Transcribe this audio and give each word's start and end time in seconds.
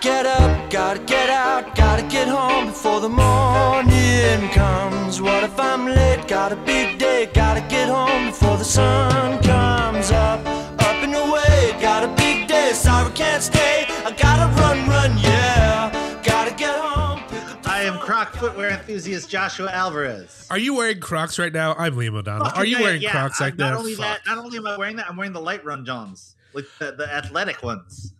get 0.00 0.26
up, 0.26 0.70
gotta 0.70 1.00
get 1.00 1.28
out, 1.30 1.74
gotta 1.74 2.02
get 2.02 2.28
home 2.28 2.66
before 2.66 3.00
the 3.00 3.08
morning 3.08 4.48
comes. 4.50 5.20
What 5.20 5.42
if 5.44 5.58
I'm 5.58 5.86
late? 5.86 6.26
Got 6.28 6.52
a 6.52 6.56
big 6.56 6.98
day, 6.98 7.30
gotta 7.32 7.60
get 7.68 7.88
home 7.88 8.26
before 8.26 8.56
the 8.56 8.64
sun 8.64 9.42
comes 9.42 10.10
up. 10.10 10.40
Up 10.80 11.02
and 11.02 11.14
away, 11.14 11.76
got 11.80 12.04
a 12.04 12.08
big 12.16 12.48
day, 12.48 12.70
sorry 12.72 13.12
can't 13.12 13.42
stay. 13.42 13.86
I 14.04 14.12
gotta 14.16 14.52
run, 14.60 14.88
run, 14.88 15.18
yeah. 15.18 16.20
Gotta 16.24 16.54
get 16.54 16.78
home. 16.78 17.20
pick 17.28 17.66
I 17.66 17.82
am 17.82 17.94
phone. 17.94 18.02
Croc 18.02 18.32
footwear 18.34 18.70
enthusiast 18.70 19.28
Joshua 19.28 19.70
Alvarez. 19.72 20.46
Are 20.50 20.58
you 20.58 20.74
wearing 20.74 21.00
Crocs 21.00 21.38
right 21.38 21.52
now? 21.52 21.74
I'm 21.74 21.94
Liam 21.94 22.14
O'Donnell. 22.16 22.46
Fucking 22.46 22.60
Are 22.60 22.64
you 22.66 22.76
yeah, 22.78 22.82
wearing 22.82 23.02
yeah, 23.02 23.10
Crocs 23.12 23.40
I- 23.40 23.44
like 23.46 23.58
not 23.58 23.72
that? 23.72 23.78
Only 23.78 23.94
that, 23.96 24.20
not 24.26 24.38
only 24.38 24.58
am 24.58 24.66
I 24.66 24.76
wearing 24.76 24.96
that, 24.96 25.08
I'm 25.10 25.16
wearing 25.16 25.32
the 25.32 25.40
light 25.40 25.64
run 25.64 25.84
Johns, 25.84 26.36
like 26.54 26.66
the, 26.78 26.92
the 26.92 27.12
athletic 27.12 27.62
ones. 27.62 28.12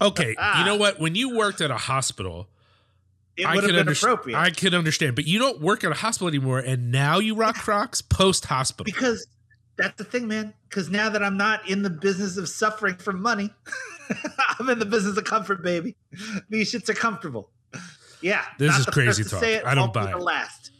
Okay, 0.00 0.34
Ah. 0.38 0.58
you 0.60 0.64
know 0.64 0.76
what? 0.76 0.98
When 1.00 1.14
you 1.14 1.36
worked 1.36 1.60
at 1.60 1.70
a 1.70 1.76
hospital, 1.76 2.48
It 3.36 3.46
I 3.46 3.54
would 3.54 3.64
have 3.64 3.72
been 3.72 3.88
appropriate 3.92 4.36
I 4.36 4.50
could 4.50 4.74
understand, 4.74 5.14
but 5.16 5.26
you 5.26 5.38
don't 5.38 5.60
work 5.60 5.82
at 5.84 5.90
a 5.90 5.94
hospital 5.94 6.28
anymore, 6.28 6.58
and 6.60 6.90
now 6.92 7.18
you 7.18 7.34
rock 7.34 7.56
Crocs 7.56 8.00
post 8.02 8.44
hospital. 8.46 8.84
because 8.84 9.26
that's 9.76 9.96
the 9.96 10.04
thing, 10.04 10.28
man. 10.28 10.54
Because 10.68 10.88
now 10.90 11.08
that 11.10 11.22
I'm 11.22 11.36
not 11.36 11.68
in 11.68 11.82
the 11.82 11.90
business 11.90 12.36
of 12.36 12.48
suffering 12.48 12.96
for 12.96 13.12
money, 13.12 13.50
I'm 14.60 14.68
in 14.70 14.78
the 14.78 14.86
business 14.86 15.16
of 15.16 15.24
comfort, 15.24 15.62
baby. 15.62 15.96
These 16.48 16.72
shits 16.72 16.88
are 16.88 16.94
comfortable. 16.94 17.50
Yeah, 18.20 18.42
This 18.58 18.78
is 18.78 18.86
crazy 18.86 19.22
talk. 19.24 19.40
say 19.40 19.54
it, 19.54 19.64
I 19.66 19.74
don't 19.74 19.92
buy 19.92 20.10
it. 20.10 20.18
Last, 20.18 20.70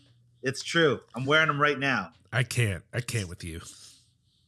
it's 0.43 0.63
true. 0.63 1.01
I'm 1.15 1.25
wearing 1.27 1.49
them 1.49 1.61
right 1.61 1.79
now. 1.79 2.11
I 2.33 2.43
can't. 2.43 2.83
I 2.93 3.01
can't 3.01 3.29
with 3.29 3.45
you. 3.45 3.61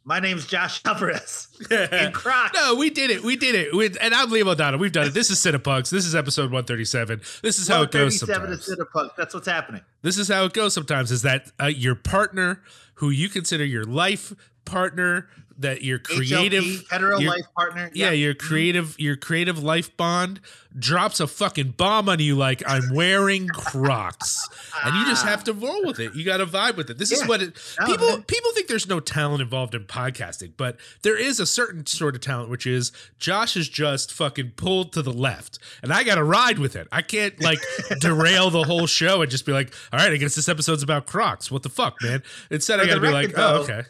My 0.09 0.21
name's 0.21 0.47
Josh 0.47 0.81
Alvarez 0.85 1.49
Crocs. 2.13 2.57
No, 2.57 2.77
we 2.77 2.91
did 2.91 3.11
it. 3.11 3.25
We 3.25 3.35
did 3.35 3.57
it. 3.57 3.75
We, 3.75 3.87
and 3.87 4.15
I'm 4.15 4.31
Liam 4.31 4.47
O'Donnell. 4.47 4.79
We've 4.79 4.93
done 4.93 5.09
it. 5.09 5.15
This 5.15 5.31
is 5.31 5.39
Cinepunks. 5.39 5.91
This 5.91 6.07
is 6.07 6.15
episode 6.15 6.53
137. 6.53 7.21
This 7.43 7.59
is 7.59 7.67
how 7.67 7.83
it 7.83 7.91
goes 7.91 8.23
137 8.23 8.53
is 8.53 8.65
sometimes. 8.65 8.89
Cinepunk. 9.11 9.17
That's 9.17 9.35
what's 9.35 9.49
happening. 9.49 9.81
This 10.03 10.17
is 10.17 10.29
how 10.29 10.45
it 10.45 10.53
goes 10.53 10.75
sometimes 10.75 11.11
is 11.11 11.23
that 11.23 11.51
uh, 11.61 11.67
your 11.67 11.97
partner, 11.97 12.63
who 12.95 13.11
you 13.11 13.29
consider 13.29 13.65
your 13.65 13.83
life 13.83 14.33
partner, 14.65 15.29
that 15.59 15.83
your 15.83 15.99
creative 15.99 16.65
HLP, 16.65 16.91
hetero 16.91 17.19
your- 17.19 17.31
life 17.33 17.47
partner. 17.57 17.91
yeah, 17.95 18.11
your 18.11 18.35
creative 18.35 18.95
your 18.99 19.17
creative 19.17 19.63
life 19.63 19.97
bond 19.97 20.41
drops 20.79 21.21
a 21.21 21.27
fucking 21.27 21.71
bomb 21.71 22.07
on 22.07 22.19
you 22.19 22.35
like 22.37 22.63
I'm 22.67 22.93
wearing 22.93 23.49
Crocs. 23.49 24.47
And 24.85 24.95
you 24.95 25.07
just 25.07 25.25
have 25.25 25.43
to 25.45 25.55
roll 25.55 25.83
with 25.87 25.99
it. 25.99 26.15
You 26.15 26.23
got 26.23 26.37
to 26.37 26.47
vibe 26.47 26.77
with 26.77 26.91
it. 26.91 26.99
This 26.99 27.11
is 27.13 27.27
what 27.27 27.41
it 27.41 27.55
people 27.87 28.09
man. 28.09 28.23
people 28.25 28.51
think 28.53 28.67
there's 28.69 28.87
no 28.87 29.01
talent 29.01 29.41
involved 29.41 29.75
in 29.75 29.85
podcasting, 29.85 30.53
but 30.59 30.77
there 31.03 31.17
is 31.19 31.41
a 31.41 31.47
certain 31.47 31.87
sort 31.87 32.15
of 32.15 32.21
talent 32.21 32.51
which 32.51 32.67
is 32.67 32.93
Josh 33.19 33.57
is 33.57 33.69
just 33.71 34.13
fucking 34.13 34.53
pulled 34.57 34.93
to 34.93 35.01
the 35.03 35.13
left 35.13 35.59
and 35.83 35.93
I 35.93 36.05
got 36.05 36.17
to 36.17 36.25
ride 36.25 36.59
with 36.59 36.77
it. 36.77 36.87
I 36.93 37.01
can't 37.01 37.41
like 37.43 37.59
derail 38.01 38.51
the 38.51 38.65
whole 38.65 38.87
show 38.87 39.23
and 39.23 39.31
just 39.31 39.47
be 39.47 39.53
like, 39.53 39.73
"All 39.93 39.99
right, 39.99 40.13
I 40.13 40.17
guess 40.17 40.35
this 40.35 40.49
episode's 40.49 40.83
about 40.83 41.07
Crocs. 41.07 41.51
What 41.51 41.63
the 41.63 41.71
fuck, 41.71 41.97
man?" 42.03 42.23
Instead 42.51 42.81
I 42.81 42.87
got 42.87 42.97
to 42.97 43.01
be 43.01 43.09
like, 43.09 43.29
record, 43.29 43.41
"Oh, 43.43 43.63
okay." 43.63 43.83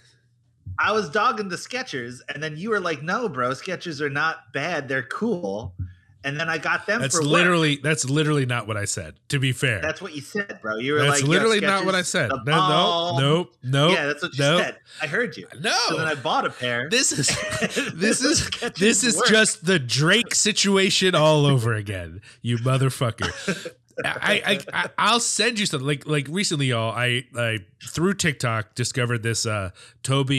I 0.78 0.92
was 0.92 1.08
dogging 1.08 1.48
the 1.48 1.56
Skechers, 1.56 2.20
and 2.32 2.42
then 2.42 2.56
you 2.56 2.70
were 2.70 2.80
like, 2.80 3.02
"No, 3.02 3.28
bro, 3.28 3.50
Skechers 3.50 4.00
are 4.00 4.10
not 4.10 4.52
bad. 4.52 4.88
They're 4.88 5.02
cool." 5.04 5.74
And 6.24 6.40
then 6.40 6.48
I 6.48 6.58
got 6.58 6.86
them 6.86 7.00
That's 7.00 7.14
for 7.14 7.22
work. 7.22 7.30
literally 7.30 7.76
that's 7.76 8.04
literally 8.04 8.46
not 8.46 8.66
what 8.66 8.76
I 8.76 8.84
said. 8.84 9.14
To 9.28 9.38
be 9.38 9.52
fair. 9.52 9.80
That's 9.80 10.02
what 10.02 10.12
you 10.12 10.20
said, 10.20 10.58
bro. 10.60 10.76
You 10.76 10.94
were 10.94 10.98
That's 10.98 11.20
like, 11.20 11.22
"Yo, 11.22 11.28
literally 11.28 11.60
not 11.60 11.84
what 11.84 11.94
I 11.94 12.02
said. 12.02 12.30
No, 12.30 12.36
no, 12.44 12.52
ball." 12.52 13.20
nope, 13.20 13.54
nope. 13.62 13.92
Yeah, 13.92 14.06
that's 14.06 14.22
what 14.22 14.36
you 14.36 14.42
nope. 14.42 14.60
said. 14.60 14.78
I 15.00 15.06
heard 15.06 15.36
you. 15.36 15.46
No. 15.60 15.76
So 15.88 15.96
then 15.98 16.08
I 16.08 16.16
bought 16.16 16.44
a 16.44 16.50
pair. 16.50 16.88
This 16.90 17.12
is 17.12 17.28
this 17.94 18.22
is 18.22 18.50
this 18.74 19.04
is 19.04 19.16
work. 19.18 19.28
just 19.28 19.66
the 19.66 19.78
Drake 19.78 20.34
situation 20.34 21.14
all 21.14 21.46
over 21.46 21.74
again. 21.74 22.22
You 22.42 22.58
motherfucker. 22.58 23.72
I, 24.04 24.42
I, 24.44 24.58
I 24.84 24.90
I'll 24.98 25.20
send 25.20 25.58
you 25.58 25.66
something 25.66 25.86
like 25.86 26.06
like 26.06 26.26
recently, 26.28 26.66
y'all. 26.66 26.92
I 26.92 27.24
I 27.36 27.58
through 27.88 28.14
TikTok 28.14 28.74
discovered 28.74 29.22
this 29.22 29.46
uh 29.46 29.70
Tobe 30.02 30.30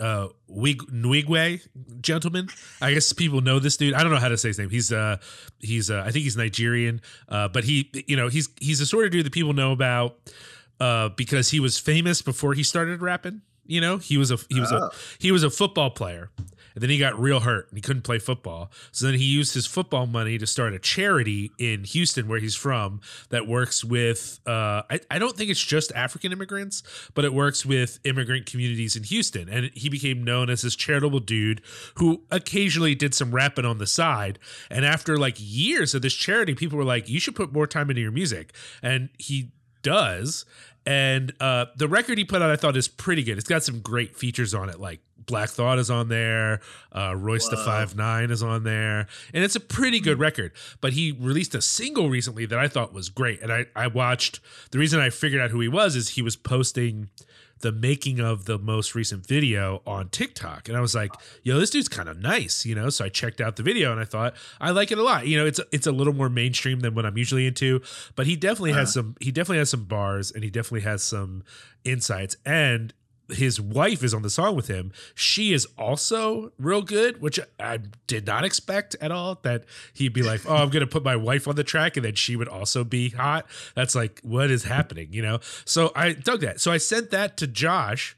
uh 0.00 0.28
Nwigwe 0.48 1.66
gentleman. 2.00 2.48
I 2.80 2.92
guess 2.94 3.12
people 3.12 3.40
know 3.40 3.58
this 3.58 3.76
dude. 3.76 3.94
I 3.94 4.02
don't 4.02 4.12
know 4.12 4.18
how 4.18 4.28
to 4.28 4.38
say 4.38 4.48
his 4.48 4.58
name. 4.58 4.70
He's 4.70 4.92
uh 4.92 5.16
he's 5.60 5.90
uh 5.90 6.02
I 6.06 6.10
think 6.10 6.24
he's 6.24 6.36
Nigerian. 6.36 7.00
Uh, 7.28 7.48
but 7.48 7.64
he 7.64 7.90
you 8.06 8.16
know 8.16 8.28
he's 8.28 8.48
he's 8.60 8.78
the 8.78 8.86
sort 8.86 9.04
of 9.06 9.10
dude 9.10 9.26
that 9.26 9.32
people 9.32 9.52
know 9.52 9.72
about 9.72 10.18
uh 10.80 11.08
because 11.10 11.50
he 11.50 11.60
was 11.60 11.78
famous 11.78 12.22
before 12.22 12.54
he 12.54 12.62
started 12.62 13.00
rapping. 13.02 13.42
You 13.68 13.80
know, 13.80 13.96
he 13.98 14.16
was 14.16 14.30
a 14.30 14.38
he 14.48 14.60
was 14.60 14.70
a 14.70 14.76
Oh. 14.84 14.90
he 15.18 15.32
was 15.32 15.42
a 15.42 15.50
football 15.50 15.90
player 15.90 16.30
and 16.76 16.82
then 16.82 16.90
he 16.90 16.98
got 16.98 17.18
real 17.18 17.40
hurt 17.40 17.70
and 17.70 17.78
he 17.78 17.80
couldn't 17.80 18.02
play 18.02 18.18
football. 18.18 18.70
So 18.92 19.06
then 19.06 19.14
he 19.14 19.24
used 19.24 19.54
his 19.54 19.66
football 19.66 20.06
money 20.06 20.36
to 20.36 20.46
start 20.46 20.74
a 20.74 20.78
charity 20.78 21.50
in 21.58 21.84
Houston, 21.84 22.28
where 22.28 22.38
he's 22.38 22.54
from, 22.54 23.00
that 23.30 23.48
works 23.48 23.82
with, 23.82 24.40
uh, 24.46 24.82
I, 24.90 25.00
I 25.10 25.18
don't 25.18 25.34
think 25.34 25.48
it's 25.48 25.64
just 25.64 25.90
African 25.92 26.32
immigrants, 26.32 26.82
but 27.14 27.24
it 27.24 27.32
works 27.32 27.64
with 27.64 27.98
immigrant 28.04 28.44
communities 28.44 28.94
in 28.94 29.04
Houston. 29.04 29.48
And 29.48 29.70
he 29.72 29.88
became 29.88 30.22
known 30.22 30.50
as 30.50 30.60
this 30.60 30.76
charitable 30.76 31.20
dude 31.20 31.62
who 31.94 32.24
occasionally 32.30 32.94
did 32.94 33.14
some 33.14 33.34
rapping 33.34 33.64
on 33.64 33.78
the 33.78 33.86
side. 33.86 34.38
And 34.70 34.84
after 34.84 35.16
like 35.16 35.36
years 35.38 35.94
of 35.94 36.02
this 36.02 36.12
charity, 36.12 36.54
people 36.54 36.76
were 36.76 36.84
like, 36.84 37.08
you 37.08 37.18
should 37.20 37.34
put 37.34 37.54
more 37.54 37.66
time 37.66 37.88
into 37.88 38.02
your 38.02 38.12
music. 38.12 38.52
And 38.82 39.08
he 39.16 39.52
does. 39.80 40.44
And 40.84 41.32
uh, 41.40 41.66
the 41.74 41.88
record 41.88 42.18
he 42.18 42.24
put 42.24 42.42
out, 42.42 42.50
I 42.50 42.56
thought, 42.56 42.76
is 42.76 42.86
pretty 42.86 43.24
good. 43.24 43.38
It's 43.38 43.48
got 43.48 43.62
some 43.64 43.80
great 43.80 44.14
features 44.14 44.54
on 44.54 44.68
it, 44.68 44.78
like 44.78 45.00
Black 45.26 45.48
Thought 45.48 45.78
is 45.78 45.90
on 45.90 46.08
there, 46.08 46.60
uh, 46.92 47.14
Royce 47.16 47.48
the 47.48 47.56
Five 47.56 47.96
Nine 47.96 48.30
is 48.30 48.42
on 48.42 48.64
there, 48.64 49.06
and 49.34 49.44
it's 49.44 49.56
a 49.56 49.60
pretty 49.60 50.00
good 50.00 50.18
record. 50.18 50.52
But 50.80 50.92
he 50.92 51.12
released 51.12 51.54
a 51.54 51.62
single 51.62 52.08
recently 52.08 52.46
that 52.46 52.58
I 52.58 52.68
thought 52.68 52.92
was 52.92 53.08
great, 53.08 53.42
and 53.42 53.52
I 53.52 53.66
I 53.74 53.88
watched. 53.88 54.40
The 54.70 54.78
reason 54.78 55.00
I 55.00 55.10
figured 55.10 55.40
out 55.40 55.50
who 55.50 55.60
he 55.60 55.68
was 55.68 55.96
is 55.96 56.10
he 56.10 56.22
was 56.22 56.36
posting 56.36 57.10
the 57.60 57.72
making 57.72 58.20
of 58.20 58.44
the 58.44 58.58
most 58.58 58.94
recent 58.94 59.26
video 59.26 59.82
on 59.86 60.08
TikTok. 60.10 60.68
And 60.68 60.76
I 60.76 60.80
was 60.80 60.94
like, 60.94 61.12
yo, 61.42 61.58
this 61.58 61.70
dude's 61.70 61.88
kind 61.88 62.08
of 62.08 62.18
nice, 62.18 62.66
you 62.66 62.74
know? 62.74 62.90
So 62.90 63.04
I 63.04 63.08
checked 63.08 63.40
out 63.40 63.56
the 63.56 63.62
video 63.62 63.90
and 63.90 64.00
I 64.00 64.04
thought, 64.04 64.34
I 64.60 64.70
like 64.72 64.92
it 64.92 64.98
a 64.98 65.02
lot. 65.02 65.26
You 65.26 65.38
know, 65.38 65.46
it's 65.46 65.60
it's 65.72 65.86
a 65.86 65.92
little 65.92 66.12
more 66.12 66.28
mainstream 66.28 66.80
than 66.80 66.94
what 66.94 67.06
I'm 67.06 67.16
usually 67.16 67.46
into, 67.46 67.80
but 68.14 68.26
he 68.26 68.36
definitely 68.36 68.72
has 68.72 68.92
some 68.92 69.16
he 69.20 69.32
definitely 69.32 69.58
has 69.58 69.70
some 69.70 69.84
bars 69.84 70.30
and 70.30 70.44
he 70.44 70.50
definitely 70.50 70.82
has 70.82 71.02
some 71.02 71.44
insights. 71.84 72.36
And 72.44 72.92
his 73.28 73.60
wife 73.60 74.02
is 74.04 74.14
on 74.14 74.22
the 74.22 74.30
song 74.30 74.56
with 74.56 74.68
him. 74.68 74.92
She 75.14 75.52
is 75.52 75.66
also 75.78 76.52
real 76.58 76.82
good, 76.82 77.20
which 77.20 77.40
I 77.58 77.80
did 78.06 78.26
not 78.26 78.44
expect 78.44 78.96
at 79.00 79.10
all. 79.10 79.38
That 79.42 79.64
he'd 79.94 80.12
be 80.12 80.22
like, 80.22 80.42
"Oh, 80.46 80.56
I'm 80.56 80.70
gonna 80.70 80.86
put 80.86 81.04
my 81.04 81.16
wife 81.16 81.48
on 81.48 81.56
the 81.56 81.64
track," 81.64 81.96
and 81.96 82.04
then 82.04 82.14
she 82.14 82.36
would 82.36 82.48
also 82.48 82.84
be 82.84 83.10
hot. 83.10 83.46
That's 83.74 83.94
like, 83.94 84.20
what 84.22 84.50
is 84.50 84.64
happening, 84.64 85.08
you 85.12 85.22
know? 85.22 85.40
So 85.64 85.92
I 85.94 86.12
dug 86.12 86.40
that. 86.40 86.60
So 86.60 86.70
I 86.72 86.78
sent 86.78 87.10
that 87.10 87.36
to 87.38 87.46
Josh. 87.46 88.16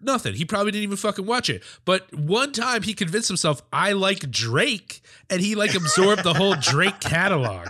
Nothing. 0.00 0.34
He 0.34 0.44
probably 0.44 0.70
didn't 0.70 0.84
even 0.84 0.96
fucking 0.96 1.26
watch 1.26 1.50
it. 1.50 1.62
But 1.84 2.14
one 2.14 2.52
time 2.52 2.82
he 2.82 2.94
convinced 2.94 3.26
himself 3.28 3.62
I 3.72 3.92
like 3.92 4.30
Drake, 4.30 5.02
and 5.28 5.40
he 5.40 5.54
like 5.56 5.74
absorbed 5.74 6.22
the 6.22 6.34
whole 6.34 6.54
Drake 6.54 7.00
catalog. 7.00 7.68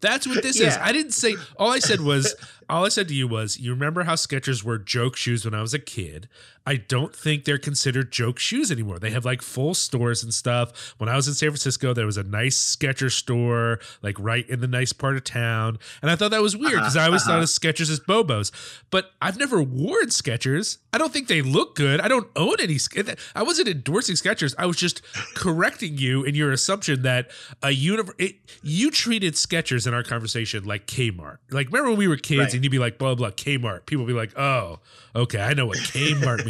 That's 0.00 0.26
what 0.26 0.42
this 0.42 0.58
is. 0.58 0.76
I 0.76 0.92
didn't 0.92 1.12
say. 1.12 1.36
All 1.58 1.70
I 1.70 1.78
said 1.78 2.00
was, 2.00 2.34
all 2.70 2.84
I 2.84 2.88
said 2.88 3.08
to 3.08 3.14
you 3.14 3.26
was, 3.26 3.58
you 3.58 3.72
remember 3.72 4.04
how 4.04 4.14
Skechers 4.14 4.62
were 4.62 4.78
joke 4.78 5.16
shoes 5.16 5.44
when 5.44 5.54
I 5.54 5.60
was 5.60 5.74
a 5.74 5.78
kid? 5.78 6.28
I 6.66 6.76
don't 6.76 7.14
think 7.14 7.44
they're 7.44 7.58
considered 7.58 8.12
joke 8.12 8.38
shoes 8.38 8.70
anymore. 8.70 8.98
They 8.98 9.10
have 9.10 9.24
like 9.24 9.42
full 9.42 9.74
stores 9.74 10.22
and 10.22 10.32
stuff. 10.32 10.94
When 10.98 11.08
I 11.08 11.16
was 11.16 11.26
in 11.26 11.34
San 11.34 11.48
Francisco, 11.50 11.94
there 11.94 12.06
was 12.06 12.16
a 12.16 12.22
nice 12.22 12.76
Skechers 12.76 13.12
store, 13.12 13.80
like 14.02 14.18
right 14.18 14.48
in 14.48 14.60
the 14.60 14.66
nice 14.66 14.92
part 14.92 15.16
of 15.16 15.24
town, 15.24 15.78
and 16.02 16.10
I 16.10 16.16
thought 16.16 16.30
that 16.32 16.42
was 16.42 16.56
weird 16.56 16.74
because 16.74 16.96
I 16.96 17.06
always 17.06 17.24
thought 17.24 17.34
uh-huh. 17.34 17.42
of 17.42 17.48
Skechers 17.48 17.90
as 17.90 18.00
Bobos. 18.00 18.52
But 18.90 19.12
I've 19.22 19.38
never 19.38 19.62
worn 19.62 20.06
Skechers. 20.08 20.78
I 20.92 20.98
don't 20.98 21.12
think 21.12 21.28
they 21.28 21.40
look 21.42 21.76
good. 21.76 22.00
I 22.00 22.08
don't 22.08 22.28
own 22.36 22.56
any. 22.60 22.78
I 23.34 23.42
wasn't 23.42 23.68
endorsing 23.68 24.16
Skechers. 24.16 24.54
I 24.58 24.66
was 24.66 24.76
just 24.76 25.02
correcting 25.34 25.98
you 25.98 26.24
in 26.24 26.34
your 26.34 26.52
assumption 26.52 27.02
that 27.02 27.30
a 27.62 27.70
universe. 27.70 28.14
You 28.62 28.90
treated 28.90 29.34
Skechers 29.34 29.86
in 29.86 29.94
our 29.94 30.02
conversation 30.02 30.64
like 30.64 30.86
Kmart. 30.86 31.38
Like 31.50 31.68
remember 31.68 31.90
when 31.90 31.98
we 31.98 32.08
were 32.08 32.16
kids 32.16 32.40
Right. 32.40 32.54
and 32.54 32.64
you'd 32.64 32.70
be 32.70 32.78
like 32.78 32.98
blah 32.98 33.14
blah 33.14 33.30
Kmart. 33.30 33.86
People 33.86 34.04
would 34.04 34.10
be 34.10 34.16
like, 34.16 34.38
oh, 34.38 34.80
okay, 35.14 35.40
I 35.40 35.54
know 35.54 35.66
what 35.66 35.78
Kmart 35.78 36.44
means. 36.44 36.49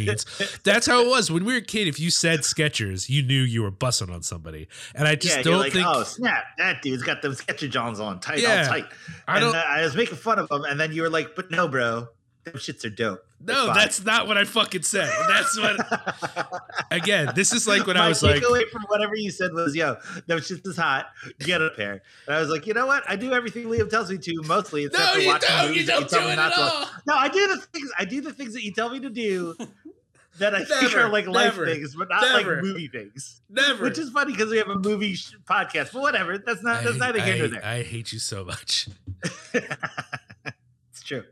That's 0.63 0.85
how 0.87 1.01
it 1.01 1.07
was 1.07 1.31
when 1.31 1.45
we 1.45 1.53
were 1.53 1.59
a 1.59 1.61
kid. 1.61 1.87
If 1.87 1.99
you 1.99 2.09
said 2.09 2.39
Skechers, 2.41 3.09
you 3.09 3.23
knew 3.23 3.41
you 3.41 3.61
were 3.63 3.71
bussing 3.71 4.13
on 4.13 4.23
somebody. 4.23 4.67
And 4.95 5.07
I 5.07 5.15
just 5.15 5.37
yeah, 5.37 5.43
don't 5.43 5.59
like, 5.59 5.73
think. 5.73 5.85
oh 5.87 6.03
snap, 6.03 6.43
that 6.57 6.81
dude's 6.81 7.03
got 7.03 7.21
them 7.21 7.33
Sketcher 7.33 7.67
Johns 7.67 7.99
on 7.99 8.19
tight, 8.19 8.39
Yeah. 8.39 8.63
all 8.63 8.67
tight. 8.67 8.85
I 9.27 9.35
and 9.37 9.41
don't- 9.45 9.55
uh, 9.55 9.63
I 9.67 9.81
was 9.83 9.95
making 9.95 10.17
fun 10.17 10.39
of 10.39 10.49
him, 10.51 10.63
and 10.63 10.79
then 10.79 10.91
you 10.93 11.01
were 11.01 11.09
like, 11.09 11.35
but 11.35 11.51
no, 11.51 11.67
bro, 11.67 12.07
them 12.43 12.55
shits 12.55 12.85
are 12.85 12.89
dope. 12.89 13.23
No, 13.43 13.73
that's 13.73 14.03
not 14.03 14.27
what 14.27 14.37
I 14.37 14.43
fucking 14.43 14.83
said. 14.83 15.11
That's 15.27 15.57
what. 15.57 16.61
Again, 16.91 17.31
this 17.35 17.53
is 17.53 17.67
like 17.67 17.87
when 17.87 17.97
My 17.97 18.05
I 18.05 18.09
was 18.09 18.21
like, 18.21 18.41
takeaway 18.41 18.69
from 18.69 18.83
whatever 18.83 19.15
you 19.15 19.31
said 19.31 19.53
was, 19.53 19.75
"Yo, 19.75 19.95
them 20.27 20.39
shits 20.39 20.65
is 20.67 20.77
hot. 20.77 21.07
Get 21.39 21.61
a 21.61 21.69
pair." 21.71 22.01
And 22.27 22.35
I 22.35 22.39
was 22.39 22.49
like, 22.49 22.67
you 22.67 22.73
know 22.73 22.85
what? 22.85 23.03
I 23.07 23.15
do 23.15 23.33
everything 23.33 23.65
Liam 23.65 23.89
tells 23.89 24.11
me 24.11 24.17
to, 24.17 24.41
mostly 24.45 24.85
except 24.85 25.03
No, 25.03 25.13
for 25.13 25.19
you 25.19 25.27
watching 25.27 25.49
don't. 25.49 25.67
movies 25.67 25.81
You 25.81 25.87
don't 25.87 26.09
tell 26.09 26.21
do 26.21 26.29
me 26.29 26.35
not 26.35 26.53
to. 26.53 26.89
No, 27.07 27.15
I 27.15 27.29
do 27.29 27.47
the 27.47 27.57
things. 27.57 27.91
I 27.97 28.05
do 28.05 28.21
the 28.21 28.33
things 28.33 28.53
that 28.53 28.63
you 28.63 28.73
tell 28.73 28.89
me 28.89 28.99
to 28.99 29.09
do. 29.09 29.55
that 30.37 30.55
I 30.55 30.63
think 30.63 30.95
are 30.95 31.09
like 31.09 31.27
life 31.27 31.57
never, 31.57 31.65
things, 31.65 31.95
but 31.95 32.09
not 32.09 32.21
never. 32.21 32.55
like 32.55 32.63
movie 32.63 32.87
things. 32.87 33.41
Never. 33.49 33.83
Which 33.83 33.97
is 33.97 34.09
funny 34.09 34.31
because 34.31 34.49
we 34.49 34.57
have 34.57 34.69
a 34.69 34.77
movie 34.77 35.15
sh- 35.15 35.35
podcast, 35.45 35.93
but 35.93 36.01
whatever. 36.01 36.37
That's 36.37 36.63
not. 36.63 36.83
That's 36.83 36.95
I, 36.95 37.07
neither 37.07 37.21
here 37.21 37.37
nor 37.37 37.47
there. 37.49 37.65
I 37.65 37.83
hate 37.83 38.11
you 38.13 38.19
so 38.19 38.45
much. 38.45 38.87
it's 39.53 41.03
true. 41.03 41.23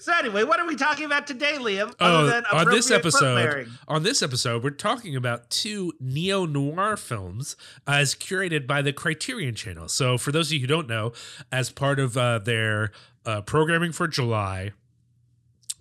So 0.00 0.12
anyway, 0.12 0.42
what 0.44 0.58
are 0.58 0.66
we 0.66 0.74
talking 0.74 1.04
about 1.04 1.26
today, 1.26 1.52
Liam? 1.58 1.96
Than 1.98 2.44
on 2.52 2.70
this 2.70 2.90
episode. 2.90 3.68
On 3.86 4.02
this 4.02 4.22
episode, 4.22 4.64
we're 4.64 4.70
talking 4.70 5.14
about 5.14 5.50
two 5.50 5.92
neo 6.00 6.46
noir 6.46 6.96
films 6.96 7.56
as 7.86 8.14
curated 8.14 8.66
by 8.66 8.82
the 8.82 8.92
Criterion 8.92 9.54
Channel. 9.54 9.88
So, 9.88 10.18
for 10.18 10.32
those 10.32 10.48
of 10.48 10.54
you 10.54 10.60
who 10.60 10.66
don't 10.66 10.88
know, 10.88 11.12
as 11.52 11.70
part 11.70 12.00
of 12.00 12.16
uh, 12.16 12.38
their 12.40 12.90
uh, 13.24 13.42
programming 13.42 13.92
for 13.92 14.08
July, 14.08 14.72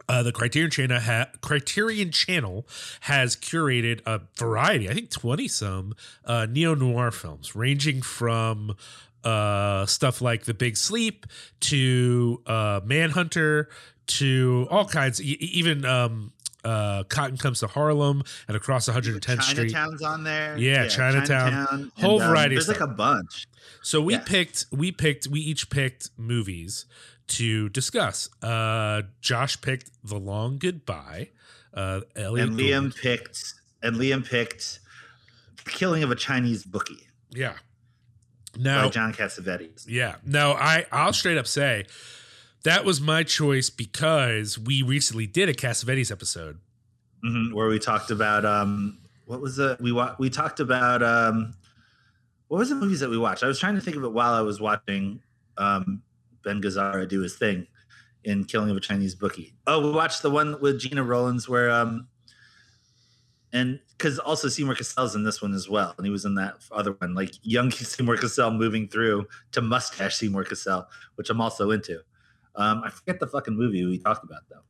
uh, 0.07 0.21
the 0.21 0.31
Criterion 0.31 0.69
Channel, 0.69 0.99
ha- 0.99 1.29
Criterion 1.41 2.11
Channel 2.11 2.67
has 3.01 3.35
curated 3.35 4.01
a 4.05 4.21
variety, 4.35 4.89
I 4.89 4.93
think 4.93 5.09
twenty 5.09 5.47
some 5.47 5.95
uh, 6.25 6.45
neo 6.47 6.75
noir 6.75 7.09
films, 7.09 7.55
ranging 7.55 8.01
from 8.03 8.75
uh, 9.23 9.85
stuff 9.85 10.21
like 10.21 10.43
The 10.45 10.53
Big 10.53 10.77
Sleep 10.77 11.25
to 11.61 12.41
uh, 12.45 12.81
Manhunter 12.83 13.69
to 14.07 14.67
all 14.69 14.85
kinds, 14.85 15.21
e- 15.21 15.37
even 15.39 15.85
um, 15.85 16.33
uh, 16.63 17.03
Cotton 17.03 17.37
Comes 17.37 17.59
to 17.61 17.67
Harlem 17.67 18.23
and 18.47 18.57
Across 18.57 18.89
110th 18.89 19.43
Street. 19.43 19.71
Chinatown's 19.71 20.01
on 20.01 20.23
there. 20.23 20.57
Yeah, 20.57 20.87
Chinatown. 20.87 21.51
Chinatown. 21.51 21.91
Whole 21.99 22.15
And, 22.15 22.23
um, 22.23 22.29
variety 22.29 22.55
of 22.55 22.59
There's 22.65 22.67
like 22.67 22.77
stuff. 22.77 22.89
a 22.89 22.93
bunch. 22.93 23.47
So 23.83 24.01
we 24.01 24.13
Yeah. 24.13 24.19
picked, 24.25 24.65
we 24.71 24.91
picked, 24.91 25.27
we 25.27 25.39
each 25.39 25.69
picked 25.69 26.09
movies 26.17 26.85
to 27.27 27.69
discuss. 27.69 28.27
Uh, 28.43 29.03
Josh 29.21 29.59
picked 29.61 29.89
The 30.03 30.17
Long 30.19 30.57
Goodbye. 30.57 31.29
Uh, 31.73 32.01
Elliott 32.15 32.49
And 32.49 32.59
Liam 32.59 32.81
Gould. 32.83 32.95
picked. 32.97 33.53
And 33.81 33.95
Liam 33.95 34.27
picked. 34.27 34.79
The 35.63 35.69
Killing 35.71 36.03
of 36.03 36.11
a 36.11 36.15
Chinese 36.15 36.63
Bookie 36.65 37.07
yeah. 37.31 37.53
By 38.59 38.89
John 38.89 39.13
Cassavetes. 39.13 39.85
yeah. 39.87 40.15
No, 40.25 40.51
I 40.53 40.85
I'll 40.91 41.13
straight 41.13 41.37
up 41.37 41.47
say 41.47 41.85
that 42.63 42.83
was 42.85 42.99
my 43.01 43.23
choice 43.23 43.69
because 43.69 44.59
we 44.59 44.81
recently 44.83 45.25
did 45.27 45.49
a 45.49 45.53
Cassavetes 45.53 46.11
episode. 46.11 46.59
Mhm, 47.25 47.53
where 47.53 47.67
we 47.67 47.79
talked 47.79 48.11
about 48.11 48.45
um 48.45 48.97
what 49.25 49.39
was 49.41 49.55
the 49.55 49.77
we 49.79 49.91
wa- 49.91 50.15
we 50.19 50.29
talked 50.29 50.59
about 50.59 51.01
um 51.03 51.53
what 52.47 52.57
was 52.57 52.69
the 52.69 52.75
movies 52.75 52.99
that 52.99 53.09
we 53.09 53.17
watched? 53.17 53.43
I 53.43 53.47
was 53.47 53.59
trying 53.59 53.75
to 53.75 53.81
think 53.81 53.95
of 53.95 54.03
it 54.03 54.11
while 54.11 54.33
I 54.33 54.41
was 54.41 54.59
watching 54.59 55.21
um 55.57 56.01
Ben 56.43 56.61
Gazzara 56.61 57.07
do 57.07 57.21
his 57.21 57.35
thing 57.37 57.67
in 58.23 58.43
Killing 58.43 58.69
of 58.69 58.77
a 58.77 58.79
Chinese 58.81 59.15
Bookie. 59.15 59.53
Oh, 59.65 59.79
we 59.79 59.91
watched 59.91 60.21
the 60.21 60.29
one 60.29 60.59
with 60.61 60.79
Gena 60.79 61.03
Rowlands 61.03 61.47
where 61.47 61.69
um 61.71 62.07
and 63.53 63.79
because 63.97 64.17
also 64.19 64.47
Seymour 64.47 64.75
Cassel's 64.75 65.15
in 65.15 65.23
this 65.23 65.41
one 65.41 65.53
as 65.53 65.69
well, 65.69 65.93
and 65.97 66.05
he 66.05 66.11
was 66.11 66.25
in 66.25 66.35
that 66.35 66.55
other 66.71 66.93
one, 66.93 67.13
like 67.13 67.33
young 67.43 67.71
Seymour 67.71 68.17
Cassel 68.17 68.51
moving 68.51 68.87
through 68.87 69.27
to 69.51 69.61
mustache 69.61 70.15
Seymour 70.15 70.45
Cassel, 70.45 70.87
which 71.15 71.29
I'm 71.29 71.41
also 71.41 71.71
into. 71.71 72.01
Um, 72.55 72.81
I 72.83 72.89
forget 72.89 73.19
the 73.19 73.27
fucking 73.27 73.55
movie 73.55 73.85
we 73.85 73.97
talked 73.97 74.23
about 74.23 74.41
though. 74.49 74.61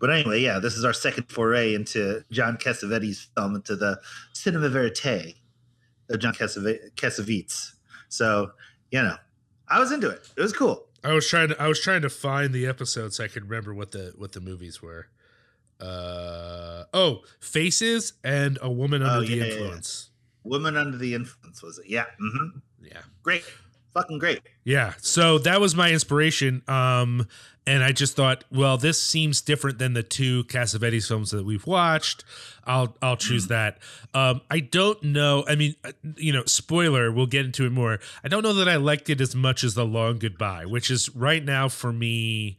But 0.00 0.10
anyway, 0.10 0.40
yeah, 0.40 0.58
this 0.58 0.74
is 0.74 0.84
our 0.84 0.92
second 0.92 1.30
foray 1.30 1.74
into 1.74 2.22
John 2.30 2.56
Cassavetes' 2.56 3.26
film, 3.34 3.56
into 3.56 3.74
the 3.74 3.98
cinema 4.32 4.68
verite 4.68 5.34
of 6.08 6.20
John 6.20 6.34
Cassavetes. 6.34 7.72
So, 8.08 8.52
you 8.90 9.02
know, 9.02 9.16
I 9.68 9.80
was 9.80 9.92
into 9.92 10.08
it. 10.08 10.28
It 10.36 10.40
was 10.40 10.52
cool. 10.52 10.86
I 11.04 11.12
was 11.12 11.28
trying 11.28 11.48
to 11.48 11.62
I 11.62 11.68
was 11.68 11.80
trying 11.80 12.02
to 12.02 12.10
find 12.10 12.52
the 12.52 12.66
episodes 12.66 13.16
so 13.16 13.24
I 13.24 13.28
could 13.28 13.48
remember 13.48 13.72
what 13.74 13.92
the 13.92 14.12
what 14.16 14.32
the 14.32 14.40
movies 14.40 14.82
were. 14.82 15.08
Uh 15.80 16.84
oh, 16.92 17.22
Faces 17.40 18.14
and 18.24 18.58
A 18.62 18.70
Woman 18.70 19.02
Under 19.02 19.18
Oh, 19.18 19.20
the 19.20 19.28
yeah, 19.28 19.36
yeah, 19.36 19.44
yeah. 19.44 19.58
Influence. 19.60 20.10
Woman 20.44 20.76
Under 20.76 20.96
the 20.96 21.14
Influence, 21.14 21.62
was 21.62 21.78
it? 21.78 21.86
Yeah. 21.88 22.06
hmm 22.18 22.58
Yeah. 22.82 23.00
Great. 23.22 23.44
Fucking 23.94 24.18
great. 24.18 24.40
Yeah. 24.64 24.94
So 24.98 25.38
that 25.38 25.60
was 25.60 25.74
my 25.74 25.90
inspiration. 25.90 26.62
Um 26.68 27.26
and 27.66 27.84
I 27.84 27.92
just 27.92 28.16
thought, 28.16 28.44
well, 28.50 28.78
this 28.78 29.00
seems 29.02 29.42
different 29.42 29.78
than 29.78 29.92
the 29.92 30.02
two 30.02 30.44
Cassavetes 30.44 31.06
films 31.06 31.32
that 31.32 31.44
we've 31.44 31.66
watched. 31.66 32.24
I'll 32.64 32.96
I'll 33.02 33.16
choose 33.16 33.46
that. 33.48 33.78
Um 34.14 34.40
I 34.50 34.60
don't 34.60 35.02
know. 35.02 35.44
I 35.48 35.54
mean, 35.54 35.74
uh, 35.84 35.92
you 36.16 36.32
know, 36.32 36.44
spoiler, 36.46 37.12
we'll 37.12 37.26
get 37.26 37.44
into 37.46 37.66
it 37.66 37.72
more. 37.72 37.98
I 38.24 38.28
don't 38.28 38.42
know 38.42 38.54
that 38.54 38.68
I 38.68 38.76
liked 38.76 39.10
it 39.10 39.20
as 39.20 39.34
much 39.34 39.62
as 39.64 39.74
The 39.74 39.84
Long 39.84 40.18
Goodbye, 40.18 40.66
which 40.66 40.90
is 40.90 41.14
right 41.14 41.44
now 41.44 41.68
for 41.68 41.92
me 41.92 42.56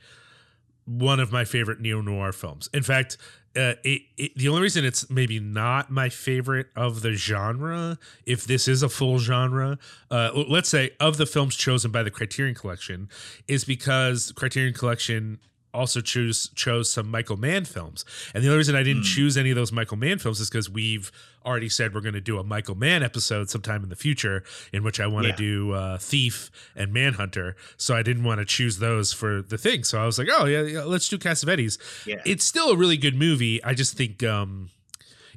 one 0.90 1.20
of 1.20 1.32
my 1.32 1.46
favorite 1.46 1.80
neo 1.80 2.02
noir 2.02 2.32
films. 2.32 2.68
In 2.74 2.82
fact, 2.82 3.18
uh, 3.56 3.74
it, 3.84 4.02
it, 4.18 4.36
the 4.36 4.48
only 4.48 4.62
reason 4.62 4.84
it's 4.86 5.10
maybe 5.10 5.40
not 5.40 5.92
my 5.92 6.10
favorite 6.10 6.68
of 6.76 7.02
the 7.02 7.14
genre, 7.14 7.98
if 8.26 8.46
this 8.46 8.68
is 8.68 8.82
a 8.82 8.90
full 8.90 9.20
genre, 9.20 9.78
uh, 10.10 10.32
let's 10.48 10.70
say 10.70 10.92
of 11.00 11.18
the 11.18 11.26
films 11.26 11.56
chosen 11.56 11.92
by 11.92 12.04
the 12.04 12.12
Criterion 12.12 12.56
Collection, 12.56 13.10
is 13.48 13.66
because 13.66 14.32
Criterion 14.36 14.74
Collection 14.74 15.40
also 15.74 16.02
choose 16.02 16.50
chose 16.56 16.90
some 16.92 17.10
Michael 17.10 17.38
Mann 17.38 17.64
films. 17.66 18.04
And 18.34 18.44
the 18.44 18.48
only 18.48 18.58
reason 18.58 18.76
I 18.76 18.84
didn't 18.84 19.04
Hmm. 19.04 19.14
choose 19.16 19.38
any 19.38 19.52
of 19.52 19.56
those 19.56 19.72
Michael 19.72 19.98
Mann 19.98 20.18
films 20.20 20.40
is 20.40 20.50
because 20.50 20.70
we've 20.70 21.12
already 21.46 21.70
said 21.70 21.94
we're 21.94 22.02
going 22.02 22.14
to 22.16 22.22
do 22.22 22.38
a 22.40 22.44
Michael 22.44 22.76
Mann 22.76 23.02
episode 23.04 23.50
sometime 23.50 23.84
in 23.84 23.90
the 23.90 23.96
future, 23.96 24.44
in 24.74 24.84
which 24.84 25.00
I 25.00 25.08
want 25.08 25.24
to 25.26 25.30
Yeah. 25.30 25.36
do 25.36 25.72
uh, 25.74 25.98
Thief 25.98 26.50
and 26.76 26.92
Manhunter. 26.92 27.56
So 27.78 27.96
I 27.96 28.02
didn't 28.04 28.24
want 28.24 28.40
to 28.40 28.46
choose 28.46 28.80
those 28.80 29.14
for 29.14 29.42
the 29.42 29.58
thing. 29.58 29.84
So 29.84 30.02
I 30.02 30.06
was 30.06 30.18
like, 30.18 30.28
oh 30.32 30.46
yeah, 30.46 30.64
yeah 30.64 30.84
let's 30.84 31.08
do 31.08 31.18
Cassavetes. 31.18 31.78
Yeah. 32.06 32.22
It's 32.26 32.44
still 32.46 32.70
a 32.72 32.76
really 32.76 32.98
good 32.98 33.16
movie. 33.16 33.64
I 33.64 33.74
just 33.74 33.96
think 33.96 34.24
um, 34.24 34.70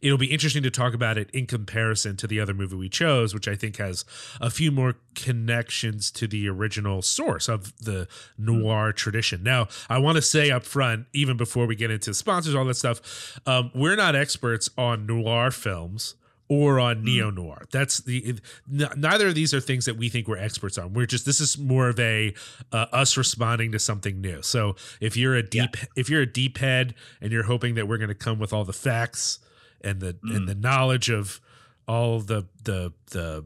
it'll 0.02 0.18
be 0.18 0.26
interesting 0.26 0.62
to 0.64 0.70
talk 0.70 0.92
about 0.92 1.16
it 1.16 1.30
in 1.30 1.46
comparison 1.46 2.16
to 2.16 2.26
the 2.26 2.40
other 2.40 2.52
movie 2.52 2.76
we 2.76 2.88
chose, 2.88 3.32
which 3.32 3.46
I 3.46 3.54
think 3.54 3.76
has 3.76 4.04
a 4.40 4.50
few 4.50 4.72
more 4.72 4.96
connections 5.14 6.10
to 6.12 6.26
the 6.26 6.48
original 6.48 7.00
source 7.02 7.48
of 7.48 7.72
the 7.78 8.08
noir 8.36 8.92
tradition. 8.92 9.42
Now, 9.42 9.68
I 9.88 9.98
want 9.98 10.16
to 10.16 10.22
say 10.22 10.50
up 10.50 10.64
front, 10.64 11.06
even 11.12 11.36
before 11.36 11.66
we 11.66 11.76
get 11.76 11.90
into 11.90 12.12
sponsors, 12.12 12.54
all 12.54 12.64
that 12.64 12.74
stuff, 12.74 13.40
um, 13.46 13.70
we're 13.74 13.96
not 13.96 14.16
experts 14.16 14.68
on 14.76 15.06
noir 15.06 15.52
films 15.52 16.16
or 16.48 16.80
on 16.80 17.02
neo 17.02 17.30
noir. 17.30 17.62
That's 17.70 18.00
the 18.00 18.38
neither 18.68 19.28
of 19.28 19.34
these 19.34 19.54
are 19.54 19.60
things 19.60 19.86
that 19.86 19.96
we 19.96 20.08
think 20.08 20.28
we're 20.28 20.36
experts 20.36 20.76
on. 20.76 20.92
We're 20.92 21.06
just 21.06 21.24
this 21.24 21.40
is 21.40 21.56
more 21.56 21.88
of 21.88 21.98
a 21.98 22.34
uh, 22.72 22.86
us 22.92 23.16
responding 23.16 23.72
to 23.72 23.78
something 23.78 24.20
new. 24.20 24.42
So 24.42 24.76
if 25.00 25.16
you're 25.16 25.34
a 25.36 25.42
deep 25.42 25.76
if 25.96 26.10
you're 26.10 26.22
a 26.22 26.30
deep 26.30 26.58
head 26.58 26.94
and 27.22 27.32
you're 27.32 27.44
hoping 27.44 27.76
that 27.76 27.88
we're 27.88 27.96
going 27.96 28.08
to 28.08 28.14
come 28.14 28.38
with 28.38 28.52
all 28.52 28.64
the 28.64 28.74
facts 28.74 29.38
and 29.82 30.00
the 30.00 30.16
and 30.22 30.48
the 30.48 30.54
knowledge 30.54 31.10
of 31.10 31.40
all 31.88 32.20
the 32.20 32.46
the 32.64 32.92
the 33.10 33.44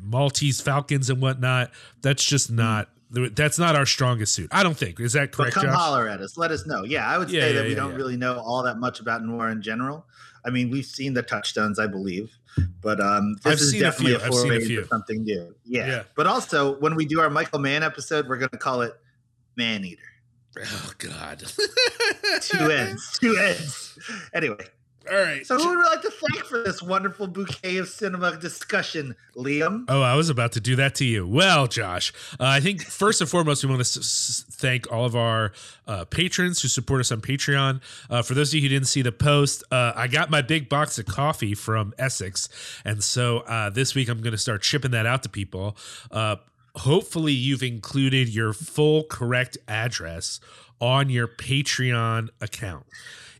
Maltese 0.00 0.60
Falcons 0.60 1.10
and 1.10 1.20
whatnot, 1.20 1.70
that's 2.02 2.24
just 2.24 2.50
not 2.50 2.88
that's 3.10 3.58
not 3.58 3.74
our 3.74 3.86
strongest 3.86 4.34
suit. 4.34 4.48
I 4.52 4.62
don't 4.62 4.76
think. 4.76 5.00
Is 5.00 5.14
that 5.14 5.30
But 5.32 5.36
correct, 5.36 5.54
come 5.54 5.64
Josh? 5.66 5.74
holler 5.74 6.08
at 6.08 6.20
us. 6.20 6.36
Let 6.36 6.50
us 6.50 6.66
know. 6.66 6.84
Yeah, 6.84 7.06
I 7.08 7.16
would 7.18 7.30
Yeah, 7.30 7.40
say 7.42 7.48
yeah, 7.48 7.56
that 7.58 7.64
we 7.64 7.70
yeah, 7.70 7.76
don't 7.76 7.94
really 7.94 8.16
know 8.16 8.38
all 8.38 8.62
that 8.64 8.78
much 8.78 9.00
about 9.00 9.22
noir 9.24 9.48
in 9.50 9.62
general. 9.62 10.06
I 10.44 10.50
mean, 10.50 10.70
we've 10.70 10.84
seen 10.84 11.14
the 11.14 11.22
touchstones, 11.22 11.78
I 11.78 11.86
believe, 11.86 12.30
but 12.80 13.00
um, 13.00 13.34
this 13.42 13.46
I've 13.46 13.52
is 13.54 13.70
seen 13.72 13.80
a 13.80 13.84
definitely 13.84 14.16
few. 14.18 14.24
a 14.24 14.28
a 14.28 14.32
foray 14.32 14.56
into 14.62 14.86
something 14.86 15.22
new. 15.24 15.54
Yeah. 15.64 15.86
Yeah. 15.88 16.02
But 16.16 16.26
also, 16.26 16.78
when 16.80 16.94
we 16.96 17.06
do 17.06 17.20
our 17.20 17.28
Michael 17.30 17.58
Mann 17.58 17.82
episode, 17.82 18.28
we're 18.28 18.36
going 18.38 18.50
to 18.50 18.58
call 18.58 18.82
it 18.82 18.92
Man 19.56 19.84
Eater. 19.84 20.02
Oh 20.60 20.92
God. 20.98 21.42
Two 22.40 22.70
ends. 22.70 23.18
Two 23.20 23.36
ends. 23.36 23.98
Anyway, 24.34 24.64
All 25.10 25.18
right. 25.22 25.46
so 25.46 25.56
who 25.58 25.68
would 25.68 25.78
we 25.78 25.84
like 25.84 26.02
to 26.02 26.10
thank 26.10 26.44
for 26.44 26.62
this 26.62 26.82
wonderful 26.82 27.26
bouquet 27.26 27.78
of 27.78 27.88
cinema 27.88 28.36
discussion, 28.36 29.14
Liam? 29.36 29.84
Oh, 29.88 30.02
I 30.02 30.14
was 30.14 30.28
about 30.30 30.52
to 30.52 30.60
do 30.60 30.76
that 30.76 30.94
to 30.96 31.04
you. 31.04 31.26
Well, 31.26 31.66
Josh, 31.66 32.12
uh, 32.38 32.44
I 32.44 32.60
think 32.60 32.82
first 32.82 33.20
and 33.20 33.28
foremost, 33.28 33.64
we 33.64 33.70
want 33.70 33.78
to 33.80 33.88
s- 33.88 33.96
s- 33.96 34.44
thank 34.50 34.90
all 34.92 35.04
of 35.04 35.16
our 35.16 35.52
uh, 35.86 36.04
patrons 36.06 36.60
who 36.62 36.68
support 36.68 37.00
us 37.00 37.10
on 37.12 37.20
Patreon. 37.20 37.80
Uh, 38.10 38.22
for 38.22 38.34
those 38.34 38.50
of 38.50 38.54
you 38.56 38.62
who 38.62 38.68
didn't 38.68 38.88
see 38.88 39.02
the 39.02 39.12
post, 39.12 39.64
uh, 39.70 39.92
I 39.96 40.08
got 40.08 40.30
my 40.30 40.42
big 40.42 40.68
box 40.68 40.98
of 40.98 41.06
coffee 41.06 41.54
from 41.54 41.94
Essex. 41.98 42.48
And 42.84 43.02
so 43.02 43.38
uh, 43.40 43.70
this 43.70 43.94
week, 43.94 44.08
I'm 44.08 44.20
going 44.20 44.32
to 44.32 44.38
start 44.38 44.62
shipping 44.64 44.90
that 44.90 45.06
out 45.06 45.22
to 45.22 45.28
people. 45.28 45.76
Uh, 46.10 46.36
hopefully, 46.76 47.32
you've 47.32 47.62
included 47.62 48.28
your 48.28 48.52
full 48.52 49.04
correct 49.04 49.58
address 49.66 50.40
on 50.80 51.10
your 51.10 51.26
Patreon 51.26 52.28
account. 52.40 52.86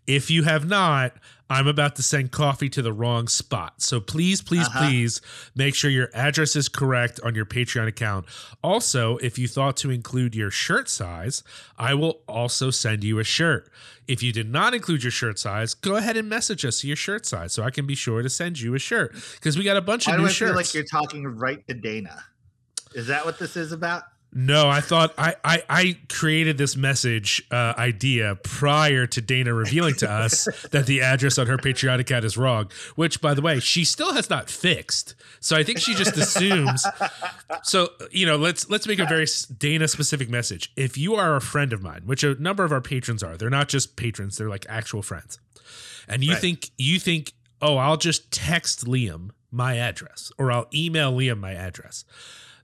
If 0.09 0.31
you 0.31 0.43
have 0.45 0.67
not, 0.67 1.12
I'm 1.50 1.67
about 1.67 1.97
to 1.97 2.03
send 2.03 2.31
coffee 2.33 2.69
to 2.71 2.83
the 2.83 2.93
wrong 2.93 3.29
spot. 3.29 3.81
So 3.83 4.00
please, 4.00 4.43
please, 4.43 4.67
Uh-huh. 4.67 4.87
please 4.88 5.21
make 5.55 5.75
sure 5.75 5.91
your 5.91 6.09
address 6.15 6.57
is 6.57 6.69
correct 6.69 7.21
on 7.23 7.35
your 7.35 7.45
Patreon 7.47 7.87
account. 7.87 8.25
Also, 8.62 9.19
if 9.19 9.38
you 9.38 9.47
thought 9.49 9.77
to 9.79 9.91
include 9.91 10.35
your 10.35 10.50
shirt 10.50 10.88
size, 10.88 11.43
I 11.79 11.93
will 11.95 12.23
also 12.27 12.71
send 12.71 13.05
you 13.05 13.19
a 13.19 13.25
shirt. 13.25 13.71
If 14.07 14.23
you 14.23 14.33
did 14.33 14.50
not 14.50 14.73
include 14.75 15.03
your 15.05 15.11
shirt 15.11 15.38
size, 15.38 15.75
go 15.75 15.97
ahead 15.97 16.17
and 16.17 16.29
message 16.29 16.65
us 16.65 16.83
your 16.83 16.97
shirt 16.97 17.27
size 17.27 17.53
so 17.53 17.62
I 17.62 17.71
can 17.71 17.87
be 17.87 17.95
sure 17.95 18.23
to 18.23 18.31
send 18.31 18.59
you 18.61 18.75
a 18.75 18.79
shirt 18.79 19.15
because 19.35 19.57
we 19.59 19.65
got 19.65 19.77
a 19.77 19.83
bunch 19.83 20.07
Why 20.07 20.15
of 20.15 20.19
do 20.19 20.23
new 20.25 20.29
I 20.29 20.33
shirts. 20.33 20.49
feel 20.50 20.57
like 20.57 20.75
you're 20.75 20.85
talking 20.85 21.27
right 21.27 21.67
to 21.69 21.75
Dana? 21.75 22.25
Is 22.95 23.07
that 23.09 23.27
what 23.27 23.38
this 23.38 23.57
is 23.57 23.73
about? 23.73 24.05
No, 24.31 24.69
I 24.69 24.81
thought 24.81 25.15
I 25.17 25.35
I, 25.43 25.63
I 25.71 25.99
created 26.11 26.59
this 26.59 26.77
message 26.77 27.43
uh, 27.51 27.73
idea 27.79 28.37
prior 28.43 29.07
to 29.07 29.21
Dana 29.23 29.55
revealing 29.55 29.95
to 29.97 30.11
us 30.11 30.47
that 30.71 30.87
the 30.87 31.01
address 31.01 31.39
on 31.39 31.47
her 31.47 31.57
Patreon 31.57 31.99
account 31.99 32.25
is 32.27 32.37
wrong. 32.37 32.71
Which, 32.95 33.21
by 33.23 33.33
the 33.33 33.41
way, 33.41 33.59
she 33.59 33.85
still 33.85 34.13
has 34.13 34.29
not 34.29 34.51
fixed. 34.51 35.15
So 35.41 35.57
I 35.57 35.63
think 35.63 35.79
she 35.79 35.95
just 35.95 36.17
assumes. 36.17 36.87
So 37.63 37.89
you 38.11 38.27
know, 38.27 38.37
let's 38.37 38.69
let's 38.71 38.87
make 38.87 38.99
a 38.99 39.07
very 39.07 39.27
Dana 39.59 39.89
specific 39.89 40.29
message. 40.29 40.73
If 40.77 40.97
you 40.99 41.15
are 41.17 41.35
a 41.35 41.41
friend 41.41 41.73
of 41.73 41.83
mine, 41.83 42.03
which 42.05 42.23
a 42.23 42.35
number 42.41 42.65
of 42.65 42.73
our 42.73 42.81
patrons 42.81 43.23
are, 43.23 43.37
they're 43.37 43.51
not 43.51 43.69
just 43.69 43.97
patrons; 43.97 44.37
they're 44.37 44.49
like 44.49 44.67
actual 44.69 45.03
friends. 45.03 45.39
And 46.07 46.23
you 46.23 46.33
Right. 46.33 46.41
think 46.41 46.71
you 46.79 46.99
think, 46.99 47.33
oh, 47.61 47.77
I'll 47.79 47.97
just 47.97 48.31
text 48.31 48.85
Liam 48.87 49.31
my 49.51 49.77
address, 49.77 50.31
or 50.39 50.53
I'll 50.53 50.69
email 50.75 51.13
Liam 51.13 51.39
my 51.41 51.53
address 51.55 52.05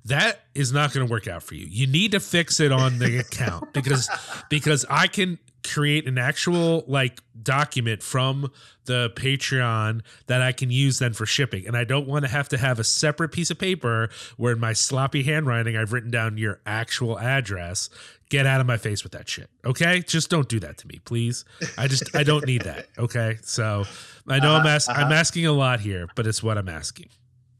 that 0.06 0.44
is 0.54 0.72
not 0.72 0.92
going 0.92 1.06
to 1.06 1.10
work 1.10 1.26
out 1.26 1.42
for 1.42 1.54
you. 1.54 1.66
You 1.68 1.86
need 1.86 2.12
to 2.12 2.20
fix 2.20 2.60
it 2.60 2.72
on 2.72 2.98
the 2.98 3.18
account 3.18 3.72
because 3.72 4.08
because 4.50 4.84
I 4.90 5.06
can 5.06 5.38
create 5.64 6.06
an 6.06 6.18
actual 6.18 6.84
like 6.86 7.20
document 7.42 8.02
from 8.02 8.50
the 8.84 9.10
Patreon 9.16 10.02
that 10.26 10.42
I 10.42 10.52
can 10.52 10.70
use 10.70 10.98
then 10.98 11.14
for 11.14 11.24
shipping. 11.24 11.66
And 11.66 11.74
I 11.74 11.84
don't 11.84 12.06
want 12.06 12.26
to 12.26 12.30
have 12.30 12.50
to 12.50 12.58
have 12.58 12.78
a 12.78 12.84
separate 12.84 13.30
piece 13.30 13.50
of 13.50 13.58
paper 13.58 14.10
where 14.36 14.52
in 14.52 14.60
my 14.60 14.74
sloppy 14.74 15.22
handwriting 15.22 15.74
I've 15.74 15.94
written 15.94 16.10
down 16.10 16.36
your 16.36 16.60
actual 16.66 17.18
address. 17.18 17.88
Get 18.28 18.46
out 18.46 18.60
of 18.60 18.66
my 18.66 18.76
face 18.76 19.02
with 19.02 19.12
that 19.12 19.26
shit. 19.28 19.48
Okay? 19.64 20.00
Just 20.00 20.28
don't 20.28 20.48
do 20.48 20.60
that 20.60 20.76
to 20.78 20.86
me, 20.86 21.00
please. 21.04 21.46
I 21.78 21.88
just 21.88 22.14
I 22.14 22.24
don't 22.24 22.46
need 22.46 22.62
that. 22.62 22.88
Okay? 22.98 23.38
So 23.42 23.84
I 24.28 24.38
know 24.38 24.54
I'm 24.54 24.66
Uh-huh, 24.66 24.92
I'm 24.92 25.12
asking 25.12 25.46
a 25.46 25.52
lot 25.52 25.80
here, 25.80 26.08
but 26.14 26.26
it's 26.26 26.42
what 26.42 26.58
I'm 26.58 26.68
asking. 26.68 27.08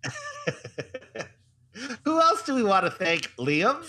Who 2.05 2.21
else 2.21 2.43
do 2.43 2.55
we 2.55 2.63
want 2.63 2.85
to 2.85 2.91
thank, 2.91 3.23
Liam? 3.37 3.83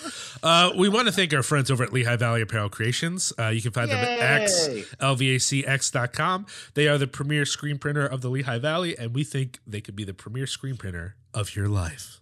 Uh, 0.44 0.72
we 0.76 0.90
want 0.90 1.08
to 1.08 1.12
thank 1.14 1.34
our 1.34 1.44
friends 1.44 1.70
over 1.70 1.84
at 1.84 1.94
Lehigh 1.94 2.16
Valley 2.16 2.42
Apparel 2.42 2.70
Creations. 2.70 3.32
Uh, 3.38 3.48
you 3.50 3.62
can 3.62 3.72
find 3.72 3.90
them 3.92 3.98
at 3.98 4.20
X, 4.42 4.68
Yay. 4.68 4.82
lvacx.com. 5.00 6.46
They 6.74 6.88
are 6.88 6.98
the 6.98 7.08
premier 7.08 7.46
screen 7.46 7.78
printer 7.78 8.06
of 8.06 8.22
the 8.22 8.30
Lehigh 8.30 8.60
Valley, 8.60 8.98
and 8.98 9.14
we 9.14 9.24
think 9.24 9.60
they 9.68 9.82
could 9.82 9.96
be 9.96 10.04
the 10.04 10.14
premier 10.14 10.48
screen 10.48 10.78
printer 10.78 11.16
of 11.34 11.56
your 11.56 11.68
life. 11.68 12.22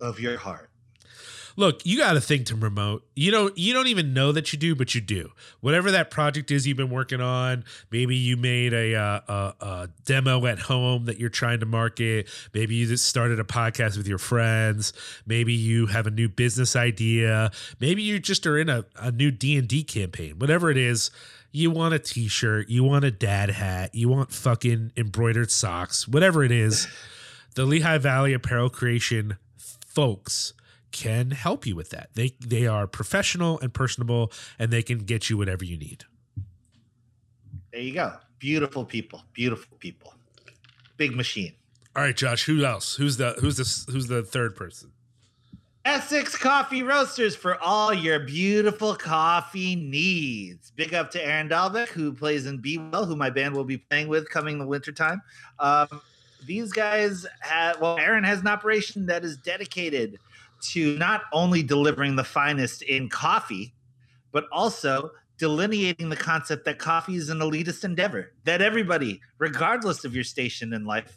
Of 0.00 0.18
your 0.20 0.36
heart. 0.38 0.68
Look, 1.56 1.84
you 1.84 1.98
got 1.98 2.16
a 2.16 2.20
thing 2.20 2.44
to 2.44 2.56
promote. 2.56 3.06
You 3.14 3.30
don't 3.30 3.56
you 3.56 3.72
don't 3.72 3.88
even 3.88 4.14
know 4.14 4.32
that 4.32 4.52
you 4.52 4.58
do, 4.58 4.74
but 4.74 4.94
you 4.94 5.00
do. 5.00 5.30
Whatever 5.60 5.90
that 5.90 6.10
project 6.10 6.50
is 6.50 6.66
you've 6.66 6.76
been 6.76 6.90
working 6.90 7.20
on, 7.20 7.64
maybe 7.90 8.16
you 8.16 8.36
made 8.36 8.72
a, 8.72 8.94
uh, 8.94 9.20
a, 9.28 9.54
a 9.60 9.88
demo 10.04 10.46
at 10.46 10.58
home 10.58 11.04
that 11.06 11.18
you're 11.18 11.30
trying 11.30 11.60
to 11.60 11.66
market. 11.66 12.28
Maybe 12.54 12.74
you 12.74 12.86
just 12.86 13.04
started 13.04 13.38
a 13.38 13.44
podcast 13.44 13.96
with 13.96 14.08
your 14.08 14.18
friends. 14.18 14.92
Maybe 15.26 15.52
you 15.52 15.86
have 15.86 16.06
a 16.06 16.10
new 16.10 16.28
business 16.28 16.74
idea. 16.74 17.50
Maybe 17.80 18.02
you 18.02 18.18
just 18.18 18.46
are 18.46 18.58
in 18.58 18.68
a, 18.68 18.84
a 18.96 19.12
new 19.12 19.30
D 19.30 19.58
and 19.58 19.68
D 19.68 19.84
campaign. 19.84 20.38
Whatever 20.38 20.70
it 20.70 20.78
is, 20.78 21.10
you 21.50 21.70
want 21.70 21.92
a 21.92 21.98
T-shirt, 21.98 22.70
you 22.70 22.82
want 22.82 23.04
a 23.04 23.10
dad 23.10 23.50
hat, 23.50 23.94
you 23.94 24.08
want 24.08 24.32
fucking 24.32 24.92
embroidered 24.96 25.50
socks. 25.50 26.08
Whatever 26.08 26.42
it 26.42 26.50
is, 26.50 26.88
the 27.56 27.66
Lehigh 27.66 27.98
Valley 27.98 28.32
Apparel 28.32 28.70
Creation 28.70 29.36
folks 29.86 30.54
can 30.92 31.30
help 31.32 31.66
you 31.66 31.74
with 31.74 31.90
that. 31.90 32.10
They 32.14 32.34
they 32.40 32.66
are 32.66 32.86
professional 32.86 33.58
and 33.60 33.72
personable 33.72 34.32
and 34.58 34.70
they 34.70 34.82
can 34.82 34.98
get 34.98 35.28
you 35.28 35.36
whatever 35.36 35.64
you 35.64 35.76
need. 35.76 36.04
There 37.72 37.80
you 37.80 37.94
go. 37.94 38.12
Beautiful 38.38 38.84
people. 38.84 39.22
Beautiful 39.32 39.76
people. 39.78 40.14
Big 40.96 41.16
machine. 41.16 41.54
All 41.96 42.02
right, 42.02 42.16
Josh, 42.16 42.44
who 42.44 42.64
else? 42.64 42.96
Who's 42.96 43.16
the 43.16 43.34
who's 43.40 43.56
the 43.56 43.92
who's 43.92 44.06
the 44.06 44.22
third 44.22 44.54
person? 44.56 44.92
Essex 45.84 46.36
Coffee 46.36 46.84
Roasters 46.84 47.34
for 47.34 47.60
all 47.60 47.92
your 47.92 48.20
beautiful 48.20 48.94
coffee 48.94 49.74
needs. 49.74 50.70
Big 50.76 50.94
up 50.94 51.10
to 51.10 51.24
Aaron 51.24 51.48
Dalbeck, 51.48 51.88
who 51.88 52.12
plays 52.12 52.46
in 52.46 52.58
Be 52.58 52.78
Well, 52.78 53.04
who 53.04 53.16
my 53.16 53.30
band 53.30 53.56
will 53.56 53.64
be 53.64 53.78
playing 53.78 54.06
with 54.06 54.30
coming 54.30 54.60
the 54.60 54.66
wintertime. 54.66 55.20
Um, 55.58 55.88
these 56.46 56.72
guys 56.72 57.26
have, 57.40 57.80
well, 57.80 57.98
Aaron 57.98 58.22
has 58.22 58.40
an 58.40 58.46
operation 58.46 59.06
that 59.06 59.24
is 59.24 59.36
dedicated 59.36 60.18
to 60.62 60.96
not 60.96 61.22
only 61.32 61.62
delivering 61.62 62.16
the 62.16 62.24
finest 62.24 62.82
in 62.82 63.08
coffee, 63.08 63.74
but 64.30 64.44
also 64.52 65.10
delineating 65.38 66.08
the 66.08 66.16
concept 66.16 66.64
that 66.64 66.78
coffee 66.78 67.16
is 67.16 67.28
an 67.28 67.40
elitist 67.40 67.84
endeavor, 67.84 68.32
that 68.44 68.62
everybody, 68.62 69.20
regardless 69.38 70.04
of 70.04 70.14
your 70.14 70.24
station 70.24 70.72
in 70.72 70.84
life, 70.84 71.16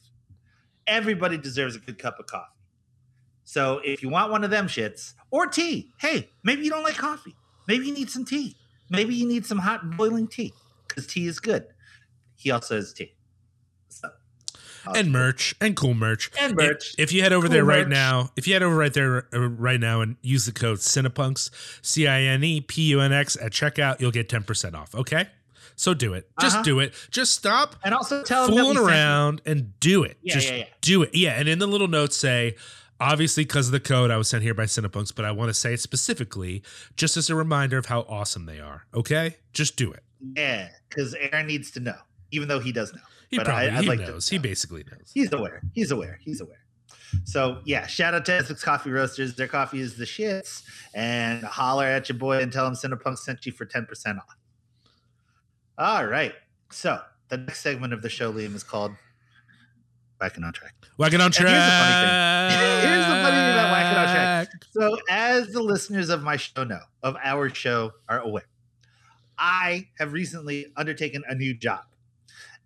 everybody 0.88 1.38
deserves 1.38 1.76
a 1.76 1.80
good 1.80 1.98
cup 1.98 2.20
of 2.20 2.26
coffee. 2.26 2.52
So 3.44 3.80
if 3.84 4.02
you 4.02 4.10
want 4.10 4.32
one 4.32 4.44
of 4.44 4.50
them 4.50 4.68
shits 4.68 5.14
or 5.30 5.46
tea, 5.46 5.92
hey, 6.00 6.30
maybe 6.44 6.64
you 6.64 6.72
don't 6.72 6.84
like 6.84 6.96
coffee. 6.96 7.36
Maybe 7.68 7.86
you 7.86 7.94
need 7.94 8.10
some 8.10 8.26
tea. 8.26 8.56
Maybe 8.90 9.14
you 9.14 9.28
need 9.28 9.46
some 9.46 9.60
hot 9.60 9.98
boiling 9.98 10.28
tea 10.28 10.54
because 10.88 11.06
tea 11.06 11.28
is 11.28 11.40
good. 11.40 11.68
He 12.36 12.52
also 12.52 12.76
has 12.76 12.94
tea. 12.94 13.14
And 14.94 15.12
merch 15.12 15.56
and 15.62 15.76
cool 15.76 15.94
merch. 15.94 16.30
And 16.40 16.56
merch. 16.56 16.94
If, 16.98 17.06
if 17.06 17.14
you 17.14 17.22
head 17.24 17.34
over 17.34 17.48
Cool 17.48 17.54
there 17.54 17.66
right 17.66 17.88
merch. 17.88 17.94
now, 17.96 18.32
if 18.36 18.48
you 18.48 18.54
head 18.54 18.64
over 18.64 18.76
right 18.76 18.94
there 18.94 19.28
uh, 19.34 19.40
right 19.50 19.80
now 19.80 20.02
and 20.02 20.18
use 20.22 20.46
the 20.46 20.52
code 20.52 20.80
Cinepunks, 20.80 21.50
C 21.82 22.08
I 22.08 22.22
N 22.22 22.44
E 22.44 22.62
P 22.62 22.82
U 22.90 23.00
N 23.02 23.12
X 23.14 23.36
at 23.42 23.52
checkout, 23.52 24.00
you'll 24.00 24.12
get 24.12 24.30
10% 24.30 24.74
off. 24.76 24.94
Okay? 24.94 25.28
So 25.78 25.94
do 25.94 26.14
it. 26.14 26.30
Just 26.40 26.56
Uh-huh. 26.56 26.64
do 26.64 26.80
it. 26.80 26.94
Just 27.12 27.34
stop 27.34 27.76
and 27.84 27.94
also 27.94 28.24
tell 28.24 28.48
fooling 28.48 28.78
around 28.78 29.42
and 29.46 29.78
do 29.80 30.04
it. 30.04 30.18
Yeah, 30.22 30.34
Just 30.36 30.50
yeah, 30.50 30.56
yeah. 30.58 30.66
do 30.82 31.02
it. 31.04 31.14
Yeah. 31.14 31.32
And 31.40 31.50
in 31.50 31.60
the 31.60 31.68
little 31.68 31.88
notes 31.90 32.16
say, 32.16 32.56
obviously, 33.02 33.44
because 33.44 33.68
of 33.68 33.72
the 33.74 33.82
code, 33.82 34.10
I 34.10 34.16
was 34.16 34.30
sent 34.30 34.42
here 34.44 34.54
by 34.54 34.64
Cinepunks, 34.66 35.14
but 35.14 35.26
I 35.26 35.32
want 35.32 35.50
to 35.50 35.54
say 35.54 35.74
it 35.74 35.82
specifically 35.82 36.64
just 36.96 37.18
as 37.18 37.30
a 37.30 37.36
reminder 37.36 37.78
of 37.78 37.88
how 37.88 38.02
awesome 38.08 38.46
they 38.46 38.60
are. 38.62 38.86
Okay? 38.94 39.36
Just 39.52 39.76
do 39.76 39.92
it. 39.92 40.02
Yeah, 40.38 40.70
because 40.90 41.14
Aaron 41.14 41.46
needs 41.48 41.72
to 41.72 41.82
know, 41.82 41.98
even 42.32 42.48
though 42.48 42.60
he 42.60 42.72
does 42.72 42.94
know. 42.94 43.02
He 43.30 43.38
But 43.38 43.46
probably 43.48 43.70
I- 43.70 43.78
I'd 43.78 43.84
he 43.84 43.90
like 43.90 44.00
to 44.00 44.08
knows. 44.12 44.30
He 44.30 44.38
basically 44.38 44.84
knows. 44.90 45.12
He's 45.14 45.32
aware. 45.34 45.62
He's 45.74 45.92
aware. 45.92 46.20
He's 46.24 46.42
aware. 46.42 46.60
So 47.24 47.62
yeah, 47.66 47.88
shout 47.88 48.14
out 48.14 48.26
to 48.26 48.34
Essex 48.34 48.64
Coffee 48.64 48.92
Roasters. 48.92 49.36
Their 49.36 49.48
coffee 49.48 49.80
is 49.80 49.96
the 49.98 50.06
shits. 50.06 50.64
And 50.94 51.44
holler 51.44 51.86
at 51.86 52.10
your 52.10 52.18
boy 52.18 52.40
and 52.40 52.52
tell 52.52 52.68
him 52.68 52.74
Cinepunk 52.74 53.18
sent 53.18 53.46
you 53.46 53.52
for 53.52 53.66
10% 53.66 54.18
off. 54.18 54.36
All 55.78 56.06
right. 56.06 56.34
So 56.72 57.00
the 57.30 57.38
next 57.38 57.62
segment 57.62 57.94
of 57.94 58.02
the 58.02 58.10
show, 58.10 58.32
Liam, 58.32 58.56
is 58.56 58.64
called 58.64 58.92
Whacking 60.20 60.44
on 60.44 60.54
Track. 60.54 60.74
Whacking 60.98 61.20
on 61.22 61.32
here's 61.32 61.38
the 61.38 61.44
funny 61.44 61.52
track. 61.52 62.52
thing. 62.52 62.62
Here's 62.90 63.06
the 63.06 63.12
funny 63.12 63.36
thing 63.38 63.54
about 63.54 63.72
Whacking 63.72 63.98
on 63.98 64.16
Track. 64.16 64.48
So, 64.72 64.98
as 65.10 65.48
the 65.52 65.62
listeners 65.62 66.10
of 66.10 66.24
my 66.24 66.38
show 66.38 66.64
know, 66.64 66.80
of 67.04 67.16
our 67.24 67.50
show 67.54 67.92
are 68.08 68.20
aware, 68.20 68.46
I 69.38 69.88
have 70.00 70.14
recently 70.14 70.68
undertaken 70.78 71.24
a 71.28 71.36
new 71.36 71.54
job. 71.54 71.82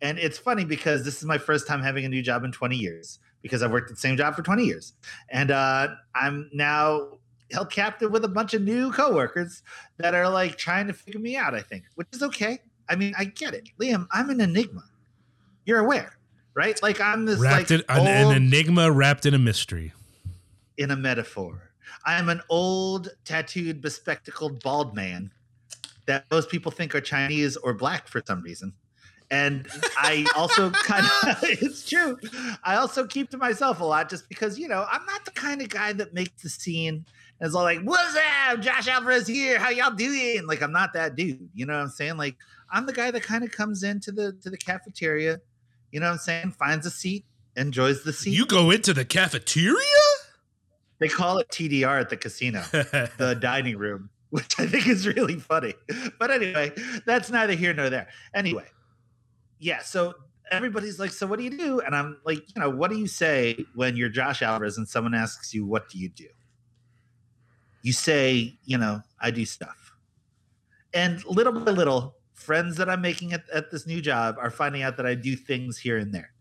And 0.02 0.18
it's 0.18 0.38
funny 0.38 0.66
because 0.66 1.04
this 1.04 1.18
is 1.18 1.26
my 1.26 1.38
first 1.38 1.68
time 1.68 1.82
having 1.82 2.06
a 2.06 2.10
new 2.10 2.22
job 2.22 2.44
in 2.44 2.52
20 2.52 2.76
years 2.76 3.20
because 3.42 3.64
I've 3.64 3.72
worked 3.72 3.90
at 3.90 3.96
the 3.96 4.02
same 4.02 4.18
job 4.18 4.36
for 4.36 4.42
20 4.42 4.64
years. 4.64 4.94
And 5.30 5.52
uh, 5.52 5.90
I'm 6.16 6.50
now 6.54 7.20
held 7.52 7.72
captive 7.72 8.12
with 8.12 8.24
a 8.24 8.30
bunch 8.30 8.54
of 8.54 8.62
new 8.62 8.92
coworkers 8.92 9.64
that 9.98 10.14
are 10.14 10.30
like 10.30 10.58
trying 10.58 10.88
to 10.88 10.94
figure 10.94 11.20
me 11.20 11.36
out, 11.36 11.54
I 11.54 11.62
think, 11.62 11.84
which 11.96 12.08
is 12.14 12.24
okay. 12.24 12.60
I 12.88 12.96
mean, 12.96 13.14
I 13.18 13.26
get 13.26 13.54
it. 13.54 13.70
Liam, 13.80 14.08
I'm 14.12 14.30
an 14.30 14.42
enigma. 14.42 14.84
You're 15.66 15.80
aware, 15.80 16.18
right? 16.54 16.82
Like 16.82 17.00
I'm 17.02 17.26
this 17.26 17.40
Wrapped 17.40 17.72
like 17.72 17.72
in 17.72 17.84
an, 17.90 18.08
an 18.08 18.36
enigma 18.36 18.92
wrapped 18.92 19.26
in 19.26 19.34
a 19.34 19.40
mystery. 19.40 19.94
in 20.78 20.92
a 20.92 20.96
metaphor. 20.96 21.72
I 22.06 22.18
am 22.18 22.30
an 22.30 22.42
old, 22.50 23.10
tattooed, 23.26 23.82
bespectacled, 23.82 24.64
bald 24.64 24.96
man 24.96 25.32
that 26.06 26.26
most 26.32 26.50
people 26.50 26.72
think 26.72 26.96
are 26.96 27.02
Chinese 27.02 27.56
or 27.58 27.74
black 27.74 28.08
for 28.08 28.22
some 28.26 28.42
reason. 28.42 28.74
And 29.32 29.68
I 29.98 30.26
also 30.36 30.70
kind 30.72 31.06
of, 31.06 31.38
it's 31.44 31.88
true. 31.88 32.18
I 32.64 32.76
also 32.76 33.06
keep 33.06 33.30
to 33.32 33.38
myself 33.38 33.80
a 33.80 33.86
lot 33.86 34.10
just 34.10 34.28
because, 34.28 34.58
you 34.58 34.68
know, 34.68 34.86
I'm 34.92 35.06
not 35.06 35.26
the 35.26 35.32
kind 35.32 35.62
of 35.62 35.70
guy 35.70 35.94
that 35.94 36.14
makes 36.14 36.42
the 36.42 36.50
scene 36.50 37.06
and 37.40 37.48
is 37.48 37.56
all 37.56 37.64
like, 37.64 37.82
what's 37.82 38.16
up? 38.16 38.60
Josh 38.60 38.88
Alvarez 38.88 39.28
here. 39.28 39.60
How 39.60 39.70
y'all 39.70 39.92
doing? 39.92 40.46
Like, 40.46 40.62
I'm 40.62 40.74
not 40.74 40.94
that 40.94 41.16
dude. 41.16 41.50
You 41.54 41.66
know 41.66 41.74
what 41.74 41.84
I'm 41.84 41.90
saying? 41.90 42.18
Like, 42.18 42.36
I'm 42.72 42.86
the 42.86 42.94
guy 42.94 43.12
that 43.12 43.24
kind 43.24 43.44
of 43.44 43.52
comes 43.52 43.84
into 43.84 44.12
the 44.12 44.34
to 44.44 44.50
the 44.50 44.58
cafeteria, 44.58 45.40
you 45.92 46.00
know 46.00 46.08
what 46.08 46.14
I'm 46.14 46.18
saying? 46.20 46.52
Finds 46.52 46.86
a 46.86 46.92
seat, 46.92 47.26
enjoys 47.56 48.04
the 48.04 48.14
seat. 48.14 48.32
You 48.32 48.46
go 48.46 48.72
into 48.72 48.94
the 48.94 49.06
cafeteria? 49.06 49.76
They 51.00 51.08
call 51.08 51.38
it 51.38 51.48
TDR 51.50 52.02
at 52.02 52.10
the 52.10 52.18
casino, 52.18 52.62
the 52.72 53.38
dining 53.40 53.78
room, 53.78 54.10
which 54.32 54.60
I 54.60 54.68
think 54.68 54.88
is 54.88 55.08
really 55.08 55.36
funny. 55.36 55.74
But 56.20 56.30
anyway, 56.30 56.74
that's 57.06 57.32
neither 57.32 57.54
here 57.54 57.74
nor 57.74 57.90
there. 57.90 58.10
Anyway, 58.34 58.66
yeah, 59.60 59.82
so 59.82 60.16
everybody's 60.52 61.00
like, 61.00 61.12
So 61.12 61.28
what 61.28 61.38
do 61.38 61.46
you 61.46 61.58
do? 61.58 61.80
And 61.82 61.96
I'm 61.96 62.18
like, 62.26 62.40
You 62.56 62.62
know, 62.62 62.70
what 62.70 62.90
do 62.90 62.98
you 62.98 63.08
say 63.08 63.66
when 63.76 63.96
you're 63.96 64.10
Josh 64.10 64.42
Alvarez 64.42 64.78
and 64.78 64.88
someone 64.88 65.14
asks 65.14 65.54
you, 65.54 65.66
What 65.66 65.90
do 65.90 66.00
you 66.00 66.10
do? 66.10 66.28
You 67.82 67.94
say, 67.94 68.58
You 68.66 68.78
know, 68.78 69.02
I 69.20 69.32
do 69.32 69.46
stuff. 69.46 69.94
And 70.94 71.24
little 71.26 71.54
by 71.54 71.72
little, 71.72 72.16
friends 72.34 72.78
that 72.78 72.90
I'm 72.90 73.02
making 73.02 73.34
at, 73.34 73.48
at 73.54 73.70
this 73.70 73.86
new 73.86 74.02
job 74.02 74.38
are 74.40 74.50
finding 74.50 74.82
out 74.82 74.98
that 74.98 75.06
I 75.06 75.14
do 75.14 75.36
things 75.36 75.78
here 75.78 75.98
and 75.98 76.14
there. 76.14 76.32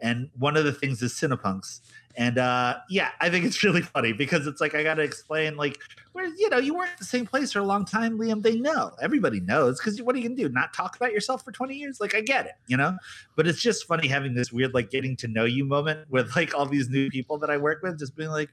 and 0.00 0.28
one 0.38 0.56
of 0.56 0.64
the 0.64 0.72
things 0.72 1.02
is 1.02 1.12
Cinepunks. 1.14 1.80
And 2.16 2.38
uh, 2.38 2.78
yeah, 2.88 3.10
I 3.20 3.28
think 3.28 3.44
it's 3.44 3.62
really 3.64 3.82
funny 3.82 4.12
because 4.12 4.46
it's 4.46 4.60
like 4.60 4.74
I 4.74 4.82
got 4.82 4.94
to 4.94 5.02
explain, 5.02 5.56
like, 5.56 5.78
where 6.12 6.26
you 6.26 6.48
know 6.48 6.56
you 6.56 6.74
weren't 6.74 6.92
at 6.92 6.98
the 6.98 7.04
same 7.04 7.26
place 7.26 7.52
for 7.52 7.58
a 7.58 7.64
long 7.64 7.84
time, 7.84 8.18
Liam. 8.18 8.42
They 8.42 8.56
know, 8.56 8.92
everybody 9.02 9.40
knows, 9.40 9.78
because 9.78 10.00
what 10.00 10.14
are 10.14 10.18
you 10.18 10.28
gonna 10.28 10.36
do? 10.40 10.48
Not 10.48 10.72
talk 10.72 10.96
about 10.96 11.12
yourself 11.12 11.44
for 11.44 11.52
twenty 11.52 11.76
years? 11.76 12.00
Like, 12.00 12.14
I 12.14 12.22
get 12.22 12.46
it, 12.46 12.54
you 12.66 12.76
know. 12.76 12.96
But 13.36 13.46
it's 13.46 13.60
just 13.60 13.86
funny 13.86 14.08
having 14.08 14.34
this 14.34 14.50
weird, 14.50 14.72
like, 14.72 14.90
getting 14.90 15.14
to 15.16 15.28
know 15.28 15.44
you 15.44 15.64
moment 15.64 16.10
with 16.10 16.34
like 16.34 16.54
all 16.54 16.66
these 16.66 16.88
new 16.88 17.10
people 17.10 17.38
that 17.38 17.50
I 17.50 17.58
work 17.58 17.82
with, 17.82 17.98
just 17.98 18.16
being 18.16 18.30
like, 18.30 18.48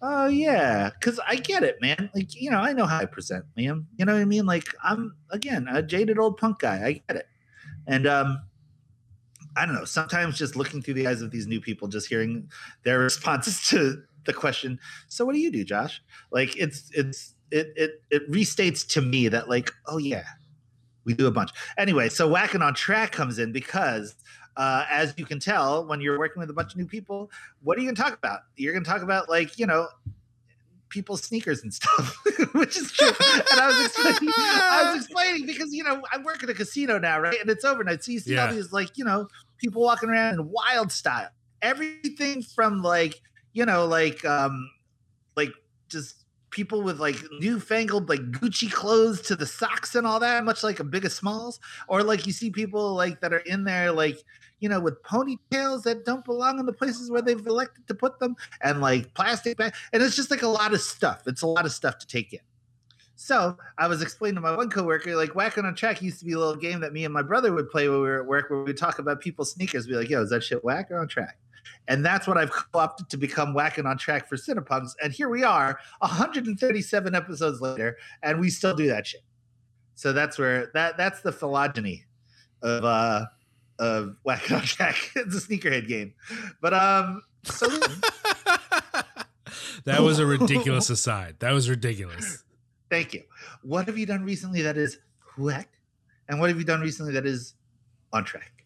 oh 0.00 0.26
yeah, 0.26 0.90
because 0.90 1.18
I 1.26 1.36
get 1.36 1.64
it, 1.64 1.80
man. 1.80 2.08
Like, 2.14 2.40
you 2.40 2.50
know, 2.50 2.58
I 2.58 2.72
know 2.72 2.86
how 2.86 2.98
I 2.98 3.06
present, 3.06 3.44
Liam. 3.58 3.86
You 3.96 4.04
know 4.04 4.14
what 4.14 4.22
I 4.22 4.24
mean? 4.24 4.46
Like, 4.46 4.68
I'm 4.82 5.16
again 5.30 5.66
a 5.68 5.82
jaded 5.82 6.18
old 6.20 6.36
punk 6.36 6.60
guy. 6.60 6.84
I 6.84 6.92
get 6.92 7.16
it, 7.16 7.26
and 7.88 8.06
um 8.06 8.42
I 9.56 9.66
don't 9.66 9.74
know. 9.74 9.84
Sometimes 9.84 10.38
just 10.38 10.56
looking 10.56 10.82
through 10.82 10.94
the 10.94 11.06
eyes 11.06 11.22
of 11.22 11.30
these 11.30 11.46
new 11.46 11.60
people, 11.60 11.88
just 11.88 12.08
hearing 12.08 12.50
their 12.84 12.98
responses 13.00 13.66
to 13.68 14.02
the 14.24 14.32
question. 14.32 14.78
So, 15.08 15.24
what 15.24 15.34
do 15.34 15.40
you 15.40 15.50
do, 15.50 15.64
Josh? 15.64 16.02
Like, 16.30 16.56
it's 16.56 16.90
it's 16.92 17.34
it 17.50 17.72
it 17.76 18.02
it 18.10 18.30
restates 18.30 18.86
to 18.88 19.02
me 19.02 19.28
that 19.28 19.48
like, 19.48 19.70
oh 19.86 19.98
yeah, 19.98 20.24
we 21.04 21.14
do 21.14 21.26
a 21.26 21.30
bunch. 21.30 21.50
Anyway, 21.76 22.08
so 22.08 22.28
whacking 22.28 22.62
on 22.62 22.74
track 22.74 23.12
comes 23.12 23.38
in 23.38 23.52
because. 23.52 24.14
Uh, 24.54 24.84
as 24.90 25.14
you 25.16 25.24
can 25.24 25.40
tell, 25.40 25.86
when 25.86 26.02
you're 26.02 26.18
working 26.18 26.38
with 26.38 26.50
a 26.50 26.52
bunch 26.52 26.72
of 26.72 26.76
new 26.76 26.84
people, 26.84 27.30
what 27.62 27.78
are 27.78 27.80
you 27.80 27.86
going 27.86 27.94
to 27.94 28.02
talk 28.02 28.12
about? 28.12 28.40
You're 28.54 28.74
going 28.74 28.84
to 28.84 28.90
talk 28.90 29.00
about 29.00 29.30
like 29.30 29.58
you 29.58 29.64
know 29.64 29.88
people's 30.92 31.22
sneakers 31.24 31.62
and 31.62 31.72
stuff, 31.74 32.16
which 32.52 32.76
is 32.76 32.92
true. 32.92 33.08
and 33.08 33.60
I 33.60 33.66
was 33.68 33.86
explaining, 33.86 34.32
I 34.36 34.92
was 34.94 35.04
explaining 35.04 35.46
because 35.46 35.72
you 35.72 35.82
know 35.82 36.02
I 36.12 36.18
work 36.18 36.42
at 36.44 36.50
a 36.50 36.54
casino 36.54 36.98
now, 36.98 37.18
right? 37.18 37.40
And 37.40 37.50
it's 37.50 37.64
overnight, 37.64 38.04
so 38.04 38.12
you 38.12 38.20
see 38.20 38.34
Yeah. 38.34 38.46
all 38.46 38.54
these 38.54 38.72
like 38.72 38.96
you 38.96 39.04
know 39.04 39.26
people 39.58 39.82
walking 39.82 40.08
around 40.10 40.34
in 40.34 40.48
wild 40.50 40.92
style. 40.92 41.28
Everything 41.62 42.42
from 42.42 42.82
like 42.82 43.20
you 43.54 43.64
know 43.66 43.86
like 43.86 44.24
um 44.24 44.70
like 45.36 45.52
just 45.88 46.16
people 46.50 46.82
with 46.82 47.00
like 47.00 47.16
newfangled 47.40 48.10
like 48.10 48.20
Gucci 48.30 48.70
clothes 48.70 49.22
to 49.22 49.34
the 49.34 49.46
socks 49.46 49.94
and 49.94 50.06
all 50.06 50.20
that, 50.20 50.44
much 50.44 50.62
like 50.62 50.80
a 50.80 50.84
Biggie 50.84 51.10
Smalls, 51.10 51.58
or 51.88 52.02
like 52.02 52.26
you 52.26 52.32
see 52.32 52.50
people 52.50 52.94
like 52.94 53.20
that 53.22 53.32
are 53.32 53.38
in 53.38 53.64
there 53.64 53.90
like 53.90 54.18
you 54.62 54.68
know 54.68 54.80
with 54.80 55.02
ponytails 55.02 55.82
that 55.82 56.04
don't 56.06 56.24
belong 56.24 56.60
in 56.60 56.66
the 56.66 56.72
places 56.72 57.10
where 57.10 57.20
they've 57.20 57.46
elected 57.46 57.86
to 57.88 57.94
put 57.94 58.18
them, 58.20 58.36
and 58.62 58.80
like 58.80 59.12
plastic 59.14 59.58
bags. 59.58 59.76
and 59.92 60.02
it's 60.02 60.16
just 60.16 60.30
like 60.30 60.42
a 60.42 60.48
lot 60.48 60.72
of 60.72 60.80
stuff. 60.80 61.24
It's 61.26 61.42
a 61.42 61.46
lot 61.46 61.66
of 61.66 61.72
stuff 61.72 61.98
to 61.98 62.06
take 62.06 62.32
in. 62.32 62.40
So 63.16 63.56
I 63.76 63.88
was 63.88 64.02
explaining 64.02 64.36
to 64.36 64.40
my 64.40 64.56
one 64.56 64.70
coworker, 64.70 65.14
like 65.16 65.34
whacking 65.34 65.64
on 65.64 65.74
track 65.74 66.00
used 66.00 66.20
to 66.20 66.24
be 66.24 66.32
a 66.32 66.38
little 66.38 66.56
game 66.56 66.80
that 66.80 66.92
me 66.92 67.04
and 67.04 67.12
my 67.12 67.22
brother 67.22 67.52
would 67.52 67.70
play 67.70 67.88
when 67.88 67.98
we 67.98 68.06
were 68.06 68.22
at 68.22 68.26
work, 68.26 68.48
where 68.50 68.60
we 68.60 68.64
would 68.66 68.76
talk 68.76 69.00
about 69.00 69.20
people's 69.20 69.52
sneakers. 69.52 69.86
Be 69.86 69.94
like, 69.94 70.08
"Yo, 70.08 70.22
is 70.22 70.30
that 70.30 70.44
shit 70.44 70.64
whack 70.64 70.90
or 70.90 70.98
on 70.98 71.08
track?" 71.08 71.38
And 71.88 72.04
that's 72.04 72.28
what 72.28 72.38
I've 72.38 72.50
co-opted 72.50 73.08
to 73.10 73.16
become 73.16 73.54
whacking 73.54 73.86
on 73.86 73.98
track 73.98 74.28
for 74.28 74.36
Cinepunks. 74.36 74.92
And 75.02 75.12
here 75.12 75.28
we 75.28 75.42
are, 75.42 75.78
137 75.98 77.14
episodes 77.14 77.60
later, 77.60 77.98
and 78.22 78.40
we 78.40 78.48
still 78.48 78.74
do 78.74 78.86
that 78.88 79.06
shit. 79.06 79.22
So 79.96 80.12
that's 80.12 80.38
where 80.38 80.70
that 80.74 80.96
that's 80.96 81.20
the 81.20 81.32
phylogeny 81.32 82.04
of 82.62 82.84
uh 82.84 83.26
of 83.82 84.16
whacking 84.22 84.56
on 84.56 84.62
track. 84.62 84.96
it's 85.16 85.36
a 85.36 85.40
sneakerhead 85.46 85.88
game, 85.88 86.14
but 86.60 86.72
um. 86.72 87.22
So 87.44 87.68
that 89.84 90.00
was 90.00 90.18
a 90.20 90.26
ridiculous 90.26 90.90
aside. 90.90 91.36
That 91.40 91.52
was 91.52 91.68
ridiculous. 91.68 92.44
Thank 92.90 93.14
you. 93.14 93.22
What 93.62 93.86
have 93.86 93.98
you 93.98 94.06
done 94.06 94.24
recently 94.24 94.62
that 94.62 94.76
is 94.76 94.98
whack? 95.36 95.68
And 96.28 96.38
what 96.40 96.50
have 96.50 96.58
you 96.58 96.64
done 96.64 96.80
recently 96.80 97.12
that 97.14 97.26
is 97.26 97.54
on 98.12 98.24
track? 98.24 98.64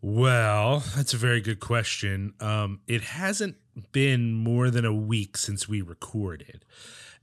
Well, 0.00 0.84
that's 0.94 1.14
a 1.14 1.16
very 1.16 1.40
good 1.40 1.60
question. 1.60 2.34
Um, 2.40 2.80
it 2.86 3.02
hasn't 3.02 3.56
been 3.92 4.32
more 4.32 4.70
than 4.70 4.84
a 4.84 4.94
week 4.94 5.36
since 5.36 5.68
we 5.68 5.80
recorded. 5.80 6.64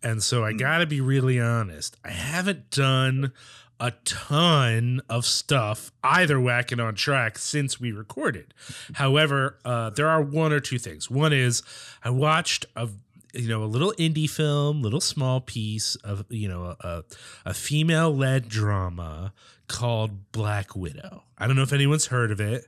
And 0.04 0.24
so 0.24 0.44
I 0.44 0.52
Hmm. 0.52 0.58
got 0.58 0.78
to 0.80 0.88
be 0.88 1.00
really 1.00 1.40
honest. 1.40 1.96
I 2.04 2.10
haven't 2.10 2.72
done 2.72 3.34
a 3.82 3.92
ton 4.06 5.02
of 5.10 5.26
stuff 5.26 5.92
either 6.04 6.40
whacking 6.40 6.80
on 6.80 6.94
track 6.94 7.40
since 7.40 7.80
we 7.80 7.92
recorded. 7.92 8.54
However, 8.94 9.58
uh, 9.66 9.90
there 9.90 10.08
are 10.08 10.22
one 10.22 10.54
or 10.54 10.60
two 10.60 10.78
things. 10.78 11.10
One 11.10 11.34
is 11.34 11.64
I 12.04 12.12
watched 12.12 12.68
a 12.76 12.88
you 13.34 13.50
know 13.50 13.64
a 13.64 13.66
little 13.66 13.92
indie 13.98 14.30
film, 14.30 14.84
little 14.84 15.02
small 15.02 15.42
piece 15.42 15.96
of 15.96 16.26
you 16.30 16.48
know 16.48 16.76
a, 16.80 17.04
a 17.44 17.54
female 17.56 18.16
led 18.16 18.48
drama 18.48 19.34
called 19.68 20.32
Black 20.32 20.76
Widow. 20.76 21.24
I 21.40 21.48
don't 21.48 21.56
know 21.56 21.64
if 21.64 21.74
anyone's 21.74 22.08
heard 22.08 22.30
of 22.32 22.40
it. 22.40 22.68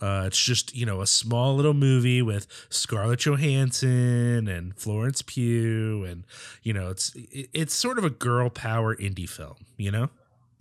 Uh, 0.00 0.24
it's 0.26 0.40
just 0.40 0.72
you 0.72 0.86
know 0.86 1.00
a 1.00 1.06
small 1.08 1.56
little 1.56 1.74
movie 1.74 2.22
with 2.22 2.46
Scarlett 2.68 3.20
Johansson 3.20 4.46
and 4.46 4.76
Florence 4.76 5.20
Pugh, 5.20 6.04
and 6.04 6.24
you 6.62 6.72
know 6.72 6.90
it's 6.90 7.12
it, 7.16 7.48
it's 7.52 7.74
sort 7.74 7.98
of 7.98 8.04
a 8.04 8.10
girl 8.10 8.50
power 8.50 8.94
indie 8.94 9.28
film. 9.28 9.56
You 9.76 9.90
know. 9.90 10.10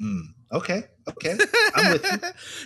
Hmm. 0.03 0.19
Okay. 0.51 0.83
Okay. 1.07 1.37
I'm 1.75 1.93
with 1.93 2.03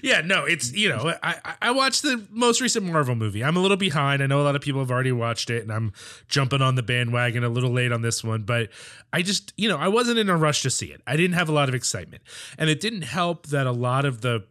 you. 0.01 0.09
yeah, 0.11 0.21
no, 0.21 0.43
it's 0.45 0.73
you 0.73 0.89
know, 0.89 1.13
I 1.23 1.35
I- 1.45 1.55
I 1.61 1.71
watched 1.71 2.01
the 2.01 2.25
most 2.31 2.59
recent 2.61 2.85
Marvel 2.85 3.15
movie. 3.15 3.43
I'm 3.43 3.55
a 3.55 3.59
little 3.61 3.77
behind. 3.77 4.21
I 4.23 4.27
know 4.27 4.41
a 4.41 4.43
lot 4.43 4.55
of 4.55 4.61
people 4.61 4.81
have 4.81 4.89
already 4.91 5.11
watched 5.11 5.49
it, 5.49 5.61
and 5.61 5.71
I'm 5.71 5.93
jumping 6.27 6.61
on 6.61 6.75
the 6.75 6.83
bandwagon 6.83 7.43
a 7.43 7.49
little 7.49 7.71
late 7.71 7.91
on 7.91 8.01
this 8.01 8.23
one. 8.23 8.41
But 8.43 8.69
I 9.13 9.21
just 9.21 9.53
you 9.55 9.69
know, 9.69 9.77
I 9.77 9.87
wasn't 9.87 10.17
in 10.19 10.29
a 10.29 10.35
rush 10.35 10.63
to 10.63 10.69
see 10.71 10.87
it. 10.87 11.01
I 11.07 11.15
didn't 11.15 11.35
have 11.35 11.47
a 11.47 11.53
lot 11.53 11.69
of 11.69 11.75
excitement, 11.75 12.23
and 12.57 12.69
it 12.69 12.79
didn't 12.79 13.03
help 13.03 13.47
that 13.47 13.67
a 13.67 13.71
lot 13.71 14.03
of 14.03 14.21
the 14.21 14.43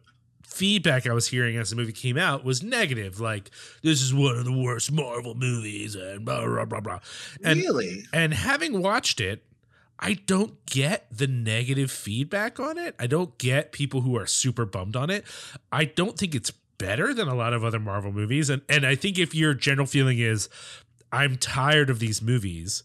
feedback 0.45 1.05
I 1.05 1.13
was 1.13 1.27
hearing 1.27 1.57
as 1.57 1.69
the 1.69 1.75
movie 1.75 1.91
came 1.91 2.17
out 2.17 2.43
was 2.43 2.63
negative. 2.63 3.19
Like 3.19 3.51
this 3.83 4.01
is 4.01 4.13
one 4.13 4.37
of 4.37 4.45
the 4.45 4.57
worst 4.57 4.91
Marvel 4.91 5.35
movies, 5.35 5.93
and 5.95 6.25
blah 6.25 6.43
blah 6.45 6.65
blah 6.65 6.79
blah. 6.79 6.99
And 7.43 7.59
really? 7.59 8.05
and 8.13 8.33
having 8.33 8.81
watched 8.81 9.19
it, 9.21 9.43
I 9.99 10.13
don't 10.13 10.63
get 10.65 11.07
the 11.11 11.27
negative 11.27 11.91
feedback 11.91 12.59
on 12.59 12.77
it. 12.77 12.95
I 12.99 13.07
don't 13.07 13.37
get 13.37 13.71
people 13.71 14.01
who 14.01 14.15
are 14.15 14.27
super 14.27 14.65
bummed 14.65 14.95
on 14.95 15.09
it. 15.09 15.25
I 15.71 15.85
don't 15.85 16.17
think 16.17 16.35
it's 16.35 16.51
better 16.77 17.13
than 17.13 17.27
a 17.27 17.35
lot 17.35 17.53
of 17.53 17.63
other 17.63 17.79
Marvel 17.79 18.11
movies. 18.11 18.49
And 18.49 18.61
and 18.69 18.85
I 18.85 18.95
think 18.95 19.17
if 19.17 19.33
your 19.33 19.53
general 19.53 19.87
feeling 19.87 20.19
is 20.19 20.49
I'm 21.11 21.37
tired 21.37 21.89
of 21.89 21.99
these 21.99 22.21
movies, 22.21 22.83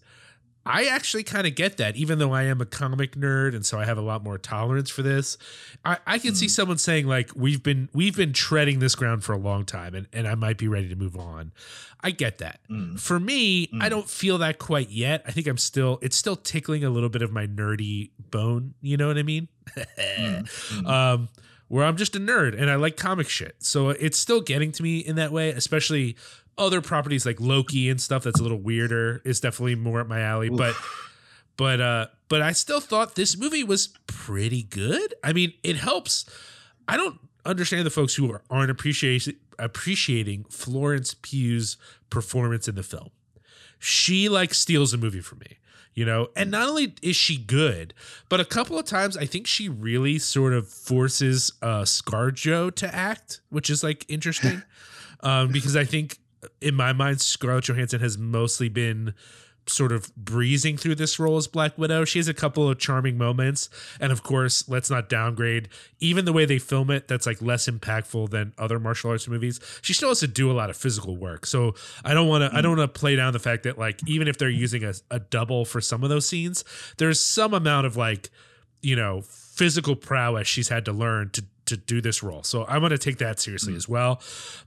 I 0.65 0.85
actually 0.87 1.25
kind 1.25 1.47
of 1.47 1.55
get 1.57 1.77
that, 1.79 1.97
even 1.97 2.19
though 2.21 2.33
I 2.33 2.45
am 2.45 2.61
a 2.61 2.67
comic 2.67 3.17
nerd 3.17 3.55
and 3.55 3.67
so 3.67 3.79
I 3.81 3.85
have 3.85 3.99
a 3.99 4.03
lot 4.03 4.23
more 4.23 4.39
tolerance 4.39 4.91
for 4.91 5.03
this. 5.03 5.37
I, 5.85 5.99
I 6.07 6.19
can 6.19 6.35
see 6.37 6.49
someone 6.49 6.79
saying 6.79 7.07
like 7.09 7.31
we've 7.35 7.63
been 7.63 7.89
we've 7.93 8.17
been 8.17 8.33
treading 8.33 8.79
this 8.79 8.95
ground 8.95 9.25
for 9.25 9.33
a 9.33 9.39
long 9.39 9.65
time 9.65 9.95
and, 9.95 10.07
and 10.13 10.29
I 10.29 10.37
might 10.37 10.59
be 10.59 10.69
ready 10.69 10.89
to 10.89 10.97
move 10.97 11.17
on. 11.17 11.53
I 12.05 12.11
get 12.13 12.39
that. 12.39 12.61
Mm. 12.71 12.99
For 13.01 13.19
me, 13.19 13.69
I 13.81 13.87
Mm. 13.87 13.91
don't 13.91 14.09
feel 14.11 14.39
that 14.39 14.59
quite 14.59 14.91
yet. 14.91 15.23
I 15.27 15.33
think 15.33 15.47
I'm 15.49 15.59
still 15.59 15.99
it's 16.01 16.17
still 16.17 16.37
tickling 16.37 16.85
a 16.85 16.91
little 16.91 17.09
bit 17.09 17.23
of 17.23 17.33
my 17.33 17.47
nerdy 17.47 18.11
bone. 18.31 18.75
You 18.81 18.97
know 18.97 19.09
what 19.09 19.19
I 19.19 19.23
mean? 19.25 19.49
Mm. 19.77 20.49
Mm. 20.83 20.87
um, 20.89 21.29
where 21.69 21.85
I'm 21.87 21.97
just 21.97 22.15
a 22.15 22.21
nerd 22.21 22.61
and 22.61 22.71
I 22.71 22.75
like 22.75 22.97
comic 22.99 23.29
shit. 23.31 23.57
So 23.61 23.89
it's 23.91 24.19
still 24.19 24.43
getting 24.43 24.73
to 24.73 24.83
me 24.83 24.99
in 24.99 25.17
that 25.17 25.33
way, 25.33 25.49
especially 25.51 26.17
other 26.59 26.81
properties 26.81 27.25
like 27.25 27.41
Loki 27.41 27.89
and 27.89 28.01
stuff 28.01 28.25
that's 28.25 28.41
a 28.41 28.43
little 28.43 28.61
weirder 28.61 29.23
is 29.25 29.41
definitely 29.41 29.75
more 29.75 30.01
up 30.01 30.07
my 30.07 30.21
alley. 30.21 30.49
But 30.49 30.75
but 31.57 31.81
uh 31.81 32.07
but 32.29 32.43
I 32.43 32.53
still 32.53 32.81
thought 32.81 33.15
this 33.15 33.37
movie 33.37 33.65
was 33.65 33.89
pretty 34.07 34.63
good. 34.63 35.15
I 35.23 35.33
mean, 35.33 35.53
it 35.63 35.77
helps. 35.77 36.25
I 36.89 36.97
don't 36.97 37.19
understand 37.45 37.87
the 37.87 37.91
folks 37.91 38.15
who 38.15 38.31
are, 38.33 38.43
aren't 38.51 38.71
appreciating 38.71 39.37
appreciating 39.59 40.45
Florence 40.51 41.15
Pugh's 41.15 41.77
performance 42.11 42.69
in 42.69 42.75
the 42.75 42.83
film. 42.83 43.11
She 43.79 44.29
like 44.29 44.55
steals 44.55 44.93
the 44.93 44.99
movie 44.99 45.21
for 45.21 45.37
me, 45.37 45.59
you 45.95 46.05
know. 46.05 46.29
And 46.37 46.51
not 46.51 46.69
only 46.69 46.95
is 47.03 47.17
she 47.17 47.37
good, 47.37 47.95
but 48.29 48.41
a 48.41 48.45
couple 48.45 48.79
of 48.79 48.85
times 48.85 49.17
I 49.17 49.27
think 49.27 49.47
she 49.47 49.69
really 49.69 50.19
sort 50.19 50.53
of 50.53 50.69
forces 50.69 51.53
uh 51.63 51.83
ScarJo 51.83 52.75
to 52.77 52.95
act, 52.95 53.41
which 53.51 53.71
is 53.71 53.83
like 53.83 54.05
interesting. 54.09 54.63
um, 55.23 55.49
because 55.49 55.77
I 55.77 55.85
think 55.85 56.19
in 56.61 56.75
my 56.75 56.93
mind, 56.93 57.21
Scarlett 57.21 57.65
Johansson 57.65 58.01
has 58.01 58.19
mostly 58.19 58.69
been 58.69 59.15
sort 59.67 59.93
of 59.93 60.15
breezing 60.17 60.77
through 60.77 60.97
this 60.97 61.19
role 61.19 61.37
as 61.37 61.47
Black 61.47 61.79
Widow. 61.79 62.05
She 62.05 62.19
has 62.19 62.29
a 62.29 62.35
couple 62.35 62.69
of 62.69 62.79
charming 62.79 63.17
moments. 63.17 63.71
And 64.01 64.11
of 64.11 64.23
course, 64.23 64.69
let's 64.69 64.91
not 64.91 65.09
downgrade 65.09 65.69
even 66.01 66.25
the 66.25 66.33
way 66.33 66.45
they 66.45 66.59
film 66.59 66.91
it, 66.91 67.07
that's 67.09 67.27
like 67.27 67.41
less 67.41 67.69
impactful 67.69 68.31
than 68.31 68.53
other 68.59 68.79
martial 68.79 69.11
arts 69.11 69.29
movies. 69.29 69.61
She 69.81 69.93
still 69.93 70.09
has 70.09 70.21
to 70.21 70.27
do 70.27 70.51
a 70.51 70.55
lot 70.55 70.71
of 70.71 70.77
physical 70.77 71.17
work. 71.17 71.47
So 71.47 71.75
I 72.05 72.15
don't 72.15 72.29
want 72.29 72.51
to 72.51 72.57
I 72.57 72.61
don't 72.61 72.77
want 72.77 72.93
to 72.93 72.99
play 73.01 73.17
down 73.17 73.33
the 73.33 73.39
fact 73.39 73.63
that 73.63 73.79
like 73.79 74.01
even 74.07 74.29
if 74.29 74.39
they're 74.39 74.49
using 74.49 74.85
a, 74.85 74.95
a 75.11 75.21
double 75.21 75.65
for 75.65 75.81
some 75.81 76.03
of 76.03 76.11
those 76.11 76.29
scenes, 76.29 76.65
there's 76.99 77.21
some 77.21 77.55
amount 77.55 77.87
of 77.87 77.97
like, 77.97 78.31
you 78.81 78.97
know, 78.97 79.23
physical 79.23 79.95
prowess 79.95 80.49
she's 80.49 80.69
had 80.69 80.85
to 80.87 80.93
learn 80.93 81.31
to 81.31 81.45
to 81.67 81.77
do 81.77 82.01
this 82.01 82.23
role. 82.23 82.43
So 82.43 82.67
I'm 82.67 82.83
to 82.89 82.99
take 82.99 83.19
that 83.19 83.39
seriously 83.39 83.75
mm. 83.75 83.77
as 83.77 83.89
well. 83.89 84.21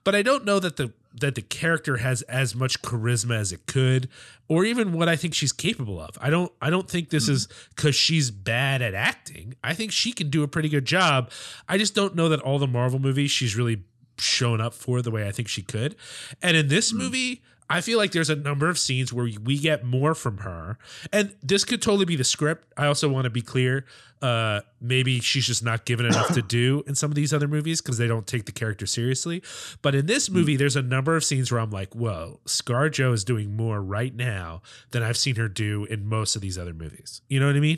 But 0.05 0.15
I 0.15 0.21
don't 0.21 0.45
know 0.45 0.59
that 0.59 0.77
the 0.77 0.93
that 1.19 1.35
the 1.35 1.41
character 1.41 1.97
has 1.97 2.21
as 2.23 2.55
much 2.55 2.81
charisma 2.81 3.35
as 3.37 3.51
it 3.51 3.65
could 3.67 4.09
or 4.47 4.65
even 4.65 4.91
what 4.93 5.07
I 5.09 5.15
think 5.15 5.33
she's 5.33 5.53
capable 5.53 5.99
of. 5.99 6.17
I 6.21 6.29
don't 6.29 6.51
I 6.61 6.69
don't 6.69 6.89
think 6.89 7.09
this 7.09 7.27
is 7.29 7.47
cuz 7.75 7.95
she's 7.95 8.31
bad 8.31 8.81
at 8.81 8.93
acting. 8.93 9.55
I 9.63 9.73
think 9.73 9.91
she 9.91 10.11
can 10.11 10.29
do 10.29 10.43
a 10.43 10.47
pretty 10.47 10.69
good 10.69 10.85
job. 10.85 11.31
I 11.69 11.77
just 11.77 11.95
don't 11.95 12.15
know 12.15 12.29
that 12.29 12.41
all 12.41 12.59
the 12.59 12.67
Marvel 12.67 12.99
movies 12.99 13.31
she's 13.31 13.55
really 13.55 13.83
shown 14.17 14.61
up 14.61 14.73
for 14.73 15.01
the 15.01 15.11
way 15.11 15.27
I 15.27 15.31
think 15.31 15.47
she 15.47 15.61
could. 15.61 15.95
And 16.41 16.55
in 16.55 16.67
this 16.67 16.91
Mhm. 16.93 16.97
movie, 16.97 17.41
I 17.69 17.81
feel 17.81 17.97
like 17.97 18.11
there's 18.11 18.29
a 18.29 18.35
number 18.35 18.69
of 18.69 18.77
scenes 18.77 19.11
where 19.11 19.27
we 19.43 19.57
get 19.57 19.83
more 19.83 20.13
from 20.13 20.37
her. 20.39 20.77
And 21.11 21.33
this 21.41 21.65
could 21.65 21.81
totally 21.81 22.05
be 22.05 22.15
the 22.15 22.23
script. 22.23 22.67
I 22.77 22.85
also 22.85 23.09
want 23.09 23.23
to 23.23 23.29
be 23.31 23.41
clear. 23.41 23.85
Uh, 24.25 24.61
maybe 24.81 25.19
she's 25.19 25.45
just 25.45 25.63
not 25.63 25.85
given 25.85 26.03
enough 26.07 26.33
to 26.33 26.41
do 26.41 26.83
in 26.87 26.95
some 26.95 27.11
of 27.11 27.15
these 27.15 27.31
other 27.31 27.47
movies 27.47 27.79
because 27.79 27.99
they 27.99 28.07
don't 28.07 28.25
take 28.25 28.45
the 28.45 28.51
character 28.51 28.87
seriously. 28.87 29.43
But 29.83 29.93
in 29.93 30.07
this 30.07 30.31
movie, 30.31 30.55
there's 30.55 30.75
a 30.75 30.81
number 30.81 31.15
of 31.15 31.23
scenes 31.23 31.51
where 31.51 31.61
I'm 31.61 31.69
like, 31.69 31.93
whoa, 31.93 32.39
Scar 32.45 32.89
ScarJo 32.89 33.13
is 33.13 33.23
doing 33.23 33.55
more 33.55 33.81
right 33.83 34.15
now 34.15 34.63
than 34.89 35.03
I've 35.03 35.15
seen 35.17 35.35
her 35.35 35.47
do 35.47 35.85
in 35.85 36.09
most 36.09 36.35
of 36.35 36.41
these 36.41 36.57
other 36.57 36.73
movies. 36.73 37.21
You 37.29 37.39
know 37.39 37.45
what 37.45 37.55
I 37.55 37.59
mean? 37.59 37.77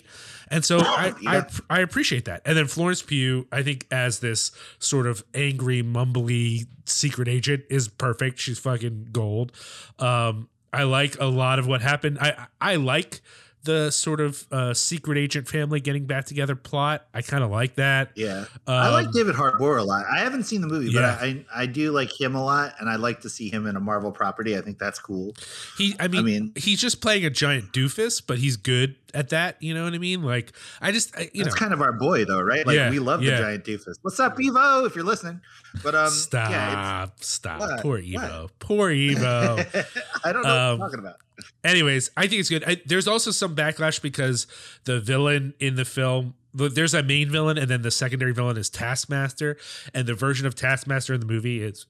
And 0.50 0.64
so 0.64 0.80
I, 0.82 1.14
Yeah. 1.22 1.44
I 1.70 1.78
I 1.78 1.80
appreciate 1.82 2.24
that. 2.26 2.44
And 2.46 2.58
then 2.58 2.68
Florence 2.68 3.02
Pugh, 3.02 3.46
I 3.52 3.62
think, 3.62 3.86
as 3.92 4.20
this 4.20 4.52
sort 4.80 5.06
of 5.06 5.26
angry, 5.34 5.84
mumbly 5.84 6.68
secret 6.86 7.28
agent 7.28 7.66
is 7.70 7.90
perfect. 7.90 8.40
She's 8.40 8.58
fucking 8.60 9.10
gold. 9.12 9.52
Um, 10.00 10.48
I 10.72 10.84
like 10.84 11.20
a 11.20 11.26
lot 11.26 11.60
of 11.60 11.68
what 11.68 11.82
happened. 11.82 12.20
I 12.20 12.48
I 12.62 12.76
like 12.76 13.22
the 13.67 13.91
sort 13.91 14.19
of 14.19 14.43
uh, 14.51 14.73
secret 14.73 15.17
agent 15.19 15.47
family 15.47 15.80
getting 15.80 16.06
back 16.06 16.25
together 16.25 16.56
plot. 16.56 17.06
I 17.13 17.21
kind 17.21 17.43
of 17.43 17.51
like 17.51 17.75
that. 17.75 18.10
Yeah, 18.15 18.45
I 18.65 18.89
like 18.89 19.08
Um, 19.08 19.12
David 19.13 19.36
Harbour 19.36 19.77
a 19.77 19.84
lot. 19.84 20.06
I 20.12 20.19
haven't 20.21 20.45
seen 20.45 20.62
the 20.62 20.67
movie, 20.67 20.89
Yeah. 20.89 21.17
but 21.19 21.23
I, 21.27 21.45
I 21.56 21.65
do 21.67 21.91
like 21.91 22.10
him 22.19 22.34
a 22.34 22.43
lot, 22.43 22.73
and 22.80 22.89
I 22.89 22.95
like 22.95 23.21
to 23.21 23.30
see 23.30 23.49
him 23.51 23.67
in 23.67 23.75
a 23.75 23.80
Marvel 23.80 24.12
property. 24.12 24.58
I 24.58 24.62
think 24.62 24.80
that's 24.80 24.97
cool. 24.99 25.36
He, 25.77 25.95
I 25.99 26.08
mean, 26.08 26.19
I 26.19 26.23
mean, 26.23 26.51
he's 26.56 26.82
just 26.82 26.99
playing 27.01 27.23
a 27.25 27.30
giant 27.30 27.71
doofus, 27.73 28.21
but 28.25 28.39
he's 28.39 28.58
good 28.58 28.95
at 29.13 29.30
that. 29.30 29.62
You 29.62 29.74
know 29.74 29.84
what 29.84 29.93
I 29.93 29.98
mean? 29.98 30.24
Like, 30.24 30.54
I 30.82 30.91
just, 30.91 31.15
I, 31.17 31.30
you 31.34 31.43
that's 31.43 31.56
know, 31.56 31.60
kind 31.60 31.74
of 31.74 31.82
our 31.82 31.93
boy, 31.93 32.26
though, 32.26 32.41
right? 32.41 32.65
Like 32.65 32.76
Yeah, 32.76 32.89
we 32.89 33.00
love 33.00 33.22
yeah. 33.24 33.32
the 33.32 33.38
giant 33.43 33.65
doofus. 33.65 33.96
What's 34.02 34.20
up, 34.20 34.38
Evo? 34.38 34.86
If 34.86 34.96
you're 34.96 35.06
listening, 35.06 35.41
but 35.84 35.96
um, 35.96 36.10
stop, 36.10 36.50
yeah, 36.52 37.08
stop. 37.20 37.60
What? 37.60 37.82
Poor 37.82 37.98
What? 37.98 38.06
Evo. 38.06 38.50
Poor 38.60 38.89
Evo. 38.89 39.86
I 40.24 40.32
don't 40.34 40.43
know 40.43 40.50
what 40.50 40.58
Um, 40.58 40.80
you're 40.80 40.88
talking 40.88 41.00
about. 41.00 41.15
Anyways, 41.63 42.10
I 42.17 42.28
think 42.28 42.39
it's 42.39 42.50
good. 42.50 42.63
I, 42.65 42.82
there's 42.86 43.08
also 43.08 43.32
some 43.32 43.56
backlash 43.56 44.02
because 44.02 44.48
the 44.86 45.00
villain 45.00 45.54
in 45.60 45.76
the 45.76 45.86
film, 45.86 46.34
there's 46.54 46.93
a 46.96 47.04
main 47.04 47.30
villain, 47.30 47.58
and 47.60 47.70
then 47.70 47.84
the 47.84 47.91
secondary 47.91 48.34
villain 48.34 48.58
is 48.58 48.70
Taskmaster, 48.70 49.58
and 49.93 50.08
the 50.08 50.15
version 50.15 50.48
of 50.48 50.56
Taskmaster 50.56 51.13
in 51.13 51.20
the 51.20 51.28
movie 51.28 51.62
is 51.62 51.86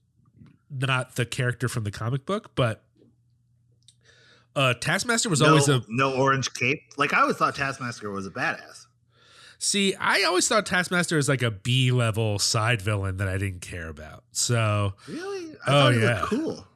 not 0.69 1.15
the 1.15 1.25
character 1.25 1.69
from 1.69 1.85
the 1.85 1.91
comic 1.91 2.25
book, 2.25 2.51
but 2.55 2.83
uh, 4.57 4.73
Taskmaster 4.73 5.29
was 5.29 5.39
no, 5.39 5.47
always 5.49 5.69
a 5.69 5.81
no 5.87 6.13
orange 6.13 6.53
cape. 6.53 6.81
Like 6.97 7.13
I 7.13 7.21
always 7.21 7.37
thought 7.37 7.55
Taskmaster 7.55 8.11
was 8.11 8.25
a 8.27 8.31
badass. 8.31 8.87
See, 9.59 9.95
I 9.95 10.23
always 10.23 10.47
thought 10.47 10.65
Taskmaster 10.65 11.17
is 11.17 11.29
like 11.29 11.41
a 11.41 11.49
B 11.51 11.91
level 11.91 12.37
side 12.39 12.81
villain 12.81 13.17
that 13.17 13.27
I 13.27 13.37
didn't 13.37 13.61
care 13.61 13.87
about. 13.87 14.23
So, 14.31 14.93
Really? 15.07 15.55
I 15.65 15.69
Oh, 15.69 15.71
thought 15.71 15.93
he 15.93 16.01
yeah. 16.01 16.19
looked 16.21 16.27
cool. 16.29 16.67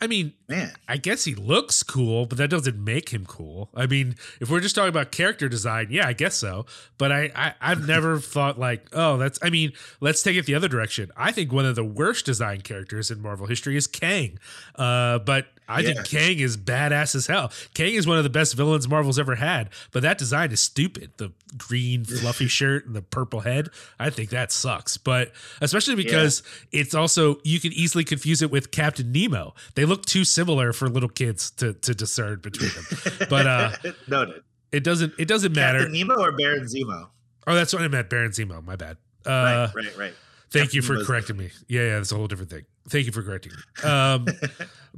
I 0.00 0.08
mean, 0.08 0.32
Man, 0.48 0.72
I 0.88 0.96
guess 0.96 1.24
he 1.24 1.36
looks 1.36 1.84
cool, 1.84 2.26
but 2.26 2.36
that 2.38 2.50
doesn't 2.50 2.76
make 2.82 3.10
him 3.10 3.24
cool. 3.24 3.70
I 3.72 3.86
mean, 3.86 4.16
if 4.40 4.50
we're 4.50 4.58
just 4.58 4.74
talking 4.74 4.88
about 4.88 5.12
character 5.12 5.48
design, 5.48 5.88
yeah, 5.90 6.08
I 6.08 6.12
guess 6.12 6.34
so. 6.34 6.66
But 6.98 7.12
I, 7.12 7.30
I 7.36 7.54
I've 7.60 7.86
never 7.94 8.18
thought 8.18 8.58
like, 8.58 8.84
oh, 8.92 9.16
that's. 9.16 9.38
I 9.42 9.50
mean, 9.50 9.72
let's 10.00 10.20
take 10.24 10.36
it 10.36 10.44
the 10.44 10.56
other 10.56 10.66
direction. 10.66 11.12
I 11.16 11.30
think 11.30 11.52
one 11.52 11.66
of 11.66 11.76
the 11.76 11.84
worst 11.84 12.26
design 12.26 12.62
characters 12.62 13.12
in 13.12 13.22
Marvel 13.22 13.46
history 13.46 13.76
is 13.76 13.86
Kang. 13.86 14.40
Uh, 14.74 15.20
but 15.20 15.46
I 15.72 15.80
Yeah. 15.80 15.94
think 15.94 16.06
Kang 16.08 16.38
is 16.38 16.56
badass 16.56 17.14
as 17.14 17.26
hell. 17.26 17.52
Kang 17.74 17.94
is 17.94 18.06
one 18.06 18.18
of 18.18 18.24
the 18.24 18.30
best 18.30 18.54
villains 18.54 18.88
Marvel's 18.88 19.18
ever 19.18 19.34
had. 19.36 19.70
But 19.90 20.02
that 20.02 20.18
design 20.18 20.52
is 20.52 20.60
stupid. 20.60 21.12
The 21.16 21.32
green 21.56 22.04
fluffy 22.20 22.46
shirt 22.48 22.86
and 22.86 22.94
the 22.94 23.02
purple 23.02 23.40
head. 23.40 23.68
I 23.98 24.10
think 24.10 24.30
that 24.30 24.52
sucks. 24.52 24.96
But 24.96 25.32
especially 25.60 25.94
because 25.96 26.42
it's 26.72 26.94
also 26.94 27.38
you 27.44 27.60
can 27.60 27.72
easily 27.72 28.04
confuse 28.04 28.42
it 28.42 28.50
with 28.50 28.70
Captain 28.70 29.10
Nemo. 29.12 29.54
They 29.74 29.84
look 29.84 30.04
too 30.06 30.24
similar 30.24 30.72
for 30.72 30.88
little 30.88 31.08
kids 31.08 31.50
to 31.52 31.72
to 31.74 31.94
discern 31.94 32.40
between 32.40 32.70
them. 32.70 33.26
But 33.30 33.46
uh 33.46 33.70
noted. 34.08 34.42
it 34.72 34.84
doesn't 34.84 35.12
it 35.18 35.26
doesn't 35.28 35.54
matter. 35.54 35.78
Captain 35.80 35.94
Nemo 35.94 36.14
or 36.20 36.32
Baron 36.32 36.64
Zemo? 36.64 37.08
Oh, 37.46 37.54
that's 37.54 37.72
what 37.72 37.82
I 37.82 37.88
meant. 37.88 38.08
Baron 38.08 38.30
Zemo. 38.30 38.64
My 38.64 38.76
bad. 38.76 38.96
Uh, 39.26 39.68
right, 39.74 39.84
right, 39.86 39.96
right. 39.98 40.14
Thank 40.50 40.66
Captain 40.72 40.76
you 40.76 40.82
for 40.82 41.04
correcting 41.04 41.36
me. 41.36 41.50
Yeah, 41.68 41.82
yeah, 41.82 41.96
that's 41.96 42.12
a 42.12 42.16
whole 42.16 42.26
different 42.26 42.50
thing. 42.50 42.64
Thank 42.88 43.06
you 43.06 43.12
for 43.12 43.22
correcting 43.22 43.52
me. 43.52 43.58
Um, 43.88 44.26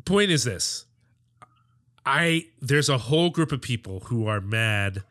point 0.04 0.30
is 0.30 0.44
this: 0.44 0.86
I 2.06 2.46
there's 2.60 2.88
a 2.88 2.98
whole 2.98 3.30
group 3.30 3.52
of 3.52 3.60
people 3.60 4.00
who 4.00 4.26
are 4.26 4.40
mad 4.40 5.02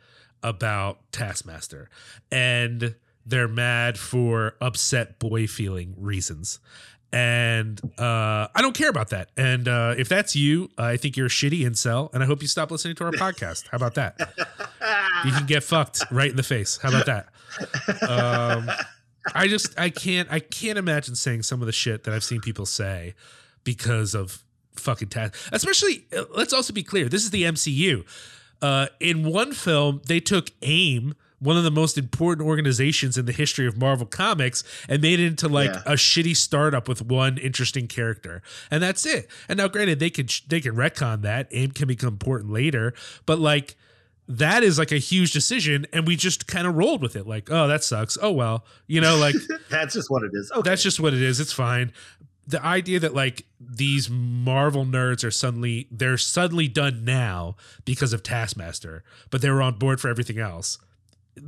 about 0.41 0.99
Taskmaster, 1.11 1.89
and 2.31 2.95
they're 3.25 3.47
mad 3.47 3.97
for 3.97 4.55
upset 4.59 5.19
boy 5.19 5.47
feeling 5.47 5.95
reasons. 5.97 6.59
And 7.11 7.79
uh, 7.99 8.47
I 8.55 8.61
don't 8.61 8.75
care 8.75 8.89
about 8.89 9.11
that. 9.11 9.29
And 9.37 9.67
uh, 9.67 9.93
if 9.95 10.09
that's 10.09 10.35
you, 10.35 10.71
I 10.79 10.97
think 10.97 11.15
you're 11.15 11.27
a 11.27 11.29
shitty 11.29 11.61
incel, 11.61 12.11
and 12.11 12.23
I 12.23 12.25
hope 12.25 12.41
you 12.41 12.47
stop 12.47 12.71
listening 12.71 12.95
to 12.95 13.05
our 13.05 13.11
podcast. 13.11 13.67
How 13.69 13.75
about 13.75 13.93
that? 13.95 14.19
You 15.23 15.31
can 15.31 15.45
get 15.45 15.63
fucked 15.63 16.03
right 16.11 16.29
in 16.31 16.35
the 16.35 16.43
face. 16.43 16.77
How 16.81 16.89
about 16.89 17.05
that? 17.05 17.27
Um, 18.09 18.67
I 19.33 19.47
just 19.47 19.77
I 19.79 19.89
can't 19.89 20.27
I 20.31 20.39
can't 20.39 20.77
imagine 20.77 21.15
saying 21.15 21.43
some 21.43 21.61
of 21.61 21.65
the 21.65 21.71
shit 21.71 22.03
that 22.03 22.13
I've 22.13 22.23
seen 22.23 22.41
people 22.41 22.65
say 22.65 23.13
because 23.63 24.13
of 24.15 24.43
fucking 24.75 25.09
task. 25.09 25.35
Especially, 25.51 26.05
uh, 26.15 26.23
let's 26.35 26.51
also 26.53 26.73
be 26.73 26.83
clear. 26.83 27.07
This 27.07 27.23
is 27.23 27.31
the 27.31 27.43
MCU. 27.43 28.05
Uh, 28.61 28.87
in 28.99 29.23
one 29.25 29.53
film, 29.53 30.01
they 30.07 30.19
took 30.19 30.49
AIM, 30.61 31.15
one 31.39 31.57
of 31.57 31.63
the 31.63 31.71
most 31.71 31.97
important 31.97 32.47
organizations 32.47 33.17
in 33.17 33.25
the 33.25 33.31
history 33.33 33.67
of 33.67 33.77
Marvel 33.77 34.05
Comics, 34.05 34.63
and 34.87 35.01
made 35.01 35.19
it 35.19 35.27
into 35.27 35.47
like 35.47 35.69
Yeah. 35.71 35.83
a 35.85 35.93
shitty 35.93 36.35
startup 36.35 36.87
with 36.87 37.01
one 37.01 37.37
interesting 37.37 37.87
character, 37.87 38.41
and 38.71 38.81
that's 38.81 39.05
it. 39.05 39.27
And 39.47 39.57
now, 39.57 39.67
granted, 39.67 39.99
they 39.99 40.09
can 40.09 40.27
they 40.47 40.59
can 40.61 40.75
retcon 40.75 41.21
that. 41.21 41.47
AIM 41.51 41.71
can 41.71 41.87
become 41.87 42.09
important 42.13 42.51
later, 42.51 42.93
but 43.25 43.39
like 43.39 43.75
that 44.27 44.63
is 44.63 44.79
like 44.79 44.91
a 44.91 44.97
huge 44.97 45.31
decision 45.33 45.85
and 45.91 46.07
we 46.07 46.15
just 46.15 46.47
kind 46.47 46.65
of 46.65 46.75
rolled 46.75 47.01
with 47.01 47.15
it 47.15 47.27
like 47.27 47.49
oh 47.51 47.67
that 47.67 47.83
sucks 47.83 48.17
oh 48.21 48.31
well 48.31 48.65
you 48.87 49.01
know 49.01 49.17
like 49.17 49.35
That's 49.69 49.93
just 49.93 50.09
what 50.09 50.23
it 50.23 50.31
is. 50.33 50.51
Okay. 50.51 50.69
that's 50.69 50.83
just 50.83 50.99
what 50.99 51.13
it 51.13 51.21
is 51.21 51.39
it's 51.39 51.53
fine 51.53 51.91
the 52.45 52.63
idea 52.63 52.99
that 52.99 53.13
like 53.13 53.45
these 53.59 54.09
marvel 54.09 54.85
nerds 54.85 55.23
are 55.25 55.31
suddenly 55.31 55.87
they're 55.91 56.17
suddenly 56.17 56.67
done 56.67 57.03
now 57.03 57.55
because 57.85 58.13
of 58.13 58.23
taskmaster 58.23 59.03
but 59.29 59.41
they 59.41 59.49
were 59.49 59.61
on 59.61 59.77
board 59.77 59.99
for 59.99 60.07
everything 60.09 60.39
else 60.39 60.77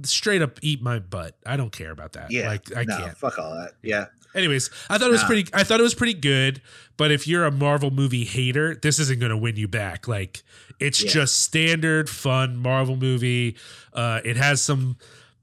straight 0.04 0.42
up 0.42 0.58
eat 0.62 0.82
my 0.82 1.00
butt 1.00 1.38
i 1.46 1.56
don't 1.56 1.72
care 1.72 1.92
about 1.92 2.14
that 2.14 2.32
yeah. 2.32 2.48
like 2.48 2.76
i 2.76 2.84
no, 2.84 2.98
can't 2.98 3.18
Fuck 3.18 3.40
all 3.40 3.56
that. 3.56 3.74
Yeah. 3.82 4.06
Anyways 4.36 4.70
i 4.90 4.98
thought 4.98 5.08
it 5.08 5.12
was 5.12 5.22
Nah. 5.22 5.28
pretty 5.28 5.50
i 5.54 5.64
thought 5.64 5.80
it 5.80 5.84
was 5.84 5.96
pretty 5.96 6.14
good 6.14 6.62
but 6.98 7.12
if 7.12 7.28
you're 7.28 7.46
a 7.46 7.52
marvel 7.52 7.90
movie 7.92 8.26
hater 8.26 8.76
this 8.76 9.00
isn't 9.00 9.20
going 9.20 9.30
to 9.32 9.38
win 9.38 9.56
you 9.56 9.68
back 9.68 10.08
like 10.08 10.44
it's 10.80 11.02
Yeah. 11.04 11.10
just 11.12 11.42
standard 11.42 12.10
fun 12.10 12.58
marvel 12.58 12.96
movie 12.98 13.56
uh 13.94 14.22
it 14.26 14.38
has 14.38 14.62
some 14.62 14.98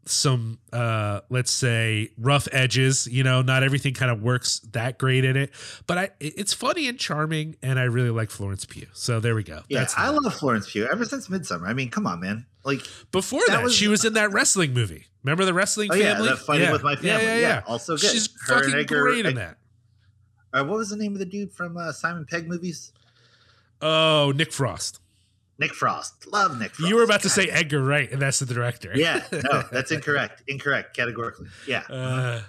some 0.05 0.59
uh 0.73 1.21
let's 1.31 1.53
say 1.53 2.11
rough 2.19 2.49
edges 2.51 3.07
you 3.07 3.23
know 3.23 3.41
not 3.41 3.63
everything 3.63 3.95
kind 3.95 4.11
of 4.11 4.21
works 4.21 4.59
that 4.73 4.99
great 4.99 5.25
in 5.25 5.37
it 5.37 5.53
but 5.87 5.97
i 5.97 6.11
it's 6.19 6.53
funny 6.53 6.89
and 6.89 6.99
charming 6.99 7.55
and 7.63 7.79
i 7.79 7.85
really 7.85 8.11
like 8.11 8.29
florence 8.29 8.65
pugh 8.65 8.89
so 8.93 9.21
there 9.21 9.35
we 9.37 9.45
go 9.45 9.63
Yeah. 9.69 9.79
That's 9.79 9.97
I 9.97 10.09
love 10.09 10.35
Florence 10.35 10.71
Pugh 10.73 10.89
ever 10.91 11.05
since 11.05 11.29
Midsommar. 11.29 11.69
I 11.69 11.73
mean, 11.73 11.89
come 11.91 12.07
on, 12.07 12.21
man. 12.21 12.47
Like, 12.65 12.81
before 13.13 13.41
that 13.47 13.57
that, 13.59 13.63
was- 13.63 13.75
she 13.75 13.87
was 13.89 14.05
in 14.05 14.15
that 14.15 14.33
wrestling 14.33 14.75
movie 14.75 15.07
remember 15.25 15.45
the 15.45 15.55
wrestling 15.55 15.89
oh 15.93 15.95
yeah, 15.95 16.15
family 16.15 16.29
that 16.31 16.39
fighting 16.39 16.71
with 16.71 16.83
my 16.83 16.95
family. 16.97 17.09
yeah, 17.09 17.19
Yeah, 17.21 17.35
yeah, 17.35 17.41
yeah. 17.41 17.63
also 17.67 17.97
good. 17.97 18.11
she's 18.11 18.29
Her 18.47 18.61
fucking 18.63 18.75
Edgar- 18.75 19.03
great 19.03 19.27
in 19.27 19.35
that 19.37 19.57
Uh, 20.53 20.65
what 20.65 20.79
was 20.79 20.91
the 20.91 20.97
name 20.97 21.13
of 21.13 21.19
the 21.19 21.25
dude 21.25 21.53
from 21.53 21.77
uh, 21.77 21.93
Simon 21.93 22.25
Pegg 22.25 22.49
movies? 22.49 22.93
oh 23.81 24.33
nick 24.35 24.53
frost 24.53 24.99
Nick 25.59 25.75
Frost. 25.75 26.27
Love 26.33 26.59
Nick 26.59 26.73
Frost. 26.75 26.89
You 26.91 26.97
were 26.97 27.05
about 27.05 27.21
to 27.23 27.29
say 27.29 27.45
Edgar 27.47 27.85
Wright, 27.85 28.11
and 28.11 28.21
that's 28.21 28.41
the 28.41 28.47
director. 28.53 28.91
Yeah, 28.97 29.23
no, 29.31 29.63
that's 29.71 29.93
incorrect. 29.93 30.43
Incorrect, 30.49 30.97
categorically. 30.97 31.47
Yeah. 31.69 31.83
Uh, 31.89 32.41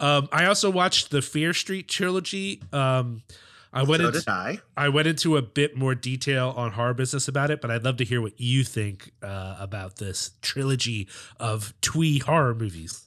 um, 0.00 0.28
I 0.32 0.46
also 0.46 0.70
watched 0.70 1.10
the 1.10 1.20
Fear 1.20 1.52
Street 1.52 1.86
trilogy. 1.86 2.62
Um, 2.72 3.24
I 3.76 3.82
went 3.82 4.00
so 4.00 4.06
into 4.08 4.20
did 4.20 4.28
I. 4.28 4.60
I 4.76 4.88
went 4.88 5.06
into 5.06 5.36
a 5.36 5.42
bit 5.42 5.76
more 5.76 5.94
detail 5.94 6.54
on 6.56 6.72
horror 6.72 6.94
business 6.94 7.28
about 7.28 7.50
it, 7.50 7.60
but 7.60 7.70
I'd 7.70 7.84
love 7.84 7.96
to 7.98 8.04
hear 8.04 8.20
what 8.22 8.40
you 8.40 8.64
think 8.64 9.12
uh, 9.22 9.56
about 9.60 9.96
this 9.96 10.30
trilogy 10.42 11.08
of 11.38 11.74
twee 11.82 12.18
horror 12.18 12.54
movies. 12.54 13.02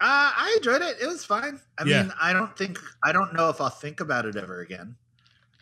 Uh, 0.00 0.32
I 0.36 0.54
enjoyed 0.58 0.82
it. 0.82 0.96
It 1.00 1.06
was 1.06 1.24
fine. 1.24 1.60
I 1.78 1.84
Yeah. 1.84 2.02
mean, 2.02 2.12
I 2.20 2.32
don't 2.32 2.56
think 2.56 2.78
I 3.04 3.12
don't 3.12 3.32
know 3.34 3.48
if 3.48 3.60
I'll 3.60 3.70
think 3.70 4.00
about 4.00 4.26
it 4.26 4.36
ever 4.36 4.60
again. 4.60 4.96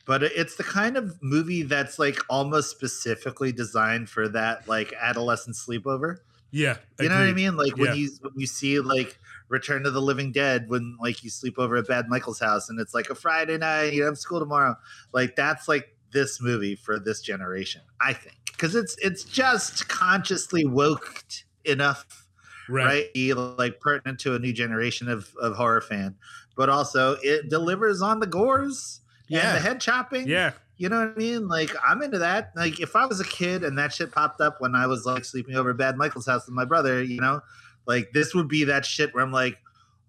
But 0.07 0.22
it's 0.22 0.57
the 0.57 0.64
kind 0.64 0.96
of 0.96 1.16
movie 1.22 1.62
that's 1.62 1.98
like 1.98 2.18
almost 2.29 2.70
specifically 2.70 3.53
designed 3.53 4.11
for 4.11 4.29
that 4.29 4.68
like 4.68 4.92
adolescent 5.00 5.57
sleepover. 5.57 6.18
Yeah, 6.50 6.77
You 7.00 7.09
know 7.09 7.16
what 7.16 7.27
I 7.27 7.33
mean? 7.33 7.57
Like 7.57 7.77
Yeah. 7.77 7.87
when 7.87 7.96
you 7.96 8.11
when 8.20 8.33
you 8.37 8.46
see 8.46 8.79
like 8.81 9.18
Return 9.55 9.85
to 9.85 9.90
the 9.90 10.03
Living 10.03 10.33
Dead 10.33 10.69
when 10.69 10.97
like 11.01 11.23
you 11.25 11.31
sleep 11.31 11.59
over 11.59 11.77
at 11.77 11.87
Bad 11.87 12.09
Michael's 12.09 12.40
house 12.40 12.69
and 12.69 12.79
it's 12.81 12.93
like 12.93 13.09
a 13.09 13.14
Friday 13.14 13.57
night, 13.57 13.93
you 13.93 14.03
have 14.03 14.19
school 14.19 14.40
tomorrow. 14.40 14.77
Like 15.12 15.37
that's 15.37 15.69
like 15.69 15.97
this 16.12 16.43
movie 16.43 16.75
for 16.75 16.99
this 16.99 17.21
generation, 17.23 17.81
I 18.01 18.12
think. 18.12 18.37
Cuz 18.59 18.75
it's 18.75 18.97
it's 19.01 19.23
just 19.25 19.88
consciously 19.88 20.64
woke 20.67 21.23
enough 21.64 22.27
Right. 22.69 23.09
right? 23.14 23.37
Like 23.59 23.81
pertinent 23.81 24.19
to 24.21 24.35
a 24.35 24.38
new 24.38 24.53
generation 24.53 25.09
of, 25.09 25.35
of 25.40 25.55
horror 25.55 25.81
fan, 25.83 26.17
but 26.57 26.69
also 26.69 27.17
it 27.23 27.49
delivers 27.51 28.01
on 28.03 28.21
the 28.21 28.27
gores 28.27 29.01
and 29.29 29.37
Yeah. 29.38 29.53
the 29.53 29.61
head 29.61 29.81
chopping. 29.81 30.27
Yeah. 30.27 30.53
You 30.77 30.88
know 30.88 30.99
what 31.01 31.11
I 31.14 31.19
mean? 31.19 31.47
Like 31.47 31.71
I'm 31.87 32.03
into 32.03 32.19
that. 32.19 32.53
Like 32.57 32.81
if 32.81 32.97
I 32.97 33.07
was 33.07 33.21
a 33.21 33.25
kid 33.25 33.62
and 33.64 33.79
that 33.79 33.93
shit 33.93 34.11
popped 34.11 34.40
up 34.40 34.61
when 34.61 34.75
I 34.75 34.87
was 34.87 35.05
like 35.07 35.25
sleeping 35.25 35.55
over 35.57 35.71
at 35.71 35.77
Bad 35.77 35.97
Michael's 35.97 36.27
house 36.27 36.47
with 36.47 36.55
my 36.55 36.64
brother, 36.64 37.03
you 37.03 37.21
know, 37.21 37.40
like 37.87 38.12
this 38.12 38.35
would 38.35 38.49
be 38.49 38.64
that 38.64 38.85
shit 38.85 39.14
where 39.14 39.23
I'm 39.23 39.33
like, 39.33 39.59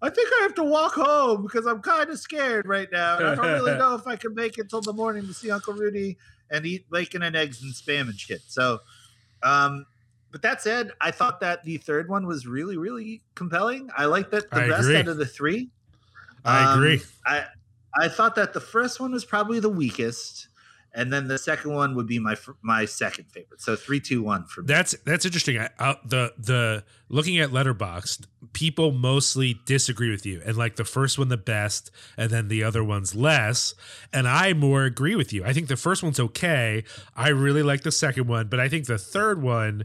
I 0.02 0.10
think 0.10 0.28
I 0.38 0.42
have 0.42 0.54
to 0.56 0.64
walk 0.64 0.94
home 0.94 1.42
because 1.42 1.66
I'm 1.66 1.80
kind 1.80 2.10
of 2.10 2.18
scared 2.18 2.66
right 2.66 2.88
now. 2.92 3.18
And 3.18 3.26
I 3.28 3.34
don't 3.34 3.46
really 3.46 3.76
know 3.78 3.94
if 3.94 4.06
I 4.06 4.16
can 4.16 4.34
make 4.34 4.58
it 4.58 4.68
till 4.68 4.80
the 4.82 4.92
morning 4.92 5.26
to 5.26 5.34
see 5.34 5.50
Uncle 5.50 5.74
Rudy 5.74 6.16
and 6.50 6.64
eat 6.66 6.88
bacon 6.90 7.22
and 7.22 7.34
eggs 7.34 7.62
and 7.62 7.72
spam 7.74 8.02
and 8.02 8.18
shit. 8.18 8.42
So, 8.46 8.80
um, 9.42 9.86
but 10.30 10.42
that 10.42 10.60
said, 10.60 10.92
I 11.00 11.10
thought 11.12 11.40
that 11.40 11.64
the 11.64 11.78
third 11.78 12.08
one 12.08 12.26
was 12.26 12.46
really, 12.46 12.76
really 12.76 13.22
compelling. 13.34 13.88
I 13.96 14.04
like 14.04 14.30
that 14.30 14.50
the 14.50 14.60
I 14.62 14.68
best 14.68 14.82
agree. 14.82 14.96
out 14.96 15.08
of 15.08 15.16
the 15.16 15.26
three. 15.26 15.70
I 16.44 16.72
Um, 16.72 16.78
agree. 16.78 17.02
I 17.24 17.46
I 17.98 18.08
thought 18.08 18.34
that 18.34 18.52
the 18.52 18.60
first 18.60 19.00
one 19.00 19.12
was 19.12 19.24
probably 19.24 19.58
the 19.60 19.70
weakest, 19.70 20.48
and 20.96 21.12
then 21.12 21.28
the 21.28 21.36
second 21.36 21.74
one 21.74 21.94
would 21.94 22.06
be 22.06 22.18
my 22.18 22.36
my 22.62 22.86
second 22.86 23.26
favorite. 23.30 23.60
So 23.60 23.76
three, 23.76 24.00
two, 24.00 24.22
one 24.22 24.46
for 24.46 24.62
me. 24.62 24.66
That's 24.66 24.96
that's 25.04 25.26
interesting. 25.26 25.58
I, 25.58 25.96
the 26.04 26.32
the 26.38 26.84
looking 27.10 27.38
at 27.38 27.50
Letterboxd, 27.50 28.24
people 28.54 28.92
mostly 28.92 29.60
disagree 29.66 30.10
with 30.10 30.24
you, 30.24 30.40
and 30.44 30.56
like 30.56 30.76
the 30.76 30.84
first 30.84 31.18
one 31.18 31.28
the 31.28 31.36
best, 31.36 31.90
and 32.16 32.30
then 32.30 32.48
the 32.48 32.64
other 32.64 32.82
ones 32.82 33.14
less. 33.14 33.74
And 34.10 34.26
I 34.26 34.54
more 34.54 34.84
agree 34.84 35.14
with 35.14 35.34
you. 35.34 35.44
I 35.44 35.52
think 35.52 35.68
the 35.68 35.76
first 35.76 36.02
one's 36.02 36.18
okay. 36.18 36.82
I 37.14 37.28
really 37.28 37.62
like 37.62 37.82
the 37.82 37.92
second 37.92 38.26
one, 38.26 38.48
but 38.48 38.58
I 38.58 38.70
think 38.70 38.86
the 38.86 38.98
third 38.98 39.42
one 39.42 39.84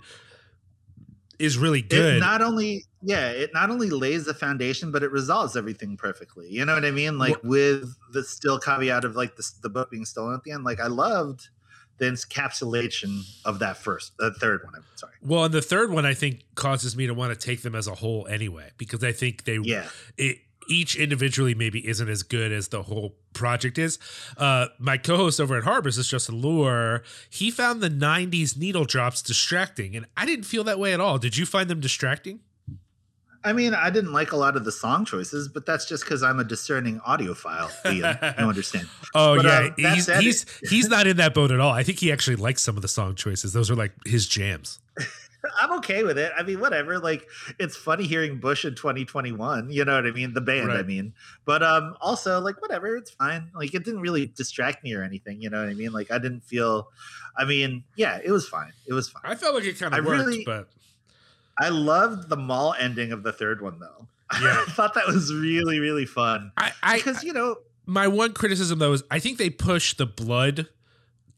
is 1.41 1.58
really 1.58 1.80
It 1.80 1.89
good. 1.89 2.19
not 2.19 2.41
only 2.41 2.86
yeah, 3.01 3.30
it 3.32 3.51
not 3.54 3.69
only 3.71 3.89
lays 3.89 4.25
the 4.25 4.34
foundation, 4.34 4.91
but 4.91 5.01
it 5.04 5.12
resolves 5.12 5.58
everything 5.58 5.97
perfectly. 5.97 6.47
You 6.49 6.63
know 6.65 6.73
what 6.75 6.86
I 6.86 6.91
mean? 6.91 7.17
Like 7.17 7.41
with 7.43 7.95
the 8.13 8.23
still 8.23 8.60
caveat 8.60 9.04
of 9.06 9.15
like 9.15 9.36
the, 9.36 9.49
the 9.63 9.69
book 9.69 9.89
being 9.89 10.06
stolen 10.06 10.36
at 10.36 10.43
the 10.43 10.51
end. 10.51 10.63
Like 10.63 10.80
I 10.80 10.88
loved 10.88 11.49
the 11.97 12.06
encapsulation 12.06 13.21
of 13.45 13.60
that 13.60 13.77
first, 13.77 14.13
the 14.17 14.32
third 14.34 14.63
one. 14.63 14.73
I'm 14.75 14.84
sorry. 14.95 15.13
well, 15.21 15.45
and 15.45 15.54
the 15.54 15.62
third 15.62 15.91
one 15.91 16.06
I 16.06 16.13
think 16.13 16.43
causes 16.56 16.95
me 16.95 17.08
to 17.08 17.13
want 17.13 17.32
to 17.34 17.39
take 17.47 17.62
them 17.62 17.75
as 17.75 17.88
a 17.88 17.95
whole 17.95 18.27
anyway, 18.27 18.69
because 18.77 19.04
I 19.04 19.12
think 19.12 19.43
they 19.43 19.58
Yeah, 19.63 19.88
it, 20.17 20.38
each 20.71 20.95
individually 20.95 21.53
maybe 21.53 21.88
isn't 21.88 22.10
as 22.10 22.23
good 22.23 22.51
as 22.51 22.69
the 22.69 22.84
whole 22.84 23.15
project 23.34 23.77
is. 23.77 23.99
Uh, 24.38 24.67
my 24.79 24.97
co-host 24.97 25.39
over 25.39 25.57
at 25.57 25.63
Harbors 25.63 25.97
is 25.97 26.07
Justin 26.07 26.36
Lure. 26.36 27.03
He 27.29 27.51
found 27.51 27.81
the 27.81 27.89
'90s 27.89 28.57
needle 28.57 28.86
drops 28.86 29.21
distracting, 29.21 29.95
and 29.95 30.05
I 30.15 30.25
didn't 30.25 30.45
feel 30.45 30.63
that 30.63 30.79
way 30.79 30.93
at 30.93 30.99
all. 30.99 31.17
Did 31.17 31.38
you 31.38 31.45
find 31.45 31.69
them 31.69 31.79
distracting? 31.79 32.39
I 33.43 33.53
mean, 33.53 33.73
I 33.73 33.89
didn't 33.89 34.13
like 34.13 34.34
a 34.34 34.38
lot 34.38 34.55
of 34.55 34.65
the 34.65 34.71
song 34.71 35.03
choices, 35.03 35.47
but 35.47 35.65
that's 35.65 35.86
just 35.86 36.03
because 36.03 36.21
I'm 36.21 36.39
a 36.39 36.43
discerning 36.43 36.99
audiophile. 36.99 37.71
Liam, 37.84 38.39
you 38.39 38.45
understand? 38.45 38.88
Oh 39.13 39.36
But, 39.36 39.45
yeah, 39.77 39.89
um, 39.89 39.93
he's 39.95 40.07
he's 40.19 40.45
he's 40.69 40.89
not 40.89 41.05
in 41.07 41.17
that 41.17 41.34
boat 41.34 41.51
at 41.51 41.60
all. 41.60 41.71
I 41.71 41.84
think 41.84 41.99
he 41.99 42.12
actually 42.12 42.38
likes 42.38 42.62
some 42.62 42.75
of 42.75 42.81
the 42.81 42.88
song 42.88 43.15
choices. 43.15 43.51
Those 43.51 43.69
are 43.69 43.75
like 43.75 43.91
his 44.05 44.27
jams. 44.27 44.79
I'm 45.60 45.71
okay 45.80 46.04
with 46.04 46.17
it. 46.17 46.32
I 46.38 46.43
mean, 46.43 46.60
whatever. 46.60 46.99
Like, 46.99 47.27
it's 47.60 47.75
funny 47.75 48.06
hearing 48.06 48.39
Bush 48.39 48.65
in 48.65 48.75
2021. 48.75 49.71
You 49.71 49.86
know 49.86 49.95
what 49.95 50.06
I 50.06 50.12
mean? 50.12 50.34
The 50.34 50.41
band, 50.41 50.71
I 50.71 50.84
mean. 50.84 51.13
But 51.45 51.63
um, 51.63 51.95
also, 52.01 52.39
like, 52.39 52.62
whatever. 52.62 52.95
It's 52.95 53.12
fine. 53.12 53.49
Like, 53.56 53.73
it 53.73 53.84
didn't 53.84 54.01
really 54.01 54.27
distract 54.27 54.84
me 54.84 54.93
or 54.93 55.04
anything. 55.04 55.41
You 55.41 55.49
know 55.49 55.60
what 55.60 55.69
I 55.69 55.73
mean? 55.73 55.91
Like, 55.91 56.12
I 56.12 56.17
didn't 56.19 56.43
feel. 56.43 56.89
I 57.38 57.45
mean, 57.45 57.84
yeah, 57.95 58.19
it 58.23 58.32
was 58.32 58.47
fine. 58.47 58.73
It 58.88 58.93
was 58.93 59.10
fine. 59.10 59.23
I 59.25 59.36
felt 59.36 59.56
like 59.56 59.63
it 59.63 59.80
kind 59.80 59.95
I 59.95 59.99
of 59.99 60.06
worked, 60.06 60.25
really- 60.25 60.43
but 60.45 60.69
I 61.60 61.69
loved 61.69 62.30
the 62.30 62.38
mall 62.38 62.75
ending 62.80 63.12
of 63.12 63.23
the 63.23 63.32
third 63.32 63.62
one, 63.62 63.80
though. 63.80 64.08
Yeah. 64.41 64.63
I 64.65 64.71
thought 64.71 64.93
that 64.93 65.08
was 65.08 65.34
really, 65.34 65.80
really 65.80 66.06
fun 66.06 66.54
I, 66.56 66.71
I 66.82 66.95
because 66.95 67.21
you 67.21 67.34
know, 67.34 67.58
my 67.86 68.08
one 68.08 68.32
criticism 68.32 68.80
though 68.80 68.93
is 68.93 69.04
I 69.12 69.19
think 69.19 69.38
they 69.38 69.49
push 69.49 69.93
the 69.95 70.06
blood 70.06 70.69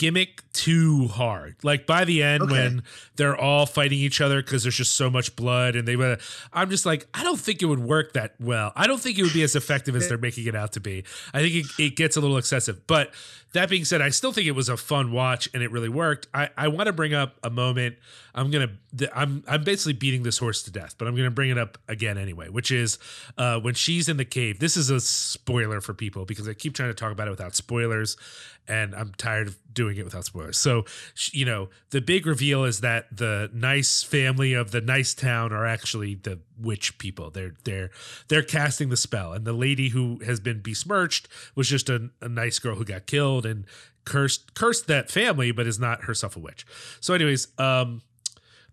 gimmick 0.03 0.41
too 0.51 1.07
hard. 1.07 1.55
Like 1.63 1.87
by 1.87 2.03
the 2.03 2.21
end 2.21 2.43
Okay. 2.43 2.51
when 2.51 2.83
they're 3.15 3.37
all 3.37 3.65
fighting 3.65 3.99
each 3.99 4.19
other 4.19 4.41
because 4.41 4.63
there's 4.63 4.75
just 4.75 4.95
so 4.95 5.09
much 5.09 5.35
blood 5.35 5.75
and 5.77 5.87
they 5.87 6.17
I'm 6.51 6.69
just 6.69 6.85
like 6.85 7.07
I 7.13 7.23
don't 7.23 7.39
think 7.39 7.61
it 7.61 7.65
would 7.67 7.79
work 7.79 8.13
that 8.13 8.35
well. 8.39 8.73
I 8.75 8.85
don't 8.85 8.99
think 8.99 9.17
it 9.17 9.23
would 9.23 9.33
be 9.33 9.43
as 9.43 9.55
effective 9.55 9.95
as 9.95 10.09
they're 10.09 10.17
making 10.29 10.45
it 10.47 10.55
out 10.55 10.73
to 10.73 10.81
be. 10.81 11.05
I 11.33 11.39
think 11.41 11.55
it, 11.55 11.65
it 11.79 11.95
gets 11.95 12.17
a 12.17 12.21
little 12.21 12.37
excessive. 12.37 12.85
But 12.85 13.13
that 13.53 13.69
being 13.69 13.85
said, 13.85 14.01
I 14.01 14.09
still 14.09 14.31
think 14.33 14.47
it 14.47 14.51
was 14.53 14.67
a 14.67 14.75
fun 14.75 15.11
watch 15.11 15.47
and 15.53 15.61
it 15.63 15.71
really 15.71 15.89
worked. 15.89 16.27
I, 16.33 16.49
I 16.57 16.67
want 16.67 16.87
to 16.87 16.93
bring 16.93 17.13
up 17.13 17.37
a 17.43 17.49
moment. 17.49 17.95
I'm 18.35 18.49
gonna 18.51 18.71
I'm 19.15 19.43
I'm 19.47 19.63
basically 19.63 19.93
beating 19.93 20.23
this 20.23 20.39
horse 20.39 20.63
to 20.63 20.71
death, 20.71 20.95
but 20.97 21.07
I'm 21.07 21.15
gonna 21.15 21.29
bring 21.31 21.51
it 21.51 21.57
up 21.57 21.77
again 21.87 22.17
anyway, 22.17 22.49
which 22.49 22.71
is 22.71 22.97
uh, 23.37 23.59
when 23.59 23.75
she's 23.75 24.09
in 24.09 24.17
the 24.17 24.25
cave. 24.25 24.59
This 24.59 24.75
is 24.75 24.89
a 24.89 24.99
spoiler 24.99 25.81
for 25.81 25.93
people 25.93 26.25
because 26.25 26.47
I 26.49 26.53
keep 26.55 26.73
trying 26.73 26.89
to 26.89 26.95
talk 26.95 27.11
about 27.11 27.27
it 27.27 27.31
without 27.31 27.55
spoilers, 27.55 28.17
and 28.67 28.95
I'm 28.95 29.13
tired 29.17 29.47
of 29.47 29.57
doing 29.73 29.97
it 29.97 30.05
without 30.05 30.25
spoilers. 30.25 30.57
So 30.57 30.85
you 31.31 31.45
know, 31.45 31.69
the 31.89 32.01
big 32.01 32.25
reveal 32.25 32.63
is 32.63 32.81
that 32.81 33.15
the 33.15 33.49
nice 33.53 34.03
family 34.03 34.53
of 34.53 34.71
the 34.71 34.81
nice 34.81 35.13
town 35.13 35.51
are 35.51 35.65
actually 35.65 36.15
the 36.15 36.39
witch 36.59 36.97
people. 36.97 37.29
They're 37.29 37.53
they're 37.63 37.91
they're 38.27 38.43
casting 38.43 38.89
the 38.89 38.97
spell, 38.97 39.33
and 39.33 39.45
the 39.45 39.53
lady 39.53 39.89
who 39.89 40.19
has 40.25 40.39
been 40.39 40.61
besmirched 40.61 41.27
was 41.55 41.67
just 41.67 41.89
a, 41.89 42.09
a 42.21 42.29
nice 42.29 42.59
girl 42.59 42.75
who 42.75 42.85
got 42.85 43.05
killed 43.05 43.45
and 43.45 43.65
cursed 44.05 44.53
cursed 44.53 44.87
that 44.87 45.09
family, 45.09 45.51
but 45.51 45.67
is 45.67 45.79
not 45.79 46.03
herself 46.03 46.35
a 46.35 46.39
witch. 46.39 46.65
So, 46.99 47.13
anyways, 47.13 47.47
um, 47.57 48.01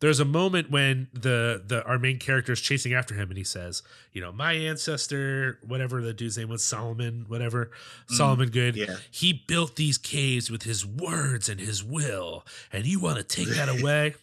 there's 0.01 0.19
a 0.19 0.25
moment 0.25 0.71
when 0.71 1.09
the 1.13 1.63
the 1.65 1.85
our 1.85 1.99
main 1.99 2.19
character 2.19 2.53
is 2.53 2.61
chasing 2.61 2.93
after 2.93 3.15
him 3.15 3.29
and 3.29 3.39
he 3.39 3.45
says 3.45 3.83
you 4.13 4.21
know 4.21 4.33
my 4.33 4.53
ancestor 4.53 5.59
whatever 5.67 6.03
the 6.03 6.13
dude's 6.13 6.37
name 6.37 6.49
was 6.49 6.65
solomon 6.65 7.25
whatever 7.29 7.67
mm, 8.11 8.15
solomon 8.17 8.51
Goode 8.51 8.77
yeah. 8.77 8.97
he 9.11 9.33
built 9.33 9.77
these 9.77 9.99
caves 9.99 10.51
with 10.51 10.65
his 10.65 10.85
words 10.85 11.49
and 11.49 11.61
his 11.61 11.85
will 11.85 12.45
and 12.73 12.87
you 12.87 13.01
want 13.01 13.19
to 13.19 13.25
take 13.25 13.49
that 13.49 13.69
away 13.81 14.15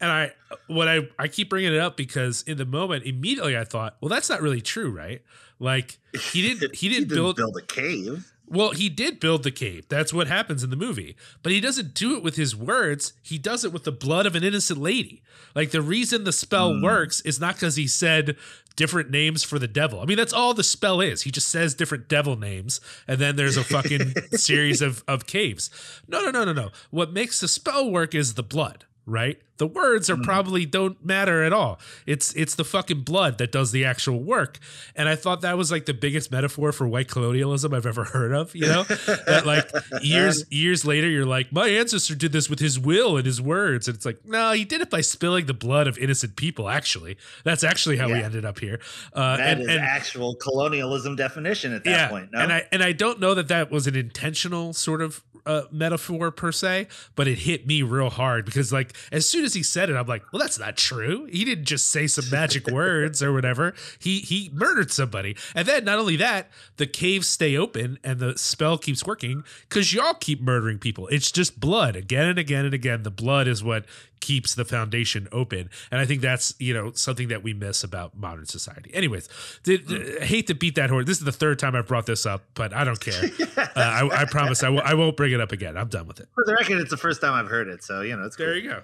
and 0.00 0.10
i 0.10 0.32
what 0.66 0.88
i 0.88 1.08
i 1.18 1.28
keep 1.28 1.48
bringing 1.48 1.72
it 1.72 1.80
up 1.80 1.96
because 1.96 2.42
in 2.42 2.58
the 2.58 2.66
moment 2.66 3.04
immediately 3.04 3.56
i 3.56 3.64
thought 3.64 3.96
well 4.00 4.08
that's 4.08 4.28
not 4.28 4.42
really 4.42 4.60
true 4.60 4.90
right 4.90 5.22
like 5.58 5.98
he 6.32 6.42
didn't 6.42 6.74
he 6.74 6.88
didn't, 6.90 7.08
build 7.08 7.36
build 7.36 7.56
a 7.56 7.62
cave. 7.62 8.30
Well, 8.48 8.70
he 8.70 8.88
did 8.88 9.18
build 9.20 9.42
the 9.42 9.50
cave. 9.50 9.86
That's 9.88 10.12
what 10.12 10.26
happens 10.28 10.62
in 10.62 10.70
the 10.70 10.76
movie. 10.76 11.16
But 11.42 11.52
he 11.52 11.60
doesn't 11.60 11.94
do 11.94 12.16
it 12.16 12.22
with 12.22 12.36
his 12.36 12.54
words. 12.54 13.12
He 13.22 13.38
does 13.38 13.64
it 13.64 13.72
with 13.72 13.84
the 13.84 13.92
blood 13.92 14.24
of 14.26 14.34
an 14.36 14.44
innocent 14.44 14.80
lady. 14.80 15.22
Like 15.54 15.70
the 15.72 15.82
reason 15.82 16.24
the 16.24 16.32
spell 16.32 16.72
Hmm. 16.74 16.82
works 16.82 17.20
is 17.22 17.40
not 17.40 17.54
because 17.56 17.76
he 17.76 17.86
said 17.86 18.36
different 18.76 19.10
names 19.10 19.42
for 19.42 19.58
the 19.58 19.66
devil. 19.66 20.00
I 20.00 20.04
mean, 20.04 20.18
that's 20.18 20.32
all 20.34 20.52
the 20.54 20.62
spell 20.62 21.00
is. 21.00 21.22
He 21.22 21.30
just 21.30 21.48
says 21.48 21.74
different 21.74 22.08
devil 22.08 22.36
names, 22.36 22.80
and 23.08 23.18
then 23.18 23.36
there's 23.36 23.56
a 23.56 23.64
fucking 23.64 24.14
series 24.32 24.82
of, 24.82 25.02
of 25.08 25.26
caves. 25.26 25.70
No, 26.06 26.20
no, 26.22 26.30
no, 26.30 26.44
no, 26.44 26.52
no. 26.52 26.70
What 26.90 27.12
makes 27.12 27.40
the 27.40 27.48
spell 27.48 27.90
work 27.90 28.14
is 28.14 28.34
the 28.34 28.42
blood, 28.42 28.84
right? 29.06 29.40
The 29.58 29.66
words 29.66 30.10
are 30.10 30.16
Hmm. 30.16 30.22
probably 30.22 30.66
don't 30.66 31.04
matter 31.04 31.42
at 31.42 31.52
all. 31.52 31.78
It's 32.06 32.32
it's 32.34 32.54
the 32.54 32.64
fucking 32.64 33.00
blood 33.02 33.38
that 33.38 33.52
does 33.52 33.72
the 33.72 33.84
actual 33.84 34.20
work. 34.22 34.58
And 34.94 35.08
I 35.08 35.16
thought 35.16 35.40
that 35.42 35.56
was 35.56 35.70
like 35.70 35.86
the 35.86 35.94
biggest 35.94 36.30
metaphor 36.30 36.72
for 36.72 36.86
white 36.86 37.08
colonialism 37.08 37.72
I've 37.74 37.86
ever 37.86 38.04
heard 38.04 38.32
of, 38.32 38.54
you 38.54 38.66
know? 38.66 38.82
that 39.26 39.44
like 39.46 39.70
years 40.02 40.44
years 40.50 40.84
later 40.84 41.08
you're 41.08 41.26
like, 41.26 41.52
my 41.52 41.68
ancestor 41.68 42.14
did 42.14 42.32
this 42.32 42.50
with 42.50 42.58
his 42.60 42.78
will 42.78 43.16
and 43.16 43.24
his 43.26 43.40
words. 43.40 43.88
And 43.88 43.96
it's 43.96 44.06
like, 44.06 44.24
no, 44.24 44.52
he 44.52 44.64
did 44.64 44.80
it 44.80 44.90
by 44.90 45.00
spilling 45.00 45.46
the 45.46 45.54
blood 45.54 45.86
of 45.86 45.96
innocent 45.98 46.36
people, 46.36 46.68
actually. 46.68 47.16
That's 47.44 47.64
actually 47.64 47.96
how 47.96 48.08
we 48.08 48.22
ended 48.22 48.44
up 48.44 48.58
here. 48.58 48.80
Uh 49.12 49.36
That 49.36 49.48
and, 49.52 49.62
is 49.62 49.68
and 49.68 49.80
actual 49.80 50.34
colonialism 50.36 51.16
definition 51.16 51.72
at 51.72 51.84
that 51.84 51.90
yeah, 51.90 52.08
point. 52.08 52.32
No? 52.32 52.40
and 52.40 52.52
I 52.52 52.66
and 52.72 52.82
I 52.82 52.92
don't 52.92 53.20
know 53.20 53.34
that 53.34 53.48
that 53.48 53.70
was 53.70 53.86
an 53.86 53.96
intentional 53.96 54.72
sort 54.72 55.00
of 55.02 55.22
uh, 55.46 55.62
metaphor 55.70 56.32
per 56.32 56.50
se, 56.50 56.88
but 57.14 57.28
it 57.28 57.38
hit 57.38 57.68
me 57.68 57.80
real 57.82 58.10
hard 58.10 58.44
because 58.44 58.72
like 58.72 58.92
as 59.12 59.28
soon 59.28 59.44
as 59.46 59.54
he 59.54 59.62
said 59.62 59.88
it, 59.88 59.96
I'm 59.96 60.06
like, 60.06 60.22
well, 60.32 60.40
that's 60.40 60.58
not 60.58 60.76
true. 60.76 61.24
He 61.26 61.44
didn't 61.44 61.64
just 61.64 61.86
say 61.90 62.06
some 62.06 62.28
magic 62.30 62.66
words 62.70 63.22
or 63.22 63.32
whatever. 63.32 63.74
He 63.98 64.18
he 64.18 64.50
murdered 64.52 64.92
somebody, 64.92 65.36
and 65.54 65.66
then 65.66 65.84
not 65.84 65.98
only 65.98 66.16
that, 66.16 66.50
the 66.76 66.86
caves 66.86 67.28
stay 67.28 67.56
open 67.56 67.98
and 68.04 68.18
the 68.20 68.36
spell 68.36 68.76
keeps 68.76 69.06
working 69.06 69.44
because 69.68 69.94
y'all 69.94 70.14
keep 70.14 70.40
murdering 70.42 70.78
people. 70.78 71.06
It's 71.08 71.30
just 71.32 71.58
blood 71.58 71.96
again 71.96 72.26
and 72.26 72.38
again 72.38 72.64
and 72.66 72.74
again. 72.74 73.02
The 73.02 73.10
blood 73.10 73.48
is 73.48 73.64
what 73.64 73.86
keeps 74.20 74.54
the 74.54 74.64
foundation 74.64 75.28
open 75.30 75.68
and 75.90 76.00
i 76.00 76.06
think 76.06 76.20
that's 76.22 76.54
you 76.58 76.72
know 76.72 76.90
something 76.92 77.28
that 77.28 77.42
we 77.42 77.52
miss 77.52 77.84
about 77.84 78.16
modern 78.16 78.46
society 78.46 78.90
anyways 78.94 79.28
did, 79.62 80.22
hate 80.22 80.46
to 80.46 80.54
beat 80.54 80.74
that 80.74 80.88
horse 80.90 81.04
this 81.06 81.18
is 81.18 81.24
the 81.24 81.30
third 81.30 81.58
time 81.58 81.76
i've 81.76 81.86
brought 81.86 82.06
this 82.06 82.24
up 82.24 82.42
but 82.54 82.72
i 82.72 82.82
don't 82.82 82.98
care 82.98 83.12
uh, 83.56 83.68
I, 83.76 84.22
I 84.22 84.24
promise 84.24 84.62
I 84.62 84.66
w- 84.66 84.82
I 84.84 84.94
won't 84.94 85.16
bring 85.16 85.32
it 85.32 85.40
up 85.40 85.52
again 85.52 85.76
i'm 85.76 85.88
done 85.88 86.08
with 86.08 86.18
it 86.18 86.28
For 86.34 86.44
the 86.46 86.54
record, 86.54 86.80
it's 86.80 86.90
the 86.90 86.96
first 86.96 87.20
time 87.20 87.34
I've 87.34 87.48
heard 87.48 87.68
it, 87.68 87.84
so 87.84 88.00
you 88.00 88.16
know 88.16 88.24
it's 88.24 88.36
cool. 88.36 88.46
there 88.46 88.56
you 88.56 88.70
go 88.70 88.82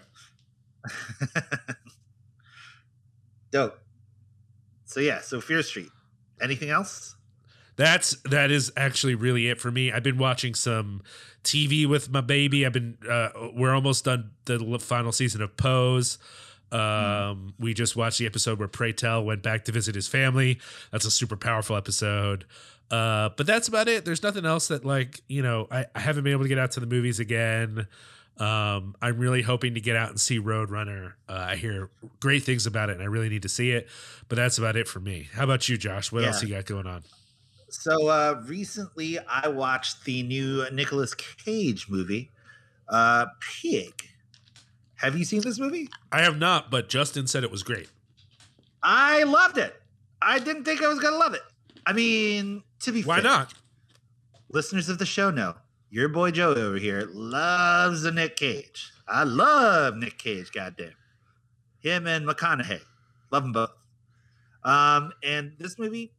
Dope. 3.51 3.79
So 4.85 5.01
yeah, 5.01 5.21
so 5.21 5.40
Fear 5.40 5.62
Street. 5.62 5.90
Anything 6.40 6.71
else? 6.71 7.16
that's 7.75 8.16
that 8.25 8.51
is 8.51 8.71
actually 8.77 9.14
really 9.14 9.49
it 9.49 9.59
for 9.59 9.71
me 9.71 9.90
i've 9.90 10.03
been 10.03 10.18
watching 10.18 10.55
some 10.55 11.01
tv 11.42 11.87
with 11.87 12.11
my 12.11 12.21
baby 12.21 12.66
i've 12.66 12.73
been 12.75 12.99
uh 13.09 13.31
we're 13.55 13.75
almost 13.75 14.05
done 14.05 14.31
the 14.45 14.79
final 14.79 15.11
season 15.11 15.40
of 15.40 15.57
pose 15.57 16.18
Um, 16.71 17.55
we 17.59 17.75
just 17.75 17.97
watched 17.97 18.18
the 18.18 18.27
episode 18.27 18.59
where 18.59 18.68
Pray 18.68 18.92
Tell 18.92 19.23
went 19.23 19.42
back 19.42 19.64
to 19.66 19.73
visit 19.73 19.95
his 19.95 20.09
family. 20.09 20.59
That's 20.90 21.05
a 21.05 21.11
super 21.11 21.37
powerful 21.37 21.77
episode. 21.77 22.47
Uh, 22.90 23.29
but 23.37 23.47
that's 23.47 23.68
about 23.68 23.88
it. 23.88 24.07
There's 24.07 24.23
nothing 24.23 24.47
else 24.47 24.68
that 24.68 24.83
like 24.85 25.21
you 25.29 25.42
know 25.42 25.66
I, 25.71 25.87
I 25.95 26.01
haven't 26.01 26.25
been 26.25 26.33
able 26.33 26.45
to 26.45 26.49
get 26.49 26.59
out 26.59 26.73
to 26.73 26.81
the 26.81 26.87
movies 26.87 27.21
again. 27.21 27.87
Um, 28.38 28.97
I'm 29.03 29.18
really 29.18 29.42
hoping 29.42 29.75
to 29.75 29.81
get 29.81 29.95
out 29.95 30.09
and 30.11 30.18
see 30.21 30.40
Roadrunner. 30.40 31.12
Uh, 31.29 31.47
I 31.51 31.57
hear 31.57 31.90
great 32.21 32.42
things 32.42 32.66
about 32.66 32.90
it, 32.90 32.95
and 32.95 33.03
I 33.03 33.07
really 33.07 33.29
need 33.29 33.42
to 33.42 33.49
see 33.49 33.71
it. 33.73 33.88
But 34.29 34.37
that's 34.37 34.59
about 34.59 34.77
it 34.77 34.88
for 34.88 35.01
me. 35.01 35.29
How 35.33 35.45
about 35.45 35.68
you, 35.68 35.77
Josh? 35.77 36.11
What 36.11 36.23
Yeah. 36.23 36.29
else 36.29 36.42
you 36.42 36.49
got 36.49 36.64
going 36.66 36.87
on? 36.87 37.05
So 37.68 38.09
uh, 38.09 38.42
recently, 38.47 39.18
I 39.18 39.49
watched 39.49 40.05
the 40.05 40.23
new 40.23 40.66
Nicolas 40.73 41.14
Cage 41.14 41.88
movie, 41.88 42.31
uh, 42.88 43.27
Pig. 43.40 43.92
Have 44.97 45.16
you 45.16 45.25
seen 45.25 45.40
this 45.40 45.59
movie? 45.59 45.88
I 46.11 46.23
have 46.23 46.38
not, 46.38 46.71
but 46.71 46.88
Justin 46.88 47.27
said 47.27 47.45
it 47.45 47.51
was 47.51 47.62
great. 47.62 47.88
I 48.83 49.23
loved 49.25 49.59
it. 49.59 49.75
I 50.21 50.38
didn't 50.38 50.64
think 50.64 50.83
I 50.83 50.88
was 50.88 50.99
gonna 51.01 51.16
love 51.16 51.35
it. 51.35 51.42
I 51.87 51.92
mean, 51.92 52.62
to 52.81 52.92
be 52.92 53.03
Why 53.03 53.16
fair, 53.16 53.25
not? 53.25 53.55
listeners 54.51 54.88
of 54.88 54.99
the 54.99 55.07
show 55.07 55.31
know 55.31 55.55
your 55.92 56.09
boy 56.09 56.31
Joey 56.31 56.59
over 56.59 56.78
here 56.78 57.07
loves 57.12 58.00
the 58.00 58.11
Nick 58.11 58.37
Cage. 58.37 58.90
I 59.07 59.24
love 59.24 59.94
Nick 59.94 60.16
Cage, 60.16 60.50
goddamn. 60.50 60.94
Him 61.81 62.07
and 62.07 62.26
McConaughey. 62.26 62.81
Love 63.31 63.42
them 63.42 63.52
both. 63.52 63.72
Um, 64.64 65.12
and 65.22 65.52
this 65.59 65.78
movie, 65.78 66.14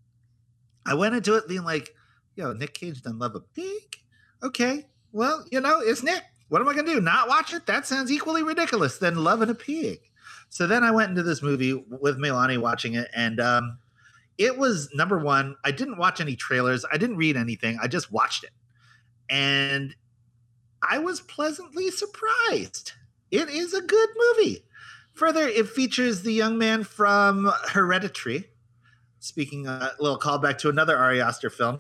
I 0.86 0.94
went 0.94 1.16
into 1.16 1.34
it 1.36 1.48
being 1.48 1.64
like, 1.64 1.90
yo, 2.36 2.54
Nick 2.54 2.76
Cage 2.76 3.02
doesn't 3.02 3.18
love 3.18 3.34
a 3.34 3.40
pig. 3.40 3.98
Okay. 4.44 4.86
Well, 5.12 5.44
you 5.52 5.60
know, 5.60 5.80
it's 5.80 6.04
Nick. 6.04 6.22
What 6.50 6.62
am 6.62 6.68
I 6.68 6.76
gonna 6.76 6.94
do? 6.94 7.02
Not 7.02 7.28
watch 7.28 7.52
it? 7.52 7.66
That 7.66 7.88
sounds 7.88 8.12
equally 8.12 8.44
ridiculous 8.44 9.00
than 9.00 9.24
loving 9.24 9.50
a 9.50 9.56
pig. 9.56 10.02
So 10.50 10.68
then 10.68 10.84
I 10.84 10.92
went 10.92 11.10
into 11.10 11.24
this 11.24 11.42
movie 11.42 11.74
with 11.74 12.20
Milani 12.20 12.62
watching 12.62 12.94
it, 12.94 13.10
and 13.16 13.40
um, 13.40 13.80
it 14.38 14.56
was 14.56 14.88
number 14.94 15.18
one. 15.18 15.56
I 15.66 15.72
didn't 15.72 15.98
watch 15.98 16.22
any 16.22 16.36
trailers. 16.36 16.86
I 16.92 17.00
didn't 17.00 17.18
read 17.18 17.38
anything. 17.38 17.80
I 17.82 17.88
just 17.88 18.12
watched 18.12 18.44
it, 18.44 18.52
and 19.30 19.96
I 20.82 21.00
was 21.00 21.22
pleasantly 21.22 21.92
surprised. 21.92 22.94
It 23.32 23.50
is 23.50 23.74
a 23.74 23.82
good 23.82 24.10
movie. 24.16 24.66
Further, 25.14 25.48
it 25.48 25.70
features 25.70 26.22
the 26.24 26.34
young 26.34 26.58
man 26.58 26.84
from 26.84 27.52
Hereditary. 27.70 28.50
Speaking 29.20 29.68
uh, 29.68 29.92
a 29.98 30.02
little 30.04 30.20
callback 30.20 30.58
to 30.60 30.70
another 30.70 30.98
Ari 30.98 31.22
Aster 31.22 31.50
film, 31.50 31.76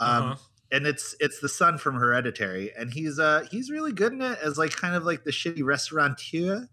um, 0.00 0.32
Uh-huh. 0.32 0.36
and 0.72 0.86
it's 0.86 1.14
it's 1.20 1.40
the 1.40 1.48
son 1.48 1.76
from 1.76 1.96
Hereditary, 1.96 2.72
and 2.74 2.90
he's 2.92 3.18
uh 3.18 3.46
he's 3.50 3.70
really 3.70 3.92
good 3.92 4.12
in 4.14 4.22
it 4.22 4.38
as 4.42 4.56
like 4.56 4.70
kind 4.72 4.94
of 4.94 5.04
like 5.04 5.24
the 5.24 5.30
shitty 5.30 5.62
restaurateur, 5.62 6.66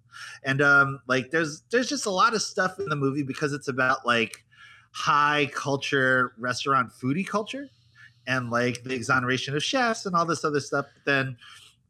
and 0.43 0.61
um 0.61 1.01
like 1.07 1.31
there's 1.31 1.63
there's 1.71 1.89
just 1.89 2.05
a 2.05 2.09
lot 2.09 2.33
of 2.33 2.41
stuff 2.41 2.79
in 2.79 2.87
the 2.87 2.95
movie 2.95 3.23
because 3.23 3.51
it's 3.51 3.67
about 3.67 4.05
like 4.05 4.45
high 4.93 5.49
culture 5.53 6.33
restaurant 6.37 6.91
foodie 6.93 7.27
culture 7.27 7.69
and 8.27 8.49
like 8.49 8.83
the 8.83 8.93
exoneration 8.93 9.55
of 9.55 9.63
chefs 9.63 10.05
and 10.05 10.15
all 10.15 10.25
this 10.25 10.43
other 10.43 10.59
stuff. 10.59 10.85
But 10.93 11.11
then 11.11 11.37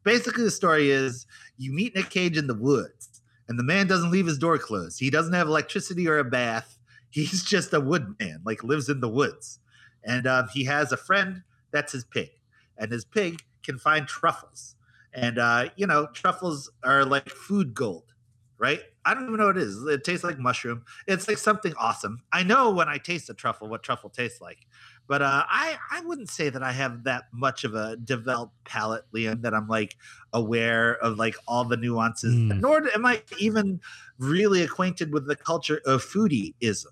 basically 0.04 0.44
the 0.44 0.52
story 0.52 0.90
is 0.92 1.26
you 1.58 1.72
meet 1.72 1.96
Nick 1.96 2.10
Cage 2.10 2.38
in 2.38 2.48
the 2.48 2.56
woods 2.56 3.22
and 3.48 3.60
the 3.60 3.64
man 3.64 3.88
doesn't 3.88 4.12
leave 4.12 4.26
his 4.26 4.38
door 4.38 4.58
closed. 4.58 5.00
He 5.00 5.10
doesn't 5.10 5.34
have 5.34 5.48
electricity 5.48 6.08
or 6.08 6.20
a 6.20 6.24
bath. 6.24 6.78
He's 7.10 7.44
just 7.44 7.74
a 7.74 7.80
woodman, 7.80 8.42
like 8.44 8.64
lives 8.64 8.90
in 8.90 9.00
the 9.00 9.10
woods. 9.10 9.60
And 10.04 10.26
um, 10.26 10.48
he 10.52 10.64
has 10.66 10.92
a 10.92 10.98
friend 10.98 11.44
that's 11.72 11.92
his 11.92 12.04
pig. 12.04 12.32
And 12.78 12.92
his 12.92 13.06
pig 13.06 13.44
can 13.62 13.78
find 13.78 14.08
truffles. 14.08 14.76
And, 15.14 15.38
uh, 15.38 15.70
you 15.76 15.86
know, 15.86 16.08
truffles 16.08 16.72
are 16.84 17.06
like 17.06 17.30
food 17.30 17.74
gold, 17.76 18.14
right? 18.58 18.82
I 19.06 19.14
don't 19.14 19.26
even 19.26 19.38
know 19.38 19.48
what 19.48 19.58
it 19.58 19.64
is. 19.64 19.84
It 19.86 20.04
tastes 20.04 20.24
like 20.24 20.40
mushroom. 20.40 20.86
It's 21.08 21.28
like 21.28 21.38
something 21.38 21.74
awesome. 21.78 22.24
I 22.32 22.44
know 22.44 22.72
when 22.72 22.90
I 22.90 22.98
taste 22.98 23.30
a 23.30 23.34
truffle 23.34 23.68
what 23.68 23.84
truffle 23.84 24.10
tastes 24.10 24.42
like. 24.42 24.66
But 25.08 25.22
uh, 25.22 25.44
I, 25.48 25.78
I 25.92 26.02
wouldn't 26.02 26.30
say 26.30 26.50
that 26.50 26.64
I 26.64 26.72
have 26.72 27.04
that 27.04 27.26
much 27.34 27.64
of 27.64 27.76
a 27.76 27.98
developed 27.98 28.54
palate, 28.64 29.04
Liam, 29.14 29.42
that 29.42 29.54
I'm 29.54 29.68
like 29.68 29.98
aware 30.32 30.96
of 30.96 31.18
like 31.18 31.36
all 31.48 31.66
the 31.66 31.78
nuances. 31.78 32.34
Mm. 32.34 32.62
Nor 32.62 32.90
am 32.94 33.06
I 33.06 33.22
even 33.38 33.82
really 34.18 34.64
acquainted 34.64 35.12
with 35.12 35.28
the 35.28 35.36
culture 35.36 35.82
of 35.86 36.04
foodieism. 36.04 36.88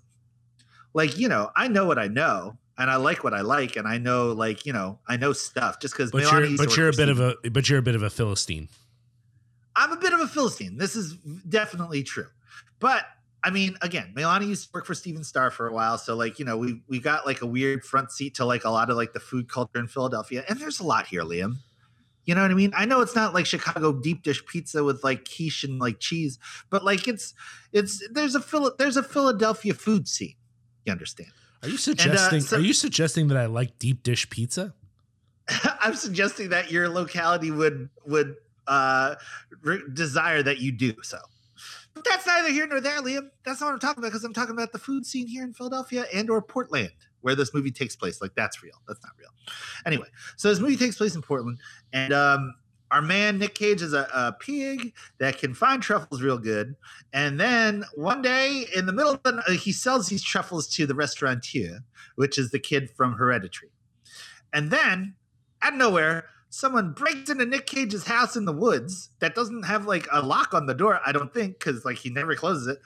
Like, 0.94 1.16
you 1.16 1.28
know, 1.28 1.50
I 1.56 1.68
know 1.68 1.86
what 1.86 1.98
I 1.98 2.08
know 2.08 2.58
and 2.76 2.90
I 2.90 2.96
like 2.96 3.24
what 3.24 3.32
I 3.32 3.40
like 3.40 3.76
and 3.76 3.88
I 3.88 3.96
know 3.96 4.32
like, 4.32 4.66
you 4.66 4.74
know, 4.74 4.98
I 5.08 5.16
know 5.16 5.32
stuff 5.32 5.80
just 5.80 5.94
because 5.94 6.10
But 6.10 6.30
you're 6.30 6.56
but 6.56 6.76
you're 6.76 6.90
a 6.90 6.92
bit 6.92 7.08
of 7.08 7.18
a 7.18 7.36
but 7.50 7.68
you're 7.70 7.78
a 7.78 7.82
bit 7.82 7.94
of 7.94 8.02
a 8.02 8.10
philistine. 8.10 8.68
I'm 9.76 9.92
a 9.92 9.96
bit 9.96 10.12
of 10.12 10.20
a 10.20 10.28
Philistine. 10.28 10.76
This 10.76 10.96
is 10.96 11.14
definitely 11.48 12.02
true. 12.02 12.28
But 12.78 13.04
I 13.44 13.50
mean, 13.50 13.76
again, 13.82 14.12
Milani 14.16 14.46
used 14.46 14.64
to 14.64 14.70
work 14.72 14.86
for 14.86 14.94
Stephen 14.94 15.24
Starr 15.24 15.50
for 15.50 15.66
a 15.66 15.72
while, 15.72 15.98
so 15.98 16.14
like 16.14 16.38
you 16.38 16.44
know, 16.44 16.56
we 16.56 16.80
we 16.88 17.00
got 17.00 17.26
like 17.26 17.42
a 17.42 17.46
weird 17.46 17.84
front 17.84 18.12
seat 18.12 18.34
to 18.36 18.44
like 18.44 18.64
a 18.64 18.70
lot 18.70 18.90
of 18.90 18.96
like 18.96 19.12
the 19.12 19.20
food 19.20 19.48
culture 19.48 19.78
in 19.78 19.88
Philadelphia, 19.88 20.44
and 20.48 20.60
there's 20.60 20.80
a 20.80 20.84
lot 20.84 21.06
here, 21.06 21.22
Liam. 21.22 21.56
You 22.24 22.36
know 22.36 22.42
what 22.42 22.52
I 22.52 22.54
mean? 22.54 22.72
I 22.76 22.84
know 22.84 23.00
it's 23.00 23.16
not 23.16 23.34
like 23.34 23.46
Chicago 23.46 23.92
deep 23.92 24.22
dish 24.22 24.44
pizza 24.46 24.84
with 24.84 25.02
like 25.02 25.28
quiche 25.28 25.64
and 25.64 25.80
like 25.80 25.98
cheese, 25.98 26.38
but 26.70 26.84
like 26.84 27.08
it's 27.08 27.34
it's 27.72 28.06
there's 28.12 28.36
a 28.36 28.40
Phil 28.40 28.72
there's 28.78 28.96
a 28.96 29.02
Philadelphia 29.02 29.74
food 29.74 30.06
scene. 30.06 30.34
You 30.84 30.92
understand? 30.92 31.30
Are 31.62 31.68
you 31.68 31.76
suggesting 31.76 32.40
so- 32.40 32.58
are 32.58 32.60
you 32.60 32.74
suggesting 32.74 33.28
that 33.28 33.36
I 33.36 33.46
like 33.46 33.78
deep 33.78 34.04
dish 34.04 34.30
pizza? 34.30 34.72
I'm 35.80 35.94
suggesting 35.94 36.50
that 36.50 36.70
your 36.70 36.88
locality 36.88 37.50
would 37.50 37.88
would 38.06 38.36
uh 38.68 39.16
re- 39.62 39.82
desire 39.92 40.44
that 40.44 40.58
you 40.60 40.70
do 40.70 40.94
so. 41.02 41.18
But 41.94 42.04
that's 42.04 42.26
neither 42.26 42.50
here 42.50 42.66
nor 42.66 42.80
there, 42.80 43.00
Liam. 43.00 43.28
That's 43.44 43.60
not 43.60 43.68
what 43.68 43.72
I'm 43.74 43.80
talking 43.80 44.02
about 44.02 44.08
because 44.08 44.24
I'm 44.24 44.32
talking 44.32 44.54
about 44.54 44.72
the 44.72 44.78
food 44.78 45.04
scene 45.06 45.26
here 45.26 45.44
in 45.44 45.52
Philadelphia 45.52 46.06
and 46.12 46.30
or 46.30 46.40
Portland, 46.40 46.92
where 47.20 47.34
this 47.34 47.52
movie 47.52 47.70
takes 47.70 47.96
place. 47.96 48.20
Like 48.20 48.34
that's 48.34 48.62
real. 48.62 48.80
That's 48.88 49.02
not 49.02 49.12
real. 49.18 49.30
Anyway, 49.84 50.08
so 50.36 50.48
this 50.48 50.60
movie 50.60 50.76
takes 50.76 50.96
place 50.96 51.14
in 51.14 51.22
Portland, 51.22 51.58
and 51.92 52.12
um 52.12 52.54
our 52.92 53.02
man 53.02 53.38
Nick 53.38 53.54
Cage 53.54 53.80
is 53.80 53.94
a, 53.94 54.06
a 54.12 54.32
pig 54.38 54.92
that 55.18 55.38
can 55.38 55.54
find 55.54 55.82
truffles 55.82 56.20
real 56.20 56.36
good. 56.38 56.76
And 57.12 57.40
then 57.40 57.84
one 57.94 58.20
day 58.20 58.66
in 58.76 58.84
the 58.84 58.92
middle 58.92 59.12
of 59.12 59.22
the 59.22 59.32
night, 59.32 59.58
he 59.58 59.72
sells 59.72 60.08
these 60.08 60.22
truffles 60.22 60.68
to 60.74 60.86
the 60.86 60.94
restaurateur, 60.94 61.78
which 62.16 62.38
is 62.38 62.50
the 62.50 62.58
kid 62.58 62.90
from 62.90 63.14
Hereditary. 63.14 63.72
And 64.52 64.70
then 64.70 65.14
out 65.62 65.72
of 65.72 65.78
nowhere, 65.78 66.26
someone 66.52 66.92
breaks 66.92 67.30
into 67.30 67.46
Nick 67.46 67.66
Cage's 67.66 68.04
house 68.04 68.36
in 68.36 68.44
the 68.44 68.52
woods 68.52 69.08
that 69.20 69.34
doesn't 69.34 69.62
have 69.62 69.86
like 69.86 70.06
a 70.12 70.20
lock 70.20 70.52
on 70.52 70.66
the 70.66 70.74
door, 70.74 71.00
I 71.04 71.10
don't 71.10 71.32
think, 71.32 71.58
because 71.58 71.82
like 71.82 71.96
he 71.96 72.10
never 72.10 72.36
closes 72.36 72.68
it. 72.68 72.78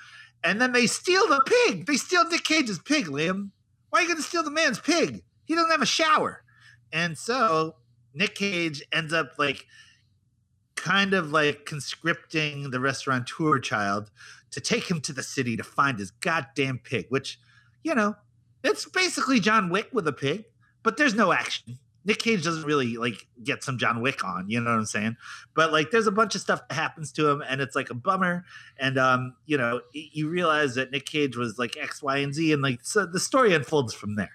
And 0.44 0.61
then 0.61 0.70
they 0.70 0.87
steal 0.87 1.26
the 1.26 1.42
pig. 1.44 1.85
They 1.85 1.96
steal 1.96 2.24
Nick 2.29 2.44
Cage's 2.44 2.79
pig, 2.79 3.07
Liam. 3.07 3.50
Why 3.90 3.98
are 3.98 4.02
you 4.02 4.09
going 4.09 4.18
to 4.18 4.22
steal 4.22 4.44
the 4.44 4.52
man's 4.52 4.79
pig? 4.79 5.24
He 5.46 5.57
doesn't 5.57 5.70
have 5.70 5.83
a 5.83 5.87
shower. 5.87 6.44
And 6.92 7.18
so 7.18 7.74
Nick 8.14 8.37
Cage 8.37 8.85
ends 8.92 9.12
up 9.12 9.33
like 9.37 9.66
kind 10.76 11.12
of 11.12 11.33
like 11.33 11.66
conscripting 11.66 12.70
the 12.70 12.79
restaurateur 12.79 13.59
child 13.59 14.12
to 14.52 14.61
take 14.61 14.88
him 14.88 15.00
to 15.00 15.12
the 15.12 15.24
city 15.24 15.57
to 15.57 15.64
find 15.64 15.98
his 15.98 16.12
goddamn 16.12 16.79
pig, 16.79 17.07
which, 17.09 17.40
you 17.83 17.96
know, 17.96 18.14
it's 18.62 18.88
basically 18.88 19.40
John 19.40 19.70
Wick 19.70 19.88
with 19.92 20.07
a 20.07 20.12
pig, 20.12 20.44
but 20.85 20.96
there's 20.96 21.14
no 21.14 21.33
action. 21.33 21.81
Nick 22.06 22.20
Cage 22.20 22.44
doesn't 22.44 22.62
really 22.62 22.96
like 22.96 23.26
get 23.42 23.64
some 23.64 23.78
John 23.78 24.00
Wick 24.00 24.24
on, 24.24 24.48
you 24.48 24.60
know 24.60 24.70
what 24.70 24.78
I'm 24.78 24.86
saying? 24.86 25.16
But 25.54 25.72
like 25.72 25.90
there's 25.90 26.06
a 26.06 26.12
bunch 26.12 26.36
of 26.36 26.40
stuff 26.40 26.66
that 26.68 26.74
happens 26.74 27.10
to 27.12 27.28
him 27.28 27.42
and 27.46 27.60
it's 27.60 27.74
like 27.74 27.90
a 27.90 27.94
bummer. 27.94 28.44
And 28.78 28.96
um, 28.96 29.34
you 29.44 29.58
know, 29.58 29.80
you 29.92 30.28
realize 30.28 30.76
that 30.76 30.92
Nick 30.92 31.04
Cage 31.04 31.36
was 31.36 31.58
like 31.58 31.76
X, 31.76 32.02
Y, 32.02 32.18
and 32.18 32.32
Z, 32.32 32.52
and 32.52 32.62
like 32.62 32.78
so 32.84 33.06
the 33.06 33.18
story 33.18 33.54
unfolds 33.54 33.92
from 33.92 34.14
there. 34.14 34.30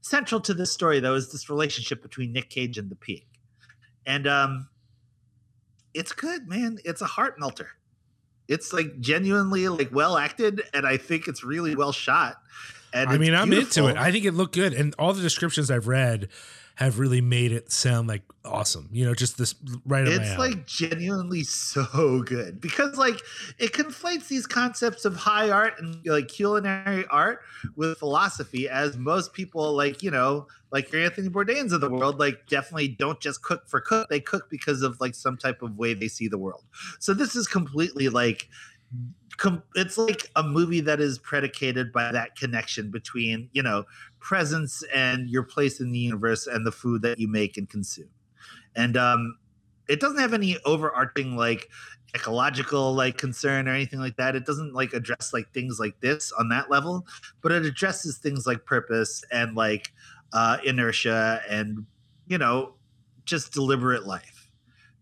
Central 0.00 0.40
to 0.40 0.54
this 0.54 0.72
story 0.72 0.98
though 0.98 1.14
is 1.14 1.30
this 1.30 1.50
relationship 1.50 2.00
between 2.00 2.32
Nick 2.32 2.48
Cage 2.48 2.78
and 2.78 2.90
the 2.90 2.96
pig. 2.96 3.26
And 4.06 4.26
um 4.26 4.68
it's 5.92 6.12
good, 6.12 6.48
man. 6.48 6.78
It's 6.84 7.02
a 7.02 7.06
heart 7.06 7.38
melter. 7.38 7.68
It's 8.48 8.72
like 8.72 9.00
genuinely 9.00 9.68
like 9.68 9.92
well 9.92 10.16
acted, 10.16 10.62
and 10.72 10.86
I 10.86 10.96
think 10.96 11.28
it's 11.28 11.44
really 11.44 11.76
well 11.76 11.92
shot. 11.92 12.36
And 12.94 13.10
I 13.10 13.18
mean, 13.18 13.34
I'm 13.34 13.50
beautiful. 13.50 13.88
into 13.88 13.98
it. 13.98 14.02
I 14.02 14.10
think 14.12 14.24
it 14.24 14.32
looked 14.32 14.54
good, 14.54 14.72
and 14.72 14.94
all 14.98 15.12
the 15.12 15.20
descriptions 15.20 15.70
I've 15.70 15.88
read 15.88 16.28
have 16.76 16.98
really 16.98 17.22
made 17.22 17.52
it 17.52 17.72
sound 17.72 18.06
like 18.06 18.22
awesome. 18.44 18.88
You 18.92 19.06
know, 19.06 19.14
just 19.14 19.38
this 19.38 19.54
right. 19.86 20.06
it's 20.06 20.30
alley. 20.30 20.50
like 20.50 20.66
genuinely 20.66 21.42
so 21.42 22.22
good 22.22 22.60
because 22.60 22.96
like 22.98 23.20
it 23.58 23.72
conflates 23.72 24.28
these 24.28 24.46
concepts 24.46 25.06
of 25.06 25.16
high 25.16 25.50
art 25.50 25.74
and 25.78 26.04
like 26.06 26.28
culinary 26.28 27.06
art 27.10 27.40
with 27.76 27.98
philosophy 27.98 28.68
as 28.68 28.96
most 28.98 29.32
people 29.32 29.74
like 29.74 30.02
you 30.02 30.10
know 30.10 30.46
like 30.70 30.92
your 30.92 31.02
anthony 31.02 31.30
bourdains 31.30 31.72
of 31.72 31.80
the 31.80 31.88
world 31.88 32.18
like 32.18 32.46
definitely 32.46 32.88
don't 32.88 33.20
just 33.20 33.42
cook 33.42 33.66
for 33.66 33.80
cook 33.80 34.08
they 34.10 34.20
cook 34.20 34.50
because 34.50 34.82
of 34.82 35.00
like 35.00 35.14
some 35.14 35.36
type 35.36 35.62
of 35.62 35.78
way 35.78 35.94
they 35.94 36.08
see 36.08 36.28
the 36.28 36.38
world 36.38 36.64
so 36.98 37.14
this 37.14 37.34
is 37.34 37.46
completely 37.48 38.08
like 38.08 38.48
it's 39.74 39.98
like 39.98 40.30
a 40.36 40.42
movie 40.42 40.80
that 40.80 41.00
is 41.00 41.18
predicated 41.18 41.92
by 41.92 42.10
that 42.12 42.36
connection 42.36 42.90
between 42.90 43.48
you 43.52 43.62
know 43.62 43.84
presence 44.18 44.82
and 44.94 45.28
your 45.28 45.42
place 45.42 45.80
in 45.80 45.92
the 45.92 45.98
universe 45.98 46.46
and 46.46 46.66
the 46.66 46.72
food 46.72 47.02
that 47.02 47.18
you 47.18 47.28
make 47.28 47.56
and 47.56 47.68
consume 47.68 48.08
and 48.74 48.96
um 48.96 49.36
it 49.88 50.00
doesn't 50.00 50.18
have 50.18 50.34
any 50.34 50.56
overarching 50.64 51.36
like 51.36 51.68
ecological 52.14 52.94
like 52.94 53.18
concern 53.18 53.68
or 53.68 53.72
anything 53.72 54.00
like 54.00 54.16
that. 54.16 54.34
It 54.34 54.46
doesn't 54.46 54.74
like 54.74 54.92
address 54.92 55.32
like 55.32 55.52
things 55.52 55.78
like 55.78 56.00
this 56.00 56.32
on 56.32 56.48
that 56.48 56.70
level, 56.70 57.06
but 57.42 57.52
it 57.52 57.64
addresses 57.64 58.18
things 58.18 58.46
like 58.46 58.64
purpose 58.64 59.22
and 59.30 59.54
like 59.54 59.92
uh, 60.32 60.58
inertia 60.64 61.40
and 61.48 61.86
you 62.26 62.38
know 62.38 62.74
just 63.24 63.52
deliberate 63.52 64.06
life. 64.06 64.50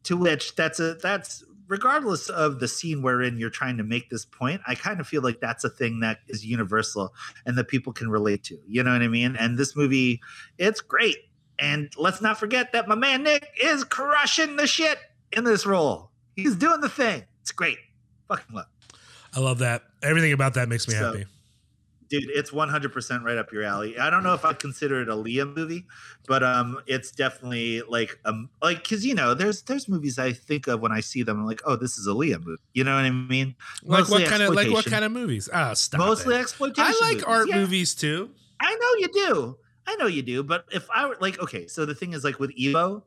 To 0.05 0.17
which 0.17 0.55
that's 0.55 0.81
a 0.81 0.95
that's 0.95 1.45
regardless 1.69 2.29
of 2.29 2.61
the 2.61 2.69
scene 2.69 3.03
wherein 3.03 3.39
you're 3.39 3.51
trying 3.51 3.77
to 3.79 3.83
make 3.85 4.11
this 4.11 4.25
point, 4.25 4.61
I 4.67 4.75
kind 4.75 5.01
of 5.01 5.07
feel 5.07 5.23
like 5.23 5.41
that's 5.41 5.65
a 5.65 5.69
thing 5.71 6.01
that 6.01 6.19
is 6.29 6.45
universal 6.45 7.15
and 7.47 7.57
that 7.59 7.69
people 7.69 7.93
can 7.93 8.09
relate 8.11 8.43
to. 8.45 8.59
You 8.69 8.83
know 8.83 8.93
what 8.93 9.03
I 9.03 9.09
mean? 9.09 9.37
And 9.37 9.57
this 9.59 9.75
movie, 9.77 10.21
it's 10.59 10.81
great. 10.81 11.17
And 11.59 11.93
let's 11.97 12.21
not 12.21 12.39
forget 12.39 12.73
that 12.73 12.89
my 12.89 12.95
man 12.97 13.23
Nick 13.23 13.49
is 13.63 13.85
crushing 13.85 14.57
the 14.57 14.67
shit 14.67 14.99
in 15.33 15.45
this 15.45 15.65
role. 15.65 16.11
He's 16.37 16.57
doing 16.57 16.81
the 16.81 16.89
thing. 16.89 17.25
It's 17.43 17.53
great. 17.53 17.79
Fucking 18.29 18.55
love. 18.57 18.67
I 19.35 19.41
love 19.41 19.59
that. 19.59 19.83
Everything 20.03 20.33
about 20.33 20.55
that 20.55 20.69
makes 20.69 20.87
me 20.89 20.95
So- 20.95 21.13
happy. 21.13 21.27
Dude, 22.09 22.31
it's 22.31 22.51
100% 22.51 23.25
right 23.25 23.39
up 23.39 23.53
your 23.53 23.63
alley. 23.63 23.99
I 23.99 24.11
don't 24.11 24.23
know 24.23 24.35
if 24.35 24.45
I 24.45 24.53
consider 24.53 25.01
it 25.01 25.09
a 25.09 25.15
Liam 25.15 25.57
movie, 25.57 25.87
but 26.27 26.43
um 26.43 26.81
it's 26.87 27.11
definitely 27.11 27.83
like 27.83 28.19
um 28.25 28.51
like 28.63 28.87
cuz 28.87 29.05
you 29.05 29.15
know, 29.15 29.35
there's 29.35 29.63
there's 29.63 29.89
movies 29.89 30.19
I 30.19 30.33
think 30.33 30.67
of 30.67 30.81
when 30.81 30.93
I 30.93 31.01
see 31.01 31.23
them 31.23 31.41
I'm 31.41 31.47
like, 31.47 31.63
"Oh, 31.65 31.77
this 31.77 31.99
is 31.99 32.07
a 32.07 32.11
Liam 32.11 32.45
movie." 32.45 32.63
You 32.73 32.85
know 32.85 32.95
what 32.95 33.05
I 33.05 33.11
mean? 33.11 33.57
Like 33.83 34.09
what 34.09 34.27
kind 34.27 34.43
of 34.43 34.55
like 34.55 34.71
what 34.71 34.85
kind 34.87 35.05
of 35.05 35.13
movies? 35.13 35.49
Ah, 35.53 35.75
stop. 35.75 35.99
Mostly 35.99 36.35
it. 36.35 36.41
exploitation. 36.41 36.85
I 36.85 36.99
like 37.07 37.15
movies. 37.15 37.25
art 37.25 37.49
Yeah. 37.49 37.57
movies 37.57 37.95
too. 37.95 38.31
I 38.61 38.75
know 38.75 38.91
you 38.99 39.09
do. 39.27 39.59
I 39.87 39.97
know 39.97 40.07
you 40.07 40.23
do. 40.23 40.43
But 40.43 40.65
if 40.73 40.89
I 40.95 41.07
were 41.07 41.17
like, 41.21 41.39
okay, 41.41 41.67
so 41.67 41.85
the 41.85 41.95
thing 41.95 42.13
is, 42.13 42.25
like 42.25 42.39
with 42.39 42.57
Evo, 42.57 43.03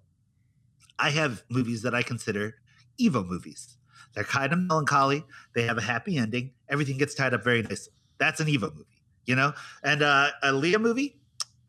I 0.99 1.09
have 1.11 1.43
movies 1.49 1.81
that 1.83 1.93
I 1.95 2.03
consider 2.03 2.55
Evo 2.99 3.25
movies. 3.25 3.77
They're 4.13 4.23
kind 4.23 4.51
of 4.51 4.59
melancholy. 4.59 5.23
They 5.53 5.63
have 5.63 5.77
a 5.77 5.81
happy 5.81 6.17
ending. 6.17 6.51
Everything 6.69 6.97
gets 6.97 7.13
tied 7.13 7.33
up 7.33 7.43
very 7.43 7.61
nicely. 7.61 7.93
That's 8.17 8.39
an 8.39 8.47
Evo 8.47 8.73
movie, 8.73 9.01
you 9.25 9.35
know? 9.35 9.53
And 9.83 10.01
uh, 10.01 10.29
a 10.43 10.53
Leah 10.53 10.79
movie, 10.79 11.17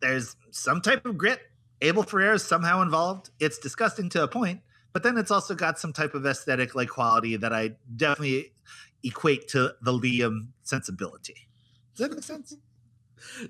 there's 0.01 0.37
some 0.51 0.81
type 0.81 1.07
of 1.07 1.19
grit. 1.19 1.41
Abel 1.81 2.03
Ferrara 2.03 2.35
is 2.35 2.45
somehow 2.45 2.83
involved. 2.83 3.31
It's 3.39 3.59
disgusting 3.59 4.09
to 4.11 4.25
a 4.25 4.29
point, 4.29 4.61
but 4.93 5.03
then 5.03 5.17
it's 5.17 5.31
also 5.31 5.55
got 5.55 5.79
some 5.79 5.93
type 5.93 6.15
of 6.15 6.27
aesthetic 6.27 6.75
like 6.75 6.89
quality 6.89 7.37
that 7.37 7.53
I 7.53 7.77
definitely 7.95 8.53
equate 9.05 9.49
to 9.49 9.75
the 9.81 9.93
Liam 9.93 10.49
sensibility. 10.63 11.49
Does 11.97 12.09
that 12.09 12.15
make 12.15 12.25
sense? 12.25 12.57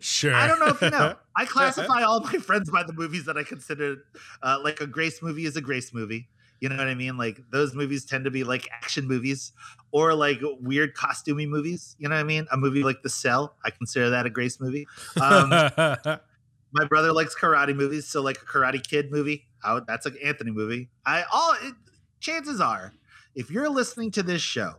Sure. 0.01 0.34
I 0.34 0.46
don't 0.46 0.59
know 0.59 0.68
if 0.68 0.80
you 0.80 0.90
know. 0.90 1.14
I 1.36 1.44
classify 1.44 2.03
all 2.03 2.20
my 2.20 2.32
friends 2.32 2.70
by 2.70 2.82
the 2.82 2.92
movies 2.92 3.26
that 3.26 3.36
I 3.36 3.42
consider 3.42 4.05
uh, 4.42 4.59
like 4.62 4.80
a 4.80 4.86
Grace 4.86 5.22
movie 5.22 5.44
is 5.44 5.57
a 5.57 5.61
Grace 5.61 5.92
movie. 5.92 6.28
You 6.61 6.68
know 6.68 6.76
what 6.76 6.88
I 6.88 6.94
mean? 6.94 7.16
Like 7.16 7.40
those 7.50 7.74
movies 7.74 8.04
tend 8.04 8.24
to 8.24 8.30
be 8.30 8.44
like 8.44 8.68
action 8.72 9.06
movies 9.06 9.52
or 9.92 10.14
like 10.14 10.40
weird 10.61 10.94
costumey 10.94 11.48
movies. 11.48 11.94
You 11.98 12.09
know 12.09 12.14
what 12.14 12.20
I 12.20 12.24
mean? 12.24 12.46
A 12.50 12.56
movie 12.56 12.82
like 12.82 13.02
The 13.02 13.11
Cell, 13.11 13.54
I 13.64 13.70
consider 13.70 14.11
that 14.11 14.26
a 14.26 14.30
Grace 14.30 14.61
movie. 14.61 14.86
Um, 15.20 15.50
my 16.72 16.84
brother 16.88 17.12
likes 17.12 17.34
karate 17.34 17.74
movies, 17.74 18.06
so 18.06 18.22
like 18.22 18.36
a 18.36 18.44
Karate 18.44 18.86
Kid 18.86 19.11
movie, 19.11 19.46
oh, 19.64 19.80
that's 19.86 20.06
an 20.06 20.16
Anthony 20.22 20.50
movie. 20.50 20.90
I 21.06 21.24
all 21.32 21.54
it, 21.62 21.74
chances 22.20 22.61
are, 22.61 22.92
if 23.34 23.50
you're 23.50 23.68
listening 23.68 24.11
to 24.12 24.22
this 24.22 24.42
show 24.42 24.74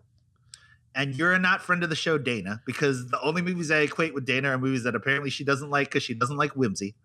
and 0.96 1.16
you're 1.16 1.34
a 1.34 1.40
not 1.40 1.62
friend 1.62 1.84
of 1.84 1.90
the 1.90 1.96
show, 1.96 2.18
Dana, 2.18 2.62
because 2.66 3.08
the 3.08 3.22
only 3.22 3.42
movies 3.42 3.72
I 3.72 3.80
equate 3.80 4.14
with 4.14 4.26
Dana 4.26 4.50
are 4.50 4.58
movies 4.58 4.84
that 4.84 4.96
apparently 4.96 5.30
she 5.30 5.44
doesn't 5.44 5.70
like 5.70 5.88
because 5.88 6.04
she 6.04 6.14
doesn't 6.14 6.38
like 6.38 6.52
whimsy. 6.52 6.96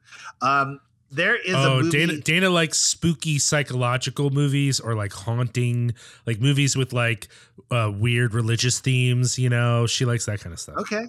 Um, 0.43 0.81
there 1.15 1.37
is 1.37 1.55
a 1.55 1.59
oh, 1.59 1.81
movie. 1.81 2.07
Dana 2.07 2.21
Dana 2.21 2.51
likes 2.51 2.79
spooky 2.79 3.39
psychological 3.39 4.31
movies 4.31 4.81
or 4.81 4.95
like 4.95 5.13
haunting, 5.13 5.95
like 6.27 6.41
movies 6.41 6.77
with 6.77 6.93
like 6.93 7.29
uh, 7.71 7.91
weird 7.95 8.35
religious 8.35 8.81
themes. 8.81 9.39
You 9.39 9.49
know, 9.49 9.87
she 9.87 10.05
likes 10.05 10.27
that 10.27 10.41
kind 10.41 10.53
of 10.53 10.61
stuff. 10.61 10.77
Okay. 10.79 11.07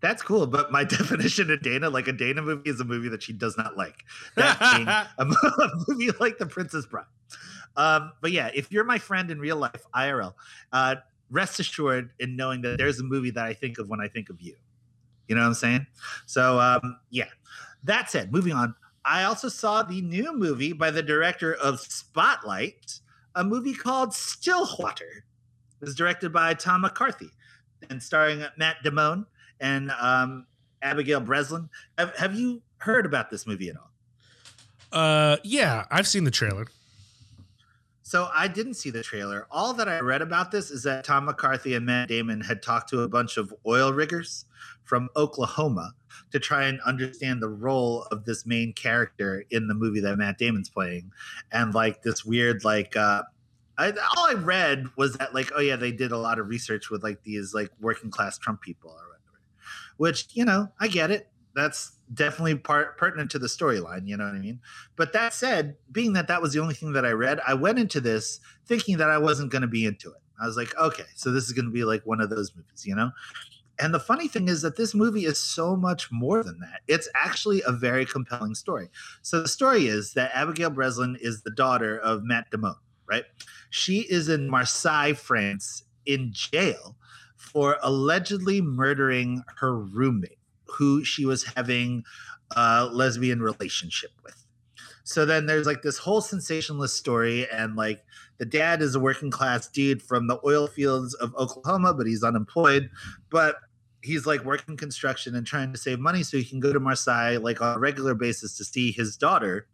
That's 0.00 0.22
cool, 0.22 0.46
but 0.46 0.70
my 0.70 0.84
definition 0.98 1.50
of 1.50 1.60
Dana, 1.60 1.90
like 1.90 2.06
a 2.06 2.12
Dana 2.12 2.40
movie, 2.40 2.70
is 2.70 2.78
a 2.78 2.84
movie 2.84 3.08
that 3.08 3.22
she 3.22 3.32
does 3.32 3.56
not 3.58 3.76
like. 3.76 4.04
That 4.36 4.58
being 4.60 4.86
a, 4.88 5.08
a 5.18 5.84
movie 5.88 6.10
like 6.20 6.38
The 6.38 6.46
Princess 6.46 6.86
Bride. 6.86 7.06
Um, 7.76 8.12
but 8.20 8.32
yeah, 8.32 8.50
if 8.54 8.70
you're 8.70 8.84
my 8.84 8.98
friend 8.98 9.30
in 9.30 9.40
real 9.40 9.56
life, 9.56 9.82
IRL, 9.94 10.34
uh, 10.72 10.96
rest 11.30 11.58
assured 11.60 12.10
in 12.18 12.36
knowing 12.36 12.62
that 12.62 12.78
there's 12.78 13.00
a 13.00 13.04
movie 13.04 13.30
that 13.30 13.44
I 13.44 13.54
think 13.54 13.78
of 13.78 13.88
when 13.88 14.00
I 14.00 14.08
think 14.08 14.30
of 14.30 14.40
you. 14.40 14.54
You 15.26 15.34
know 15.34 15.42
what 15.42 15.48
I'm 15.48 15.54
saying? 15.54 15.86
So 16.26 16.58
um, 16.60 16.98
yeah. 17.10 17.26
That 17.84 18.10
said, 18.10 18.32
moving 18.32 18.52
on. 18.52 18.74
I 19.08 19.24
also 19.24 19.48
saw 19.48 19.82
the 19.82 20.02
new 20.02 20.36
movie 20.36 20.74
by 20.74 20.90
the 20.90 21.02
director 21.02 21.54
of 21.54 21.80
Spotlight, 21.80 23.00
a 23.34 23.42
movie 23.42 23.72
called 23.72 24.12
Stillwater. 24.12 25.24
It 25.80 25.84
was 25.84 25.94
directed 25.94 26.30
by 26.30 26.52
Tom 26.52 26.82
McCarthy 26.82 27.30
and 27.88 28.02
starring 28.02 28.44
Matt 28.58 28.76
Damon 28.84 29.24
and 29.60 29.90
um, 29.98 30.46
Abigail 30.82 31.20
Breslin. 31.20 31.70
Have, 31.96 32.14
have 32.16 32.34
you 32.34 32.60
heard 32.76 33.06
about 33.06 33.30
this 33.30 33.46
movie 33.46 33.70
at 33.70 33.76
all? 33.76 33.90
Uh, 34.92 35.36
yeah, 35.42 35.86
I've 35.90 36.06
seen 36.06 36.24
the 36.24 36.30
trailer. 36.30 36.66
So 38.08 38.30
I 38.34 38.48
didn't 38.48 38.74
see 38.74 38.88
the 38.88 39.02
trailer. 39.02 39.46
All 39.50 39.74
that 39.74 39.86
I 39.86 40.00
read 40.00 40.22
about 40.22 40.50
this 40.50 40.70
is 40.70 40.82
that 40.84 41.04
Tom 41.04 41.26
McCarthy 41.26 41.74
and 41.74 41.84
Matt 41.84 42.08
Damon 42.08 42.40
had 42.40 42.62
talked 42.62 42.88
to 42.88 43.02
a 43.02 43.08
bunch 43.08 43.36
of 43.36 43.52
oil 43.66 43.92
riggers 43.92 44.46
from 44.84 45.10
Oklahoma 45.14 45.92
to 46.32 46.38
try 46.38 46.64
and 46.64 46.80
understand 46.86 47.42
the 47.42 47.50
role 47.50 48.04
of 48.10 48.24
this 48.24 48.46
main 48.46 48.72
character 48.72 49.44
in 49.50 49.68
the 49.68 49.74
movie 49.74 50.00
that 50.00 50.16
Matt 50.16 50.38
Damon's 50.38 50.70
playing. 50.70 51.12
And 51.52 51.74
like 51.74 52.00
this 52.00 52.24
weird, 52.24 52.64
like, 52.64 52.96
uh, 52.96 53.24
I, 53.76 53.90
all 53.90 54.26
I 54.26 54.32
read 54.32 54.86
was 54.96 55.12
that, 55.18 55.34
like, 55.34 55.52
oh 55.54 55.60
yeah, 55.60 55.76
they 55.76 55.92
did 55.92 56.10
a 56.10 56.16
lot 56.16 56.38
of 56.38 56.48
research 56.48 56.88
with 56.88 57.02
like 57.02 57.22
these 57.24 57.52
like 57.52 57.70
working 57.78 58.10
class 58.10 58.38
Trump 58.38 58.62
people 58.62 58.88
or 58.88 59.06
whatever. 59.06 59.42
Which 59.98 60.28
you 60.32 60.46
know, 60.46 60.72
I 60.80 60.88
get 60.88 61.10
it. 61.10 61.28
That's 61.54 61.92
definitely 62.14 62.56
part 62.56 62.96
pertinent 62.98 63.30
to 63.32 63.38
the 63.38 63.46
storyline. 63.46 64.06
You 64.06 64.16
know 64.16 64.24
what 64.24 64.34
I 64.34 64.38
mean? 64.38 64.60
But 64.96 65.12
that 65.12 65.34
said, 65.34 65.76
being 65.90 66.12
that 66.14 66.28
that 66.28 66.42
was 66.42 66.52
the 66.52 66.60
only 66.60 66.74
thing 66.74 66.92
that 66.92 67.04
I 67.04 67.10
read, 67.10 67.40
I 67.46 67.54
went 67.54 67.78
into 67.78 68.00
this 68.00 68.40
thinking 68.66 68.98
that 68.98 69.10
I 69.10 69.18
wasn't 69.18 69.50
going 69.50 69.62
to 69.62 69.68
be 69.68 69.86
into 69.86 70.10
it. 70.10 70.20
I 70.40 70.46
was 70.46 70.56
like, 70.56 70.76
okay, 70.78 71.04
so 71.14 71.32
this 71.32 71.44
is 71.44 71.52
going 71.52 71.64
to 71.64 71.72
be 71.72 71.84
like 71.84 72.06
one 72.06 72.20
of 72.20 72.30
those 72.30 72.54
movies, 72.54 72.86
you 72.86 72.94
know? 72.94 73.10
And 73.80 73.94
the 73.94 74.00
funny 74.00 74.26
thing 74.26 74.48
is 74.48 74.62
that 74.62 74.76
this 74.76 74.94
movie 74.94 75.24
is 75.24 75.38
so 75.38 75.76
much 75.76 76.10
more 76.10 76.42
than 76.42 76.58
that. 76.60 76.80
It's 76.88 77.08
actually 77.14 77.62
a 77.66 77.72
very 77.72 78.04
compelling 78.04 78.54
story. 78.54 78.88
So 79.22 79.40
the 79.40 79.48
story 79.48 79.86
is 79.86 80.14
that 80.14 80.32
Abigail 80.34 80.70
Breslin 80.70 81.16
is 81.20 81.42
the 81.42 81.52
daughter 81.52 81.98
of 81.98 82.24
Matt 82.24 82.50
Damon, 82.50 82.74
right? 83.08 83.24
She 83.70 84.00
is 84.00 84.28
in 84.28 84.48
Marseille, 84.48 85.14
France, 85.14 85.84
in 86.06 86.30
jail 86.32 86.96
for 87.36 87.78
allegedly 87.82 88.60
murdering 88.60 89.44
her 89.58 89.78
roommate, 89.78 90.37
who 90.70 91.04
she 91.04 91.24
was 91.24 91.44
having 91.44 92.04
a 92.56 92.86
lesbian 92.86 93.40
relationship 93.40 94.10
with. 94.24 94.44
So 95.04 95.24
then 95.24 95.46
there's 95.46 95.66
like 95.66 95.82
this 95.82 95.96
whole 95.96 96.20
sensationalist 96.20 96.96
story, 96.96 97.48
and 97.50 97.76
like 97.76 98.04
the 98.36 98.44
dad 98.44 98.82
is 98.82 98.94
a 98.94 99.00
working 99.00 99.30
class 99.30 99.66
dude 99.68 100.02
from 100.02 100.26
the 100.26 100.38
oil 100.44 100.66
fields 100.66 101.14
of 101.14 101.34
Oklahoma, 101.34 101.94
but 101.94 102.06
he's 102.06 102.22
unemployed. 102.22 102.90
But 103.30 103.56
he's 104.02 104.26
like 104.26 104.44
working 104.44 104.76
construction 104.76 105.34
and 105.34 105.46
trying 105.46 105.72
to 105.72 105.78
save 105.78 105.98
money 105.98 106.22
so 106.22 106.36
he 106.36 106.44
can 106.44 106.60
go 106.60 106.72
to 106.72 106.80
Marseille 106.80 107.40
like 107.40 107.60
on 107.60 107.76
a 107.76 107.80
regular 107.80 108.14
basis 108.14 108.56
to 108.58 108.64
see 108.64 108.92
his 108.92 109.16
daughter, 109.16 109.66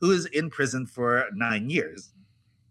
who 0.00 0.10
is 0.10 0.26
in 0.26 0.50
prison 0.50 0.86
for 0.86 1.26
nine 1.34 1.70
years. 1.70 2.10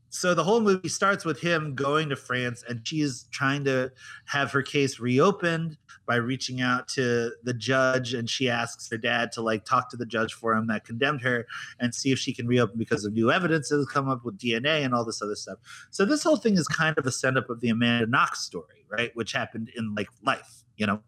So 0.10 0.36
the 0.36 0.44
whole 0.44 0.62
movie 0.62 0.90
starts 0.90 1.26
with 1.26 1.40
him 1.40 1.74
going 1.74 2.10
to 2.10 2.16
France 2.16 2.64
and 2.70 2.88
she's 2.88 3.26
trying 3.32 3.64
to 3.66 3.92
have 4.26 4.52
her 4.52 4.62
case 4.62 5.00
reopened 5.00 5.78
by 6.06 6.16
reaching 6.16 6.62
out 6.62 6.88
to 6.90 7.32
the 7.44 7.54
judge 7.54 8.14
and 8.14 8.30
she 8.30 8.50
asks 8.50 8.90
her 8.90 8.98
dad 8.98 9.32
to 9.32 9.42
like 9.42 9.66
talk 9.66 9.90
to 9.90 9.98
the 9.98 10.06
judge 10.06 10.34
for 10.34 10.54
him 10.54 10.68
that 10.68 10.86
condemned 10.86 11.22
her 11.22 11.46
and 11.80 11.94
see 11.94 12.12
if 12.12 12.20
she 12.20 12.34
can 12.34 12.48
reopen 12.48 12.78
because 12.78 13.06
of 13.06 13.14
new 13.14 13.32
evidence 13.32 13.70
that 13.70 13.78
has 13.78 13.88
come 13.88 14.10
up 14.10 14.24
with 14.26 14.38
DNA 14.38 14.84
and 14.84 14.94
all 14.94 15.06
this 15.06 15.22
other 15.22 15.36
stuff. 15.36 15.60
So 15.92 16.06
this 16.06 16.24
whole 16.24 16.38
thing 16.38 16.58
is 16.58 16.68
kind 16.68 16.98
of 16.98 17.06
a 17.06 17.12
send 17.12 17.38
up 17.38 17.50
of 17.50 17.62
the 17.62 17.70
Amanda 17.70 18.08
Knox 18.08 18.42
story, 18.42 18.86
right? 18.90 19.16
Which 19.16 19.32
happened 19.32 19.72
in 19.76 19.96
like 19.96 20.10
life, 20.24 20.64
you 20.78 20.86
know? 20.86 21.02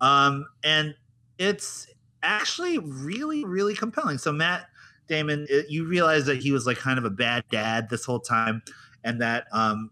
Um, 0.00 0.46
and 0.62 0.94
it's 1.38 1.88
actually 2.22 2.78
really, 2.78 3.44
really 3.44 3.74
compelling. 3.74 4.18
So 4.18 4.32
Matt 4.32 4.66
Damon, 5.08 5.46
it, 5.48 5.70
you 5.70 5.86
realize 5.86 6.26
that 6.26 6.38
he 6.38 6.52
was 6.52 6.66
like 6.66 6.76
kind 6.76 6.98
of 6.98 7.04
a 7.04 7.10
bad 7.10 7.44
dad 7.50 7.88
this 7.88 8.04
whole 8.04 8.20
time, 8.20 8.62
and 9.04 9.20
that 9.20 9.46
um, 9.52 9.90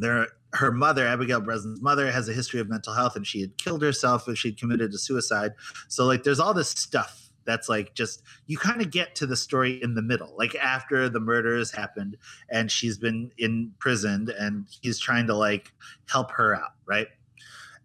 there 0.00 0.26
her 0.54 0.72
mother, 0.72 1.06
Abigail 1.06 1.40
Breslin's 1.40 1.82
mother, 1.82 2.10
has 2.10 2.28
a 2.28 2.32
history 2.32 2.60
of 2.60 2.68
mental 2.68 2.94
health, 2.94 3.16
and 3.16 3.26
she 3.26 3.40
had 3.40 3.56
killed 3.58 3.82
herself 3.82 4.26
and 4.26 4.36
she'd 4.36 4.58
committed 4.58 4.92
a 4.92 4.98
suicide. 4.98 5.52
So 5.88 6.04
like, 6.04 6.24
there's 6.24 6.40
all 6.40 6.54
this 6.54 6.70
stuff 6.70 7.30
that's 7.44 7.68
like 7.68 7.94
just 7.94 8.22
you 8.46 8.58
kind 8.58 8.82
of 8.82 8.90
get 8.90 9.14
to 9.14 9.26
the 9.26 9.36
story 9.36 9.82
in 9.82 9.94
the 9.94 10.02
middle, 10.02 10.34
like 10.36 10.54
after 10.56 11.08
the 11.08 11.20
murders 11.20 11.70
happened 11.70 12.16
and 12.50 12.70
she's 12.70 12.98
been 12.98 13.30
imprisoned, 13.38 14.28
and 14.30 14.66
he's 14.82 14.98
trying 14.98 15.26
to 15.26 15.34
like 15.34 15.72
help 16.06 16.30
her 16.32 16.54
out, 16.54 16.72
right? 16.86 17.08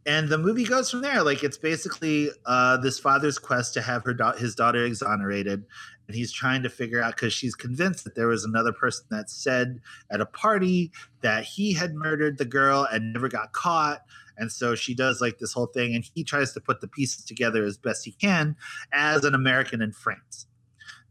and 0.06 0.30
the 0.30 0.38
movie 0.38 0.66
goes 0.66 0.92
from 0.92 1.02
there. 1.02 1.24
Like 1.24 1.44
it's 1.44 1.58
basically 1.58 2.30
uh, 2.46 2.78
this 2.78 3.00
father's 3.00 3.40
quest 3.40 3.74
to 3.76 3.82
have 3.82 4.04
her 4.04 4.14
da- 4.14 4.36
his 4.36 4.56
daughter 4.56 4.84
exonerated, 4.84 5.66
and 6.14 6.20
he's 6.20 6.32
trying 6.32 6.62
to 6.62 6.70
figure 6.70 7.02
out 7.02 7.16
because 7.16 7.34
she's 7.34 7.56
convinced 7.56 8.04
that 8.04 8.14
there 8.14 8.28
was 8.28 8.46
another 8.46 8.72
person 8.72 9.04
that 9.10 9.32
said 9.32 9.80
at 10.12 10.22
a 10.22 10.28
party 10.28 10.92
that 11.22 11.44
he 11.44 11.74
had 11.74 11.96
murdered 11.96 12.38
the 12.38 12.46
girl 12.46 12.88
and 12.92 13.14
never 13.14 13.28
got 13.28 13.52
caught. 13.52 14.04
And 14.38 14.52
so 14.52 14.76
she 14.76 14.94
does 14.94 15.22
like 15.22 15.40
this 15.40 15.54
whole 15.54 15.66
thing, 15.66 15.96
and 15.96 16.08
he 16.14 16.24
tries 16.24 16.54
to 16.54 16.62
put 16.62 16.82
the 16.82 16.88
pieces 16.88 17.26
together 17.26 17.66
as 17.66 17.80
best 17.80 18.06
he 18.06 18.12
can 18.12 18.56
as 18.92 19.26
an 19.26 19.34
American 19.34 19.82
in 19.82 19.92
France. 19.92 20.46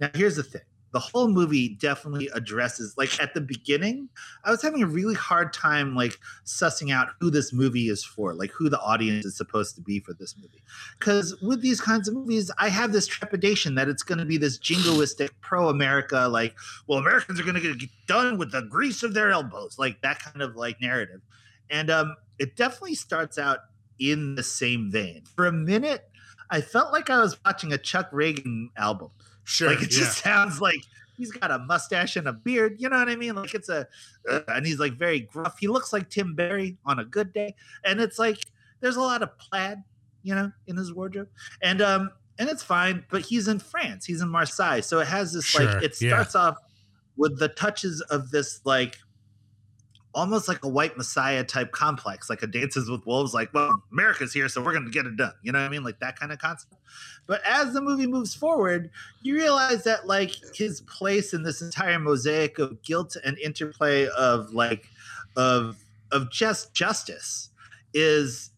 Now, 0.01 0.11
here's 0.15 0.37
the 0.37 0.45
thing 0.45 0.63
the 0.93 1.01
whole 1.01 1.29
movie 1.29 1.71
definitely 1.71 2.29
addresses 2.35 2.95
like 2.97 3.21
at 3.21 3.35
the 3.35 3.41
beginning 3.41 4.09
i 4.45 4.51
was 4.51 4.63
having 4.63 4.83
a 4.83 4.87
really 4.87 5.15
hard 5.15 5.53
time 5.53 5.95
like 5.95 6.19
sussing 6.45 6.93
out 6.93 7.09
who 7.21 7.31
this 7.31 7.53
movie 7.53 7.89
is 7.89 8.05
for 8.05 8.35
like 8.35 8.51
who 8.51 8.69
the 8.69 8.79
audience 8.81 9.25
is 9.25 9.37
supposed 9.37 9.75
to 9.75 9.81
be 9.81 10.01
for 10.01 10.13
this 10.15 10.37
movie. 10.37 10.63
Because 10.99 11.41
with 11.43 11.63
these 11.63 11.81
kinds 11.81 12.09
of 12.09 12.15
movies 12.15 12.51
i 12.59 12.69
have 12.69 12.93
this 12.93 13.07
trepidation 13.07 13.75
that 13.75 13.89
it's 13.89 14.03
going 14.03 14.19
to 14.19 14.25
be 14.25 14.37
this 14.37 14.59
jingoistic 14.59 15.31
pro-america 15.41 16.29
like 16.29 16.55
well 16.87 16.99
americans 16.99 17.41
are 17.41 17.45
going 17.45 17.61
to 17.61 17.75
get 17.75 17.91
done 18.07 18.39
with 18.39 18.53
the 18.53 18.63
grease 18.63 19.03
of 19.03 19.15
their 19.15 19.31
elbows 19.31 19.79
like 19.79 20.01
that 20.03 20.21
kind 20.21 20.43
of 20.43 20.57
like 20.57 20.81
narrative. 20.81 21.21
And 21.71 21.91
um 21.91 22.17
it 22.39 22.57
definitely 22.57 22.95
starts 22.95 23.39
out 23.39 23.61
in 23.99 24.35
the 24.35 24.43
same 24.43 24.91
vein. 24.91 25.23
For 25.37 25.47
a 25.47 25.53
minute 25.53 26.09
i 26.51 26.61
felt 26.61 26.93
like 26.93 27.09
i 27.09 27.19
was 27.19 27.39
watching 27.45 27.73
a 27.73 27.79
chuck 27.79 28.11
ragan 28.11 28.69
album 28.77 29.11
Sure. 29.45 29.71
like 29.71 29.83
it 29.83 29.93
yeah. 29.93 29.99
just 29.99 30.19
sounds 30.19 30.61
like 30.61 30.81
he's 31.17 31.33
got 31.33 31.51
a 31.51 31.59
mustache 31.59 32.17
and 32.17 32.29
a 32.29 32.33
beard. 32.33 32.77
You 32.79 32.89
know 32.89 32.99
what 32.99 33.09
I 33.09 33.17
mean? 33.17 33.35
Like 33.35 33.55
it's 33.55 33.69
a, 33.69 33.87
uh, 34.29 34.41
and 34.49 34.67
he's 34.67 34.79
like 34.79 34.95
very 34.95 35.21
gruff. 35.21 35.59
He 35.59 35.69
looks 35.69 35.93
like 35.93 36.11
Tim 36.11 36.35
Berry 36.35 36.77
on 36.85 36.99
a 36.99 37.05
good 37.05 37.33
day, 37.33 37.55
and 37.85 38.01
it's 38.01 38.19
like 38.19 38.39
there's 38.81 38.97
a 38.97 39.01
lot 39.01 39.23
of 39.23 39.37
plaid, 39.39 39.83
you 40.23 40.35
know, 40.35 40.53
in 40.67 40.77
his 40.77 40.93
wardrobe, 40.93 41.29
and 41.63 41.81
um, 41.83 42.11
and 42.39 42.49
it's 42.49 42.63
fine. 42.63 43.05
But 43.11 43.23
he's 43.23 43.49
in 43.49 43.59
France. 43.59 44.05
He's 44.05 44.21
in 44.21 44.29
Marseille, 44.29 44.81
so 44.81 45.01
it 45.01 45.09
has 45.09 45.33
this 45.33 45.45
Sure, 45.45 45.65
like 45.65 45.83
it 45.83 46.01
yeah. 46.01 46.11
starts 46.11 46.35
off 46.35 46.57
with 47.17 47.39
the 47.39 47.49
touches 47.49 48.01
of 48.03 48.31
this 48.31 48.61
like 48.65 48.99
almost 50.15 50.47
like 50.47 50.63
a 50.65 50.69
white 50.69 50.97
messiah 50.97 51.43
type 51.43 51.73
complex 51.73 52.29
like 52.29 52.43
a 52.43 52.47
dances 52.47 52.91
with 52.91 53.05
wolves 53.07 53.33
like 53.33 53.53
well 53.55 53.83
america's 53.93 54.33
here 54.33 54.49
so 54.49 54.63
we're 54.63 54.73
gonna 54.73 54.91
get 54.91 55.07
it 55.07 55.17
done 55.17 55.33
you 55.43 55.53
know 55.53 55.59
what 55.59 55.65
i 55.65 55.69
mean? 55.69 55.83
Like 55.83 55.99
that 56.01 56.19
kind 56.19 56.33
of 56.33 56.39
concept. 56.39 56.75
But 57.27 57.41
as 57.47 57.73
the 57.73 57.81
movie 57.81 58.07
moves 58.07 58.35
forward 58.35 58.91
you 59.23 59.35
realize 59.35 59.85
that 59.85 60.07
like 60.07 60.35
his 60.55 60.83
place 60.83 61.33
in 61.33 61.43
this 61.43 61.63
entire 61.63 61.99
mosaic 61.99 62.59
of 62.59 62.83
guilt 62.83 63.17
and 63.25 63.39
interplay 63.39 64.07
of 64.09 64.53
like 64.53 64.89
of 65.37 65.77
of 66.11 66.31
just 66.31 66.75
justice 66.75 67.51
is 67.95 68.51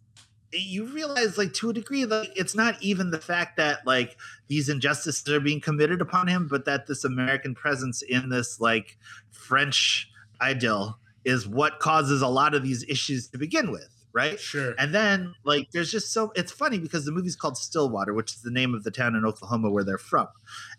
you 0.52 0.84
realize 0.86 1.36
like 1.36 1.52
to 1.52 1.70
a 1.70 1.72
degree 1.72 2.04
like 2.04 2.30
it's 2.36 2.54
not 2.54 2.80
even 2.80 3.10
the 3.10 3.18
fact 3.18 3.56
that 3.56 3.84
like 3.86 4.16
these 4.48 4.68
injustices 4.68 5.28
are 5.32 5.40
being 5.40 5.60
committed 5.60 6.00
upon 6.00 6.26
him 6.26 6.46
but 6.48 6.64
that 6.64 6.86
this 6.86 7.04
american 7.04 7.54
presence 7.54 8.02
in 8.02 8.28
this 8.28 8.60
like 8.60 8.96
french 9.30 10.10
idyll 10.40 10.98
is 11.24 11.46
what 11.48 11.80
causes 11.80 12.22
a 12.22 12.28
lot 12.28 12.54
of 12.54 12.62
these 12.62 12.84
issues 12.88 13.28
to 13.28 13.38
begin 13.38 13.70
with 13.72 13.88
right 14.12 14.38
Sure. 14.38 14.74
and 14.78 14.94
then 14.94 15.34
like 15.44 15.70
there's 15.72 15.90
just 15.90 16.12
so 16.12 16.32
it's 16.36 16.52
funny 16.52 16.78
because 16.78 17.04
the 17.04 17.10
movie's 17.12 17.34
called 17.36 17.56
Stillwater, 17.58 18.14
which 18.14 18.32
is 18.34 18.42
the 18.42 18.50
name 18.50 18.74
of 18.74 18.84
the 18.84 18.90
town 18.90 19.16
in 19.16 19.24
Oklahoma 19.24 19.70
where 19.70 19.82
they're 19.84 19.98
from. 19.98 20.28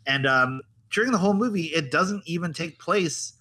And 0.08 0.26
um 0.26 0.62
during 0.92 1.12
the 1.12 1.18
whole 1.18 1.34
movie, 1.34 1.66
it 1.66 1.92
doesn't 1.92 2.24
even 2.26 2.54
take 2.54 2.80
place 2.80 3.34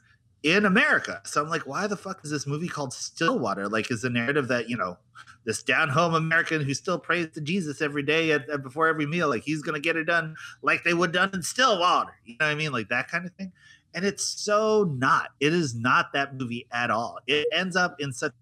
in 0.42 0.64
America. 0.64 1.20
So 1.24 1.40
I'm 1.42 1.48
like, 1.48 1.66
why 1.66 1.86
the 1.86 1.96
fuck 1.96 2.20
is 2.24 2.30
this 2.30 2.46
movie 2.46 2.66
called 2.68 2.92
Stillwater? 2.92 3.68
Like, 3.68 3.90
is 3.90 4.02
the 4.02 4.10
narrative 4.10 4.48
that, 4.48 4.68
you 4.68 4.76
know, 4.76 4.98
this 5.46 5.62
down 5.62 5.88
home 5.88 6.14
American 6.14 6.62
who 6.62 6.74
still 6.74 6.98
prays 6.98 7.28
to 7.34 7.40
Jesus 7.40 7.80
every 7.80 8.02
day 8.02 8.32
at, 8.32 8.48
at- 8.50 8.62
before 8.62 8.88
every 8.88 9.06
meal, 9.06 9.28
like 9.28 9.42
he's 9.44 9.62
gonna 9.62 9.78
get 9.78 9.94
it 9.96 10.04
done 10.04 10.34
like 10.62 10.82
they 10.84 10.94
would 10.94 11.12
done 11.12 11.30
in 11.32 11.42
Stillwater. 11.42 12.14
You 12.24 12.36
know 12.40 12.46
what 12.46 12.52
I 12.52 12.54
mean? 12.56 12.72
Like 12.72 12.88
that 12.88 13.08
kind 13.08 13.24
of 13.26 13.32
thing. 13.34 13.52
And 13.94 14.04
it's 14.04 14.24
so 14.24 14.92
not. 14.98 15.30
It 15.40 15.52
is 15.52 15.74
not 15.74 16.12
that 16.12 16.34
movie 16.36 16.66
at 16.72 16.90
all. 16.90 17.18
It 17.26 17.46
ends 17.52 17.76
up 17.76 17.96
in 18.00 18.12
such 18.12 18.32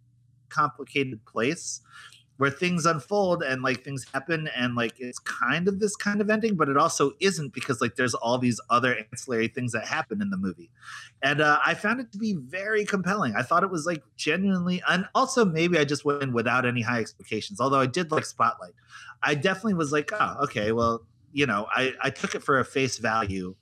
complicated 0.49 1.25
place 1.25 1.81
where 2.43 2.51
things 2.51 2.87
unfold 2.87 3.43
and 3.43 3.63
like 3.63 3.85
things 3.85 4.05
happen 4.13 4.49
and 4.57 4.75
like 4.75 4.95
it's 4.99 5.21
kind 5.21 5.69
of 5.69 5.79
this 5.79 5.95
kind 5.95 6.21
of 6.21 6.29
ending 6.29 6.57
but 6.57 6.69
it 6.69 6.77
also 6.77 7.13
isn't 7.21 7.53
because 7.53 7.81
like 7.81 7.95
there's 7.95 8.15
all 8.15 8.37
these 8.37 8.61
other 8.69 8.97
ancillary 9.13 9.47
things 9.47 9.71
that 9.71 9.87
happen 9.87 10.21
in 10.21 10.29
the 10.29 10.37
movie 10.37 10.69
and 11.23 11.41
uh, 11.41 11.61
i 11.65 11.73
found 11.73 12.01
it 12.01 12.11
to 12.11 12.19
be 12.19 12.35
very 12.35 12.85
compelling 12.85 13.35
i 13.37 13.43
thought 13.43 13.63
it 13.63 13.71
was 13.71 13.87
like 13.87 14.03
genuinely 14.17 14.83
and 14.89 15.07
also 15.15 15.45
maybe 15.45 15.79
i 15.79 15.85
just 15.85 16.05
went 16.05 16.21
in 16.21 16.33
without 16.33 16.67
any 16.67 16.83
high 16.83 16.99
expectations 16.99 17.61
although 17.61 17.79
i 17.79 17.87
did 17.87 18.11
like 18.11 18.25
spotlight 18.25 18.75
i 19.23 19.35
definitely 19.37 19.75
was 19.75 19.93
like 19.93 20.11
oh 20.13 20.37
okay 20.43 20.73
well 20.73 21.03
you 21.33 21.47
know 21.47 21.69
i 21.73 21.93
i 22.03 22.11
took 22.11 22.35
it 22.35 22.43
for 22.43 22.59
a 22.59 22.65
face 22.65 22.99
value 22.99 23.55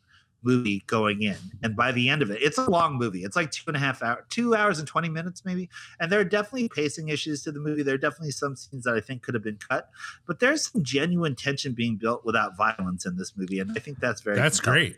movie 0.42 0.82
going 0.86 1.22
in 1.22 1.36
and 1.62 1.76
by 1.76 1.92
the 1.92 2.08
end 2.08 2.22
of 2.22 2.30
it 2.30 2.40
it's 2.42 2.56
a 2.58 2.70
long 2.70 2.96
movie 2.96 3.24
it's 3.24 3.36
like 3.36 3.50
two 3.50 3.64
and 3.66 3.76
a 3.76 3.80
half 3.80 4.02
hours 4.02 4.24
two 4.30 4.54
hours 4.54 4.78
and 4.78 4.88
20 4.88 5.08
minutes 5.08 5.44
maybe 5.44 5.68
and 6.00 6.10
there 6.10 6.18
are 6.20 6.24
definitely 6.24 6.68
pacing 6.68 7.08
issues 7.10 7.42
to 7.42 7.52
the 7.52 7.60
movie 7.60 7.82
there 7.82 7.94
are 7.94 7.98
definitely 7.98 8.30
some 8.30 8.56
scenes 8.56 8.84
that 8.84 8.94
i 8.94 9.00
think 9.00 9.22
could 9.22 9.34
have 9.34 9.42
been 9.44 9.58
cut 9.68 9.90
but 10.26 10.40
there's 10.40 10.70
some 10.70 10.82
genuine 10.82 11.34
tension 11.34 11.72
being 11.72 11.96
built 11.96 12.24
without 12.24 12.56
violence 12.56 13.04
in 13.06 13.16
this 13.16 13.36
movie 13.36 13.58
and 13.60 13.70
i 13.76 13.80
think 13.80 13.98
that's 14.00 14.20
very 14.22 14.36
That's 14.36 14.60
compelling. 14.60 14.88
great. 14.90 14.96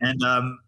and 0.00 0.22
um 0.22 0.58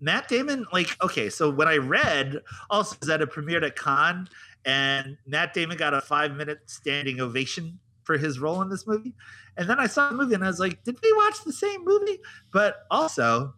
matt 0.00 0.28
damon 0.28 0.64
like 0.72 0.96
okay 1.02 1.28
so 1.28 1.50
when 1.50 1.66
i 1.66 1.76
read 1.76 2.40
also 2.70 2.96
is 3.02 3.08
that 3.08 3.20
it 3.20 3.30
premiered 3.30 3.64
at 3.64 3.74
Cannes 3.76 4.28
and 4.64 5.16
matt 5.26 5.52
damon 5.54 5.76
got 5.76 5.94
a 5.94 6.00
five 6.00 6.36
minute 6.36 6.60
standing 6.66 7.20
ovation 7.20 7.78
for 8.08 8.16
his 8.16 8.38
role 8.38 8.62
in 8.62 8.70
this 8.70 8.86
movie. 8.86 9.12
And 9.58 9.68
then 9.68 9.78
i 9.78 9.86
saw 9.86 10.08
the 10.08 10.14
movie 10.16 10.34
and 10.34 10.42
i 10.42 10.46
was 10.46 10.58
like 10.58 10.82
did 10.82 10.96
we 11.02 11.12
watch 11.12 11.44
the 11.44 11.52
same 11.52 11.84
movie? 11.84 12.18
But 12.50 12.86
also 12.90 13.54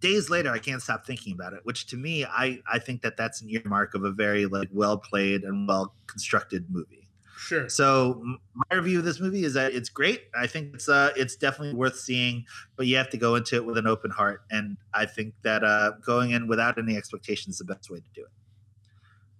days 0.00 0.30
later 0.30 0.52
i 0.52 0.60
can't 0.60 0.80
stop 0.80 1.04
thinking 1.04 1.32
about 1.32 1.52
it 1.54 1.60
which 1.64 1.88
to 1.88 1.96
me 1.96 2.24
i 2.24 2.60
i 2.72 2.78
think 2.78 3.02
that 3.02 3.16
that's 3.16 3.42
an 3.42 3.50
earmark 3.50 3.94
of 3.94 4.04
a 4.04 4.12
very 4.12 4.46
like 4.46 4.68
well 4.72 4.96
played 4.96 5.42
and 5.42 5.66
well 5.66 5.92
constructed 6.06 6.66
movie. 6.70 7.08
Sure. 7.36 7.68
so 7.68 8.22
my 8.54 8.76
review 8.76 9.00
of 9.00 9.04
this 9.04 9.18
movie 9.20 9.44
is 9.44 9.54
that 9.54 9.72
it's 9.72 9.88
great. 9.88 10.22
I 10.38 10.46
think 10.46 10.74
it's 10.74 10.88
uh 10.88 11.10
it's 11.16 11.34
definitely 11.34 11.74
worth 11.74 11.98
seeing 11.98 12.44
but 12.76 12.86
you 12.86 12.96
have 12.96 13.10
to 13.10 13.16
go 13.16 13.34
into 13.34 13.56
it 13.56 13.66
with 13.66 13.76
an 13.76 13.88
open 13.88 14.12
heart. 14.12 14.42
And 14.52 14.76
i 14.94 15.04
think 15.04 15.34
that 15.42 15.64
uh 15.64 15.92
going 16.06 16.30
in 16.30 16.46
without 16.46 16.78
any 16.78 16.96
expectations 16.96 17.56
is 17.56 17.58
the 17.58 17.72
best 17.74 17.90
way 17.90 17.98
to 17.98 18.10
do 18.14 18.22
it. 18.22 18.34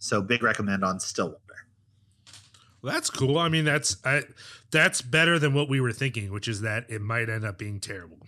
So 0.00 0.22
big 0.22 0.42
recommend 0.42 0.84
on 0.84 0.98
stillwater 0.98 1.67
that's 2.88 3.10
cool. 3.10 3.38
I 3.38 3.48
mean, 3.48 3.64
that's 3.64 3.96
I, 4.04 4.22
that's 4.70 5.02
better 5.02 5.38
than 5.38 5.54
what 5.54 5.68
we 5.68 5.80
were 5.80 5.92
thinking, 5.92 6.32
which 6.32 6.48
is 6.48 6.62
that 6.62 6.86
it 6.88 7.00
might 7.00 7.28
end 7.28 7.44
up 7.44 7.58
being 7.58 7.80
terrible. 7.80 8.18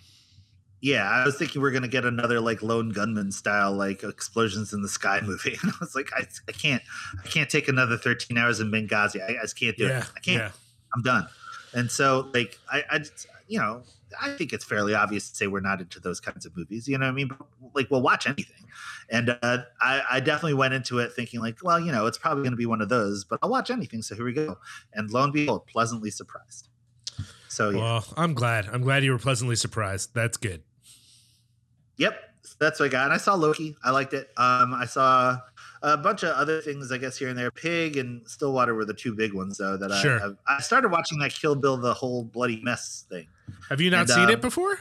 yeah 0.80 1.04
i 1.06 1.26
was 1.26 1.36
thinking 1.36 1.61
we 1.61 1.68
are 1.68 1.72
gonna 1.72 1.86
get 1.88 2.06
another 2.06 2.40
like 2.40 2.62
lone 2.62 2.88
gunman 2.88 3.30
style 3.30 3.72
like 3.72 4.02
explosions 4.02 4.72
in 4.72 4.80
the 4.80 4.88
sky 4.88 5.20
movie 5.24 5.58
and 5.62 5.70
i 5.72 5.76
was 5.78 5.94
like 5.94 6.08
i, 6.16 6.22
I 6.48 6.52
can't 6.52 6.82
i 7.22 7.28
can't 7.28 7.50
take 7.50 7.68
another 7.68 7.98
13 7.98 8.38
hours 8.38 8.61
in 8.61 8.70
benghazi 8.70 9.20
i, 9.20 9.38
I 9.38 9.42
just 9.42 9.58
can't 9.58 9.76
do 9.76 9.88
yeah. 9.88 9.98
it 9.98 10.06
i 10.16 10.20
can't 10.20 10.38
Yeah. 10.38 10.50
I'm 10.94 11.02
done. 11.02 11.28
And 11.72 11.90
so, 11.90 12.28
like, 12.34 12.58
I, 12.68 12.82
I, 12.90 12.98
just, 12.98 13.26
you 13.46 13.61
know, 13.61 13.82
I 14.20 14.30
think 14.30 14.52
it's 14.52 14.64
fairly 14.64 14.94
obvious 14.94 15.30
to 15.30 15.36
say 15.36 15.46
we're 15.46 15.61
not 15.61 15.80
into 15.80 16.00
those 16.00 16.20
kinds 16.20 16.46
of 16.46 16.56
movies. 16.56 16.88
You 16.88 16.98
know 16.98 17.06
what 17.06 17.12
I 17.12 17.14
mean? 17.14 17.28
But, 17.28 17.38
like, 17.74 17.90
we'll 17.90 18.02
watch 18.02 18.26
anything. 18.26 18.66
And 19.11 19.36
uh, 19.42 19.58
I, 19.80 20.02
I 20.11 20.20
definitely 20.20 20.54
went 20.54 20.74
into 20.74 20.98
it 20.98 21.12
thinking, 21.12 21.40
like, 21.40 21.58
well, 21.62 21.78
you 21.78 21.92
know, 21.92 22.06
it's 22.06 22.18
probably 22.18 22.42
going 22.42 22.52
to 22.52 22.56
be 22.56 22.66
one 22.66 22.80
of 22.80 22.88
those, 22.88 23.24
but 23.24 23.38
I'll 23.42 23.50
watch 23.50 23.70
anything. 23.70 24.02
So 24.02 24.14
here 24.14 24.24
we 24.24 24.32
go. 24.32 24.56
And 24.94 25.11
lo 25.11 25.24
and 25.24 25.32
behold, 25.32 25.66
pleasantly 25.66 26.11
surprised. 26.11 26.68
So, 27.48 27.70
yeah. 27.70 27.78
Well, 27.78 28.04
I'm 28.16 28.34
glad. 28.34 28.68
I'm 28.72 28.82
glad 28.82 29.04
you 29.04 29.12
were 29.12 29.18
pleasantly 29.18 29.56
surprised. 29.56 30.14
That's 30.14 30.36
good. 30.36 30.62
Yep, 31.96 32.18
that's 32.58 32.80
what 32.80 32.86
I 32.86 32.88
got. 32.88 33.04
And 33.06 33.12
I 33.12 33.18
saw 33.18 33.34
Loki. 33.34 33.76
I 33.84 33.90
liked 33.90 34.14
it. 34.14 34.30
Um, 34.36 34.72
I 34.72 34.86
saw 34.86 35.38
a 35.82 35.96
bunch 35.96 36.22
of 36.22 36.30
other 36.30 36.61
things, 36.61 36.92
I 36.92 36.98
guess, 36.98 37.18
here 37.18 37.28
and 37.28 37.36
there. 37.36 37.50
Pig 37.50 37.96
and 37.96 38.26
Stillwater 38.28 38.74
were 38.74 38.84
the 38.84 38.94
two 38.94 39.14
big 39.14 39.34
ones, 39.34 39.58
though. 39.58 39.76
That 39.76 39.90
Sure. 40.00 40.20
I, 40.46 40.56
I 40.56 40.61
started 40.61 40.90
watching 40.90 41.18
that 41.18 41.32
Kill 41.32 41.56
Bill, 41.56 41.76
the 41.76 41.92
whole 41.92 42.24
bloody 42.24 42.62
mess 42.62 43.04
thing. 43.11 43.26
Have 43.68 43.80
you 43.80 43.90
not 43.90 44.01
And, 44.03 44.11
seen 44.11 44.24
um, 44.24 44.30
it 44.30 44.40
before? 44.40 44.78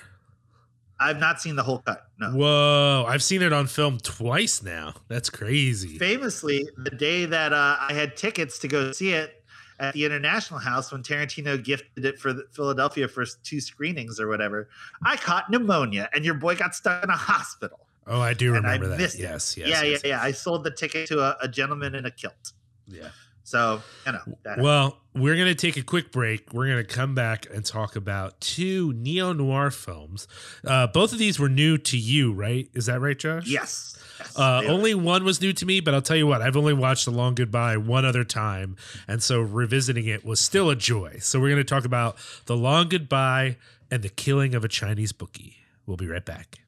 I've 1.00 1.20
not 1.20 1.42
seen 1.42 1.56
the 1.56 1.64
whole 1.64 1.80
cut. 1.80 2.08
No. 2.20 2.32
Whoa, 2.32 3.06
I've 3.08 3.24
seen 3.24 3.42
it 3.42 3.54
on 3.54 3.68
film 3.68 4.00
twice 4.00 4.62
now. 4.62 4.96
That's 5.08 5.30
crazy. 5.30 5.98
Famously, 5.98 6.68
the 6.78 6.90
day 6.90 7.26
that 7.26 7.54
uh, 7.54 7.78
I 7.80 7.94
had 7.94 8.18
tickets 8.18 8.60
to 8.60 8.68
go 8.68 8.92
see 8.92 9.14
it 9.14 9.42
at 9.80 9.94
the 9.94 10.04
International 10.04 10.60
House 10.60 10.92
when 10.92 11.02
Tarantino 11.02 11.64
gifted 11.64 12.04
it 12.04 12.20
for 12.20 12.34
the 12.34 12.46
Philadelphia 12.52 13.08
for 13.08 13.24
two 13.44 13.62
screenings 13.62 14.20
or 14.20 14.28
whatever, 14.28 14.68
I 15.02 15.16
caught 15.16 15.50
pneumonia 15.50 16.10
and 16.14 16.26
your 16.26 16.34
boy 16.34 16.56
got 16.56 16.76
stuck 16.76 17.02
in 17.02 17.10
a 17.10 17.16
hospital. 17.16 17.88
Oh, 18.06 18.20
I 18.20 18.34
do 18.34 18.56
and 18.56 18.68
I 18.68 18.74
remember 18.74 18.98
that. 18.98 19.00
Yes, 19.18 19.20
yes. 19.20 19.56
yeah, 19.56 19.84
yes, 19.84 20.02
yeah, 20.04 20.10
yeah. 20.10 20.22
I 20.22 20.32
sold 20.32 20.66
the 20.66 20.72
ticket 20.72 21.08
to 21.08 21.22
a, 21.22 21.38
a 21.44 21.48
gentleman 21.48 21.96
in 21.96 22.06
a 22.06 22.12
kilt. 22.12 22.52
yeah. 22.88 23.10
So 23.50 23.82
you 24.06 24.12
know. 24.12 24.20
Well, 24.60 24.98
we're 25.16 25.36
going 25.36 25.48
to 25.48 25.56
take 25.56 25.76
a 25.76 25.82
quick 25.82 26.12
break. 26.12 26.54
We're 26.54 26.68
going 26.68 26.86
to 26.86 26.94
come 26.94 27.16
back 27.16 27.48
and 27.52 27.66
talk 27.66 27.96
about 27.96 28.40
two 28.40 28.94
neo 28.94 29.34
noir 29.34 29.72
films. 29.72 30.28
Uh, 30.64 30.86
both 30.86 31.14
of 31.14 31.18
these 31.18 31.40
were 31.40 31.50
new 31.50 31.80
to 31.80 31.98
you, 31.98 32.32
right? 32.32 32.70
Is 32.76 32.86
that 32.86 33.02
right, 33.02 33.18
Josh? 33.18 33.48
yes. 33.48 33.98
yes, 34.20 34.38
Uh, 34.38 34.62
they 34.62 34.68
are. 34.68 34.72
only 34.72 34.94
one 34.94 35.24
was 35.24 35.42
new 35.42 35.52
to 35.54 35.66
me, 35.66 35.80
but 35.80 35.96
I'll 35.96 36.02
tell 36.04 36.16
you 36.16 36.28
what, 36.28 36.44
I've 36.44 36.56
only 36.56 36.74
watched 36.74 37.06
The 37.06 37.12
Long 37.12 37.34
Goodbye 37.34 37.78
one 37.78 38.06
other 38.06 38.24
time. 38.24 38.76
And 39.08 39.24
so 39.24 39.42
revisiting 39.42 40.06
it 40.06 40.24
was 40.24 40.40
still 40.40 40.70
a 40.70 40.76
joy. 40.76 41.18
So 41.20 41.40
we're 41.40 41.50
going 41.50 41.58
to 41.58 41.64
talk 41.64 41.86
about 41.86 42.18
The 42.46 42.56
Long 42.56 42.88
Goodbye 42.88 43.58
and 43.90 44.04
The 44.04 44.10
Killing 44.10 44.54
of 44.54 44.64
a 44.64 44.68
Chinese 44.68 45.12
Bookie. 45.12 45.56
We'll 45.88 45.98
be 45.98 46.08
right 46.08 46.24
back. 46.24 46.60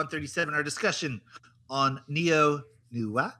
137, 0.00 0.54
our 0.54 0.62
discussion 0.62 1.20
on 1.68 2.00
Neo 2.08 2.62
Noir. 2.90 3.34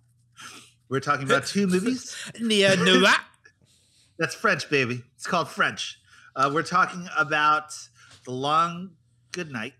We're 0.91 1.01
talking 1.01 1.25
about 1.25 1.47
two 1.47 1.67
movies. 1.75 2.15
Neo 2.39 2.75
Noir. 2.85 3.15
That's 4.19 4.35
French, 4.35 4.69
baby. 4.69 5.03
It's 5.17 5.27
called 5.27 5.49
French. 5.49 5.99
Uh, 6.37 6.51
we're 6.53 6.63
talking 6.63 7.09
about 7.17 7.73
The 8.27 8.33
Long 8.33 8.91
Good 9.33 9.51
Night, 9.51 9.73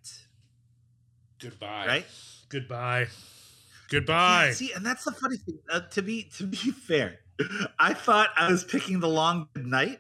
Goodbye. 1.39 1.87
right? 1.87 2.07
Goodbye. 2.49 3.09
Goodbye. 3.91 4.47
Yeah, 4.47 4.53
see, 4.53 4.72
and 4.72 4.85
that's 4.87 5.05
the 5.05 5.12
funny 5.12 5.37
thing. 5.37 5.59
Uh, 5.70 5.81
to 5.91 6.01
be 6.03 6.31
to 6.39 6.45
be 6.45 6.57
fair, 6.87 7.18
I 7.78 7.93
thought 7.93 8.31
I 8.39 8.51
was 8.51 8.64
picking 8.64 9.01
The 9.01 9.09
Long 9.09 9.49
Good 9.55 9.66
Night 9.66 9.99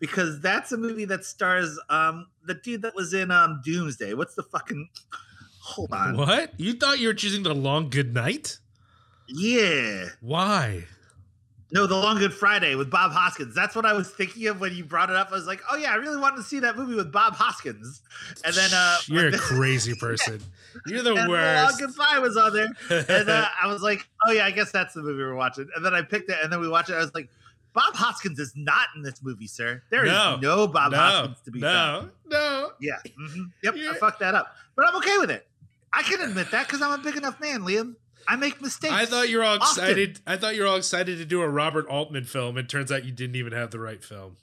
because 0.00 0.40
that's 0.40 0.72
a 0.72 0.76
movie 0.76 1.04
that 1.06 1.24
stars 1.24 1.78
um 1.90 2.26
the 2.44 2.54
dude 2.54 2.82
that 2.82 2.94
was 2.94 3.14
in 3.14 3.30
um 3.30 3.60
Doomsday. 3.64 4.14
What's 4.14 4.34
the 4.34 4.42
fucking 4.44 4.88
hold 5.68 5.92
on? 5.92 6.16
What? 6.16 6.52
You 6.58 6.72
thought 6.74 6.98
you 6.98 7.08
were 7.08 7.14
choosing 7.14 7.42
the 7.42 7.54
long 7.54 7.90
good 7.90 8.14
night? 8.14 8.58
Yeah. 9.28 10.06
Why? 10.20 10.84
No, 11.70 11.86
The 11.86 11.94
Long 11.96 12.16
Good 12.18 12.32
Friday 12.32 12.76
with 12.76 12.90
Bob 12.90 13.12
Hoskins. 13.12 13.54
That's 13.54 13.76
what 13.76 13.84
I 13.84 13.92
was 13.92 14.08
thinking 14.10 14.46
of 14.46 14.58
when 14.58 14.74
you 14.74 14.84
brought 14.84 15.10
it 15.10 15.16
up. 15.16 15.28
I 15.30 15.34
was 15.34 15.46
like, 15.46 15.60
oh 15.70 15.76
yeah, 15.76 15.92
I 15.92 15.96
really 15.96 16.16
wanted 16.16 16.36
to 16.38 16.42
see 16.42 16.60
that 16.60 16.78
movie 16.78 16.94
with 16.94 17.12
Bob 17.12 17.34
Hoskins. 17.34 18.00
And 18.42 18.54
then 18.54 18.70
uh 18.72 18.96
You're 19.06 19.28
a 19.28 19.32
crazy 19.38 19.94
person. 19.94 20.40
You're 20.86 21.02
the 21.02 21.10
and 21.10 21.18
The 21.18 21.20
Long 21.22 21.28
worst. 21.28 21.78
Goodbye 21.78 22.20
was 22.20 22.38
on 22.38 22.54
there. 22.54 22.70
And 23.06 23.28
uh, 23.28 23.48
I 23.62 23.66
was 23.66 23.82
like, 23.82 24.08
oh 24.26 24.32
yeah, 24.32 24.46
I 24.46 24.50
guess 24.50 24.72
that's 24.72 24.94
the 24.94 25.02
movie 25.02 25.22
we're 25.22 25.34
watching. 25.34 25.68
And 25.76 25.84
then 25.84 25.92
I 25.92 26.00
picked 26.00 26.30
it 26.30 26.38
and 26.42 26.50
then 26.50 26.60
we 26.60 26.68
watched 26.70 26.88
it. 26.88 26.94
I 26.94 27.00
was 27.00 27.14
like, 27.14 27.28
Bob 27.74 27.94
Hoskins 27.94 28.38
is 28.38 28.54
not 28.56 28.86
in 28.96 29.02
this 29.02 29.22
movie, 29.22 29.46
sir. 29.46 29.82
There 29.90 30.06
is 30.06 30.10
No. 30.10 30.38
no, 30.40 30.66
Bob 30.68 30.92
no, 30.92 30.96
Hoskins 30.98 31.36
to 31.44 31.50
be 31.50 31.60
found. 31.60 32.10
no, 32.26 32.38
no. 32.38 32.70
Yeah. 32.80 32.96
mhm. 33.20 33.50
Yep. 33.62 33.76
You're- 33.76 33.94
I 33.94 33.98
fucked 33.98 34.20
that 34.20 34.34
up. 34.34 34.56
But 34.74 34.86
I'm 34.86 34.96
okay 34.96 35.18
with 35.18 35.30
it. 35.30 35.46
I 35.92 36.02
can 36.02 36.20
admit 36.20 36.50
that 36.50 36.66
because 36.66 36.82
I'm 36.82 36.98
a 36.98 37.02
big 37.02 37.16
enough 37.16 37.40
man, 37.40 37.60
Liam. 37.62 37.94
I 38.26 38.36
make 38.36 38.60
mistakes. 38.60 38.92
I 38.92 39.06
thought 39.06 39.28
you 39.30 39.38
were 39.38 39.44
all 39.44 39.56
Often. 39.60 39.84
excited. 39.84 40.20
I 40.26 40.36
thought 40.36 40.54
you 40.54 40.62
were 40.62 40.68
all 40.68 40.76
excited 40.76 41.16
to 41.18 41.24
do 41.24 41.40
a 41.40 41.48
Robert 41.48 41.86
Altman 41.88 42.24
film. 42.24 42.58
It 42.58 42.68
turns 42.68 42.92
out 42.92 43.04
you 43.06 43.12
didn't 43.12 43.36
even 43.36 43.52
have 43.54 43.70
the 43.70 43.80
right 43.80 44.02
film. 44.04 44.36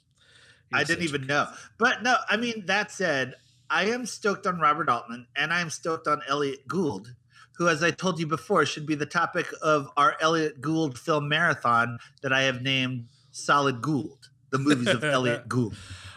You're 0.72 0.80
I 0.80 0.84
didn't 0.84 1.02
a- 1.02 1.04
even 1.04 1.26
know. 1.26 1.46
But 1.78 2.02
no, 2.02 2.16
I 2.28 2.36
mean, 2.36 2.64
that 2.66 2.90
said, 2.90 3.34
I 3.70 3.86
am 3.86 4.04
stoked 4.06 4.46
on 4.46 4.58
Robert 4.58 4.88
Altman 4.88 5.26
and 5.36 5.52
I 5.52 5.60
am 5.60 5.70
stoked 5.70 6.08
on 6.08 6.20
Elliott 6.28 6.66
Gould, 6.66 7.14
who, 7.52 7.68
as 7.68 7.82
I 7.84 7.92
told 7.92 8.18
you 8.18 8.26
before, 8.26 8.66
should 8.66 8.86
be 8.86 8.96
the 8.96 9.06
topic 9.06 9.46
of 9.62 9.88
our 9.96 10.16
Elliott 10.20 10.60
Gould 10.60 10.98
film 10.98 11.28
marathon 11.28 11.98
that 12.22 12.32
I 12.32 12.42
have 12.42 12.62
named 12.62 13.06
Solid 13.30 13.80
Gould, 13.82 14.30
the 14.50 14.58
movies 14.58 14.88
of 14.88 15.04
Elliott 15.04 15.48
Gould. 15.48 15.76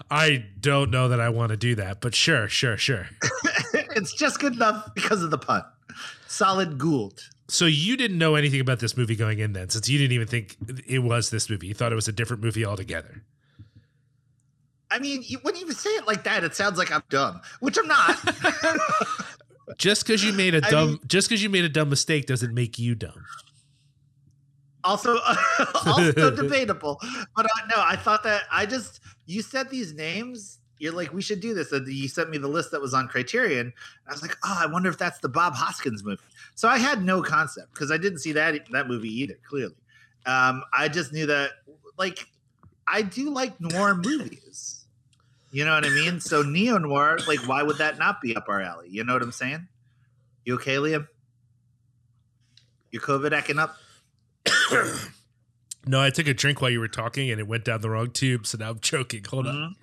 I 0.10 0.44
don't 0.60 0.90
know 0.90 1.10
that 1.10 1.20
I 1.20 1.30
want 1.30 1.52
to 1.52 1.58
do 1.58 1.76
that, 1.76 2.02
but 2.02 2.16
sure, 2.16 2.48
sure, 2.50 2.78
sure. 2.78 3.10
it's 3.96 4.14
just 4.14 4.40
good 4.40 4.54
enough 4.56 4.94
because 4.96 5.22
of 5.24 5.32
the 5.32 5.38
pun. 5.38 5.64
Solid 6.28 6.78
Gould. 6.78 7.22
So 7.48 7.66
you 7.66 7.98
didn't 7.98 8.18
know 8.20 8.36
anything 8.36 8.60
about 8.60 8.80
this 8.80 8.96
movie 8.96 9.16
going 9.16 9.40
in 9.40 9.54
then, 9.54 9.70
since 9.70 9.90
you 9.90 9.98
didn't 9.98 10.12
even 10.14 10.28
think 10.28 10.56
it 10.88 11.00
was 11.00 11.30
this 11.32 11.50
movie. 11.50 11.68
You 11.68 11.74
thought 11.74 11.92
it 11.92 11.96
was 11.96 12.08
a 12.08 12.12
different 12.12 12.44
movie 12.44 12.64
altogether. 12.66 13.24
I 14.92 15.00
mean, 15.00 15.24
you- 15.26 15.40
when 15.44 15.56
you 15.56 15.72
say 15.72 15.90
it 15.92 16.06
like 16.08 16.24
that, 16.26 16.44
it 16.44 16.56
sounds 16.56 16.78
like 16.78 16.92
I'm 16.92 17.04
dumb, 17.10 17.42
which 17.60 17.78
I'm 17.78 17.88
not. 17.88 18.18
Just 19.78 20.06
because 20.06 20.24
you 20.24 20.34
made 20.34 20.56
a 20.56 20.62
dumb, 20.62 20.88
mean- 20.90 21.00
just 21.08 21.30
because 21.30 21.44
you 21.44 21.50
made 21.50 21.64
a 21.64 21.70
dumb 21.70 21.90
mistake 21.90 22.26
doesn't 22.26 22.54
make 22.56 22.80
you 22.80 22.96
dumb. 22.96 23.24
also 24.84 25.18
also 25.86 26.32
debatable 26.36 26.98
but 27.36 27.46
uh, 27.46 27.50
no 27.70 27.76
i 27.78 27.96
thought 27.98 28.24
that 28.24 28.44
i 28.52 28.66
just 28.66 29.02
you 29.26 29.42
said 29.42 29.70
these 29.70 29.94
names 29.94 30.59
you're 30.80 30.94
like 30.94 31.14
we 31.14 31.22
should 31.22 31.42
do 31.42 31.54
this. 31.54 31.72
And 31.72 31.88
you 31.88 32.08
sent 32.08 32.30
me 32.30 32.38
the 32.38 32.48
list 32.48 32.72
that 32.72 32.82
was 32.82 32.94
on 32.94 33.08
criterion. 33.08 33.74
I 34.08 34.12
was 34.12 34.22
like 34.22 34.36
oh 34.44 34.58
i 34.60 34.66
wonder 34.66 34.90
if 34.90 34.98
that's 34.98 35.20
the 35.20 35.30
bob 35.30 35.54
hoskins 35.54 36.04
movie. 36.04 36.22
So 36.56 36.68
i 36.68 36.78
had 36.78 37.04
no 37.04 37.22
concept 37.22 37.74
because 37.74 37.92
i 37.92 37.98
didn't 37.98 38.20
see 38.20 38.32
that 38.34 38.56
that 38.72 38.88
movie 38.88 39.10
either 39.22 39.38
clearly. 39.48 39.76
Um 40.26 40.64
i 40.74 40.88
just 40.88 41.14
knew 41.14 41.28
that 41.28 41.52
like 41.98 42.26
i 42.88 43.02
do 43.02 43.30
like 43.30 43.60
noir 43.62 43.96
movies. 43.96 44.86
You 45.52 45.66
know 45.66 45.74
what 45.74 45.86
i 45.86 45.90
mean? 45.90 46.20
So 46.20 46.42
neo 46.42 46.78
noir 46.78 47.20
like 47.28 47.48
why 47.48 47.62
would 47.62 47.78
that 47.78 48.00
not 48.00 48.22
be 48.22 48.36
up 48.36 48.46
our 48.48 48.62
alley? 48.62 48.88
You 48.90 49.04
know 49.04 49.14
what 49.14 49.22
i'm 49.22 49.32
saying? 49.32 49.68
You 50.46 50.56
okay 50.56 50.76
liam? 50.76 51.08
You 52.92 53.00
covid 53.00 53.34
acting 53.34 53.60
up? 53.60 53.76
No, 55.88 56.02
I 56.02 56.12
took 56.12 56.28
a 56.28 56.36
drink 56.36 56.62
while 56.62 56.70
you 56.70 56.80
were 56.80 56.88
talking 56.88 57.32
and 57.32 57.40
it 57.40 57.48
went 57.48 57.66
down 57.66 57.82
the 57.82 57.90
wrong 57.90 58.12
tube, 58.12 58.46
so 58.46 58.60
now 58.60 58.70
I'm 58.70 58.80
choking. 58.80 59.24
Hold 59.24 59.48
on. 59.48 59.76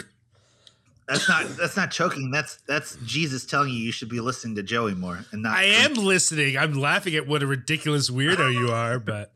That's 1.08 1.28
not 1.28 1.46
that's 1.56 1.76
not 1.76 1.90
choking. 1.92 2.30
That's 2.32 2.56
that's 2.66 2.96
Jesus 3.04 3.46
telling 3.46 3.68
you 3.70 3.78
you 3.78 3.92
should 3.92 4.08
be 4.08 4.18
listening 4.20 4.56
to 4.56 4.62
Joey 4.64 4.94
more 4.94 5.24
and 5.30 5.42
not. 5.42 5.56
I 5.56 5.64
am 5.64 5.94
listening. 5.94 6.58
I'm 6.58 6.72
laughing 6.74 7.14
at 7.14 7.26
what 7.28 7.42
a 7.42 7.46
ridiculous 7.46 8.10
weirdo 8.10 8.52
you 8.52 8.70
are, 8.72 8.98
but 8.98 9.32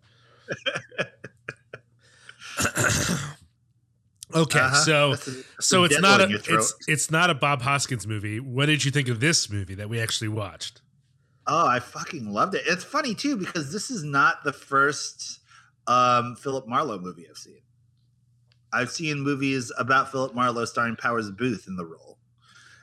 okay. 4.35 4.59
Uh-huh. 4.59 4.75
So 4.75 5.11
That's 5.11 5.27
a- 5.27 5.31
that's 5.31 5.67
so 5.67 5.85
it's 5.85 6.01
not 6.01 6.21
a 6.21 6.25
in 6.25 6.31
your 6.31 6.39
throat. 6.41 6.59
it's 6.61 6.75
it's 6.89 7.11
not 7.11 7.31
a 7.31 7.35
Bob 7.35 7.63
Hoskins 7.63 8.07
movie. 8.07 8.41
What 8.41 8.67
did 8.67 8.85
you 8.85 8.91
think 8.91 9.09
of 9.09 9.21
this 9.21 9.51
movie 9.51 9.75
that 9.77 9.89
we 9.89 10.01
actually 10.01 10.29
watched? 10.29 10.83
Oh, 11.47 11.67
I 11.67 11.81
fucking 11.81 12.31
loved 12.33 12.55
it. 12.55 12.63
It's 12.67 12.85
funny 12.85 13.15
too 13.15 13.37
because 13.37 13.73
this 13.73 13.91
is 13.91 14.05
not 14.05 14.45
the 14.45 14.53
first 14.53 15.41
um, 15.87 16.37
Philip 16.37 16.67
Marlowe 16.69 16.99
movie 16.99 17.27
I've 17.29 17.37
seen. 17.39 17.61
I've 18.73 18.91
seen 18.91 19.21
movies 19.21 19.73
about 19.79 20.11
Philip 20.11 20.35
Marlowe 20.35 20.65
starring 20.65 20.97
Powers 20.97 21.31
Boothe 21.31 21.65
in 21.67 21.77
the 21.77 21.85
role. 21.85 22.19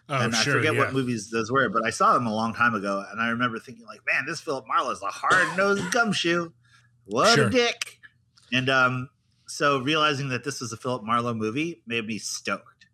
Oh, 0.09 0.15
and 0.15 0.33
I 0.33 0.43
forget 0.43 0.73
yeah. 0.73 0.79
what 0.79 0.93
movies 0.93 1.29
those 1.29 1.51
were, 1.51 1.67
but 1.69 1.85
I 1.85 1.89
saw 1.89 2.13
them 2.13 2.27
a 2.27 2.33
long 2.33 2.53
time 2.53 2.73
ago, 2.73 3.03
and 3.11 3.19
I 3.21 3.27
remember 3.29 3.59
thinking, 3.59 3.85
like, 3.85 3.99
man, 4.11 4.25
this 4.25 4.39
Philip 4.39 4.65
Marlowe 4.65 4.91
is 4.91 5.01
a 5.01 5.07
hard 5.07 5.57
nosed 5.57 5.91
gumshoe. 5.91 6.51
What 7.05 7.35
Sure. 7.35 7.47
a 7.47 7.49
dick! 7.49 7.99
And 8.53 8.69
um, 8.69 9.09
so 9.47 9.79
realizing 9.79 10.29
that 10.29 10.45
this 10.45 10.61
was 10.61 10.71
a 10.71 10.77
Philip 10.77 11.03
Marlowe 11.03 11.33
movie 11.33 11.81
made 11.85 12.05
me 12.05 12.19
stoked, 12.19 12.87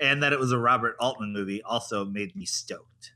and 0.00 0.22
that 0.22 0.32
it 0.32 0.38
was 0.38 0.50
a 0.50 0.58
Robert 0.58 0.96
Altman 0.98 1.32
movie 1.32 1.62
also 1.62 2.06
made 2.06 2.34
me 2.34 2.46
stoked. 2.46 3.12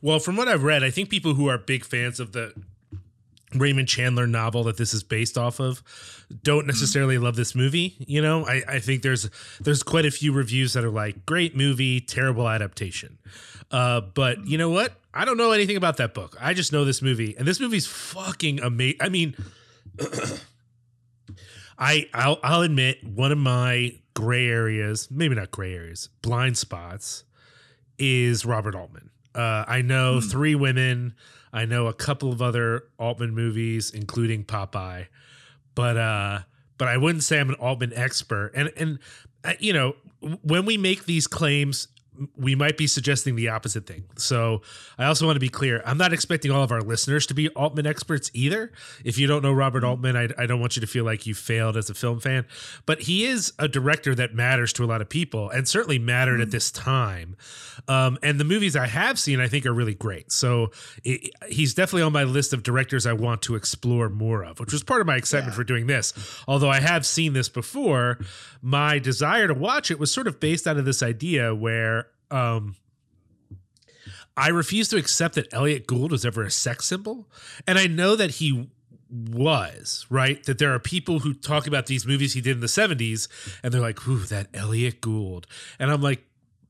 Well, 0.00 0.18
from 0.18 0.36
what 0.36 0.48
I've 0.48 0.62
read, 0.62 0.82
I 0.82 0.90
think 0.90 1.10
people 1.10 1.34
who 1.34 1.48
are 1.48 1.58
big 1.58 1.84
fans 1.84 2.18
of 2.18 2.32
the 2.32 2.54
Raymond 3.54 3.88
Chandler 3.88 4.26
novel 4.26 4.64
that 4.64 4.76
this 4.76 4.94
is 4.94 5.02
based 5.02 5.36
off 5.36 5.60
of 5.60 5.82
don't 6.42 6.66
necessarily 6.66 7.18
love 7.18 7.36
this 7.36 7.54
movie. 7.54 7.96
You 7.98 8.22
know, 8.22 8.46
I, 8.46 8.62
I 8.68 8.78
think 8.78 9.02
there's 9.02 9.28
there's 9.60 9.82
quite 9.82 10.06
a 10.06 10.10
few 10.10 10.32
reviews 10.32 10.72
that 10.74 10.84
are 10.84 10.90
like 10.90 11.26
great 11.26 11.56
movie, 11.56 12.00
terrible 12.00 12.48
adaptation. 12.48 13.18
Uh, 13.70 14.00
but 14.00 14.46
you 14.46 14.58
know 14.58 14.70
what? 14.70 14.94
I 15.12 15.24
don't 15.24 15.36
know 15.36 15.50
anything 15.52 15.76
about 15.76 15.96
that 15.96 16.14
book. 16.14 16.36
I 16.40 16.54
just 16.54 16.72
know 16.72 16.84
this 16.84 17.02
movie, 17.02 17.34
and 17.36 17.46
this 17.46 17.58
movie's 17.60 17.86
fucking 17.86 18.60
amazing. 18.60 18.98
I 19.00 19.08
mean, 19.08 19.34
I 21.78 22.08
I'll, 22.12 22.38
I'll 22.42 22.62
admit 22.62 23.02
one 23.04 23.32
of 23.32 23.38
my 23.38 23.98
gray 24.14 24.46
areas, 24.48 25.08
maybe 25.10 25.34
not 25.34 25.50
gray 25.50 25.74
areas, 25.74 26.08
blind 26.22 26.58
spots, 26.58 27.24
is 27.98 28.44
Robert 28.44 28.74
Altman. 28.74 29.10
Uh, 29.34 29.64
I 29.66 29.82
know 29.82 30.20
Hmm. 30.20 30.28
Three 30.28 30.54
Women. 30.54 31.14
I 31.52 31.64
know 31.64 31.86
a 31.86 31.92
couple 31.92 32.32
of 32.32 32.40
other 32.40 32.84
Altman 32.98 33.34
movies, 33.34 33.90
including 33.90 34.44
Popeye, 34.44 35.06
but 35.74 35.96
uh, 35.96 36.40
but 36.78 36.88
I 36.88 36.96
wouldn't 36.96 37.24
say 37.24 37.40
I'm 37.40 37.50
an 37.50 37.56
Altman 37.56 37.92
expert. 37.94 38.52
And 38.54 38.72
and 38.76 38.98
uh, 39.44 39.54
you 39.58 39.72
know, 39.72 39.96
when 40.42 40.64
we 40.64 40.76
make 40.76 41.06
these 41.06 41.26
claims, 41.26 41.88
we 42.36 42.54
might 42.54 42.76
be 42.76 42.86
suggesting 42.86 43.36
the 43.36 43.48
opposite 43.48 43.86
thing. 43.86 44.04
So 44.16 44.62
I 44.98 45.06
also 45.06 45.26
want 45.26 45.36
to 45.36 45.40
be 45.40 45.48
clear. 45.48 45.82
I'm 45.86 45.98
not 45.98 46.12
expecting 46.12 46.50
all 46.50 46.62
of 46.62 46.70
our 46.70 46.82
listeners 46.82 47.26
to 47.28 47.34
be 47.34 47.48
Altman 47.50 47.86
experts 47.86 48.30
either. 48.34 48.72
If 49.04 49.18
you 49.18 49.26
don't 49.26 49.42
know 49.42 49.52
Robert 49.52 49.84
Altman, 49.84 50.16
I, 50.16 50.28
I 50.36 50.46
don't 50.46 50.60
want 50.60 50.76
you 50.76 50.80
to 50.80 50.86
feel 50.86 51.04
like 51.04 51.26
you 51.26 51.34
failed 51.34 51.76
as 51.76 51.88
a 51.88 51.94
film 51.94 52.20
fan. 52.20 52.46
But 52.86 53.02
he 53.02 53.24
is 53.24 53.52
a 53.58 53.68
director 53.68 54.14
that 54.14 54.34
matters 54.34 54.72
to 54.74 54.84
a 54.84 54.86
lot 54.86 55.00
of 55.00 55.08
people 55.08 55.48
and 55.50 55.66
certainly 55.66 55.98
mattered 55.98 56.40
at 56.40 56.50
this 56.50 56.70
time. 56.70 57.36
Um, 57.88 58.18
and 58.22 58.38
the 58.38 58.44
movies 58.44 58.76
I 58.76 58.86
have 58.86 59.18
seen, 59.18 59.40
I 59.40 59.48
think, 59.48 59.64
are 59.64 59.72
really 59.72 59.94
great. 59.94 60.30
So 60.30 60.70
it, 61.04 61.30
he's 61.48 61.72
definitely 61.74 62.02
on 62.02 62.12
my 62.12 62.24
list 62.24 62.52
of 62.52 62.62
directors 62.62 63.06
I 63.06 63.14
want 63.14 63.42
to 63.42 63.54
explore 63.54 64.08
more 64.10 64.44
of, 64.44 64.60
which 64.60 64.72
was 64.72 64.82
part 64.82 65.00
of 65.00 65.06
my 65.06 65.16
excitement 65.16 65.52
Yeah. 65.52 65.56
for 65.56 65.64
doing 65.64 65.86
this. 65.86 66.12
Although 66.46 66.68
I 66.70 66.80
have 66.80 67.06
seen 67.06 67.32
this 67.32 67.48
before, 67.48 68.18
my 68.60 68.98
desire 68.98 69.48
to 69.48 69.54
watch 69.54 69.90
it 69.90 69.98
was 69.98 70.12
sort 70.12 70.26
of 70.26 70.38
based 70.38 70.66
out 70.66 70.76
of 70.76 70.84
this 70.84 71.02
idea 71.02 71.54
where 71.54 72.08
um, 72.30 72.76
I 74.36 74.48
refuse 74.48 74.88
to 74.88 74.96
accept 74.96 75.34
that 75.34 75.52
Elliott 75.52 75.86
Gould 75.86 76.10
was 76.12 76.24
ever 76.24 76.42
a 76.42 76.50
sex 76.50 76.86
symbol. 76.86 77.28
And 77.66 77.78
I 77.78 77.86
know 77.86 78.16
that 78.16 78.32
he 78.32 78.68
was, 79.10 80.06
right? 80.08 80.42
That 80.44 80.58
there 80.58 80.72
are 80.72 80.78
people 80.78 81.20
who 81.20 81.34
talk 81.34 81.66
about 81.66 81.86
these 81.86 82.06
movies 82.06 82.32
he 82.32 82.40
did 82.40 82.52
in 82.56 82.60
the 82.60 82.66
70s 82.66 83.28
and 83.62 83.72
they're 83.74 83.80
like, 83.80 84.06
ooh, 84.08 84.20
that 84.20 84.48
Elliott 84.54 85.00
Gould. 85.00 85.46
And 85.78 85.90
I'm 85.90 86.00
like, 86.00 86.24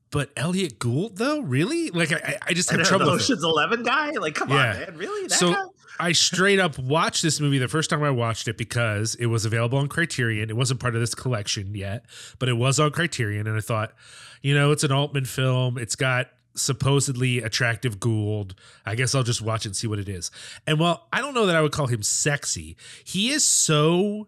but 0.09 0.31
Elliott 0.35 0.77
Gould, 0.79 1.17
though? 1.17 1.39
Really? 1.39 1.89
Like, 1.91 2.11
I, 2.11 2.37
I- 2.47 2.53
just 2.53 2.69
have 2.71 2.81
trouble. 2.83 3.09
Ocean's 3.09 3.43
Eleven 3.45 3.83
guy, 3.83 4.11
like, 4.11 4.35
come 4.35 4.49
Yeah. 4.49 4.71
on, 4.71 4.79
man, 4.79 4.97
really? 4.97 5.27
That 5.27 5.35
So- 5.39 5.53
guy? 5.53 5.61
I 5.99 6.13
straight 6.13 6.57
up 6.57 6.79
watched 6.79 7.21
this 7.21 7.39
movie 7.39 7.59
the 7.59 7.67
first 7.67 7.91
time 7.91 8.01
I 8.01 8.09
watched 8.09 8.47
it 8.47 8.57
because 8.57 9.13
it 9.15 9.27
was 9.27 9.45
available 9.45 9.77
on 9.77 9.87
Criterion. 9.87 10.49
It 10.49 10.55
wasn't 10.57 10.79
part 10.79 10.95
of 10.95 11.01
this 11.01 11.13
collection 11.13 11.75
yet, 11.75 12.05
but 12.39 12.49
it 12.49 12.53
was 12.53 12.79
on 12.79 12.89
Criterion. 12.91 13.45
And 13.45 13.55
I 13.55 13.59
thought, 13.59 13.93
you 14.41 14.53
know, 14.53 14.71
it's 14.71 14.83
an 14.83 14.91
Altman 14.91 15.25
film. 15.25 15.77
It's 15.77 15.95
got 15.95 16.27
supposedly 16.55 17.39
attractive 17.39 17.99
Gould. 17.99 18.55
I 18.85 18.95
guess 18.95 19.15
I'll 19.15 19.23
just 19.23 19.41
watch 19.41 19.65
and 19.65 19.75
see 19.75 19.87
what 19.87 19.99
it 19.99 20.09
is. 20.09 20.31
And 20.67 20.79
while 20.79 21.07
I 21.13 21.19
don't 21.19 21.33
know 21.33 21.45
that 21.45 21.55
I 21.55 21.61
would 21.61 21.71
call 21.71 21.87
him 21.87 22.03
sexy, 22.03 22.75
he 23.03 23.31
is 23.31 23.45
so 23.45 24.27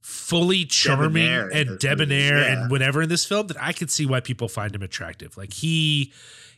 fully 0.00 0.64
charming 0.64 1.24
Debonair 1.24 1.50
and 1.52 1.78
debonair 1.78 2.38
yeah. 2.38 2.52
and 2.52 2.70
whatever 2.70 3.02
in 3.02 3.08
this 3.08 3.24
film 3.24 3.48
that 3.48 3.60
I 3.60 3.72
could 3.72 3.90
see 3.90 4.06
why 4.06 4.20
people 4.20 4.48
find 4.48 4.74
him 4.74 4.82
attractive. 4.82 5.36
Like 5.36 5.52
he 5.52 6.12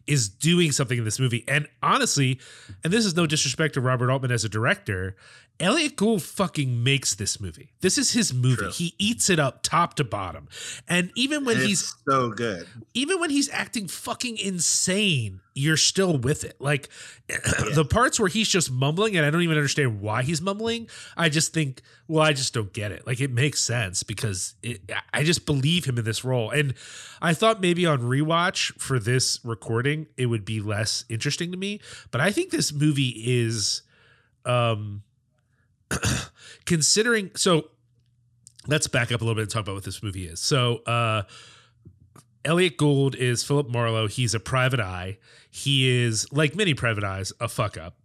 is 0.07 0.29
doing 0.29 0.73
something 0.73 0.99
in 0.99 1.05
this 1.05 1.19
movie. 1.21 1.45
And 1.47 1.69
honestly, 1.83 2.41
and 2.83 2.93
this 2.93 3.05
is 3.05 3.15
no 3.15 3.27
disrespect 3.27 3.75
to 3.75 3.81
Robert 3.81 4.11
Altman 4.11 4.31
as 4.31 4.45
a 4.45 4.49
director, 4.49 5.17
Elliott 5.61 5.97
Gould 5.97 6.23
fucking 6.23 6.85
makes 6.85 7.17
this 7.17 7.41
movie. 7.41 7.73
This 7.81 7.99
is 7.99 8.13
his 8.13 8.33
movie. 8.33 8.57
True. 8.57 8.71
He 8.71 8.95
eats 8.97 9.29
it 9.29 9.41
up 9.41 9.63
top 9.65 9.95
to 9.95 10.05
bottom. 10.05 10.49
And 10.89 11.11
even 11.17 11.45
when 11.45 11.57
he's 11.57 11.97
so 12.09 12.31
good. 12.31 12.69
even 12.95 13.19
when 13.19 13.31
he's 13.31 13.51
acting 13.51 13.89
fucking 13.89 14.39
insane, 14.39 15.41
you're 15.55 15.77
still 15.77 16.17
with 16.17 16.45
it. 16.45 16.61
Like 16.61 16.89
the 17.75 17.85
parts 17.85 18.21
where 18.21 18.29
he's 18.29 18.49
just 18.49 18.71
mumbling 18.71 19.17
and 19.17 19.27
I 19.27 19.31
don't 19.31 19.43
even 19.43 19.57
understand 19.57 20.01
why 20.01 20.23
he's 20.23 20.41
mumbling, 20.41 20.89
I 21.17 21.29
just 21.29 21.53
think, 21.53 21.83
well, 22.07 22.23
I 22.23 22.33
just 22.33 22.55
don't 22.55 22.73
get 22.73 22.93
it. 22.93 23.05
Like 23.05 23.21
it 23.21 23.33
makes 23.33 23.61
sense 23.61 24.05
because 24.05 24.55
it, 24.63 24.81
I 25.13 25.25
just 25.25 25.45
believe 25.45 25.87
him 25.87 25.99
in 25.99 26.05
this 26.05 26.25
role. 26.25 26.51
And 26.51 26.75
I 27.21 27.35
thought 27.35 27.61
maybe 27.61 27.85
on 27.85 28.01
rewatch 28.03 28.79
for 28.81 29.01
this 29.01 29.41
recording, 29.43 30.07
it 30.17 30.27
would 30.27 30.45
be 30.45 30.61
less 30.61 31.05
interesting 31.09 31.51
to 31.51 31.59
me. 31.59 31.81
But 32.13 32.21
I 32.21 32.31
think 32.31 32.51
this 32.51 32.73
movie 32.73 33.15
is 33.27 33.83
um 34.45 35.03
considering 36.67 37.31
so 37.35 37.69
let's 38.67 38.87
back 38.87 39.13
up 39.13 39.21
a 39.21 39.25
little 39.25 39.35
bit 39.35 39.43
and 39.43 39.51
talk 39.51 39.63
about 39.63 39.75
what 39.75 39.85
this 39.85 40.03
movie 40.03 40.27
is. 40.27 40.41
So 40.41 40.77
uh 40.87 41.23
Elliott 42.45 42.77
Gould 42.77 43.15
is 43.15 43.43
Philip 43.45 43.69
Marlowe. 43.69 44.07
He's 44.07 44.35
a 44.35 44.41
private 44.41 44.81
eye. 44.81 45.19
He 45.51 45.89
is, 45.89 46.31
like 46.33 46.55
many 46.55 46.73
private 46.73 47.05
eyes, 47.05 47.33
a 47.41 47.49
fuck 47.49 47.77
up. 47.77 47.97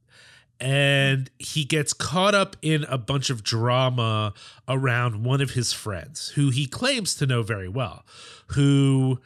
And 0.60 1.30
he 1.40 1.66
gets 1.66 1.94
caught 1.94 2.36
up 2.36 2.56
in 2.62 2.84
a 2.86 2.98
bunch 2.98 3.30
of 3.30 3.44
drama 3.44 4.34
around 4.68 5.24
one 5.24 5.42
of 5.42 5.52
his 5.52 5.74
friends 5.74 6.30
who 6.30 6.50
he 6.50 6.68
claims 6.68 7.16
to 7.16 7.26
know 7.26 7.42
very 7.42 7.68
well, 7.68 8.06
who 8.48 9.20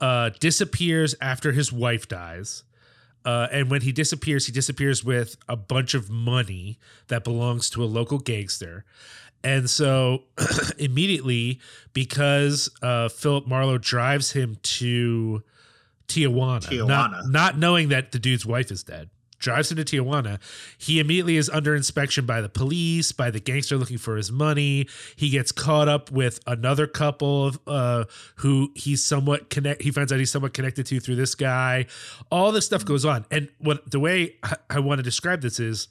uh, 0.00 0.30
disappears 0.40 1.14
after 1.20 1.52
his 1.52 1.72
wife 1.72 2.08
dies. 2.08 2.64
Uh, 3.24 3.48
and 3.50 3.70
when 3.70 3.82
he 3.82 3.92
disappears, 3.92 4.46
he 4.46 4.52
disappears 4.52 5.02
with 5.02 5.36
a 5.48 5.56
bunch 5.56 5.94
of 5.94 6.10
money 6.10 6.78
that 7.08 7.24
belongs 7.24 7.70
to 7.70 7.82
a 7.82 7.86
local 7.86 8.18
gangster. 8.18 8.84
And 9.42 9.68
so 9.68 10.24
immediately, 10.78 11.60
because 11.92 12.70
uh, 12.82 13.08
Philip 13.08 13.46
Marlowe 13.46 13.78
drives 13.78 14.32
him 14.32 14.56
to 14.62 15.42
Tijuana, 16.08 16.62
Tijuana. 16.62 16.86
Not, 16.86 17.10
not 17.28 17.58
knowing 17.58 17.88
that 17.88 18.12
the 18.12 18.18
dude's 18.18 18.46
wife 18.46 18.70
is 18.70 18.82
dead, 18.82 19.10
drives 19.44 19.70
into 19.70 19.84
Tijuana. 19.84 20.40
He 20.78 20.98
immediately 20.98 21.36
is 21.36 21.50
under 21.50 21.76
inspection 21.76 22.24
by 22.24 22.40
the 22.40 22.48
police, 22.48 23.12
by 23.12 23.30
the 23.30 23.40
gangster 23.40 23.76
looking 23.76 23.98
for 23.98 24.16
his 24.16 24.32
money. 24.32 24.88
He 25.14 25.28
gets 25.28 25.52
caught 25.52 25.86
up 25.86 26.10
with 26.10 26.40
another 26.46 26.86
couple 26.86 27.46
of, 27.46 27.58
uh, 27.66 28.04
who 28.36 28.72
he's 28.74 29.04
somewhat 29.04 29.50
connect. 29.50 29.82
He 29.82 29.90
finds 29.90 30.12
out 30.12 30.18
he's 30.18 30.30
somewhat 30.32 30.54
connected 30.54 30.86
to 30.86 30.98
through 30.98 31.16
this 31.16 31.34
guy. 31.34 31.86
All 32.32 32.50
this 32.52 32.64
stuff 32.64 32.84
goes 32.84 33.04
on, 33.04 33.26
and 33.30 33.50
what 33.58 33.90
the 33.90 34.00
way 34.00 34.36
I, 34.42 34.56
I 34.70 34.78
want 34.80 34.98
to 34.98 35.02
describe 35.02 35.42
this 35.42 35.60
is, 35.60 35.88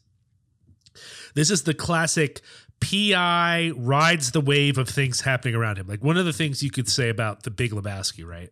this 1.36 1.52
is 1.52 1.64
the 1.64 1.76
classic 1.76 2.42
PI 2.82 3.72
rides 3.76 4.32
the 4.32 4.42
wave 4.42 4.78
of 4.80 4.90
things 4.90 5.22
happening 5.22 5.56
around 5.56 5.78
him. 5.78 5.88
Like 5.88 6.04
one 6.04 6.18
of 6.18 6.26
the 6.26 6.34
things 6.34 6.64
you 6.64 6.72
could 6.72 6.90
say 6.90 7.10
about 7.10 7.44
the 7.44 7.52
Big 7.52 7.72
Lebowski, 7.72 8.26
right? 8.26 8.50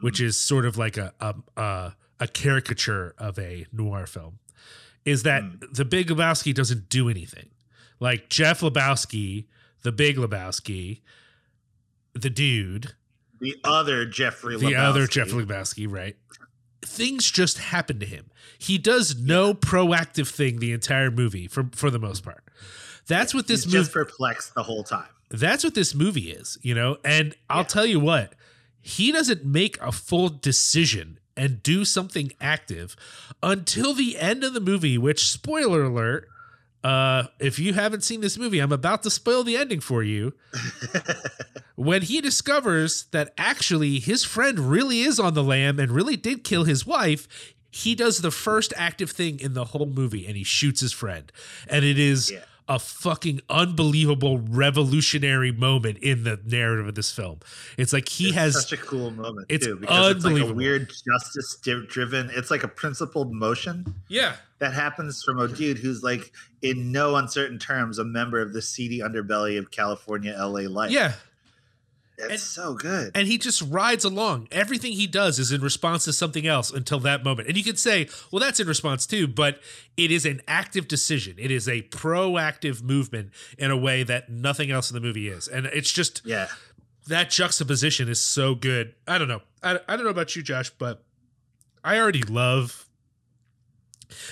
Which 0.00 0.20
is 0.20 0.38
sort 0.38 0.66
of 0.66 0.76
like 0.76 0.96
a 0.96 1.14
a, 1.20 1.34
a, 1.56 1.94
a 2.20 2.26
caricature 2.28 3.14
of 3.18 3.38
a 3.38 3.66
noir 3.72 4.06
film, 4.06 4.38
is 5.04 5.22
that 5.24 5.42
hmm. 5.42 5.56
the 5.72 5.84
Big 5.84 6.08
Lebowski 6.08 6.54
doesn't 6.54 6.88
do 6.88 7.08
anything. 7.08 7.50
Like 8.00 8.28
Jeff 8.28 8.60
Lebowski, 8.60 9.46
the 9.82 9.92
Big 9.92 10.16
Lebowski, 10.16 11.00
the 12.14 12.30
dude, 12.30 12.94
The 13.40 13.56
other 13.64 14.04
Jeffrey 14.06 14.56
the 14.56 14.66
Lebowski. 14.66 14.78
other 14.78 15.06
Jeff 15.06 15.28
Lebowski, 15.28 15.86
right? 15.90 16.16
Things 16.82 17.30
just 17.30 17.58
happen 17.58 17.98
to 18.00 18.06
him. 18.06 18.30
He 18.58 18.78
does 18.78 19.18
no 19.20 19.54
proactive 19.54 20.28
thing 20.28 20.58
the 20.58 20.72
entire 20.72 21.10
movie 21.10 21.46
for 21.48 21.68
for 21.74 21.90
the 21.90 21.98
most 21.98 22.22
part. 22.22 22.44
That's 23.06 23.32
what 23.34 23.46
this 23.46 23.64
He's 23.64 23.72
movie 23.72 23.84
just 23.84 23.92
perplexed 23.92 24.54
the 24.54 24.62
whole 24.62 24.82
time. 24.82 25.08
that's 25.30 25.62
what 25.64 25.74
this 25.74 25.94
movie 25.94 26.30
is, 26.30 26.58
you 26.62 26.74
know? 26.74 26.98
And 27.04 27.34
I'll 27.48 27.64
tell 27.64 27.86
you 27.86 28.00
what, 28.00 28.34
he 28.80 29.12
doesn't 29.12 29.44
make 29.44 29.80
a 29.80 29.92
full 29.92 30.28
decision 30.28 31.18
and 31.36 31.62
do 31.62 31.84
something 31.84 32.32
active 32.40 32.96
until 33.42 33.92
the 33.94 34.16
end 34.18 34.44
of 34.44 34.54
the 34.54 34.60
movie, 34.60 34.96
which 34.98 35.28
spoiler 35.28 35.84
alert, 35.84 36.28
uh 36.84 37.24
if 37.38 37.58
you 37.58 37.72
haven't 37.74 38.04
seen 38.04 38.20
this 38.20 38.38
movie, 38.38 38.58
I'm 38.60 38.72
about 38.72 39.02
to 39.04 39.10
spoil 39.10 39.44
the 39.44 39.56
ending 39.56 39.80
for 39.80 40.02
you. 40.02 40.34
when 41.74 42.02
he 42.02 42.20
discovers 42.20 43.04
that 43.12 43.32
actually 43.36 43.98
his 43.98 44.24
friend 44.24 44.58
really 44.58 45.00
is 45.00 45.18
on 45.20 45.34
the 45.34 45.42
lam 45.42 45.78
and 45.78 45.90
really 45.90 46.16
did 46.16 46.44
kill 46.44 46.64
his 46.64 46.86
wife, 46.86 47.28
he 47.70 47.94
does 47.94 48.18
the 48.18 48.30
first 48.30 48.72
active 48.76 49.10
thing 49.10 49.38
in 49.40 49.52
the 49.54 49.66
whole 49.66 49.86
movie 49.86 50.26
and 50.26 50.36
he 50.36 50.44
shoots 50.44 50.80
his 50.80 50.92
friend. 50.92 51.30
And 51.68 51.84
it 51.84 51.98
is 51.98 52.30
Yeah. 52.30 52.40
A 52.68 52.78
fucking 52.78 53.40
unbelievable 53.48 54.38
revolutionary 54.38 55.52
moment 55.52 55.98
in 55.98 56.24
the 56.24 56.40
narrative 56.44 56.88
of 56.88 56.94
this 56.94 57.12
film. 57.12 57.38
It's 57.76 57.92
like 57.92 58.08
he 58.08 58.28
It's 58.28 58.34
has 58.36 58.54
such 58.62 58.72
a 58.72 58.76
cool 58.76 59.10
moment 59.12 59.46
it's 59.48 59.66
too 59.66 59.76
because 59.76 60.16
it's 60.16 60.24
like 60.24 60.42
a 60.42 60.52
weird 60.52 60.88
justice 60.88 61.58
driven. 61.62 62.30
It's 62.32 62.50
like 62.50 62.64
a 62.64 62.68
principled 62.68 63.32
motion 63.32 63.94
yeah. 64.08 64.36
that 64.58 64.72
happens 64.72 65.22
from 65.22 65.38
a 65.38 65.48
dude 65.48 65.78
who's 65.78 66.02
like 66.02 66.32
in 66.62 66.90
no 66.90 67.16
uncertain 67.16 67.58
terms 67.58 67.98
a 67.98 68.04
member 68.04 68.40
of 68.40 68.52
the 68.52 68.62
seedy 68.62 68.98
underbelly 68.98 69.58
of 69.58 69.70
California 69.70 70.34
LA 70.36 70.62
life. 70.68 70.90
Yeah. 70.90 71.12
It's 72.18 72.30
and- 72.30 72.40
so 72.40 72.74
good. 72.74 73.12
and 73.14 73.26
he 73.26 73.38
just 73.38 73.62
rides 73.62 74.04
along. 74.04 74.48
Everything 74.50 74.92
he 74.92 75.06
does 75.06 75.38
is 75.38 75.52
in 75.52 75.60
response 75.60 76.04
to 76.06 76.12
something 76.12 76.46
else 76.46 76.70
until 76.72 76.98
that 77.00 77.22
moment. 77.24 77.48
And 77.48 77.56
you 77.56 77.64
could 77.64 77.78
say, 77.78 78.08
well, 78.30 78.40
that's 78.40 78.60
in 78.60 78.66
response 78.66 79.06
too, 79.06 79.26
but 79.26 79.60
it 79.96 80.10
is 80.10 80.24
an 80.24 80.40
active 80.48 80.88
decision. 80.88 81.36
It 81.38 81.50
is 81.50 81.68
a 81.68 81.82
proactive 81.82 82.82
movement 82.82 83.30
in 83.58 83.70
a 83.70 83.76
way 83.76 84.02
that 84.02 84.30
nothing 84.30 84.70
else 84.70 84.90
in 84.90 84.94
the 84.94 85.00
movie 85.00 85.28
is. 85.28 85.48
And 85.48 85.66
it's 85.66 85.92
just 85.92 86.22
yeah, 86.24 86.48
that 87.06 87.30
juxtaposition 87.30 88.08
is 88.08 88.20
so 88.20 88.54
good. 88.54 88.94
I 89.06 89.18
don't 89.18 89.28
know. 89.28 89.42
I, 89.62 89.78
I 89.88 89.96
don't 89.96 90.04
know 90.04 90.10
about 90.10 90.34
you, 90.36 90.42
Josh, 90.42 90.70
but 90.70 91.02
I 91.84 91.98
already 91.98 92.22
love 92.22 92.85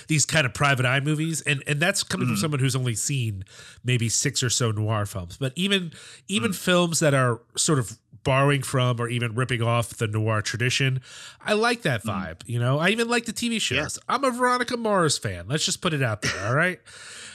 these 0.08 0.24
kind 0.24 0.46
of 0.46 0.54
private 0.54 0.86
eye 0.86 1.00
movies 1.00 1.40
and 1.42 1.62
and 1.66 1.80
that's 1.80 2.02
coming 2.02 2.26
from 2.26 2.34
mm-hmm. 2.34 2.40
someone 2.40 2.60
who's 2.60 2.76
only 2.76 2.94
seen 2.94 3.44
maybe 3.84 4.08
six 4.08 4.42
or 4.42 4.50
so 4.50 4.70
noir 4.70 5.06
films. 5.06 5.36
But 5.36 5.52
even 5.56 5.92
even 6.28 6.52
mm. 6.52 6.56
films 6.56 7.00
that 7.00 7.14
are 7.14 7.40
sort 7.56 7.78
of 7.78 7.98
borrowing 8.22 8.62
from 8.62 9.00
or 9.00 9.08
even 9.08 9.34
ripping 9.34 9.60
off 9.60 9.90
the 9.98 10.06
noir 10.06 10.40
tradition 10.40 10.98
i 11.42 11.52
like 11.52 11.82
that 11.82 12.02
mm. 12.02 12.10
vibe 12.10 12.40
you 12.46 12.58
know? 12.58 12.78
I 12.78 12.88
even 12.88 13.06
like 13.06 13.26
the 13.26 13.34
tv 13.34 13.60
shows. 13.60 13.98
I'm 14.08 14.24
a 14.24 14.30
veronica 14.30 14.76
mars 14.76 15.18
fan. 15.18 15.46
Let's 15.46 15.64
just 15.64 15.82
put 15.82 15.92
it 15.92 16.02
out 16.02 16.22
there 16.22 16.46
all 16.46 16.54
right? 16.54 16.80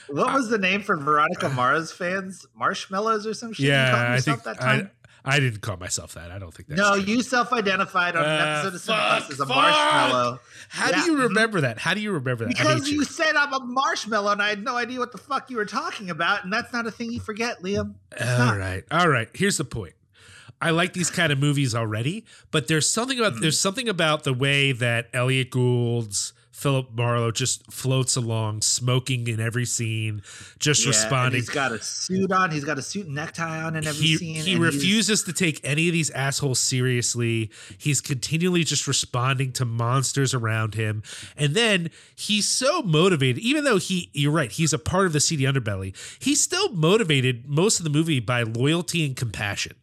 What 0.10 0.34
was 0.34 0.50
the 0.50 0.58
name 0.58 0.82
for 0.82 0.98
Veronica 0.98 1.46
uh. 1.46 1.50
Mars 1.50 1.92
fans? 1.92 2.48
Marshmallows 2.56 3.28
or 3.28 3.36
some 3.36 3.54
shit? 3.54 3.66
you 3.66 3.72
yeah 3.72 4.14
i 4.14 4.20
think 4.20 4.44
that 4.44 4.60
time? 4.60 4.90
I, 4.92 4.99
I 5.26 5.39
didn't 5.39 5.61
call 5.61 5.78
myself 5.78 6.13
that 6.13 6.32
i 6.32 6.39
don't 6.39 6.53
think 6.53 6.70
that's 6.70 6.80
no, 6.82 6.95
true. 7.01 7.03
you 7.13 7.22
self-identified 7.22 8.15
on 8.15 8.24
an 8.24 8.30
Uh, 8.30 8.43
episode 8.63 8.76
of 8.76 8.82
fuck, 8.82 9.24
Cineplus 9.24 9.32
as 9.32 9.39
a 9.39 9.45
fuck. 9.45 9.55
marshmallow. 9.55 10.39
how 10.70 10.89
Yeah, 10.89 10.95
do 11.05 11.11
you 11.11 11.17
mhm. 11.17 11.24
remember 11.24 11.61
that 11.61 11.80
how 11.80 11.93
do 11.93 12.01
you 12.01 12.11
remember 12.11 12.45
that 12.45 12.49
Because 12.57 12.86
hate 12.88 12.93
you 12.93 13.03
said 13.03 13.36
I'm 13.36 13.53
a 13.53 13.59
marshmallow 13.65 14.32
and 14.32 14.41
I 14.41 14.49
had 14.49 14.63
no 14.63 14.76
idea 14.78 14.99
what 14.99 15.11
the 15.11 15.17
fuck 15.17 15.49
you 15.49 15.57
were 15.57 15.65
talking 15.65 16.09
about, 16.09 16.43
and 16.43 16.51
that's 16.53 16.72
not 16.74 16.88
a 16.88 16.91
thing 16.91 17.11
you 17.11 17.20
forget, 17.20 17.61
Liam. 17.61 17.95
It's 18.11 18.22
All 18.24 18.38
not. 18.45 18.57
right, 18.57 18.84
all 18.91 19.09
right. 19.09 19.30
Here's 19.34 19.57
the 19.57 19.65
point. 19.65 19.93
I 20.61 20.72
like 20.72 20.91
these 20.93 21.09
kind 21.09 21.32
of 21.32 21.39
movies 21.39 21.74
already, 21.74 22.26
but 22.51 22.67
there's 22.67 22.89
something 22.89 23.17
about 23.20 23.39
there's 23.41 23.59
something 23.59 23.88
about 23.88 24.24
the 24.26 24.34
way 24.34 24.72
that 24.74 25.07
Elliot 25.13 25.51
Gould's 25.51 26.34
Philip 26.60 26.89
Marlowe 26.93 27.32
just 27.32 27.72
floats 27.72 28.18
along, 28.18 28.62
smoking 28.64 29.28
in 29.30 29.39
every 29.39 29.66
scene, 29.66 30.22
just 30.60 30.84
Yeah, 30.84 30.89
responding. 30.89 31.39
He's 31.39 31.49
got 31.49 31.72
a 31.72 31.82
suit 31.82 32.34
on. 32.34 32.51
He's 32.51 32.66
got 32.66 32.78
a 32.78 32.82
suit 32.82 33.05
and 33.05 33.16
necktie 33.16 33.64
on 33.64 33.78
in 33.78 33.88
every 33.88 34.05
He, 34.05 34.18
scene. 34.18 34.36
he 34.36 34.55
refuses 34.57 35.24
to 35.24 35.32
take 35.32 35.62
any 35.64 35.88
of 35.88 35.93
these 35.93 36.10
assholes 36.12 36.60
seriously. 36.60 37.49
He's 37.78 38.01
continually 38.01 38.66
just 38.66 38.88
responding 38.88 39.53
to 39.53 39.64
monsters 39.64 40.34
around 40.34 40.74
him. 40.76 41.01
And 41.38 41.55
then 41.55 41.91
he's 42.14 42.49
so 42.49 42.82
motivated, 42.82 43.41
even 43.41 43.64
though 43.64 43.78
he, 43.78 44.10
you're 44.12 44.32
right, 44.34 44.51
he's 44.51 44.74
a 44.74 44.80
part 44.80 45.05
of 45.05 45.14
the 45.14 45.22
seedy 45.22 45.45
underbelly, 45.45 45.95
he's 46.20 46.41
still 46.43 46.74
motivated 46.74 47.47
most 47.47 47.80
of 47.80 47.86
the 47.86 47.89
movie 47.89 48.20
by 48.20 48.43
loyalty 48.43 49.05
and 49.05 49.16
compassion. 49.16 49.76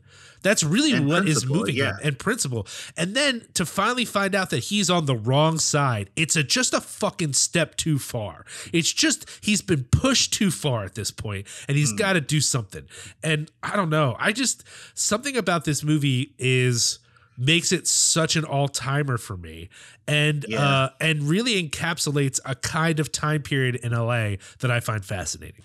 That's 0.46 0.62
really 0.62 0.92
And 0.92 1.06
what 1.06 1.28
is 1.28 1.44
moving 1.46 1.74
him 1.76 1.96
and 2.02 2.18
principle. 2.18 2.66
And 2.96 3.14
then 3.14 3.46
to 3.54 3.66
finally 3.66 4.04
find 4.04 4.34
out 4.34 4.50
that 4.50 4.60
he's 4.64 4.88
on 4.88 5.06
the 5.06 5.16
wrong 5.16 5.58
side, 5.58 6.10
it's 6.16 6.36
a, 6.36 6.42
just 6.42 6.72
a 6.72 6.80
fucking 6.80 7.32
step 7.34 7.76
too 7.76 7.98
far. 7.98 8.44
It's 8.72 8.92
just 8.92 9.28
he's 9.42 9.60
been 9.62 9.84
pushed 9.84 10.32
too 10.32 10.50
far 10.50 10.84
at 10.84 10.94
this 10.94 11.10
point, 11.10 11.46
and 11.68 11.76
he's 11.76 11.92
got 11.92 12.14
to 12.14 12.20
do 12.20 12.40
something. 12.40 12.84
And 13.22 13.50
I 13.62 13.76
don't 13.76 13.90
know. 13.90 14.16
I 14.18 14.32
just 14.32 14.64
something 14.94 15.36
about 15.36 15.64
this 15.64 15.82
movie 15.84 16.34
is 16.38 16.98
makes 17.38 17.70
it 17.70 17.86
such 17.86 18.34
an 18.36 18.44
all-timer 18.44 19.18
for 19.18 19.36
me 19.36 19.68
and 20.08 20.46
Yeah. 20.48 20.58
uh 20.66 20.88
and 21.02 21.24
really 21.24 21.62
encapsulates 21.62 22.40
a 22.46 22.54
kind 22.54 22.98
of 22.98 23.12
time 23.12 23.42
period 23.42 23.74
in 23.76 23.92
LA 23.92 24.36
that 24.60 24.70
I 24.70 24.80
find 24.80 25.04
fascinating. 25.04 25.64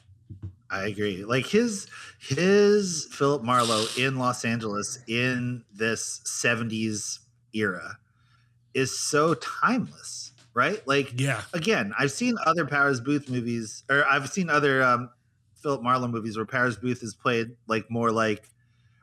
I 0.72 0.86
agree. 0.88 1.26
Like 1.26 1.46
his 1.46 1.88
his 2.20 3.08
Philip 3.12 3.44
Marlowe 3.44 3.86
in 3.98 4.18
Los 4.18 4.46
Angeles 4.46 5.00
in 5.08 5.64
this 5.74 6.22
70s 6.26 7.20
era 7.54 7.98
is 8.74 8.98
so 8.98 9.34
timeless, 9.34 10.32
right? 10.54 10.82
Like 10.88 11.20
Yeah. 11.20 11.42
again, 11.54 11.94
I've 12.00 12.12
seen 12.12 12.36
other 12.46 12.66
Powers 12.66 13.02
Boothe 13.02 13.28
movies 13.30 13.84
or 13.90 14.06
I've 14.08 14.30
seen 14.30 14.50
other 14.50 14.82
um 14.82 15.10
Philip 15.62 15.84
Marlowe 15.84 16.08
movies 16.08 16.38
where 16.38 16.46
Powers 16.46 16.78
Boothe 16.78 17.04
is 17.04 17.14
played 17.14 17.52
like 17.68 17.92
more 17.92 18.12
like, 18.12 18.50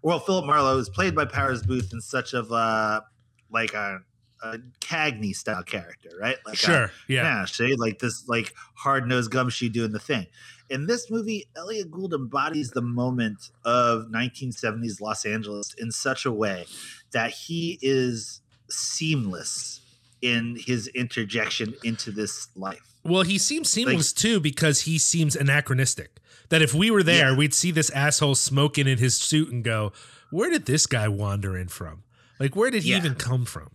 well, 0.03 0.19
Philip 0.21 0.47
Marlowe 0.47 0.79
is 0.79 0.89
played 0.89 1.15
by 1.15 1.27
Powers 1.27 1.63
Boothe 1.63 1.93
in 1.93 2.01
such 2.01 2.33
of 2.33 2.51
a 2.51 3.05
like 3.51 3.75
a, 3.75 4.01
a 4.43 4.59
Cagney 4.81 5.35
style 5.35 5.63
character, 5.63 6.11
right? 6.21 6.37
Like 6.47 6.55
a- 6.55 6.57
sure. 6.57 6.91
Yeah. 7.09 7.45
yeah, 7.59 7.75
like 7.77 7.99
this, 7.99 8.27
like 8.29 8.55
hard 8.75 9.07
nosed 9.07 9.31
gumshoe 9.31 9.69
doing 9.69 9.93
the 9.93 9.99
thing. 9.99 10.27
In 10.71 10.87
this 10.87 11.11
movie, 11.11 11.49
Elliott 11.57 11.91
Gould 11.91 12.13
embodies 12.13 12.71
the 12.71 12.83
moment 12.83 13.51
of 13.65 14.09
1970s 14.11 15.01
Los 15.01 15.25
Angeles 15.25 15.75
in 15.79 15.91
such 15.91 16.27
a 16.27 16.33
way 16.33 16.67
that 17.13 17.31
he 17.31 17.79
is 17.81 18.43
seamless 18.71 19.81
in 20.21 20.57
his 20.61 20.89
interjection 20.89 21.75
into 21.85 22.11
this 22.11 22.49
life. 22.55 22.83
Well, 23.05 23.23
he 23.23 23.39
seems 23.39 23.71
seamless 23.71 24.13
too 24.13 24.41
because 24.41 24.83
he 24.83 24.99
seems 24.99 25.35
anachronistic. 25.37 26.19
That 26.51 26.63
if 26.63 26.75
we 26.75 26.91
were 26.91 27.03
there, 27.03 27.31
Yeah. 27.31 27.37
we'd 27.37 27.55
see 27.55 27.71
this 27.71 27.91
asshole 27.91 28.35
smoking 28.35 28.87
in 28.87 28.99
his 28.99 29.17
suit 29.17 29.51
and 29.51 29.63
go, 29.65 29.93
"Where 30.31 30.51
did 30.51 30.67
this 30.67 30.87
guy 30.87 31.09
wander 31.09 31.57
in 31.57 31.69
from? 31.69 32.03
Like, 32.41 32.57
where 32.57 32.71
did 32.71 32.83
he 32.83 32.91
Yeah. 32.91 32.99
even 32.99 33.15
come 33.15 33.45
from?" 33.45 33.71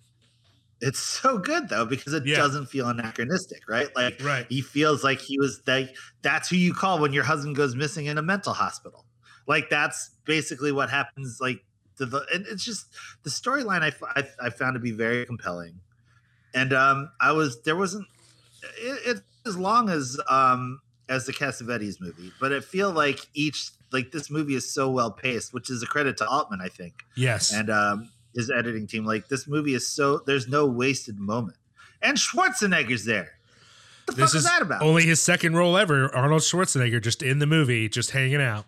It's 0.84 0.99
so 0.99 1.38
good 1.38 1.69
though 1.69 1.86
because 1.86 2.13
it 2.13 2.25
Yeah. 2.25 2.36
doesn't 2.38 2.67
feel 2.67 2.88
anachronistic, 2.89 3.61
right? 3.67 3.89
Like 3.95 4.21
Right. 4.21 4.45
he 4.49 4.61
feels 4.61 5.03
like 5.03 5.19
he 5.19 5.38
was 5.39 5.61
like 5.65 5.95
that's 6.21 6.49
who 6.49 6.55
you 6.57 6.73
call 6.73 6.99
when 6.99 7.13
your 7.13 7.23
husband 7.23 7.55
goes 7.55 7.75
missing 7.75 8.05
in 8.07 8.17
a 8.17 8.21
mental 8.21 8.53
hospital. 8.53 9.05
Like 9.47 9.69
that's 9.69 10.11
basically 10.25 10.71
what 10.71 10.89
happens. 10.89 11.38
Like 11.39 11.63
to 11.97 12.05
the 12.05 12.25
and 12.34 12.45
it's 12.47 12.65
just 12.65 12.88
the 13.23 13.29
storyline 13.29 13.81
I 14.15 14.23
I 14.41 14.49
found 14.49 14.73
to 14.75 14.79
be 14.79 14.91
very 14.91 15.25
compelling, 15.25 15.79
and 16.53 16.73
um 16.73 17.09
I 17.21 17.31
was 17.31 17.61
there 17.63 17.75
wasn't 17.75 18.07
it, 18.77 18.99
it's 19.05 19.21
as 19.45 19.57
long 19.57 19.89
as 19.89 20.19
um 20.29 20.79
as 21.09 21.25
the 21.25 21.34
Cassavetes 21.34 21.95
movie, 21.99 22.31
but 22.39 22.53
I 22.53 22.59
feel 22.61 22.91
like 22.91 23.19
each 23.34 23.71
like 23.91 24.11
this 24.11 24.31
movie 24.31 24.55
is 24.55 24.73
so 24.73 24.89
well 24.89 25.11
paced, 25.11 25.53
which 25.53 25.69
is 25.69 25.84
a 25.84 25.86
credit 25.86 26.17
to 26.17 26.27
Altman, 26.27 26.59
I 26.61 26.69
think 26.69 26.93
Yes. 27.15 27.53
and 27.53 27.69
um, 27.69 28.09
his 28.34 28.49
editing 28.49 28.88
team. 28.88 29.05
Like 29.05 29.27
this 29.27 29.47
movie 29.47 29.73
is 29.73 29.88
so 29.88 30.19
there's 30.25 30.47
no 30.47 30.65
wasted 30.65 31.19
moment, 31.19 31.57
and 32.01 32.17
Schwarzenegger's 32.17 33.05
there. 33.05 33.31
The 34.07 34.13
this 34.13 34.31
fuck 34.31 34.36
is 34.36 34.36
is 34.36 34.43
that 34.45 34.61
about? 34.61 34.81
only 34.81 35.03
his 35.03 35.21
second 35.21 35.55
role 35.55 35.77
ever. 35.77 36.13
Arnold 36.13 36.41
Schwarzenegger 36.41 37.01
just 37.01 37.23
in 37.23 37.39
the 37.39 37.47
movie, 37.47 37.88
just 37.89 38.11
hanging 38.11 38.41
out. 38.41 38.65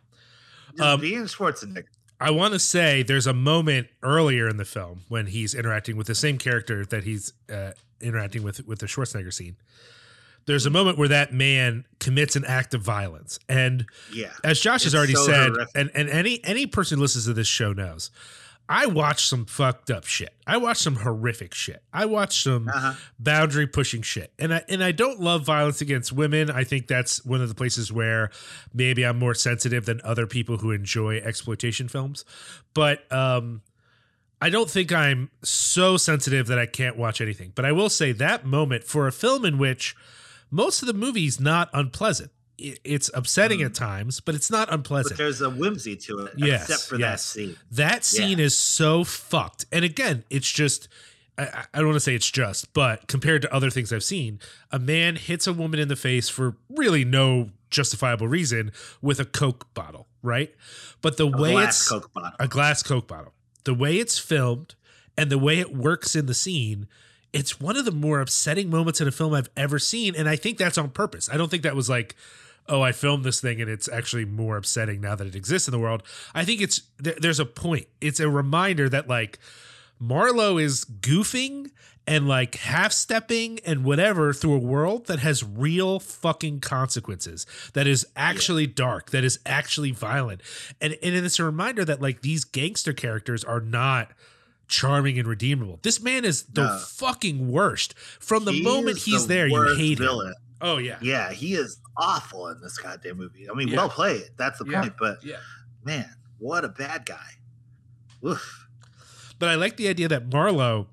Just 0.71 0.81
um, 0.81 1.01
being 1.01 1.23
Schwarzenegger. 1.23 1.85
I 2.19 2.31
want 2.31 2.53
to 2.53 2.59
say 2.59 3.03
there's 3.03 3.27
a 3.27 3.33
moment 3.33 3.87
earlier 4.01 4.47
in 4.47 4.55
the 4.55 4.63
film 4.65 5.01
when 5.09 5.25
he's 5.27 5.53
interacting 5.53 5.97
with 5.97 6.07
the 6.07 6.15
same 6.15 6.37
character 6.37 6.85
that 6.85 7.03
he's 7.03 7.33
uh, 7.51 7.71
interacting 7.99 8.43
with 8.43 8.65
with 8.65 8.79
the 8.79 8.85
Schwarzenegger 8.85 9.33
scene. 9.33 9.57
There's 10.45 10.65
a 10.67 10.69
moment 10.69 10.97
where 10.99 11.07
that 11.09 11.33
man 11.33 11.85
commits 11.99 12.35
an 12.35 12.45
act 12.45 12.73
of 12.75 12.81
violence, 12.83 13.39
and 13.49 13.85
Yeah, 14.13 14.31
as 14.43 14.59
Josh 14.61 14.83
has 14.83 14.93
already 14.93 15.15
so 15.15 15.25
said, 15.25 15.49
horrific. 15.49 15.69
and, 15.75 15.91
and 15.95 16.07
any 16.09 16.41
any 16.45 16.67
person 16.67 16.97
who 16.97 17.01
listens 17.01 17.25
to 17.25 17.33
this 17.33 17.47
show 17.47 17.73
knows, 17.73 18.11
I 18.67 18.87
watch 18.87 19.27
some 19.27 19.45
fucked 19.45 19.91
up 19.91 20.05
shit. 20.05 20.33
I 20.47 20.57
watch 20.57 20.79
some 20.79 20.95
horrific 20.97 21.53
shit. 21.53 21.83
I 21.93 22.05
watch 22.05 22.43
some 22.43 22.67
uh-huh. 22.67 22.93
boundary 23.19 23.67
pushing 23.67 24.01
shit. 24.01 24.33
And 24.39 24.53
I 24.53 24.63
and 24.67 24.83
I 24.83 24.91
don't 24.91 25.19
love 25.19 25.45
violence 25.45 25.81
against 25.81 26.11
women. 26.11 26.49
I 26.49 26.63
think 26.63 26.87
that's 26.87 27.23
one 27.23 27.41
of 27.41 27.49
the 27.49 27.55
places 27.55 27.91
where 27.91 28.31
maybe 28.73 29.05
I'm 29.05 29.19
more 29.19 29.35
sensitive 29.35 29.85
than 29.85 30.01
other 30.03 30.25
people 30.25 30.57
who 30.57 30.71
enjoy 30.71 31.17
exploitation 31.17 31.87
films. 31.87 32.25
But 32.73 33.11
um 33.11 33.61
I 34.41 34.49
don't 34.49 34.69
think 34.69 34.91
I'm 34.91 35.29
so 35.43 35.97
sensitive 35.97 36.47
that 36.47 36.59
I 36.59 36.65
can't 36.65 36.97
watch 36.97 37.21
anything. 37.21 37.51
But 37.55 37.65
I 37.65 37.71
will 37.71 37.89
say 37.89 38.11
that 38.13 38.45
moment 38.45 38.83
for 38.83 39.07
a 39.07 39.11
film 39.11 39.45
in 39.45 39.57
which 39.57 39.95
most 40.51 40.81
of 40.81 40.87
the 40.87 40.93
movie's 40.93 41.39
not 41.39 41.69
unpleasant. 41.73 42.31
It's 42.57 43.11
upsetting 43.13 43.61
at 43.61 43.71
mm. 43.71 43.75
times, 43.75 44.19
but 44.19 44.35
it's 44.35 44.49
not 44.49 44.67
but 44.67 44.75
unpleasant. 44.75 45.17
there's 45.17 45.41
a 45.41 45.49
whimsy 45.49 45.95
to 45.97 46.19
it, 46.19 46.33
Yes, 46.37 46.69
except 46.69 46.89
for 46.89 46.97
yes. 46.97 47.33
that 47.33 47.39
scene. 47.39 47.55
That 47.71 48.05
scene 48.05 48.39
is 48.39 48.55
so 48.55 49.03
fucked. 49.03 49.65
And 49.71 49.83
again, 49.83 50.23
it's 50.29 50.49
just 50.49 50.87
I, 51.37 51.65
don't 51.73 51.87
want 51.87 51.95
to 51.95 51.99
say 51.99 52.15
it's 52.15 52.29
just, 52.31 52.73
but 52.73 53.07
compared 53.07 53.41
to 53.41 53.53
other 53.53 53.69
things 53.69 53.91
I've 53.91 54.03
seen, 54.03 54.39
a 54.71 54.79
man 54.79 55.17
hits 55.17 55.47
a 55.47 55.53
woman 55.53 55.79
in 55.79 55.89
the 55.89 55.95
face 55.97 56.29
for 56.29 56.55
really 56.69 57.03
no 57.03 57.49
justifiable 57.69 58.27
reason 58.27 58.71
with 59.01 59.19
a 59.19 59.25
Coke 59.25 59.73
bottle, 59.73 60.07
right? 60.21 60.55
But 61.01 61.17
the 61.17 61.27
A 61.27 61.37
way 61.37 61.55
it's 61.55 61.89
Coke 61.89 62.13
bottle. 62.13 62.31
a 62.39 62.47
glass 62.47 62.83
Coke 62.83 63.07
bottle, 63.07 63.33
the 63.65 63.73
way 63.73 63.97
it's 63.97 64.17
filmed 64.17 64.75
and 65.17 65.29
the 65.29 65.37
way 65.37 65.59
it 65.59 65.75
works 65.75 66.15
in 66.15 66.25
the 66.25 66.33
scene, 66.33 66.87
it's 67.33 67.59
one 67.59 67.75
of 67.75 67.83
the 67.83 67.91
more 67.91 68.21
upsetting 68.21 68.69
moments 68.69 69.01
in 69.01 69.07
a 69.07 69.11
film 69.11 69.33
I've 69.33 69.49
ever 69.57 69.77
seen. 69.77 70.15
And 70.15 70.29
I 70.29 70.37
think 70.37 70.57
that's 70.57 70.77
on 70.77 70.89
purpose. 70.91 71.29
I 71.29 71.35
don't 71.35 71.51
think 71.51 71.63
that 71.63 71.75
was 71.75 71.89
like, 71.89 72.15
oh, 72.67 72.81
I 72.81 72.91
filmed 72.91 73.23
this 73.23 73.39
thing 73.41 73.61
and 73.61 73.69
it's 73.69 73.87
actually 73.89 74.25
more 74.25 74.57
upsetting 74.57 75.01
now 75.01 75.15
that 75.15 75.27
it 75.27 75.35
exists 75.35 75.67
in 75.67 75.71
the 75.71 75.79
world. 75.79 76.03
I 76.33 76.43
think 76.45 76.61
it's 76.61 76.81
there, 76.97 77.15
there's 77.19 77.39
a 77.39 77.45
point. 77.45 77.87
It's 78.01 78.19
a 78.19 78.29
reminder 78.29 78.89
that 78.89 79.07
like 79.07 79.39
Marlowe 79.99 80.57
is 80.57 80.83
goofing 80.85 81.71
and 82.07 82.27
like 82.27 82.55
half 82.55 82.91
stepping 82.91 83.59
and 83.65 83.83
whatever 83.83 84.31
through 84.33 84.53
a 84.53 84.59
world 84.59 85.07
that 85.07 85.19
has 85.19 85.43
real 85.43 85.99
fucking 85.99 86.59
consequences, 86.59 87.45
that 87.73 87.87
is 87.87 88.05
actually 88.15 88.67
dark, 88.67 89.09
that 89.11 89.23
is 89.23 89.39
actually 89.45 89.91
violent. 89.91 90.41
And, 90.79 90.93
and 91.01 91.15
it's 91.15 91.39
a 91.39 91.43
reminder 91.43 91.83
that 91.85 92.01
like 92.01 92.21
these 92.21 92.43
gangster 92.43 92.93
characters 92.93 93.43
are 93.43 93.61
not 93.61 94.11
charming 94.67 95.17
and 95.19 95.27
redeemable. 95.27 95.79
This 95.83 96.01
man 96.01 96.25
is 96.25 96.43
the 96.43 96.63
No. 96.63 96.77
fucking 96.79 97.51
worst. 97.51 97.93
From 98.19 98.45
the 98.45 98.51
He 98.53 98.61
moment 98.63 98.97
he's 98.99 99.27
the 99.27 99.33
there, 99.33 99.47
you 99.47 99.75
hate 99.75 99.99
him. 99.99 100.33
Oh 100.61 100.77
yeah. 100.77 100.97
Yeah, 101.01 101.31
he 101.31 101.53
is 101.55 101.79
awful 101.97 102.47
in 102.47 102.61
this 102.61 102.77
goddamn 102.77 103.17
movie. 103.17 103.49
I 103.49 103.53
mean, 103.53 103.67
Yeah. 103.67 103.77
well 103.77 103.89
played. 103.89 104.29
That's 104.37 104.59
the 104.59 104.65
Yeah. 104.65 104.81
point. 104.81 104.93
But 104.97 105.23
Yeah. 105.23 105.39
man, 105.83 106.09
what 106.37 106.65
a 106.65 106.69
bad 106.69 107.05
guy. 107.05 107.37
Oof. 108.25 108.67
But 109.37 109.49
I 109.49 109.55
like 109.55 109.77
the 109.77 109.87
idea 109.87 110.07
that 110.07 110.31
Marlowe, 110.31 110.87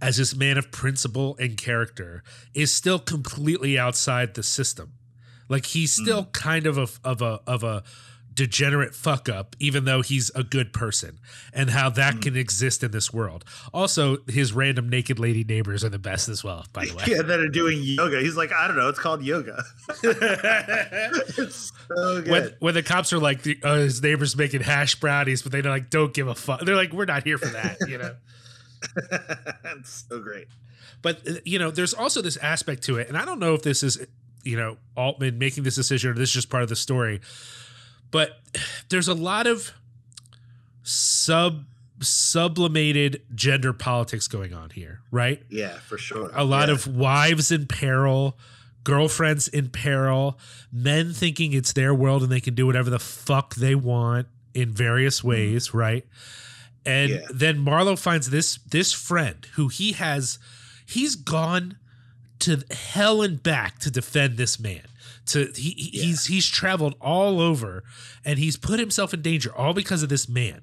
as 0.00 0.18
this 0.18 0.34
man 0.36 0.58
of 0.58 0.70
principle 0.70 1.36
and 1.38 1.56
character, 1.56 2.22
is 2.52 2.74
still 2.74 2.98
completely 2.98 3.78
outside 3.78 4.34
the 4.34 4.42
system. 4.42 4.92
Like 5.48 5.66
he's 5.66 5.92
still 5.92 6.24
hmm. 6.24 6.30
kind 6.30 6.66
of 6.66 6.78
a 6.78 6.88
of 7.02 7.22
a 7.22 7.40
of 7.46 7.64
a 7.64 7.82
degenerate 8.34 8.94
fuck 8.94 9.28
up, 9.28 9.54
even 9.58 9.84
though 9.84 10.02
he's 10.02 10.30
a 10.34 10.42
good 10.42 10.72
person, 10.72 11.18
and 11.52 11.70
how 11.70 11.88
that 11.90 12.20
can 12.20 12.36
exist 12.36 12.82
in 12.82 12.90
this 12.90 13.12
world. 13.12 13.44
Also, 13.72 14.18
his 14.28 14.52
random 14.52 14.88
naked 14.88 15.18
lady 15.18 15.44
neighbors 15.44 15.84
are 15.84 15.88
the 15.88 15.98
best 15.98 16.28
as 16.28 16.42
well. 16.42 16.64
By 16.72 16.86
the 16.86 16.94
way, 16.96 17.04
Yeah, 17.06 17.22
that 17.22 17.38
are 17.40 17.48
doing 17.48 17.78
yoga. 17.82 18.20
He's 18.20 18.36
like, 18.36 18.52
I 18.52 18.66
don't 18.66 18.76
know. 18.76 18.88
It's 18.88 18.98
called 18.98 19.22
yoga. 19.22 19.64
it's 20.02 21.72
so 21.88 22.22
good. 22.22 22.28
when 22.28 22.54
when 22.60 22.74
the 22.74 22.82
cops 22.82 23.12
are 23.12 23.18
like, 23.18 23.42
the, 23.42 23.58
uh, 23.62 23.76
his 23.76 24.02
neighbors 24.02 24.36
making 24.36 24.62
hash 24.62 24.96
brownies, 24.96 25.42
but 25.42 25.52
they 25.52 25.62
like 25.62 25.90
don't 25.90 26.12
give 26.12 26.28
a 26.28 26.34
fuck. 26.34 26.60
They're 26.60 26.76
like, 26.76 26.92
we're 26.92 27.04
not 27.04 27.24
here 27.24 27.38
for 27.38 27.48
that, 27.48 27.76
you 27.88 27.98
know. 27.98 28.14
it's 29.76 30.04
so 30.08 30.20
great. 30.20 30.48
But 31.02 31.26
uh, 31.28 31.34
you 31.44 31.58
know, 31.58 31.70
there's 31.70 31.94
also 31.94 32.22
this 32.22 32.36
aspect 32.38 32.82
to 32.84 32.96
it, 32.96 33.08
and 33.08 33.16
I 33.16 33.24
don't 33.24 33.38
know 33.38 33.54
if 33.54 33.62
this 33.62 33.82
is 33.82 34.04
you 34.42 34.56
know 34.56 34.76
Altman 34.96 35.38
making 35.38 35.64
this 35.64 35.74
decision 35.74 36.10
or 36.10 36.14
this 36.14 36.30
is 36.30 36.34
just 36.34 36.50
part 36.50 36.62
of 36.62 36.68
the 36.68 36.76
story. 36.76 37.20
But 38.14 38.38
there's 38.90 39.08
a 39.08 39.14
lot 39.14 39.48
of 39.48 39.72
sub 40.84 41.64
sublimated 42.00 43.22
gender 43.34 43.72
politics 43.72 44.28
going 44.28 44.54
on 44.54 44.70
here, 44.70 45.00
right? 45.10 45.42
Yeah, 45.48 45.80
for 45.80 45.98
sure. 45.98 46.30
A 46.32 46.44
lot 46.44 46.68
Yeah. 46.68 46.74
of 46.74 46.86
wives 46.86 47.50
in 47.50 47.66
peril, 47.66 48.38
girlfriends 48.84 49.48
in 49.48 49.68
peril, 49.70 50.38
men 50.70 51.12
thinking 51.12 51.54
it's 51.54 51.72
their 51.72 51.92
world 51.92 52.22
and 52.22 52.30
they 52.30 52.40
can 52.40 52.54
do 52.54 52.66
whatever 52.66 52.88
the 52.88 53.00
fuck 53.00 53.56
they 53.56 53.74
want 53.74 54.28
in 54.54 54.70
various 54.70 55.18
mm-hmm. 55.18 55.30
ways, 55.30 55.74
right? 55.74 56.06
And 56.86 57.10
Yeah. 57.10 57.26
then 57.34 57.58
Marlowe 57.58 57.96
finds 57.96 58.30
this 58.30 58.60
this 58.70 58.92
friend 58.92 59.44
who 59.54 59.66
he 59.66 59.90
has 59.90 60.38
he's 60.86 61.16
gone 61.16 61.78
to 62.38 62.62
hell 62.70 63.22
and 63.22 63.42
back 63.42 63.80
to 63.80 63.90
defend 63.90 64.36
this 64.36 64.60
man. 64.60 64.82
To 65.26 65.50
he, 65.56 65.70
he- 65.70 65.98
he's 66.00 66.26
he's 66.26 66.46
traveled 66.48 66.94
all 67.00 67.40
over 67.40 67.82
and 68.24 68.38
he's 68.38 68.56
put 68.56 68.78
himself 68.78 69.14
in 69.14 69.22
danger 69.22 69.54
all 69.54 69.72
because 69.72 70.02
of 70.02 70.08
this 70.08 70.28
man 70.28 70.62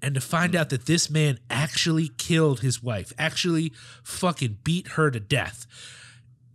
and 0.00 0.14
to 0.14 0.20
find 0.20 0.56
out 0.56 0.70
that 0.70 0.86
this 0.86 1.08
man 1.10 1.38
actually 1.48 2.08
killed 2.18 2.60
his 2.60 2.82
wife, 2.82 3.12
actually 3.18 3.72
fucking 4.02 4.58
beat 4.64 4.88
her 4.88 5.10
to 5.10 5.20
death. 5.20 5.66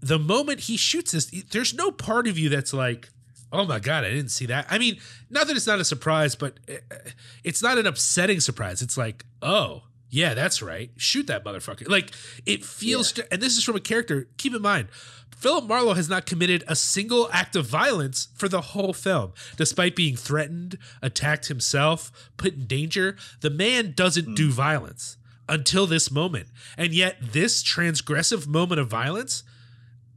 The 0.02 0.20
moment 0.20 0.62
he 0.62 0.76
shoots 0.78 1.14
this, 1.14 1.26
there's 1.52 1.74
no 1.74 1.92
part 1.92 2.28
of 2.28 2.38
you 2.38 2.50
that's 2.50 2.74
like, 2.74 3.10
oh 3.54 3.66
my 3.66 3.80
God, 3.80 4.04
I 4.04 4.10
didn't 4.10 4.32
see 4.32 4.48
that. 4.48 4.68
I 4.70 4.78
mean, 4.78 4.98
not 5.30 5.48
that 5.48 5.56
it's 5.56 5.66
not 5.68 5.80
a 5.80 5.86
surprise, 5.86 6.36
but 6.36 6.60
uh, 6.70 6.96
it's 7.44 7.64
not 7.64 7.78
an 7.78 7.88
upsetting 7.88 8.42
surprise. 8.42 8.82
It's 8.82 8.98
like, 8.98 9.26
oh, 9.42 9.84
yeah, 10.10 10.34
that's 10.34 10.62
right. 10.62 10.92
Shoot 10.98 11.28
that 11.28 11.44
motherfucker. 11.44 11.90
Like, 11.90 12.12
it 12.46 12.64
feels, 12.64 13.18
and 13.32 13.42
this 13.42 13.58
is 13.58 13.64
from 13.64 13.76
a 13.76 13.82
character, 13.82 14.28
keep 14.38 14.54
in 14.54 14.62
mind, 14.62 14.88
Philip 15.36 15.66
Marlowe 15.66 15.94
has 15.94 16.10
not 16.10 16.26
committed 16.26 16.64
a 16.68 16.76
single 16.76 17.30
act 17.32 17.56
of 17.56 17.68
violence 17.68 18.30
for 18.34 18.50
the 18.50 18.62
whole 18.62 18.94
film, 18.94 19.34
despite 19.56 19.96
being 19.96 20.16
threatened, 20.16 20.80
attacked 21.02 21.48
himself, 21.48 22.12
put 22.38 22.56
in 22.56 22.66
danger. 22.66 23.18
The 23.42 23.52
man 23.52 23.94
doesn't 23.96 24.36
do 24.36 24.48
hmm. 24.48 24.54
violence 24.54 25.18
until 25.48 25.86
this 25.86 26.10
moment. 26.10 26.48
And 26.78 26.94
yet, 26.94 27.18
this 27.22 27.64
transgressive 27.64 28.48
moment 28.48 28.82
of 28.82 28.88
violence 28.88 29.44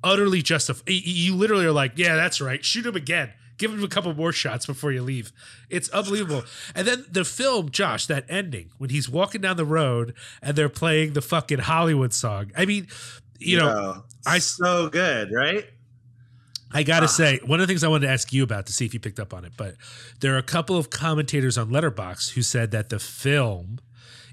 utterly 0.03 0.41
justified. 0.41 0.89
You 0.89 1.37
literally 1.37 1.67
are 1.67 1.73
like, 1.73 1.93
yeah, 1.97 2.17
that's 2.17 2.41
right. 2.41 2.65
Shoot 2.65 2.87
him 2.87 2.97
again. 2.97 3.33
Give 3.61 3.73
him 3.75 3.85
a 3.85 3.89
couple 3.89 4.15
more 4.15 4.33
shots 4.33 4.65
before 4.65 4.91
you 4.91 5.03
leave. 5.03 5.33
It's 5.69 5.91
unbelievable. 5.91 6.45
And 6.75 6.89
then 6.89 7.05
the 7.11 7.27
film, 7.27 7.71
Josh, 7.71 8.07
that 8.07 8.25
ending 8.27 8.71
when 8.79 8.89
he's 8.89 9.07
walking 9.07 9.43
down 9.43 9.59
the 9.59 9.67
road 9.67 10.15
and 10.41 10.57
they're 10.57 10.71
playing 10.71 11.13
the 11.13 11.21
fucking 11.21 11.59
Hollywood 11.59 12.15
song. 12.15 12.53
I 12.57 12.65
mean, 12.65 12.89
you 13.39 13.59
know, 13.59 14.05
I- 14.27 14.39
so 14.39 14.89
good, 14.89 15.31
right? 15.31 15.67
I 16.73 16.85
gotta 16.85 17.05
Ah. 17.05 17.09
say, 17.09 17.39
one 17.45 17.61
of 17.61 17.67
the 17.67 17.71
things 17.71 17.85
I 17.85 17.89
wanted 17.89 18.07
to 18.07 18.13
ask 18.13 18.33
you 18.33 18.43
about 18.45 18.65
to 18.67 18.73
see 18.73 18.87
if 18.87 18.95
you 18.95 19.01
picked 19.01 19.21
up 19.21 19.35
on 19.35 19.45
it, 19.45 19.53
but 19.59 19.75
there 20.21 20.35
are 20.35 20.39
a 20.39 20.43
couple 20.43 20.79
of 20.79 20.89
commentators 20.89 21.59
on 21.59 21.69
Letterboxd 21.69 22.31
who 22.31 22.41
said 22.43 22.71
that 22.71 22.89
the 22.89 22.99
film 22.99 23.79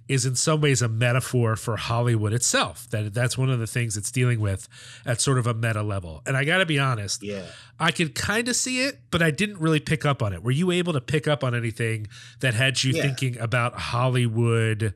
is 0.08 0.26
in 0.26 0.36
some 0.36 0.62
ways 0.62 0.82
a 0.82 0.88
metaphor 0.88 1.56
for 1.56 1.76
Hollywood 1.78 2.34
itself. 2.34 2.90
That 2.92 3.14
that's 3.14 3.38
one 3.38 3.50
of 3.50 3.60
the 3.60 3.68
things 3.68 3.98
it's 3.98 4.12
dealing 4.12 4.40
with 4.40 4.68
at 5.06 5.20
sort 5.22 5.38
of 5.38 5.48
a 5.48 5.54
meta 5.54 5.84
level. 5.84 6.22
And 6.26 6.38
I 6.38 6.44
gotta 6.46 6.66
be 6.66 6.80
honest, 6.80 7.24
Yeah. 7.24 7.46
I 7.80 7.92
could 7.92 8.16
kind 8.16 8.48
of 8.48 8.56
see 8.56 8.84
it, 8.84 9.00
but 9.12 9.22
I 9.22 9.32
didn't 9.32 9.60
really 9.60 9.80
pick 9.80 10.06
up 10.06 10.24
on 10.24 10.34
it. 10.34 10.44
Were 10.44 10.52
you 10.52 10.72
able 10.72 10.94
to 10.94 11.02
pick 11.02 11.28
up 11.28 11.44
on 11.44 11.54
anything 11.54 12.08
that 12.40 12.54
had 12.54 12.84
you 12.84 12.94
Yeah. 12.94 13.02
thinking 13.04 13.38
about 13.38 13.76
Hollywood, 13.80 14.94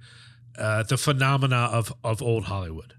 uh, 0.57 0.83
the 0.83 0.97
phenomena 0.97 1.57
of 1.71 1.93
of 2.03 2.21
old 2.21 2.45
Hollywood? 2.45 2.93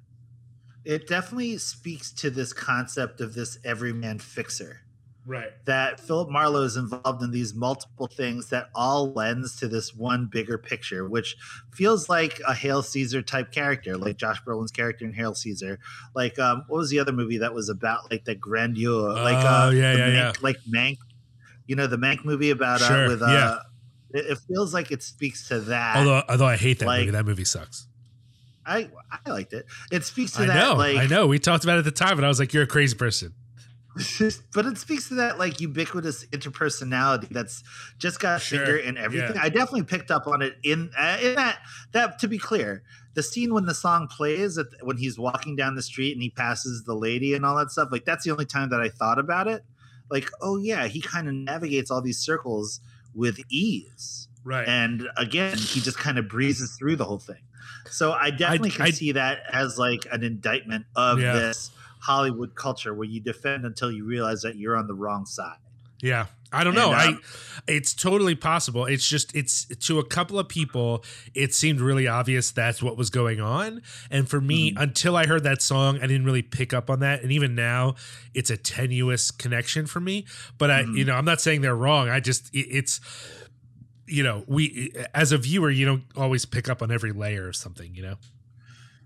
It 0.84 1.06
definitely 1.06 1.58
speaks 1.58 2.10
to 2.14 2.28
this 2.30 2.52
concept 2.52 3.20
of 3.20 3.34
this 3.34 3.56
everyman 3.64 4.18
fixer. 4.18 4.80
Right. 5.24 5.50
that 5.66 6.00
Philip 6.00 6.30
Marlowe 6.30 6.62
is 6.62 6.76
involved 6.76 7.22
in 7.22 7.30
these 7.30 7.54
multiple 7.54 8.08
things 8.08 8.48
that 8.48 8.70
all 8.74 9.12
lends 9.12 9.54
to 9.60 9.68
this 9.68 9.94
one 9.94 10.26
bigger 10.26 10.58
picture, 10.58 11.08
which 11.08 11.36
feels 11.72 12.08
like 12.08 12.40
a 12.46 12.52
Hail 12.54 12.82
Caesar 12.82 13.22
type 13.22 13.52
character, 13.52 13.96
like 13.96 14.16
Josh 14.16 14.42
Brolin's 14.42 14.72
character 14.72 15.04
in 15.04 15.12
Hail 15.12 15.34
Caesar. 15.34 15.78
Like, 16.14 16.38
um, 16.40 16.64
what 16.66 16.78
was 16.78 16.90
the 16.90 16.98
other 16.98 17.12
movie 17.12 17.38
that 17.38 17.54
was 17.54 17.68
about 17.68 18.10
like 18.10 18.24
the 18.24 18.34
grandeur? 18.34 19.10
Like, 19.14 19.44
Oh, 19.44 19.68
uh, 19.68 19.70
yeah, 19.70 19.92
yeah, 19.92 19.98
Mank, 20.08 20.14
yeah. 20.14 20.32
like 20.42 20.56
Mank, 20.68 20.96
you 21.68 21.76
know, 21.76 21.86
the 21.86 21.98
Mank 21.98 22.24
movie 22.24 22.50
about 22.50 22.80
Sure, 22.80 23.06
uh, 23.06 23.08
with 23.08 23.22
uh, 23.22 23.26
yeah. 23.28 24.18
it, 24.20 24.26
it 24.26 24.38
feels 24.48 24.74
like 24.74 24.90
it 24.90 25.04
speaks 25.04 25.46
to 25.48 25.60
that. 25.60 25.96
Although 25.98 26.22
although 26.28 26.46
I 26.46 26.56
hate 26.56 26.80
that 26.80 26.86
like- 26.86 27.00
movie. 27.02 27.10
That 27.12 27.26
movie 27.26 27.44
sucks. 27.44 27.86
I 28.66 28.90
I 29.24 29.30
liked 29.30 29.52
it. 29.52 29.66
It 29.90 30.04
speaks 30.04 30.32
to 30.32 30.42
I 30.42 30.46
that. 30.46 30.54
know, 30.54 30.74
like, 30.74 30.96
I 30.96 31.06
know. 31.06 31.26
We 31.28 31.38
talked 31.38 31.64
about 31.64 31.76
it 31.76 31.78
at 31.80 31.84
the 31.84 31.90
time, 31.90 32.16
and 32.16 32.24
I 32.24 32.28
was 32.28 32.38
like, 32.38 32.52
"You're 32.54 32.62
a 32.62 32.66
crazy 32.66 32.96
person." 32.96 33.34
but 34.54 34.66
it 34.66 34.78
speaks 34.78 35.08
to 35.08 35.14
that 35.16 35.38
like 35.38 35.60
ubiquitous 35.60 36.24
interpersonality 36.26 37.28
that's 37.28 37.62
just 37.98 38.20
got 38.20 38.40
Sure, 38.40 38.58
finger 38.58 38.76
in 38.76 38.96
everything. 38.96 39.34
yeah. 39.34 39.42
I 39.42 39.48
definitely 39.48 39.84
picked 39.84 40.10
up 40.10 40.26
on 40.26 40.40
it 40.42 40.54
in 40.62 40.90
uh, 40.98 41.18
in 41.22 41.34
that 41.34 41.58
that 41.92 42.18
to 42.20 42.28
be 42.28 42.38
clear, 42.38 42.82
the 43.14 43.22
scene 43.22 43.52
when 43.52 43.66
the 43.66 43.74
song 43.74 44.08
plays 44.08 44.56
at, 44.58 44.66
when 44.82 44.96
he's 44.96 45.18
walking 45.18 45.56
down 45.56 45.74
the 45.74 45.82
street 45.82 46.12
and 46.12 46.22
he 46.22 46.30
passes 46.30 46.84
the 46.84 46.94
lady 46.94 47.34
and 47.34 47.44
all 47.44 47.56
that 47.56 47.70
stuff. 47.70 47.88
Like 47.92 48.04
that's 48.04 48.24
the 48.24 48.30
only 48.30 48.46
time 48.46 48.70
that 48.70 48.80
I 48.80 48.88
thought 48.88 49.18
about 49.18 49.46
it. 49.48 49.62
Like, 50.10 50.30
oh 50.40 50.56
yeah, 50.58 50.86
he 50.88 51.00
kind 51.00 51.28
of 51.28 51.34
navigates 51.34 51.90
all 51.90 52.00
these 52.02 52.18
circles 52.18 52.80
with 53.14 53.40
ease. 53.50 54.28
Right. 54.44 54.66
And 54.66 55.08
again, 55.16 55.56
he 55.56 55.80
just 55.80 55.98
kind 55.98 56.18
of 56.18 56.28
breezes 56.28 56.76
through 56.76 56.96
the 56.96 57.04
whole 57.04 57.18
thing. 57.20 57.42
So 57.90 58.12
I 58.12 58.30
definitely 58.30 58.70
can 58.70 58.82
I- 58.86 58.90
see 58.90 59.12
that 59.12 59.40
as 59.52 59.78
like 59.78 60.06
an 60.10 60.22
indictment 60.24 60.86
of 60.96 61.20
Yeah. 61.20 61.34
this 61.34 61.70
Hollywood 62.02 62.54
culture 62.54 62.92
where 62.94 63.08
you 63.08 63.20
defend 63.20 63.64
until 63.64 63.90
you 63.92 64.04
realize 64.04 64.42
that 64.42 64.56
you're 64.56 64.76
on 64.76 64.86
the 64.86 64.94
wrong 64.94 65.24
side. 65.26 65.56
Yeah. 66.00 66.26
I 66.54 66.64
don't 66.64 66.74
know. 66.74 66.88
And, 66.92 66.96
I 67.00 67.06
um, 67.06 67.20
it's 67.66 67.94
totally 67.94 68.34
possible. 68.34 68.84
It's 68.84 69.08
just 69.08 69.34
it's 69.34 69.64
to 69.86 70.00
a 70.00 70.04
couple 70.04 70.38
of 70.38 70.48
people 70.48 71.02
it 71.32 71.54
seemed 71.54 71.80
really 71.80 72.06
obvious 72.06 72.50
that's 72.50 72.82
what 72.82 72.98
was 72.98 73.08
going 73.08 73.40
on. 73.40 73.80
And 74.10 74.28
for 74.28 74.38
me, 74.40 74.72
Mm-hmm. 74.72 74.82
until 74.82 75.16
I 75.16 75.26
heard 75.26 75.44
that 75.44 75.62
song, 75.62 75.96
I 76.02 76.06
didn't 76.08 76.24
really 76.26 76.42
pick 76.42 76.74
up 76.74 76.90
on 76.90 77.00
that. 77.00 77.22
And 77.22 77.32
even 77.32 77.54
now, 77.54 77.94
it's 78.34 78.50
a 78.50 78.56
tenuous 78.58 79.30
connection 79.30 79.86
for 79.86 80.00
me. 80.00 80.26
But 80.58 80.70
I 80.70 80.82
Mhm. 80.82 80.98
you 80.98 81.04
know, 81.06 81.14
I'm 81.14 81.24
not 81.24 81.40
saying 81.40 81.62
they're 81.62 81.74
wrong. 81.76 82.10
I 82.10 82.20
just 82.20 82.52
it, 82.54 82.66
it's 82.68 83.00
you 84.06 84.22
know, 84.22 84.44
we 84.46 84.92
as 85.14 85.32
a 85.32 85.38
viewer, 85.38 85.70
you 85.70 85.86
don't 85.86 86.04
always 86.16 86.44
pick 86.44 86.68
up 86.68 86.82
on 86.82 86.90
every 86.90 87.12
layer 87.12 87.48
of 87.48 87.56
something, 87.56 87.94
you 87.94 88.02
know. 88.02 88.16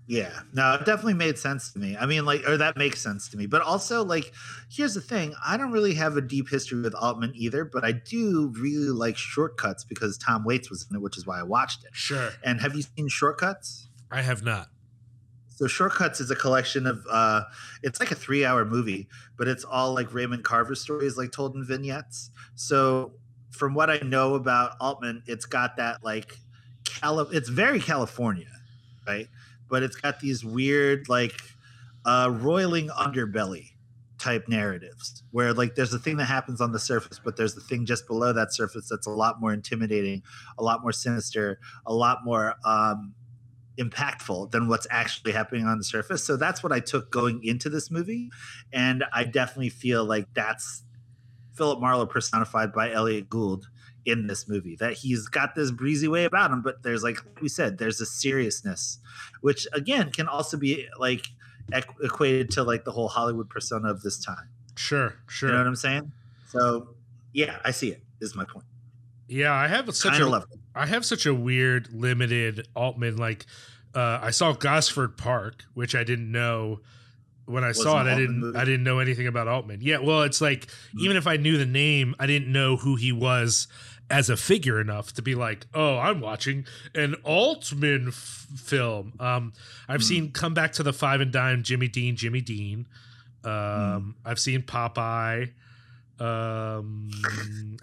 Yeah, 0.09 0.31
no, 0.53 0.75
it 0.75 0.85
definitely 0.85 1.15
made 1.15 1.37
sense 1.37 1.73
to 1.73 1.79
me. 1.79 1.97
I 1.97 2.05
mean, 2.05 2.23
like, 2.23 2.47
or 2.47 2.55
that 2.55 2.77
makes 2.77 3.01
sense 3.01 3.27
to 3.29 3.37
me. 3.37 3.45
But 3.45 3.61
also, 3.61 4.05
like, 4.05 4.33
here's 4.71 4.93
the 4.93 5.01
thing: 5.01 5.35
I 5.45 5.57
don't 5.57 5.71
really 5.71 5.93
have 5.95 6.15
a 6.15 6.21
deep 6.21 6.49
history 6.49 6.79
with 6.81 6.95
Altman 6.95 7.33
either, 7.35 7.65
but 7.65 7.83
I 7.83 7.91
do 7.91 8.53
really 8.57 8.89
like 8.89 9.17
Short 9.17 9.57
Cuts 9.57 9.83
because 9.83 10.17
Tom 10.17 10.45
Waits 10.45 10.69
was 10.69 10.87
in 10.89 10.95
it, 10.95 11.01
which 11.01 11.17
is 11.17 11.27
why 11.27 11.39
I 11.39 11.43
watched 11.43 11.83
it. 11.83 11.89
Sure. 11.93 12.29
And 12.41 12.61
have 12.61 12.73
you 12.73 12.83
seen 12.83 13.09
Short 13.09 13.37
Cuts? 13.37 13.89
I 14.09 14.21
have 14.21 14.43
not. 14.43 14.69
So 15.57 15.67
Short 15.67 15.91
Cuts 15.91 16.21
is 16.21 16.31
a 16.31 16.35
collection 16.35 16.87
of 16.87 17.05
uh 17.09 17.41
it's 17.83 17.99
like 17.99 18.11
a 18.11 18.15
3-hour 18.15 18.63
movie, 18.63 19.09
but 19.37 19.47
it's 19.47 19.65
all 19.65 19.93
like 19.93 20.13
Raymond 20.13 20.43
Carver 20.45 20.75
stories 20.75 21.17
like 21.17 21.31
told 21.31 21.55
in 21.55 21.65
vignettes. 21.65 22.29
So 22.55 23.13
from 23.49 23.73
what 23.73 23.89
I 23.89 23.97
know 23.97 24.35
about 24.35 24.77
Altman, 24.79 25.23
it's 25.25 25.45
got 25.45 25.75
that 25.77 26.03
like 26.03 26.37
Cali- 26.85 27.35
it's 27.35 27.49
very 27.49 27.79
California, 27.81 28.51
right? 29.05 29.27
But 29.69 29.83
it's 29.83 29.95
got 29.95 30.19
these 30.19 30.43
weird 30.43 31.09
like 31.09 31.41
uh 32.05 32.31
roiling 32.33 32.89
underbelly 32.89 33.71
type 34.17 34.47
narratives 34.47 35.21
where 35.29 35.53
like 35.53 35.75
there's 35.75 35.93
a 35.93 35.99
thing 35.99 36.17
that 36.17 36.25
happens 36.25 36.59
on 36.59 36.71
the 36.71 36.79
surface 36.79 37.19
but 37.23 37.37
there's 37.37 37.53
the 37.53 37.61
thing 37.61 37.85
just 37.85 38.07
below 38.07 38.33
that 38.33 38.51
surface 38.51 38.89
that's 38.89 39.05
a 39.05 39.11
lot 39.11 39.39
more 39.39 39.53
intimidating 39.53 40.23
a 40.57 40.63
lot 40.63 40.81
more 40.81 40.91
sinister 40.91 41.59
a 41.85 41.93
lot 41.93 42.25
more 42.25 42.55
um 42.65 43.13
impactful 43.77 44.51
than 44.51 44.67
what's 44.67 44.87
actually 44.89 45.31
happening 45.31 45.65
on 45.65 45.77
the 45.77 45.83
surface. 45.83 46.23
So 46.23 46.35
that's 46.35 46.63
what 46.63 46.71
I 46.71 46.79
took 46.79 47.11
going 47.11 47.43
into 47.43 47.69
this 47.69 47.89
movie. 47.91 48.29
And 48.73 49.05
I 49.13 49.23
definitely 49.23 49.69
feel 49.69 50.03
like 50.03 50.25
that's 50.33 50.83
Philip 51.53 51.79
Marlowe 51.79 52.05
personified 52.05 52.73
by 52.73 52.91
Elliott 52.91 53.29
Gould 53.29 53.67
in 54.07 54.25
this 54.27 54.47
movie. 54.49 54.75
That 54.77 54.93
he's 54.93 55.27
got 55.27 55.53
this 55.53 55.69
breezy 55.69 56.07
way 56.07 56.23
about 56.25 56.49
him, 56.49 56.61
but 56.63 56.81
there's 56.81 57.03
like 57.03 57.17
we 57.41 57.49
said, 57.49 57.77
there's 57.77 58.01
a 58.01 58.05
seriousness, 58.05 58.97
which 59.41 59.67
again 59.73 60.11
can 60.11 60.27
also 60.27 60.57
be 60.57 60.87
like 60.97 61.27
equ- 61.71 62.03
equated 62.03 62.49
to 62.51 62.63
like 62.63 62.83
the 62.85 62.91
whole 62.91 63.07
Hollywood 63.09 63.49
persona 63.49 63.89
of 63.91 64.01
this 64.01 64.17
time. 64.17 64.47
Sure, 64.75 65.13
sure. 65.27 65.49
You 65.49 65.53
know 65.55 65.61
what 65.61 65.67
I'm 65.67 65.75
saying? 65.75 66.11
So 66.49 66.89
yeah, 67.33 67.57
I 67.63 67.71
see 67.71 67.89
it. 67.91 68.01
Is 68.19 68.35
my 68.35 68.45
point. 68.45 68.65
yeah, 69.27 69.53
I 69.53 69.67
have 69.67 69.85
such 69.95 70.13
Kind 70.13 70.23
a 70.23 70.25
of 70.25 70.31
love 70.31 70.45
it. 70.51 70.59
I 70.73 70.87
have 70.87 71.05
such 71.05 71.25
a 71.27 71.33
weird 71.35 71.93
limited 71.93 72.67
Altman 72.75 73.17
like 73.17 73.45
uh, 73.93 74.19
I 74.21 74.31
saw 74.31 74.53
Gosford 74.53 75.17
Park, 75.17 75.63
which 75.75 75.93
I 75.95 76.03
didn't 76.03 76.31
know 76.31 76.79
when 77.45 77.63
I 77.63 77.71
saw 77.73 78.01
it. 78.01 78.07
I 78.11 78.15
didn't 78.15 78.39
movie? 78.39 78.57
I 78.57 78.65
didn't 78.65 78.83
know 78.83 78.97
anything 78.99 79.27
about 79.27 79.47
Altman. 79.47 79.79
Yeah, 79.81 79.99
well, 79.99 80.23
it's 80.23 80.41
like 80.41 80.65
Mm. 80.95 81.01
even 81.01 81.17
if 81.17 81.27
I 81.27 81.37
knew 81.37 81.57
the 81.57 81.65
name, 81.65 82.15
I 82.19 82.25
didn't 82.25 82.51
know 82.51 82.75
who 82.77 82.95
he 82.95 83.11
was 83.11 83.67
as 84.09 84.29
a 84.29 84.37
figure 84.37 84.79
enough 84.79 85.11
to 85.13 85.21
be 85.21 85.35
like, 85.35 85.65
oh, 85.73 85.97
I'm 85.97 86.21
watching 86.21 86.65
an 86.95 87.15
Altman 87.23 88.07
f- 88.09 88.47
film. 88.55 89.13
Um, 89.19 89.51
I've 89.89 89.99
Mm. 89.99 90.03
seen 90.03 90.31
Come 90.31 90.53
Back 90.53 90.71
to 90.73 90.83
the 90.83 90.93
Five 90.93 91.19
and 91.21 91.31
Dime, 91.31 91.61
Jimmy 91.63 91.87
Dean, 91.89 92.15
Jimmy 92.15 92.39
Dean. 92.41 92.87
Um, 93.43 93.51
Mm. 93.51 94.13
I've 94.25 94.39
seen 94.39 94.61
Popeye. 94.61 95.51
Um, 96.19 97.11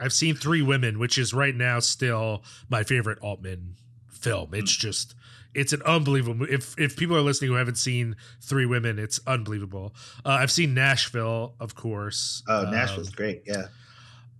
I've 0.01 0.12
seen 0.12 0.35
Three 0.35 0.62
Women, 0.62 0.99
which 0.99 1.18
is 1.18 1.33
right 1.33 1.55
now 1.55 1.79
still 1.81 2.43
my 2.68 2.83
favorite 2.83 3.18
Altman 3.20 3.77
film. 4.11 4.55
It's 4.55 4.72
just 4.75 5.14
it's 5.55 5.72
an 5.72 5.83
unbelievable. 5.83 6.47
If 6.51 6.75
if 6.79 6.97
people 6.97 7.16
are 7.16 7.20
listening 7.20 7.53
who 7.53 7.57
haven't 7.57 7.79
seen 7.79 8.16
Three 8.41 8.66
Women, 8.66 8.99
it's 8.99 9.20
unbelievable. 9.27 9.95
Uh, 10.25 10.31
I've 10.31 10.51
seen 10.51 10.75
Nashville, 10.75 11.55
of 11.61 11.75
course. 11.77 12.43
Oh, 12.49 12.64
Um, 12.66 12.72
Nashville's 12.72 13.11
great. 13.11 13.43
Yeah. 13.47 13.66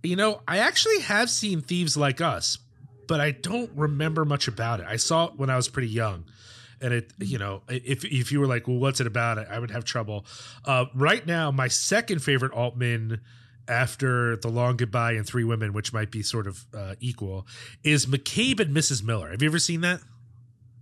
You 0.07 0.15
know, 0.15 0.41
I 0.47 0.59
actually 0.59 1.01
have 1.01 1.29
seen 1.29 1.61
Thieves 1.61 1.95
Like 1.97 2.21
Us, 2.21 2.57
but 3.07 3.19
I 3.21 3.31
don't 3.31 3.71
remember 3.75 4.25
much 4.25 4.47
about 4.47 4.79
it. 4.79 4.85
I 4.87 4.97
saw 4.97 5.27
it 5.27 5.35
when 5.37 5.49
I 5.49 5.55
was 5.55 5.67
pretty 5.67 5.89
young. 5.89 6.25
And 6.81 6.93
it, 6.93 7.13
you 7.19 7.37
know, 7.37 7.61
if 7.69 8.03
if 8.03 8.31
you 8.31 8.39
were 8.39 8.47
like, 8.47 8.67
well, 8.67 8.77
what's 8.77 8.99
it 8.99 9.07
about? 9.07 9.39
I 9.39 9.57
would 9.57 9.71
have 9.71 9.85
trouble. 9.85 10.25
Uh, 10.65 10.85
right 10.93 11.25
now, 11.25 11.49
my 11.49 11.69
second 11.69 12.19
favorite 12.19 12.51
Altman 12.51 13.21
after 13.67 14.35
The 14.35 14.49
Long 14.49 14.77
Goodbye 14.77 15.13
and 15.13 15.25
Three 15.25 15.43
Women, 15.43 15.73
which 15.73 15.93
might 15.93 16.11
be 16.11 16.21
sort 16.21 16.47
of 16.47 16.65
uh, 16.73 16.95
equal, 16.99 17.47
is 17.83 18.05
McCabe 18.05 18.59
and 18.59 18.75
Mrs. 18.75 19.03
Miller. 19.03 19.31
Have 19.31 19.41
you 19.41 19.47
ever 19.47 19.59
seen 19.59 19.81
that? 19.81 20.01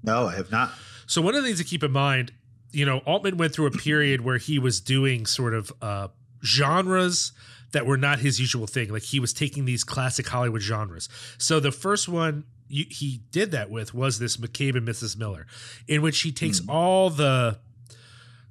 No, 0.04 0.28
I 0.28 0.36
have 0.36 0.52
not. 0.52 0.72
So 1.06 1.22
one 1.22 1.36
of 1.36 1.44
the 1.44 1.48
things 1.48 1.60
to 1.60 1.66
keep 1.66 1.84
in 1.84 1.92
mind, 1.92 2.34
you 2.72 2.86
know, 2.86 2.98
Altman 3.00 3.38
went 3.38 3.54
through 3.54 3.68
a 3.68 3.72
period 3.72 4.22
where 4.22 4.38
he 4.38 4.60
was 4.60 4.82
doing 4.82 5.26
sort 5.26 5.54
of 5.54 5.72
uh, 5.82 6.08
genres 6.44 7.32
that 7.74 7.86
were 7.86 7.98
not 7.98 8.20
his 8.20 8.40
usual 8.40 8.66
thing. 8.66 8.90
Like 8.90 9.04
he 9.04 9.20
was 9.20 9.34
taking 9.34 9.66
these 9.66 9.84
classic 9.84 10.28
Hollywood 10.28 10.62
genres. 10.62 11.10
So 11.38 11.60
the 11.60 11.72
first 11.72 12.08
one 12.08 12.46
you, 12.70 12.86
he 12.90 13.22
did 13.32 13.52
that 13.52 13.70
with 13.70 13.94
was 13.94 14.18
this 14.18 14.38
McCabe 14.38 14.76
and 14.78 14.88
Mrs. 14.88 15.18
Miller, 15.18 15.46
in 15.88 16.02
which 16.02 16.22
he 16.22 16.32
takes 16.32 16.60
Hmm. 16.60 16.70
all 16.70 17.10
the 17.10 17.60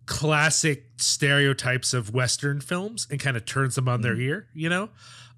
classic 0.06 0.86
stereotypes 0.96 1.94
of 1.94 2.12
Western 2.12 2.60
films 2.60 3.06
and 3.10 3.18
kind 3.20 3.36
of 3.36 3.44
turns 3.44 3.74
them 3.76 3.88
on 3.88 4.02
their 4.02 4.16
ear, 4.16 4.48
you 4.54 4.68
know? 4.68 4.90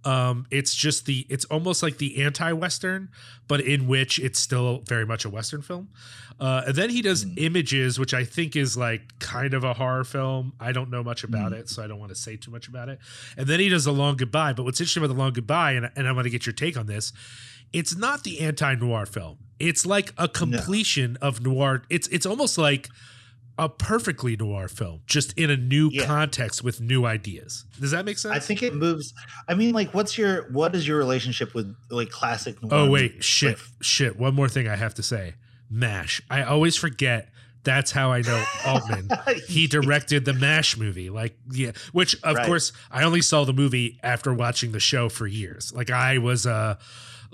Um, 0.04 0.46
it's 0.50 0.74
just 0.74 1.06
the 1.06 1.26
it's 1.28 1.44
almost 1.46 1.82
like 1.82 1.98
the 1.98 2.22
anti-Western, 2.22 3.08
but 3.48 3.60
in 3.60 3.86
which 3.86 4.18
it's 4.18 4.38
still 4.38 4.82
very 4.86 5.06
much 5.06 5.24
a 5.24 5.30
Western 5.30 5.62
film. 5.62 5.88
Uh, 6.40 6.62
and 6.66 6.74
then 6.74 6.90
he 6.90 7.00
does 7.00 7.26
Images, 7.36 7.98
which 7.98 8.12
I 8.12 8.24
think 8.24 8.56
is 8.56 8.76
like 8.76 9.18
kind 9.20 9.54
of 9.54 9.64
a 9.64 9.74
horror 9.74 10.04
film. 10.04 10.52
I 10.58 10.72
don't 10.72 10.90
know 10.90 11.02
much 11.02 11.24
about 11.24 11.52
it, 11.52 11.68
so 11.68 11.82
I 11.82 11.86
don't 11.86 11.98
want 11.98 12.10
to 12.10 12.16
say 12.16 12.36
too 12.36 12.50
much 12.50 12.66
about 12.66 12.88
it. 12.88 12.98
And 13.36 13.46
then 13.46 13.60
he 13.60 13.68
does 13.68 13.86
A 13.86 13.92
Long 13.92 14.16
Goodbye. 14.16 14.52
But 14.52 14.64
what's 14.64 14.80
interesting 14.80 15.02
about 15.04 15.14
The 15.14 15.18
Long 15.18 15.32
Goodbye, 15.32 15.72
and, 15.72 15.90
and 15.94 16.08
I 16.08 16.12
want 16.12 16.24
to 16.24 16.30
get 16.30 16.44
your 16.44 16.52
take 16.52 16.76
on 16.76 16.86
this, 16.86 17.12
it's 17.72 17.96
not 17.96 18.24
the 18.24 18.40
anti-noir 18.40 19.06
film. 19.06 19.38
It's 19.58 19.86
like 19.86 20.12
a 20.18 20.28
completion 20.28 21.16
of 21.20 21.40
noir. 21.42 21.82
It's 21.88 22.08
it's 22.08 22.26
almost 22.26 22.58
like 22.58 22.88
a 23.58 23.68
perfectly 23.68 24.36
noir 24.36 24.66
film, 24.68 25.00
just 25.06 25.32
in 25.38 25.48
a 25.50 25.56
new 25.56 25.88
Yeah. 25.92 26.06
context 26.06 26.64
with 26.64 26.80
new 26.80 27.04
ideas. 27.04 27.64
Does 27.80 27.92
that 27.92 28.04
make 28.04 28.18
sense? 28.18 28.34
I 28.34 28.38
think 28.40 28.62
it 28.62 28.74
moves. 28.74 29.14
I 29.48 29.54
mean, 29.54 29.72
like, 29.72 29.94
what's 29.94 30.18
your 30.18 30.50
what 30.50 30.74
is 30.74 30.86
your 30.88 30.98
relationship 30.98 31.54
with 31.54 31.74
like 31.90 32.10
classic? 32.10 32.60
noir 32.62 32.70
Oh 32.86 32.90
wait, 32.90 33.22
shit, 33.22 33.50
Like, 33.58 33.58
shit. 33.80 34.18
One 34.18 34.34
more 34.34 34.48
thing 34.48 34.66
I 34.68 34.76
have 34.76 34.94
to 34.94 35.02
say. 35.02 35.34
Mash. 35.70 36.20
I 36.30 36.42
always 36.42 36.76
forget. 36.76 37.28
That's 37.62 37.92
how 37.92 38.12
I 38.12 38.20
know 38.20 38.44
Altman. 38.66 39.08
he 39.48 39.66
directed 39.68 40.24
the 40.26 40.34
Mash 40.34 40.76
movie. 40.76 41.08
Like, 41.08 41.34
yeah, 41.50 41.70
which 41.92 42.14
of 42.22 42.36
Right. 42.36 42.46
course 42.46 42.72
I 42.90 43.04
only 43.04 43.22
saw 43.22 43.44
the 43.44 43.54
movie 43.54 43.98
after 44.02 44.34
watching 44.34 44.72
the 44.72 44.80
show 44.80 45.08
for 45.08 45.26
years. 45.26 45.72
Like 45.72 45.90
I 45.90 46.18
was 46.18 46.44
uh 46.46 46.76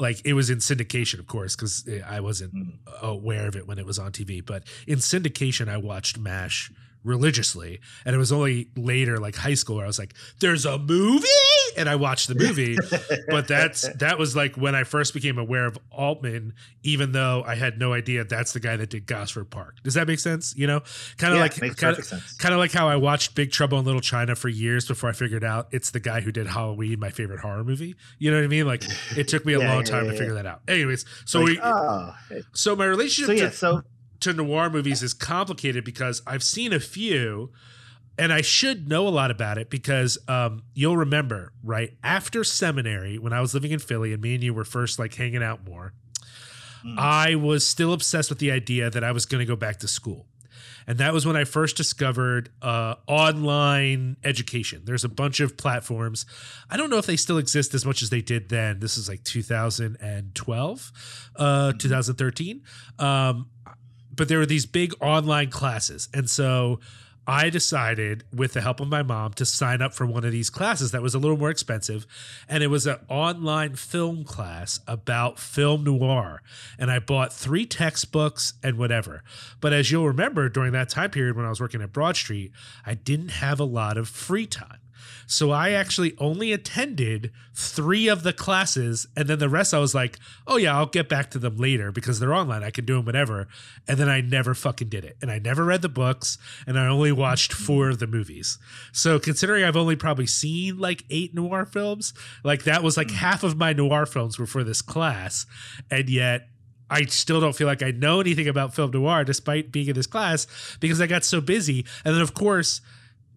like 0.00 0.20
it 0.24 0.32
was 0.32 0.48
in 0.50 0.58
syndication, 0.58 1.18
of 1.18 1.26
course, 1.26 1.54
because 1.54 1.88
I 2.06 2.20
wasn't 2.20 2.54
Mm. 2.54 2.72
aware 3.02 3.46
of 3.46 3.54
it 3.56 3.66
when 3.66 3.78
it 3.78 3.86
was 3.86 3.98
on 3.98 4.12
TV. 4.12 4.40
But 4.44 4.64
in 4.86 4.98
syndication, 4.98 5.68
I 5.68 5.76
watched 5.76 6.18
MASH 6.18 6.70
religiously, 7.04 7.80
and 8.04 8.14
it 8.14 8.18
was 8.18 8.32
only 8.32 8.68
later, 8.76 9.18
like 9.18 9.36
high 9.36 9.54
school, 9.54 9.76
where 9.76 9.84
I 9.84 9.88
was 9.88 9.98
like, 9.98 10.14
"There's 10.40 10.64
a 10.66 10.78
movie," 10.78 11.26
and 11.76 11.88
I 11.88 11.96
watched 11.96 12.28
the 12.28 12.34
movie. 12.34 12.76
but 13.28 13.48
that's 13.48 13.88
that 13.98 14.18
was 14.18 14.36
like 14.36 14.56
when 14.56 14.74
I 14.74 14.84
first 14.84 15.14
became 15.14 15.38
aware 15.38 15.66
of 15.66 15.78
Altman, 15.90 16.54
even 16.82 17.12
though 17.12 17.42
I 17.46 17.54
had 17.54 17.78
no 17.78 17.92
idea 17.92 18.24
that's 18.24 18.52
the 18.52 18.60
guy 18.60 18.76
that 18.76 18.90
did 18.90 19.06
Gosford 19.06 19.50
Park. 19.50 19.76
Does 19.82 19.94
that 19.94 20.06
make 20.06 20.18
sense? 20.18 20.54
You 20.56 20.66
know, 20.66 20.80
kind 21.16 21.32
of 21.32 21.38
Yeah, 21.38 21.42
like 21.42 21.76
kind 22.38 22.54
of 22.54 22.58
like 22.58 22.72
how 22.72 22.88
I 22.88 22.96
watched 22.96 23.34
Big 23.34 23.50
Trouble 23.52 23.78
in 23.78 23.84
Little 23.84 24.00
China 24.00 24.34
for 24.34 24.48
years 24.48 24.86
before 24.86 25.10
I 25.10 25.12
figured 25.12 25.44
out 25.44 25.68
it's 25.72 25.90
the 25.90 26.00
guy 26.00 26.20
who 26.20 26.32
did 26.32 26.46
Halloween, 26.46 27.00
my 27.00 27.10
favorite 27.10 27.40
horror 27.40 27.64
movie. 27.64 27.96
You 28.18 28.30
know 28.30 28.36
what 28.38 28.44
I 28.44 28.48
mean? 28.48 28.66
Like 28.66 28.84
it 29.16 29.28
took 29.28 29.44
me 29.46 29.54
a 29.54 29.58
Yeah, 29.60 29.68
long 29.68 29.84
yeah, 29.84 29.90
time 29.90 30.06
to 30.06 30.12
figure 30.12 30.34
that 30.34 30.46
out. 30.46 30.62
Anyways, 30.68 31.04
so 31.24 31.40
Like, 31.40 31.48
we 31.48 31.60
oh, 31.62 32.14
so 32.52 32.74
my 32.76 32.84
relationship 32.86 33.26
so 33.26 33.34
to, 33.34 33.40
yeah, 33.40 33.50
so 33.50 33.82
to 34.20 34.32
noir 34.32 34.70
movies 34.70 35.02
is 35.02 35.14
complicated 35.14 35.84
because 35.84 36.22
I've 36.26 36.42
seen 36.42 36.72
a 36.72 36.80
few 36.80 37.50
and 38.18 38.32
I 38.32 38.42
should 38.42 38.88
know 38.88 39.08
a 39.08 39.10
lot 39.10 39.30
about 39.30 39.56
it 39.56 39.70
because 39.70 40.18
um, 40.28 40.62
you'll 40.74 40.96
remember, 40.96 41.52
right? 41.64 41.96
After 42.04 42.44
seminary, 42.44 43.18
when 43.18 43.32
I 43.32 43.40
was 43.40 43.54
living 43.54 43.70
in 43.70 43.78
Philly 43.78 44.12
and 44.12 44.20
me 44.22 44.34
and 44.34 44.44
you 44.44 44.52
were 44.52 44.64
first 44.64 44.98
like 44.98 45.14
hanging 45.14 45.42
out 45.42 45.64
more, 45.64 45.94
Mm. 46.84 46.98
I 46.98 47.34
was 47.34 47.66
still 47.66 47.92
obsessed 47.92 48.30
with 48.30 48.38
the 48.38 48.50
idea 48.50 48.90
that 48.90 49.04
I 49.04 49.12
was 49.12 49.26
going 49.26 49.40
to 49.40 49.46
go 49.46 49.56
back 49.56 49.78
to 49.80 49.88
school. 49.88 50.26
And 50.86 50.98
that 50.98 51.12
was 51.12 51.26
when 51.26 51.36
I 51.36 51.44
first 51.44 51.76
discovered 51.76 52.50
uh, 52.62 52.96
online 53.06 54.16
education. 54.24 54.82
There's 54.84 55.04
a 55.04 55.08
bunch 55.08 55.38
of 55.40 55.56
platforms. 55.56 56.26
I 56.68 56.76
don't 56.76 56.90
know 56.90 56.96
if 56.96 57.06
they 57.06 57.16
still 57.16 57.38
exist 57.38 57.74
as 57.74 57.84
much 57.84 58.02
as 58.02 58.10
they 58.10 58.22
did 58.22 58.48
then. 58.48 58.80
This 58.80 58.96
is 58.96 59.08
like 59.08 59.22
2012, 59.22 60.92
uh, 61.36 61.72
2013. 61.74 62.62
Um, 62.98 63.50
but 64.20 64.28
there 64.28 64.36
were 64.36 64.44
these 64.44 64.66
big 64.66 64.92
online 65.00 65.48
classes. 65.48 66.10
And 66.12 66.28
so 66.28 66.78
I 67.26 67.48
decided, 67.48 68.22
with 68.30 68.52
the 68.52 68.60
help 68.60 68.78
of 68.78 68.88
my 68.88 69.02
mom, 69.02 69.32
to 69.32 69.46
sign 69.46 69.80
up 69.80 69.94
for 69.94 70.04
one 70.04 70.26
of 70.26 70.30
these 70.30 70.50
classes 70.50 70.90
that 70.90 71.00
was 71.00 71.14
a 71.14 71.18
little 71.18 71.38
more 71.38 71.48
expensive. 71.48 72.06
And 72.46 72.62
it 72.62 72.66
was 72.66 72.86
an 72.86 72.98
online 73.08 73.76
film 73.76 74.24
class 74.24 74.78
about 74.86 75.38
film 75.38 75.84
noir. 75.84 76.42
And 76.78 76.90
I 76.90 76.98
bought 76.98 77.32
three 77.32 77.64
textbooks 77.64 78.52
and 78.62 78.76
whatever. 78.76 79.22
But 79.58 79.72
as 79.72 79.90
you'll 79.90 80.08
remember, 80.08 80.50
during 80.50 80.72
that 80.72 80.90
time 80.90 81.10
period 81.12 81.34
when 81.34 81.46
I 81.46 81.48
was 81.48 81.58
working 81.62 81.80
at 81.80 81.90
Broad 81.90 82.16
Street, 82.16 82.52
I 82.84 82.92
didn't 82.92 83.30
have 83.30 83.58
a 83.58 83.64
lot 83.64 83.96
of 83.96 84.06
free 84.06 84.46
time. 84.46 84.80
So 85.26 85.50
I 85.50 85.70
actually 85.70 86.14
only 86.18 86.52
attended 86.52 87.32
three 87.54 88.08
of 88.08 88.22
the 88.22 88.32
classes, 88.32 89.06
and 89.16 89.28
then 89.28 89.38
the 89.38 89.48
rest 89.48 89.74
I 89.74 89.78
was 89.78 89.94
like, 89.94 90.18
"Oh 90.46 90.56
yeah, 90.56 90.76
I'll 90.76 90.86
get 90.86 91.08
back 91.08 91.30
to 91.30 91.38
them 91.38 91.56
later 91.56 91.92
because 91.92 92.18
they're 92.18 92.34
online. 92.34 92.62
I 92.62 92.70
can 92.70 92.84
do 92.84 92.96
them 92.96 93.04
whenever." 93.04 93.48
And 93.86 93.98
then 93.98 94.08
I 94.08 94.20
never 94.20 94.54
fucking 94.54 94.88
did 94.88 95.04
it, 95.04 95.16
and 95.20 95.30
I 95.30 95.38
never 95.38 95.64
read 95.64 95.82
the 95.82 95.88
books, 95.88 96.38
and 96.66 96.78
I 96.78 96.86
only 96.86 97.12
watched 97.12 97.52
four 97.52 97.88
of 97.88 97.98
the 97.98 98.06
movies. 98.06 98.58
So 98.92 99.18
considering 99.18 99.64
I've 99.64 99.76
only 99.76 99.96
probably 99.96 100.26
seen 100.26 100.78
like 100.78 101.04
eight 101.10 101.34
noir 101.34 101.66
films, 101.66 102.14
like 102.44 102.64
that 102.64 102.82
was 102.82 102.96
like 102.96 103.10
hmm. 103.10 103.16
half 103.16 103.42
of 103.42 103.56
my 103.56 103.72
noir 103.72 104.06
films 104.06 104.38
were 104.38 104.46
for 104.46 104.64
this 104.64 104.82
class, 104.82 105.46
and 105.90 106.08
yet 106.08 106.48
I 106.90 107.04
still 107.04 107.40
don't 107.40 107.54
feel 107.54 107.68
like 107.68 107.82
I 107.82 107.92
know 107.92 108.20
anything 108.20 108.48
about 108.48 108.74
film 108.74 108.90
noir 108.90 109.24
despite 109.24 109.70
being 109.70 109.88
in 109.88 109.94
this 109.94 110.08
class 110.08 110.46
because 110.80 111.00
I 111.00 111.06
got 111.06 111.24
so 111.24 111.40
busy. 111.40 111.86
And 112.04 112.14
then, 112.14 112.22
of 112.22 112.34
course, 112.34 112.80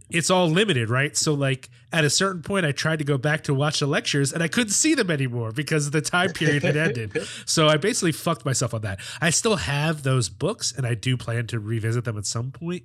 it's 0.09 0.29
all 0.29 0.47
limited, 0.47 0.89
right? 0.89 1.15
So, 1.15 1.33
like, 1.33 1.69
at 1.91 2.03
a 2.03 2.09
certain 2.09 2.41
point, 2.41 2.65
I 2.65 2.71
tried 2.71 2.99
to 2.99 3.05
go 3.05 3.17
back 3.17 3.43
to 3.43 3.53
watch 3.53 3.79
the 3.79 3.87
lectures 3.87 4.31
and 4.33 4.43
I 4.43 4.47
couldn't 4.47 4.73
see 4.73 4.95
them 4.95 5.09
anymore 5.09 5.51
because 5.51 5.91
the 5.91 6.01
time 6.01 6.31
period 6.31 6.63
had 6.63 6.77
ended. 6.77 7.17
So, 7.45 7.67
I 7.67 7.77
basically 7.77 8.11
fucked 8.11 8.45
myself 8.45 8.73
on 8.73 8.81
that. 8.81 8.99
I 9.21 9.29
still 9.29 9.55
have 9.55 10.03
those 10.03 10.29
books 10.29 10.71
and 10.75 10.85
I 10.85 10.93
do 10.93 11.17
plan 11.17 11.47
to 11.47 11.59
revisit 11.59 12.05
them 12.05 12.17
at 12.17 12.25
some 12.25 12.51
point, 12.51 12.83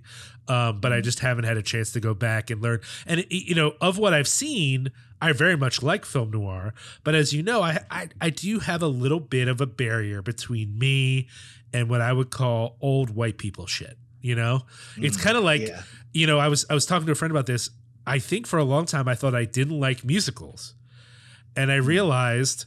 um, 0.49 0.81
but 0.81 0.93
I 0.93 1.01
just 1.01 1.21
haven't 1.21 1.45
had 1.45 1.57
a 1.57 1.63
chance 1.63 1.93
to 1.93 2.01
go 2.01 2.15
back 2.15 2.51
and 2.51 2.63
learn. 2.63 2.81
And, 3.07 3.25
you 3.31 3.55
know, 3.55 3.75
of 3.81 3.99
what 3.99 4.15
I've 4.15 4.29
seen, 4.29 4.91
I 5.21 5.33
very 5.33 5.57
much 5.57 5.83
like 5.83 6.05
film 6.05 6.31
noir, 6.31 6.75
but 7.05 7.15
as 7.15 7.33
you 7.33 7.43
know, 7.43 7.63
I, 7.63 7.81
I 7.91 8.09
I 8.21 8.31
do 8.31 8.61
have 8.61 8.83
a 8.83 8.87
little 8.87 9.21
bit 9.21 9.49
of 9.49 9.61
a 9.61 9.67
barrier 9.67 10.23
between 10.23 10.79
me 10.79 11.29
and 11.73 11.89
what 11.89 12.01
I 12.01 12.13
would 12.13 12.31
call 12.31 12.77
old 12.81 13.11
white 13.11 13.39
people 13.39 13.67
shit. 13.67 13.99
You 14.21 14.35
know, 14.35 14.63
it's 14.97 15.17
mm, 15.17 15.23
kind 15.23 15.37
of 15.37 15.45
like 15.45 15.63
yeah. 15.63 15.83
you 16.13 16.27
know 16.27 16.39
I 16.39 16.49
was 16.49 16.67
I 16.69 16.75
was 16.75 16.87
talking 16.87 17.07
to 17.07 17.13
a 17.13 17.15
friend 17.15 17.31
about 17.31 17.47
this. 17.47 17.71
I 18.07 18.19
think 18.19 18.47
for 18.47 18.59
a 18.59 18.65
long 18.65 18.87
time 18.87 19.07
I 19.07 19.15
thought 19.15 19.35
I 19.35 19.45
didn't 19.45 19.79
like 19.79 20.05
musicals, 20.05 20.75
and 21.57 21.71
I 21.71 21.79
mm. 21.79 21.87
realized 21.87 22.65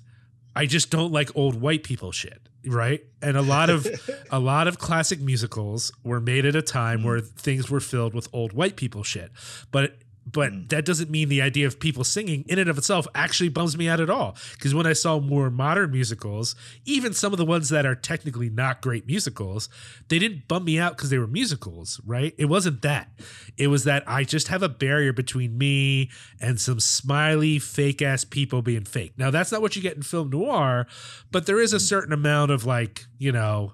I 0.56 0.66
just 0.66 0.90
don't 0.90 1.12
like 1.12 1.36
old 1.36 1.60
white 1.60 1.84
people 1.84 2.12
shit. 2.12 2.40
Right, 2.66 3.04
and 3.22 3.36
a 3.36 3.42
lot 3.42 3.70
of 3.70 3.88
a 4.32 4.40
lot 4.40 4.68
of 4.68 4.78
classic 4.78 5.20
musicals 5.20 5.92
were 6.04 6.20
made 6.20 6.46
at 6.46 6.56
a 6.56 6.62
time 6.62 7.02
mm. 7.02 7.06
where 7.06 7.20
things 7.20 7.70
were 7.70 7.80
filled 7.80 8.14
with 8.14 8.28
old 8.32 8.54
white 8.54 8.76
people 8.76 9.04
shit, 9.04 9.32
but 9.72 9.96
but 10.26 10.52
hmm. 10.52 10.68
that 10.68 10.86
doesn't 10.86 11.10
mean 11.10 11.30
the 11.30 11.42
idea 11.42 11.68
of 11.68 11.80
people 11.80 12.04
singing 12.04 12.44
in 12.48 12.60
and 12.60 12.70
of 12.70 12.78
itself 12.78 13.08
actually 13.16 13.50
bums 13.50 13.78
me 13.78 13.88
out 13.88 14.00
at 14.00 14.10
all. 14.10 14.36
Because 14.54 14.74
when 14.74 14.86
I 14.86 14.94
saw 14.94 15.20
more 15.20 15.50
modern 15.50 15.92
musicals, 15.92 16.56
even 16.86 17.14
some 17.14 17.34
of 17.34 17.38
the 17.38 17.46
ones 17.46 17.70
that 17.70 17.86
are 17.86 17.96
technically 17.96 18.50
not 18.50 18.82
great 18.82 19.08
musicals, 19.08 19.70
they 20.10 20.20
didn't 20.20 20.48
bum 20.48 20.66
me 20.66 20.80
out 20.80 20.96
because 20.96 21.10
they 21.10 21.18
were 21.18 21.28
musicals, 21.28 22.00
right? 22.06 22.34
It 22.38 22.46
wasn't 22.46 22.82
that. 22.84 23.10
It 23.58 23.68
was 23.68 23.84
that 23.86 24.04
I 24.08 24.24
just 24.24 24.48
have 24.50 24.64
a 24.64 24.70
barrier 24.70 25.14
between 25.14 25.58
me 25.58 26.10
and 26.40 26.60
some 26.60 26.80
smiley, 26.80 27.60
fake 27.60 28.02
ass 28.02 28.24
people 28.24 28.62
being 28.62 28.86
fake. 28.86 29.14
Now, 29.18 29.32
that's 29.32 29.52
not 29.52 29.62
what 29.62 29.76
you 29.76 29.82
get 29.82 29.96
in 29.96 30.04
film 30.04 30.30
noir, 30.30 30.88
but 31.32 31.46
there 31.46 31.60
is 31.60 31.74
a 31.74 31.80
certain 31.80 32.14
amount 32.14 32.52
of 32.52 32.66
like, 32.66 33.06
you 33.18 33.32
know, 33.32 33.74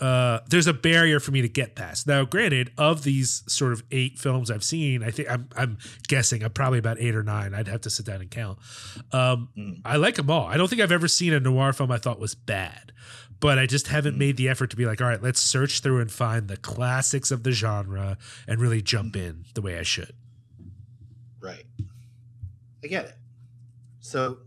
uh, 0.00 0.40
there's 0.48 0.66
a 0.66 0.72
barrier 0.72 1.20
for 1.20 1.30
me 1.30 1.42
to 1.42 1.48
get 1.48 1.74
past. 1.74 2.06
Now, 2.06 2.24
granted, 2.24 2.70
of 2.78 3.02
these 3.04 3.42
sort 3.46 3.72
of 3.72 3.82
eight 3.90 4.18
films 4.18 4.50
I've 4.50 4.64
seen, 4.64 5.02
I 5.02 5.10
think 5.10 5.30
I'm 5.30 5.48
I'm 5.56 5.78
guessing 6.08 6.42
I'm 6.42 6.52
probably 6.52 6.78
about 6.78 6.98
eight 6.98 7.14
or 7.14 7.22
nine. 7.22 7.52
I'd 7.54 7.68
have 7.68 7.82
to 7.82 7.90
sit 7.90 8.06
down 8.06 8.20
and 8.20 8.30
count. 8.30 8.58
Um, 9.12 9.48
Mm. 9.56 9.80
I 9.84 9.96
like 9.96 10.14
them 10.16 10.30
all. 10.30 10.46
I 10.46 10.56
don't 10.56 10.68
think 10.68 10.80
I've 10.80 10.92
ever 10.92 11.08
seen 11.08 11.32
a 11.32 11.40
noir 11.40 11.72
film 11.72 11.90
I 11.90 11.98
thought 11.98 12.18
was 12.20 12.34
bad, 12.34 12.92
but 13.40 13.58
I 13.58 13.66
just 13.66 13.88
haven't 13.88 14.16
made 14.16 14.36
the 14.36 14.48
effort 14.48 14.70
to 14.70 14.76
be 14.76 14.86
like, 14.86 15.00
all 15.00 15.08
right, 15.08 15.22
let's 15.22 15.40
search 15.40 15.80
through 15.80 16.00
and 16.00 16.10
find 16.10 16.48
the 16.48 16.56
classics 16.56 17.30
of 17.30 17.42
the 17.42 17.52
genre 17.52 18.16
and 18.46 18.60
really 18.60 18.80
jump 18.82 19.16
in 19.16 19.44
the 19.54 19.60
way 19.60 19.78
I 19.78 19.82
should. 19.82 20.14
Right. 21.40 21.64
I 22.82 22.86
get 22.86 23.04
it. 23.06 23.14
So 24.00 24.38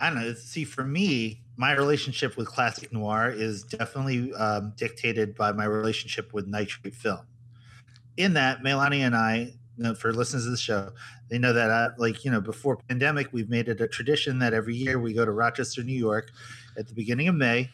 I 0.00 0.10
don't 0.10 0.20
know. 0.20 0.34
See, 0.34 0.64
for 0.64 0.84
me, 0.84 1.42
my 1.56 1.72
relationship 1.72 2.36
with 2.36 2.48
classic 2.48 2.92
noir 2.92 3.30
is 3.30 3.62
definitely 3.62 4.32
um, 4.34 4.72
dictated 4.76 5.34
by 5.34 5.52
my 5.52 5.64
relationship 5.64 6.32
with 6.32 6.46
nitrate 6.46 6.94
film. 6.94 7.26
In 8.16 8.34
that, 8.34 8.62
Melania 8.62 9.06
and 9.06 9.16
I, 9.16 9.52
you 9.76 9.84
know, 9.84 9.94
for 9.94 10.12
listeners 10.12 10.46
of 10.46 10.52
the 10.52 10.58
show, 10.58 10.92
they 11.28 11.38
know 11.38 11.52
that, 11.52 11.70
I, 11.70 11.88
like, 11.98 12.24
you 12.24 12.30
know, 12.30 12.40
before 12.40 12.76
pandemic, 12.88 13.28
we've 13.32 13.48
made 13.48 13.68
it 13.68 13.80
a 13.80 13.88
tradition 13.88 14.38
that 14.40 14.52
every 14.52 14.74
year 14.74 14.98
we 14.98 15.12
go 15.14 15.24
to 15.24 15.30
Rochester, 15.30 15.82
New 15.82 15.98
York, 15.98 16.30
at 16.78 16.88
the 16.88 16.94
beginning 16.94 17.28
of 17.28 17.34
May 17.34 17.70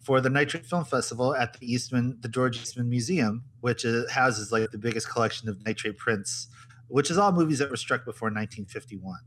for 0.00 0.20
the 0.20 0.30
Nitrate 0.30 0.66
Film 0.66 0.84
Festival 0.84 1.34
at 1.34 1.58
the 1.58 1.72
Eastman, 1.72 2.18
the 2.20 2.28
George 2.28 2.60
Eastman 2.60 2.88
Museum, 2.88 3.44
which 3.60 3.84
is, 3.84 4.10
houses 4.10 4.50
like 4.50 4.70
the 4.70 4.78
biggest 4.78 5.08
collection 5.10 5.48
of 5.48 5.64
nitrate 5.64 5.98
prints, 5.98 6.48
which 6.88 7.10
is 7.10 7.18
all 7.18 7.32
movies 7.32 7.58
that 7.58 7.70
were 7.70 7.76
struck 7.76 8.04
before 8.04 8.26
1951. 8.26 9.18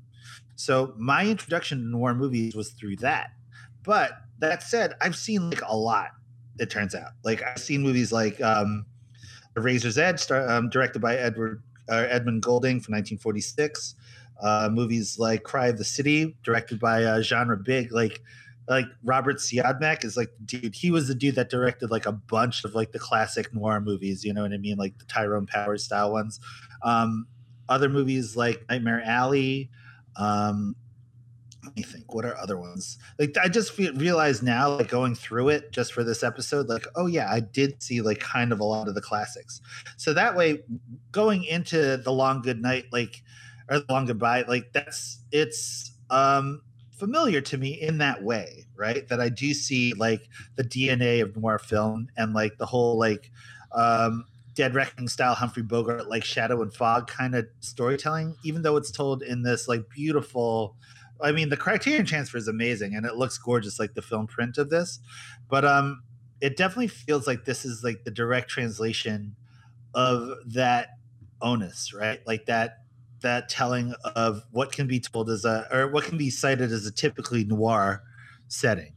So 0.56 0.94
my 0.98 1.26
introduction 1.26 1.80
to 1.80 1.86
noir 1.86 2.14
movies 2.14 2.56
was 2.56 2.72
through 2.72 2.98
that. 2.98 3.32
But 3.84 4.11
that 4.39 4.64
said, 4.64 4.93
I've 5.01 5.15
seen 5.15 5.49
like 5.49 5.61
a 5.65 5.76
lot. 5.76 6.11
It 6.60 6.69
turns 6.69 6.93
out, 6.93 7.11
like 7.23 7.41
I've 7.41 7.60
seen 7.60 7.81
movies 7.81 8.11
like 8.11 8.39
um, 8.41 8.85
The 9.55 9.61
Razor's 9.61 9.97
Edge, 9.97 10.19
star, 10.19 10.47
um, 10.49 10.69
directed 10.69 11.01
by 11.01 11.15
Edward 11.15 11.64
uh, 11.89 12.05
Edmund 12.10 12.43
Goulding 12.43 12.80
from 12.80 12.93
1946. 12.93 13.95
Uh, 14.41 14.69
movies 14.72 15.18
like 15.19 15.43
Cry 15.43 15.68
of 15.68 15.77
the 15.77 15.84
City, 15.84 16.35
directed 16.43 16.80
by 16.80 17.03
uh, 17.03 17.22
genre 17.22 17.57
big 17.57 17.91
like 17.91 18.22
like 18.68 18.85
Robert 19.03 19.38
Siodmak 19.38 20.05
is 20.05 20.15
like 20.15 20.31
dude. 20.45 20.76
He 20.76 20.91
was 20.91 21.07
the 21.07 21.15
dude 21.15 21.35
that 21.35 21.49
directed 21.49 21.91
like 21.91 22.05
a 22.05 22.11
bunch 22.11 22.64
of 22.64 22.76
like 22.76 22.91
the 22.91 22.99
classic 22.99 23.53
noir 23.53 23.81
movies. 23.81 24.23
You 24.23 24.34
know 24.34 24.43
what 24.43 24.53
I 24.53 24.57
mean, 24.57 24.77
like 24.77 24.97
the 24.97 25.05
Tyrone 25.05 25.47
Powers 25.47 25.84
style 25.84 26.11
ones. 26.11 26.39
Um, 26.81 27.27
other 27.69 27.89
movies 27.89 28.35
like 28.35 28.65
Nightmare 28.69 29.03
Alley. 29.05 29.69
Um, 30.15 30.76
let 31.64 31.76
me 31.76 31.84
think. 31.84 32.14
What 32.14 32.26
are 32.26 32.38
other 32.38 32.57
ones? 32.57 32.98
Like 33.19 33.35
I 33.41 33.48
just 33.48 33.72
feel, 33.72 33.94
realize 33.94 34.41
now, 34.41 34.76
like 34.76 34.90
going 34.90 35.15
through 35.15 35.49
it 35.49 35.72
just 35.72 35.94
for 35.94 36.03
this 36.03 36.23
episode, 36.23 36.68
like 36.68 36.88
oh 36.95 37.07
yeah, 37.07 37.31
I 37.31 37.40
did 37.40 37.81
see 37.81 38.02
like 38.02 38.19
kind 38.19 38.52
of 38.52 38.60
a 38.60 38.64
lot 38.64 38.88
of 38.88 38.95
the 38.95 39.02
classics. 39.02 39.61
So 39.98 40.14
that 40.14 40.35
way, 40.35 40.64
going 41.11 41.44
into 41.44 41.98
the 41.98 42.11
Long 42.11 42.41
Good 42.41 42.61
Night, 42.61 42.85
like 42.91 43.23
or 43.69 43.80
the 43.80 43.85
Long 43.90 44.06
Goodbye, 44.06 44.44
like 44.48 44.73
that's 44.73 45.19
it's 45.31 45.91
um 46.10 46.61
familiar 46.91 47.41
to 47.41 47.57
me 47.57 47.81
in 47.81 47.98
that 47.99 48.23
way, 48.23 48.65
right? 48.76 49.07
That 49.07 49.19
I 49.19 49.30
do 49.30 49.53
see 49.53 49.94
like 49.94 50.27
the 50.56 50.64
DNA 50.64 51.22
of 51.22 51.35
noir 51.35 51.60
film 51.60 52.07
and 52.18 52.34
like 52.34 52.57
the 52.57 52.65
whole 52.65 52.98
like 52.98 53.31
um 53.72 54.26
Dead 54.56 54.76
Reckoning 54.76 55.07
style 55.07 55.34
Humphrey 55.34 55.64
Bogart 55.64 56.07
like 56.07 56.23
Shadow 56.23 56.61
and 56.61 56.73
Fog 56.73 57.07
kind 57.07 57.35
of 57.35 57.48
storytelling, 57.61 58.35
even 58.44 58.61
though 58.61 58.77
it's 58.77 58.91
told 58.91 59.23
in 59.23 59.44
this 59.44 59.68
like 59.68 59.90
beautiful. 59.90 60.76
I 61.23 61.31
mean, 61.31 61.49
the 61.49 61.57
Criterion 61.57 62.05
transfer 62.05 62.37
is 62.37 62.47
amazing 62.47 62.95
and 62.95 63.05
it 63.05 63.15
looks 63.15 63.37
gorgeous, 63.37 63.79
like 63.79 63.93
the 63.95 64.01
film 64.01 64.27
print 64.27 64.57
of 64.57 64.69
this. 64.69 64.99
But 65.49 65.65
um, 65.65 66.03
it 66.41 66.57
definitely 66.57 66.89
feels 66.89 67.27
like 67.27 67.45
this 67.45 67.65
is 67.65 67.83
like 67.83 68.03
the 68.03 68.11
direct 68.11 68.49
translation 68.49 69.35
of 69.93 70.37
that 70.45 70.89
onus, 71.41 71.93
right? 71.93 72.25
Like 72.27 72.45
that 72.47 72.79
that 73.21 73.47
telling 73.47 73.93
of 74.15 74.43
what 74.51 74.71
can 74.73 74.85
be 74.87 74.99
told 74.99 75.29
as 75.29 75.45
a 75.45 75.67
or 75.71 75.87
what 75.87 76.03
can 76.03 76.17
be 76.17 76.29
cited 76.29 76.71
as 76.71 76.85
a 76.85 76.91
typically 76.91 77.45
noir 77.45 78.03
setting 78.49 78.93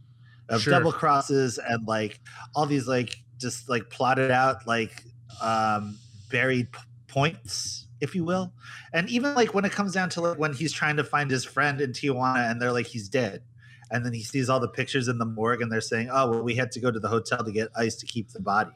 of 0.49 0.61
Sure. 0.63 0.73
double 0.75 0.93
crosses 0.93 1.59
and 1.59 1.87
like 1.87 2.21
all 2.55 2.67
these 2.67 2.89
like 2.89 3.17
just 3.39 3.69
like 3.69 3.89
plotted 3.91 4.31
out 4.31 4.67
like 4.67 5.05
um 5.41 5.97
buried 6.29 6.73
p- 6.73 6.81
points 7.07 7.86
if 8.01 8.15
you 8.15 8.25
will 8.25 8.53
and 8.93 9.09
even 9.09 9.35
like 9.35 9.55
when 9.55 9.65
it 9.65 9.73
comes 9.73 9.93
down 9.93 10.09
to 10.09 10.21
like 10.21 10.39
when 10.39 10.53
he's 10.53 10.73
trying 10.73 10.97
to 10.97 11.05
find 11.05 11.31
his 11.31 11.45
friend 11.45 11.81
in 11.81 11.93
tijuana 11.93 12.51
and 12.51 12.61
they're 12.61 12.73
like 12.73 12.87
he's 12.87 13.09
dead 13.09 13.43
and 13.91 14.05
then 14.05 14.13
he 14.13 14.23
sees 14.23 14.49
all 14.49 14.61
the 14.61 14.69
pictures 14.69 15.09
in 15.09 15.19
the 15.19 15.25
morgue 15.25 15.63
and 15.63 15.71
they're 15.73 15.81
saying 15.81 16.09
oh 16.13 16.31
well 16.31 16.43
we 16.43 16.55
had 16.55 16.71
to 16.71 16.81
go 16.81 16.91
to 16.91 17.01
the 17.01 17.09
hotel 17.09 17.43
to 17.43 17.53
get 17.53 17.69
ice 17.77 17.97
to 17.97 18.07
keep 18.07 18.31
the 18.31 18.41
body 18.41 18.73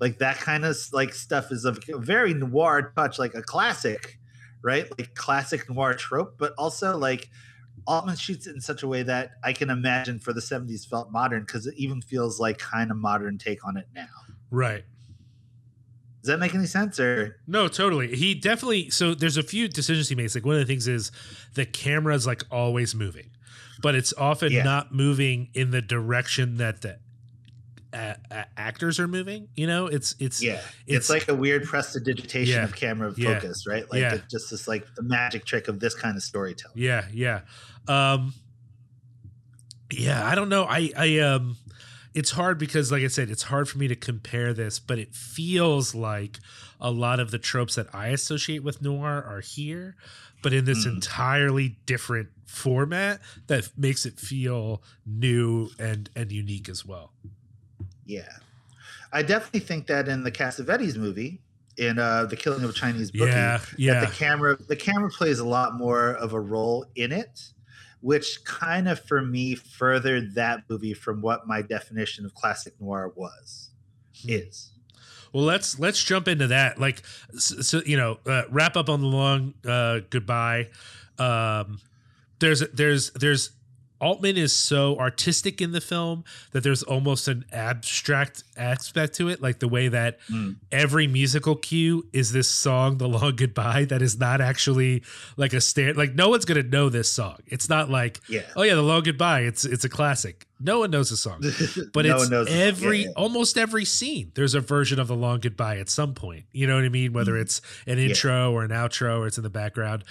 like 0.00 0.18
that 0.18 0.36
kind 0.36 0.64
of 0.64 0.76
like 0.92 1.14
stuff 1.14 1.50
is 1.50 1.64
a 1.64 1.72
very 1.96 2.34
noir 2.34 2.92
touch 2.96 3.18
like 3.18 3.34
a 3.34 3.42
classic 3.42 4.18
right 4.62 4.88
like 4.98 5.14
classic 5.14 5.68
noir 5.68 5.94
trope 5.94 6.36
but 6.38 6.52
also 6.56 6.96
like 6.96 7.28
Altman 7.86 8.16
shoots 8.16 8.46
it 8.46 8.54
in 8.54 8.60
such 8.60 8.82
a 8.82 8.88
way 8.88 9.02
that 9.04 9.32
I 9.44 9.52
can 9.52 9.70
imagine 9.70 10.18
for 10.18 10.32
the 10.32 10.40
70s 10.40 10.86
felt 10.88 11.12
modern 11.12 11.42
because 11.42 11.66
it 11.66 11.74
even 11.76 12.00
feels 12.00 12.40
like 12.40 12.58
kind 12.58 12.90
of 12.90 12.96
modern 12.96 13.38
take 13.38 13.64
on 13.64 13.76
it 13.76 13.86
now. 13.94 14.08
Right. 14.50 14.84
Does 16.26 16.32
that 16.34 16.38
make 16.40 16.56
any 16.56 16.66
sense? 16.66 16.98
Or 16.98 17.36
No, 17.46 17.68
totally. 17.68 18.16
He 18.16 18.34
definitely. 18.34 18.90
So 18.90 19.14
there's 19.14 19.36
a 19.36 19.44
few 19.44 19.68
decisions 19.68 20.08
he 20.08 20.16
makes. 20.16 20.34
Like 20.34 20.44
one 20.44 20.56
of 20.56 20.60
the 20.60 20.66
things 20.66 20.88
is 20.88 21.12
the 21.54 21.64
camera's 21.64 22.26
like 22.26 22.42
always 22.50 22.96
moving, 22.96 23.30
but 23.80 23.94
it's 23.94 24.12
often 24.18 24.50
Yeah. 24.50 24.64
not 24.64 24.92
moving 24.92 25.50
in 25.54 25.70
the 25.70 25.80
direction 25.80 26.56
that 26.56 26.80
the 26.82 26.98
uh, 27.92 28.14
uh, 28.32 28.42
actors 28.56 28.98
are 28.98 29.06
moving. 29.06 29.46
You 29.54 29.68
know, 29.68 29.86
it's 29.86 30.16
it's 30.18 30.42
yeah, 30.42 30.54
it's, 30.86 31.08
It's- 31.08 31.10
like 31.10 31.28
a 31.28 31.34
weird 31.34 31.62
prestidigitation 31.62 32.56
Yeah. 32.56 32.64
of 32.64 32.74
camera 32.74 33.14
Yeah. 33.16 33.34
focus, 33.38 33.64
right? 33.68 33.88
Like 33.90 34.00
Yeah. 34.00 34.14
it's 34.16 34.30
just 34.30 34.50
this 34.50 34.66
like 34.66 34.84
the 34.96 35.02
magic 35.02 35.44
trick 35.44 35.68
of 35.68 35.78
this 35.78 35.94
kind 35.94 36.16
of 36.16 36.24
storytelling. 36.24 36.76
Yeah, 36.76 37.06
yeah. 37.12 37.42
Um 37.86 38.34
yeah, 39.92 40.26
I 40.26 40.34
don't 40.34 40.48
know. 40.48 40.64
I 40.64 40.90
I 40.96 41.18
um 41.20 41.56
it's 42.16 42.30
hard 42.32 42.58
because 42.58 42.90
like 42.90 43.02
I 43.02 43.08
said, 43.08 43.30
it's 43.30 43.44
hard 43.44 43.68
for 43.68 43.78
me 43.78 43.86
to 43.88 43.94
compare 43.94 44.52
this, 44.54 44.78
but 44.80 44.98
it 44.98 45.14
feels 45.14 45.94
like 45.94 46.38
a 46.80 46.90
lot 46.90 47.20
of 47.20 47.30
the 47.30 47.38
tropes 47.38 47.74
that 47.76 47.94
I 47.94 48.08
associate 48.08 48.62
with 48.64 48.80
noir 48.82 49.22
are 49.22 49.40
here, 49.40 49.94
but 50.42 50.52
in 50.52 50.64
this 50.64 50.86
Mm. 50.86 50.94
entirely 50.94 51.76
different 51.86 52.30
format 52.46 53.20
that 53.48 53.70
makes 53.76 54.06
it 54.06 54.18
feel 54.18 54.82
new 55.04 55.68
and 55.78 56.08
and 56.16 56.32
unique 56.32 56.68
as 56.68 56.84
well. 56.86 57.12
Yeah. 58.06 58.32
I 59.12 59.22
definitely 59.22 59.60
think 59.60 59.86
that 59.86 60.08
in 60.08 60.24
the 60.24 60.32
Cassavetes 60.32 60.96
movie, 60.96 61.40
in 61.76 61.98
uh, 61.98 62.24
the 62.24 62.36
Killing 62.36 62.64
of 62.64 62.70
a 62.70 62.72
Chinese 62.72 63.10
Bookie, 63.10 63.26
Yeah, 63.32 63.58
that 63.58 63.78
yeah. 63.78 64.00
the 64.06 64.12
camera 64.12 64.56
the 64.56 64.76
camera 64.76 65.10
plays 65.10 65.38
a 65.38 65.44
lot 65.46 65.74
more 65.74 66.12
of 66.14 66.32
a 66.32 66.40
role 66.40 66.86
in 66.96 67.12
it 67.12 67.52
which 68.06 68.44
kind 68.44 68.88
of 68.88 69.00
for 69.00 69.20
me 69.20 69.56
furthered 69.56 70.36
that 70.36 70.62
movie 70.70 70.94
from 70.94 71.20
what 71.20 71.44
my 71.48 71.60
definition 71.60 72.24
of 72.24 72.32
classic 72.36 72.72
noir 72.80 73.12
was 73.16 73.70
Hmm. 74.22 74.30
is 74.30 74.70
Well, 75.32 75.42
let's 75.42 75.78
let's 75.80 76.02
jump 76.02 76.28
into 76.28 76.46
that. 76.46 76.80
Like, 76.80 77.02
so, 77.36 77.60
so 77.60 77.82
you 77.84 77.96
know, 77.96 78.18
uh, 78.24 78.44
wrap 78.48 78.76
up 78.76 78.88
on 78.88 79.00
the 79.00 79.08
long 79.08 79.54
uh, 79.68 80.00
goodbye. 80.08 80.68
Um, 81.18 81.80
there's 82.38 82.60
there's 82.72 83.10
there's 83.10 83.50
Altman 84.00 84.36
is 84.36 84.52
so 84.52 84.96
artistic 84.98 85.60
in 85.60 85.72
the 85.72 85.80
film 85.80 86.24
that 86.52 86.62
there's 86.62 86.82
almost 86.84 87.28
an 87.28 87.44
abstract 87.50 88.44
aspect 88.56 89.14
to 89.16 89.28
it, 89.28 89.40
like 89.42 89.58
the 89.58 89.68
way 89.68 89.88
that 89.88 90.18
Mm. 90.30 90.56
every 90.72 91.06
musical 91.06 91.56
cue 91.56 92.06
is 92.12 92.32
this 92.32 92.48
song, 92.48 92.98
"The 92.98 93.08
Long 93.08 93.36
Goodbye," 93.36 93.84
that 93.86 94.02
is 94.02 94.18
not 94.18 94.40
actually 94.40 95.02
like 95.36 95.52
a 95.52 95.60
stand. 95.60 95.96
Like 95.96 96.14
no 96.14 96.28
one's 96.28 96.44
gonna 96.44 96.62
know 96.62 96.88
this 96.88 97.10
song. 97.10 97.36
It's 97.46 97.68
not 97.68 97.90
like, 97.90 98.20
yeah 98.28 98.42
oh 98.56 98.62
yeah, 98.62 98.74
"The 98.74 98.82
Long 98.82 99.02
Goodbye." 99.02 99.40
It's 99.42 99.64
it's 99.64 99.84
a 99.84 99.88
classic. 99.88 100.46
No 100.58 100.78
one 100.78 100.90
knows 100.90 101.10
the 101.10 101.18
song 101.18 101.40
but 101.92 102.06
No 102.06 102.14
it's 102.14 102.22
one 102.24 102.30
knows 102.30 102.46
the 102.46 102.52
song. 102.52 102.60
every 102.62 102.98
Yeah, 103.00 103.06
yeah. 103.08 103.12
almost 103.14 103.58
every 103.58 103.84
scene 103.84 104.32
there's 104.34 104.54
a 104.54 104.60
version 104.60 104.98
of 104.98 105.06
the 105.06 105.14
long 105.14 105.38
goodbye 105.40 105.76
at 105.76 105.90
some 105.90 106.14
point 106.14 106.46
you 106.50 106.66
know 106.66 106.76
what 106.76 106.84
i 106.84 106.88
mean 106.88 107.12
whether 107.12 107.34
Mhm. 107.34 107.42
it's 107.42 107.60
an 107.86 107.98
intro 107.98 108.52
or 108.52 108.64
an 108.64 108.70
outro 108.70 109.18
or 109.18 109.26
it's 109.26 109.36
in 109.36 109.42
the 109.42 109.50
background 109.50 110.02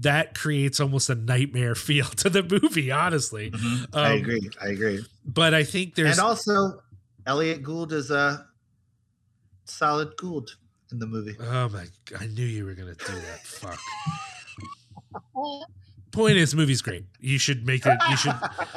that 0.00 0.34
creates 0.34 0.78
almost 0.78 1.08
a 1.08 1.14
nightmare 1.14 1.74
feel 1.88 2.04
to 2.04 2.28
the 2.28 2.42
movie 2.42 2.90
honestly 2.90 3.50
Mhm. 3.50 3.86
i 3.94 4.12
Um, 4.12 4.18
agree 4.18 4.50
i 4.60 4.66
agree 4.66 5.02
but 5.24 5.54
i 5.54 5.64
think 5.64 5.94
there's 5.94 6.18
and 6.18 6.20
also 6.26 6.82
elliott 7.26 7.62
gould 7.62 7.92
is 7.92 8.10
a 8.10 8.46
solid 9.64 10.16
gould 10.16 10.50
in 10.92 10.98
the 10.98 11.06
movie 11.06 11.36
oh 11.40 11.68
my 11.68 11.86
I 12.18 12.26
knew 12.26 12.44
you 12.44 12.64
were 12.64 12.74
gonna 12.74 12.94
do 12.94 13.12
that 13.12 13.40
fuck 13.44 13.78
point 16.12 16.36
is 16.36 16.54
movie's 16.54 16.80
great 16.80 17.04
you 17.18 17.38
should 17.38 17.66
make 17.66 17.84
it 17.84 17.98
you 18.08 18.16
should 18.16 18.34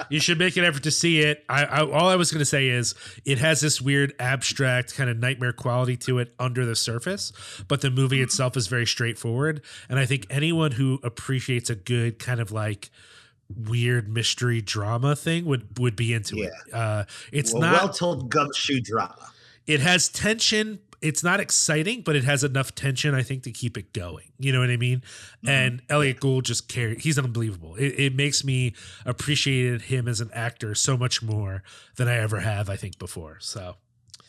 you 0.09 0.19
should 0.19 0.39
make 0.39 0.57
an 0.57 0.63
effort 0.63 0.83
to 0.83 0.91
see 0.91 1.19
it. 1.19 1.43
I, 1.49 1.65
I 1.65 1.79
all 1.79 2.09
I 2.09 2.15
was 2.15 2.31
going 2.31 2.39
to 2.39 2.45
say 2.45 2.69
is 2.69 2.95
it 3.25 3.37
has 3.39 3.61
this 3.61 3.81
weird 3.81 4.13
abstract 4.19 4.95
kind 4.95 5.09
of 5.09 5.17
nightmare 5.17 5.53
quality 5.53 5.97
to 5.97 6.19
it 6.19 6.33
under 6.39 6.65
the 6.65 6.75
surface, 6.75 7.33
but 7.67 7.81
the 7.81 7.91
movie 7.91 8.21
itself 8.21 8.57
is 8.57 8.67
very 8.67 8.85
straightforward. 8.85 9.61
And 9.89 9.99
I 9.99 10.05
think 10.05 10.25
anyone 10.29 10.71
who 10.73 10.99
appreciates 11.03 11.69
a 11.69 11.75
good 11.75 12.19
kind 12.19 12.39
of 12.39 12.51
like 12.51 12.89
weird 13.55 14.09
mystery 14.09 14.61
drama 14.61 15.15
thing 15.15 15.45
would 15.45 15.79
would 15.79 15.95
be 15.95 16.13
into 16.13 16.37
it. 16.37 16.51
Uh, 16.73 17.05
it's 17.31 17.53
well, 17.53 17.61
not. 17.61 17.73
well 17.73 17.89
told 17.93 18.29
gumshoe 18.29 18.81
drama 18.81 19.31
it 19.67 19.81
has 19.81 20.09
tension. 20.09 20.79
It's 20.99 21.23
not 21.23 21.39
exciting, 21.39 22.01
but 22.01 22.15
it 22.15 22.23
has 22.23 22.43
enough 22.43 22.73
tension, 22.73 23.13
I 23.13 23.21
think, 23.21 23.43
to 23.43 23.51
keep 23.51 23.77
it 23.77 23.93
going. 23.93 24.31
You 24.39 24.51
know 24.51 24.61
what 24.61 24.71
I 24.71 24.77
mean? 24.77 25.03
Mhm. 25.45 25.49
And 25.49 25.81
Elliott 25.89 26.19
Gould 26.19 26.45
just 26.45 26.67
carried. 26.67 27.01
He's 27.01 27.19
unbelievable. 27.19 27.75
It, 27.75 27.93
it 27.99 28.15
makes 28.15 28.43
me 28.43 28.73
appreciate 29.05 29.83
him 29.83 30.07
as 30.07 30.21
an 30.21 30.31
actor 30.33 30.73
so 30.73 30.97
much 30.97 31.21
more 31.21 31.61
than 31.97 32.07
I 32.07 32.15
ever 32.15 32.39
have, 32.39 32.67
I 32.67 32.77
think, 32.77 32.97
before. 32.97 33.37
So, 33.41 33.75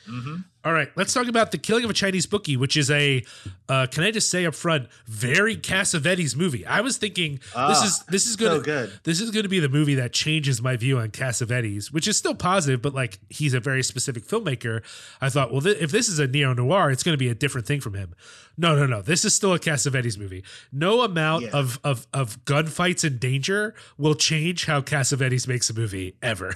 Mhm. 0.08 0.44
all 0.64 0.72
right, 0.72 0.90
let's 0.96 1.12
talk 1.14 1.28
about 1.28 1.50
the 1.52 1.58
Killing 1.58 1.84
of 1.84 1.90
a 1.90 1.94
Chinese 1.94 2.26
Bookie, 2.26 2.56
which 2.56 2.76
is 2.76 2.90
a, 2.90 3.22
uh, 3.68 3.86
can 3.90 4.04
I 4.04 4.10
just 4.10 4.30
say 4.30 4.44
up 4.46 4.54
front, 4.54 4.88
very 5.06 5.56
Cassavetes 5.56 6.34
movie. 6.36 6.64
I 6.66 6.80
was 6.80 6.96
thinking 6.98 7.34
this 7.36 7.52
Ah, 7.54 7.84
is 7.84 7.98
this 8.08 8.26
is 8.26 8.34
so 8.34 8.60
good. 8.60 8.92
This 9.04 9.20
is 9.20 9.30
going 9.30 9.44
to 9.44 9.48
be 9.48 9.60
the 9.60 9.68
movie 9.68 9.94
that 9.96 10.12
changes 10.12 10.60
my 10.62 10.76
view 10.76 10.98
on 10.98 11.10
Cassavetes, 11.10 11.92
which 11.92 12.08
is 12.08 12.16
still 12.16 12.34
positive, 12.34 12.82
but 12.82 12.94
like 12.94 13.18
he's 13.28 13.54
a 13.54 13.60
very 13.60 13.82
specific 13.82 14.26
filmmaker. 14.26 14.82
I 15.20 15.28
thought, 15.28 15.52
well, 15.52 15.60
th- 15.62 15.78
if 15.78 15.90
this 15.90 16.08
is 16.08 16.18
a 16.18 16.26
neo 16.26 16.52
noir, 16.54 16.90
it's 16.90 17.02
going 17.02 17.14
to 17.14 17.18
be 17.18 17.28
a 17.28 17.34
different 17.34 17.66
thing 17.66 17.80
from 17.80 17.94
him. 17.94 18.14
No, 18.56 18.74
no, 18.74 18.86
no. 18.86 19.00
This 19.02 19.24
is 19.24 19.34
still 19.34 19.54
a 19.54 19.58
Cassavetes 19.58 20.18
movie. 20.18 20.42
No 20.72 21.02
amount 21.02 21.44
Yeah. 21.44 21.50
of, 21.52 21.78
of 21.84 22.06
of 22.12 22.44
gunfights 22.44 23.04
and 23.04 23.20
danger 23.20 23.74
will 23.96 24.14
change 24.14 24.64
how 24.66 24.80
Cassavetes 24.80 25.46
makes 25.46 25.70
a 25.70 25.74
movie 25.74 26.16
ever. 26.22 26.54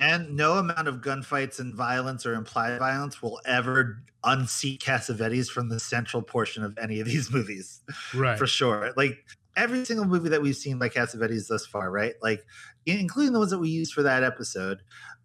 And 0.00 0.36
no 0.36 0.54
amount 0.58 0.88
of 0.88 0.96
gunfights 0.96 1.58
and 1.58 1.74
violence 1.74 2.26
or 2.26 2.34
implied 2.34 2.78
violence 2.78 3.22
will 3.22 3.40
ever 3.46 4.02
unseat 4.24 4.80
Cassavetes 4.82 5.48
from 5.48 5.68
the 5.68 5.80
central 5.80 6.22
portion 6.22 6.62
of 6.64 6.76
any 6.78 7.00
of 7.00 7.06
these 7.06 7.30
movies, 7.32 7.80
Right. 8.14 8.38
for 8.38 8.46
sure. 8.46 8.92
Like 8.96 9.24
every 9.56 9.84
single 9.84 10.04
movie 10.04 10.28
that 10.28 10.42
we've 10.42 10.56
seen 10.56 10.78
by 10.78 10.88
Cassavetes 10.90 11.48
thus 11.48 11.64
far, 11.66 11.90
right? 11.90 12.14
Like, 12.22 12.44
including 12.84 13.32
the 13.32 13.38
ones 13.38 13.50
that 13.52 13.58
we 13.58 13.70
used 13.70 13.92
for 13.94 14.02
that 14.02 14.22
episode, 14.22 14.82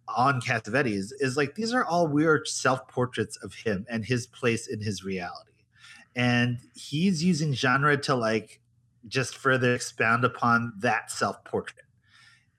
on 0.08 0.40
Cassavetes 0.40 1.12
is 1.20 1.36
like 1.36 1.54
these 1.54 1.72
are 1.72 1.84
all 1.84 2.06
weird 2.08 2.46
self 2.48 2.88
portraits 2.88 3.36
of 3.42 3.54
him 3.54 3.86
and 3.88 4.04
his 4.04 4.26
place 4.26 4.66
in 4.66 4.80
his 4.80 5.04
reality, 5.04 5.52
and 6.16 6.58
he's 6.74 7.22
using 7.22 7.52
genre 7.52 7.96
to 7.96 8.14
like 8.14 8.60
just 9.06 9.36
further 9.36 9.74
expound 9.74 10.24
upon 10.24 10.72
that 10.78 11.10
self 11.10 11.42
portrait. 11.44 11.84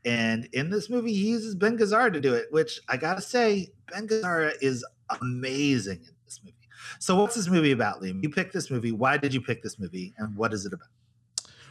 And 0.06 0.50
in 0.54 0.70
this 0.70 0.90
movie, 0.90 1.14
he 1.14 1.30
uses 1.30 1.56
Ben 1.56 1.78
Gazzara 1.78 2.12
to 2.12 2.20
do 2.20 2.34
it, 2.34 2.48
which 2.52 2.80
I 2.90 2.98
gotta 2.98 3.22
say, 3.22 3.70
Ben 3.92 4.08
Gazzara 4.08 4.54
is 4.62 4.86
amazing 5.22 6.00
in 6.00 6.14
this 6.26 6.42
movie. 6.44 6.56
So, 7.00 7.16
what's 7.16 7.36
this 7.36 7.48
movie 7.48 7.72
about, 7.72 8.02
Liam? 8.02 8.22
You 8.22 8.30
picked 8.30 8.54
this 8.54 8.70
movie. 8.70 8.92
Why 8.92 9.18
did 9.18 9.34
you 9.34 9.42
pick 9.42 9.64
this 9.64 9.80
movie, 9.80 10.14
and 10.18 10.36
what 10.36 10.54
is 10.54 10.66
it 10.66 10.74
about? 10.74 10.88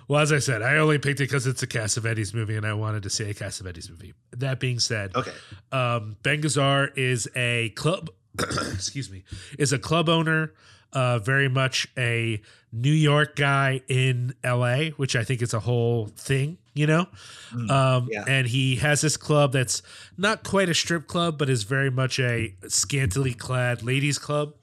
Well, 0.08 0.20
as 0.20 0.32
I 0.32 0.38
said, 0.40 0.62
I 0.62 0.76
only 0.78 0.98
picked 0.98 1.20
it 1.20 1.24
because 1.24 1.46
it's 1.46 1.62
a 1.62 1.66
Cassavetes 1.66 2.34
movie, 2.34 2.56
and 2.56 2.66
I 2.66 2.72
wanted 2.74 3.02
to 3.04 3.10
see 3.10 3.24
a 3.30 3.34
Cassavetes 3.34 3.88
movie. 3.88 4.14
That 4.36 4.58
being 4.60 4.78
said, 4.78 5.14
Okay. 5.14 5.32
um, 5.70 6.16
Ben 6.22 6.42
Gazzar 6.42 6.96
is 6.96 7.28
a 7.36 7.70
club. 7.70 8.10
excuse 8.38 9.10
me, 9.10 9.24
is 9.58 9.72
a 9.72 9.78
club 9.78 10.08
owner. 10.08 10.54
Uh, 10.92 11.18
very 11.18 11.48
much 11.48 11.88
a 11.96 12.40
New 12.70 12.92
York 12.92 13.34
guy 13.36 13.80
in 13.88 14.34
L.A., 14.44 14.90
which 14.90 15.16
I 15.16 15.24
think 15.24 15.40
is 15.40 15.54
a 15.54 15.60
whole 15.60 16.06
thing. 16.08 16.58
You 16.74 16.86
know, 16.86 17.06
Mm, 17.52 17.70
um, 17.70 18.08
yeah. 18.10 18.24
and 18.26 18.46
he 18.46 18.76
has 18.76 19.02
this 19.02 19.18
club 19.18 19.52
that's 19.52 19.82
not 20.16 20.42
quite 20.42 20.70
a 20.70 20.74
strip 20.74 21.06
club, 21.06 21.36
but 21.36 21.50
is 21.50 21.64
very 21.64 21.90
much 21.90 22.18
a 22.18 22.54
scantily 22.68 23.34
clad 23.34 23.82
ladies' 23.82 24.18
club. 24.18 24.54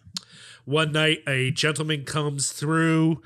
One 0.65 0.91
night, 0.91 1.19
a 1.27 1.51
gentleman 1.51 2.05
comes 2.05 2.51
through 2.51 3.21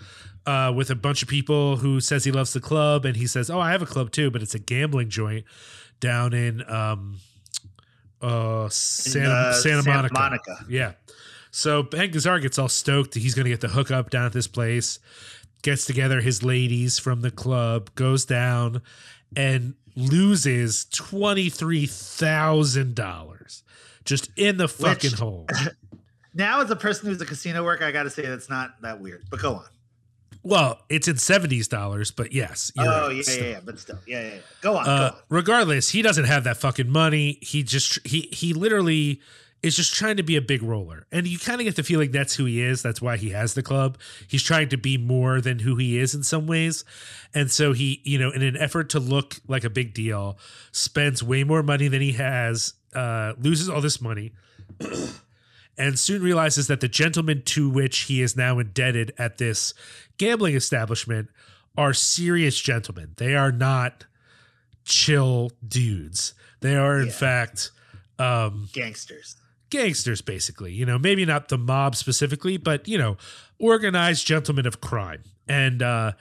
uh, 0.45 0.73
with 0.75 0.89
a 0.89 0.95
bunch 0.95 1.21
of 1.23 1.29
people 1.29 1.77
who 1.77 2.01
says 2.01 2.25
he 2.25 2.31
loves 2.31 2.51
the 2.51 2.59
club, 2.59 3.05
and 3.05 3.15
he 3.15 3.25
says, 3.25 3.49
"Oh, 3.49 3.59
I 3.59 3.71
have 3.71 3.81
a 3.81 3.85
club 3.85 4.11
too, 4.11 4.29
but 4.29 4.41
it's 4.41 4.53
a 4.55 4.59
gambling 4.59 5.09
joint 5.09 5.45
down 6.01 6.33
in 6.33 6.61
um, 6.69 7.19
uh, 8.21 8.63
In, 8.65 8.69
Santa, 8.71 9.29
uh, 9.31 9.53
Santa, 9.53 9.89
Monica. 9.89 10.13
Monica. 10.13 10.65
Yeah. 10.69 10.91
So 11.51 11.83
Ben 11.83 12.11
Gazzar 12.11 12.41
gets 12.41 12.57
all 12.57 12.67
stoked. 12.69 13.13
He's 13.13 13.35
going 13.35 13.45
to 13.45 13.49
get 13.51 13.61
the 13.61 13.67
hookup 13.69 14.09
down 14.09 14.25
at 14.25 14.33
this 14.33 14.47
place. 14.47 14.99
Gets 15.63 15.85
together 15.85 16.21
his 16.21 16.43
ladies 16.43 16.99
from 16.99 17.21
the 17.21 17.31
club, 17.31 17.89
goes 17.95 18.25
down, 18.25 18.81
and 19.35 19.73
loses 19.95 20.85
twenty 20.85 21.49
three 21.49 21.85
thousand 21.87 22.93
dollars 22.95 23.63
just 24.05 24.29
in 24.35 24.57
the 24.57 24.67
fucking 24.67 25.11
Which- 25.11 25.19
hole. 25.19 25.47
Now, 26.35 26.61
as 26.61 26.71
a 26.71 26.75
person 26.75 27.07
who's 27.09 27.21
a 27.21 27.27
casino 27.27 27.63
worker, 27.63 27.83
I 27.85 27.91
got 27.91 28.03
to 28.03 28.09
say 28.09 28.23
that's 28.25 28.49
not 28.49 28.81
that 28.81 28.99
weird. 28.99 29.23
But 29.29 29.39
go 29.39 29.53
on. 29.53 29.65
Well, 30.41 30.81
it's 30.89 31.07
in 31.07 31.17
seventies 31.17 31.67
dollars, 31.67 32.09
but 32.09 32.33
yes. 32.33 32.71
oh 32.77 33.07
right, 33.07 33.15
yeah, 33.17 33.21
still. 33.21 33.43
yeah, 33.45 33.49
yeah, 33.51 33.59
but 33.63 33.77
still, 33.79 33.99
yeah, 34.07 34.21
yeah. 34.21 34.27
yeah. 34.33 34.39
Go 34.61 34.75
on, 34.75 34.85
go 34.85 34.91
Uh, 34.91 35.11
on. 35.13 35.19
regardless, 35.29 35.89
he 35.91 36.01
doesn't 36.01 36.25
have 36.25 36.43
that 36.45 36.57
fucking 36.57 36.89
money. 36.89 37.37
He 37.41 37.61
just 37.61 37.99
he 38.05 38.21
he 38.31 38.53
literally 38.53 39.21
is 39.63 39.75
just 39.77 39.93
trying 39.93 40.17
to 40.17 40.23
be 40.23 40.35
a 40.35 40.41
big 40.41 40.61
roller, 40.61 41.07
and 41.11 41.25
you 41.25 41.39
kind 41.39 41.59
of 41.61 41.65
get 41.65 41.75
the 41.77 41.83
feeling 41.83 42.11
that's 42.11 42.35
who 42.35 42.45
he 42.45 42.61
is. 42.61 42.81
That's 42.83 43.01
why 43.01 43.17
he 43.17 43.29
has 43.29 43.53
the 43.53 43.63
club. 43.63 43.97
He's 44.27 44.43
trying 44.43 44.69
to 44.69 44.77
be 44.77 44.97
more 44.97 45.39
than 45.41 45.59
who 45.59 45.77
he 45.77 45.97
is 45.97 46.13
in 46.13 46.21
some 46.23 46.45
ways, 46.47 46.83
and 47.33 47.49
so 47.49 47.73
he, 47.73 48.01
you 48.03 48.19
know, 48.19 48.29
in 48.29 48.41
an 48.43 48.57
effort 48.57 48.89
to 48.89 48.99
look 48.99 49.35
like 49.47 49.63
a 49.63 49.69
big 49.69 49.93
deal, 49.93 50.37
spends 50.71 51.23
way 51.23 51.43
more 51.43 51.63
money 51.63 51.87
than 51.87 52.01
he 52.01 52.11
has, 52.13 52.73
uh, 52.93 53.33
loses 53.39 53.69
all 53.69 53.81
this 53.81 53.99
money. 54.01 54.33
And 55.75 55.97
soon 55.97 56.21
realizes 56.21 56.67
that 56.67 56.81
the 56.81 56.87
gentlemen 56.87 57.41
to 57.45 57.67
which 57.67 58.01
he 58.01 58.21
is 58.21 58.37
now 58.37 58.59
indebted 58.59 59.11
at 59.17 59.39
this 59.39 59.73
gambling 60.19 60.53
establishment 60.53 61.29
are 61.75 61.95
serious 61.95 62.59
gentlemen. 62.61 63.13
They 63.17 63.33
are 63.33 63.51
not 63.51 64.05
chill 64.85 65.49
dudes. 65.67 66.35
They 66.59 66.75
are 66.75 66.99
in 66.99 67.07
Yeah. 67.07 67.13
fact 67.13 67.71
um 68.19 68.69
Gangsters. 68.71 69.35
Gangsters 69.73 70.21
basically. 70.21 70.71
You 70.71 70.85
know, 70.85 70.99
maybe 70.99 71.25
not 71.25 71.49
the 71.49 71.57
mob 71.57 71.95
specifically, 71.95 72.57
but 72.57 72.87
you 72.87 72.97
know, 72.97 73.17
organized 73.59 74.25
gentlemen 74.25 74.65
of 74.65 74.79
crime. 74.79 75.23
And 75.47 75.81
uh 75.81 76.11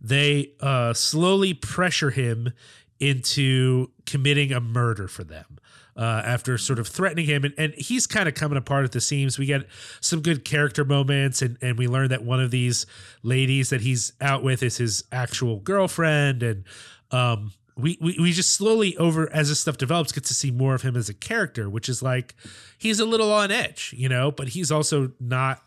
they 0.00 0.52
uh 0.60 0.94
slowly 0.94 1.52
pressure 1.52 2.10
him 2.10 2.52
into 2.98 3.90
committing 4.06 4.52
a 4.52 4.60
murder 4.60 5.08
for 5.08 5.24
them. 5.24 5.58
Uh, 5.96 6.22
after 6.24 6.56
sort 6.56 6.78
of 6.78 6.88
threatening 6.88 7.26
him, 7.26 7.44
and, 7.44 7.52
and 7.58 7.74
he's 7.74 8.06
kind 8.06 8.26
of 8.26 8.34
coming 8.34 8.56
apart 8.56 8.84
at 8.84 8.92
the 8.92 9.00
seams. 9.02 9.38
We 9.38 9.44
get 9.44 9.66
some 10.00 10.22
good 10.22 10.44
character 10.46 10.82
moments, 10.82 11.42
and, 11.42 11.58
and 11.60 11.76
we 11.76 11.88
learn 11.88 12.08
that 12.08 12.22
one 12.22 12.40
of 12.40 12.50
these 12.50 12.86
ladies 13.22 13.68
that 13.68 13.82
he's 13.82 14.12
out 14.18 14.42
with 14.42 14.62
is 14.62 14.78
his 14.78 15.04
actual 15.12 15.58
girlfriend, 15.58 16.42
and 16.42 16.64
um, 17.10 17.52
we, 17.82 17.98
we 18.00 18.16
we 18.18 18.32
just 18.32 18.54
slowly 18.54 18.96
over 18.96 19.32
as 19.32 19.48
this 19.48 19.60
stuff 19.60 19.76
develops 19.76 20.12
get 20.12 20.24
to 20.24 20.34
see 20.34 20.50
more 20.50 20.74
of 20.74 20.82
him 20.82 20.96
as 20.96 21.08
a 21.08 21.14
character, 21.14 21.68
which 21.68 21.88
is 21.88 22.02
like 22.02 22.34
he's 22.78 23.00
a 23.00 23.04
little 23.04 23.32
on 23.32 23.50
edge, 23.50 23.94
you 23.96 24.08
know, 24.08 24.30
but 24.30 24.48
he's 24.48 24.70
also 24.70 25.12
not 25.20 25.62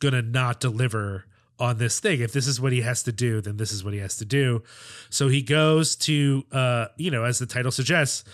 gonna 0.00 0.22
not 0.22 0.60
deliver 0.60 1.24
on 1.58 1.78
this 1.78 1.98
thing. 2.00 2.20
If 2.20 2.32
this 2.32 2.46
is 2.46 2.60
what 2.60 2.72
he 2.72 2.82
has 2.82 3.02
to 3.04 3.12
do, 3.12 3.40
then 3.40 3.56
this 3.56 3.72
is 3.72 3.82
what 3.82 3.92
he 3.92 4.00
has 4.00 4.16
to 4.16 4.24
do. 4.24 4.62
So 5.10 5.28
he 5.28 5.42
goes 5.42 5.96
to 5.96 6.44
uh, 6.52 6.86
you 6.96 7.10
know, 7.10 7.24
as 7.24 7.38
the 7.38 7.46
title 7.46 7.72
suggests, 7.72 8.24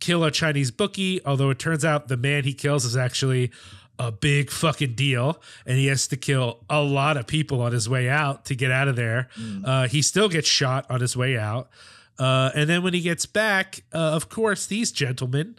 kill 0.00 0.24
a 0.24 0.30
Chinese 0.30 0.70
bookie, 0.70 1.24
although 1.24 1.50
it 1.50 1.58
turns 1.58 1.84
out 1.84 2.08
the 2.08 2.16
man 2.16 2.44
he 2.44 2.52
kills 2.52 2.84
is 2.84 2.96
actually 2.96 3.50
a 3.98 4.10
big 4.10 4.50
fucking 4.50 4.94
deal 4.94 5.40
and 5.66 5.78
he 5.78 5.86
has 5.86 6.08
to 6.08 6.16
kill 6.16 6.58
a 6.68 6.82
lot 6.82 7.16
of 7.16 7.26
people 7.26 7.62
on 7.62 7.72
his 7.72 7.88
way 7.88 8.08
out 8.08 8.44
to 8.44 8.56
get 8.56 8.70
out 8.70 8.88
of 8.88 8.96
there. 8.96 9.28
Uh, 9.64 9.86
he 9.86 10.02
still 10.02 10.28
gets 10.28 10.48
shot 10.48 10.84
on 10.90 11.00
his 11.00 11.16
way 11.16 11.38
out. 11.38 11.68
Uh, 12.18 12.50
and 12.54 12.68
then 12.70 12.82
when 12.82 12.94
he 12.94 13.00
gets 13.00 13.26
back, 13.26 13.82
uh, 13.92 13.98
of 13.98 14.28
course, 14.28 14.66
these 14.66 14.92
gentlemen, 14.92 15.58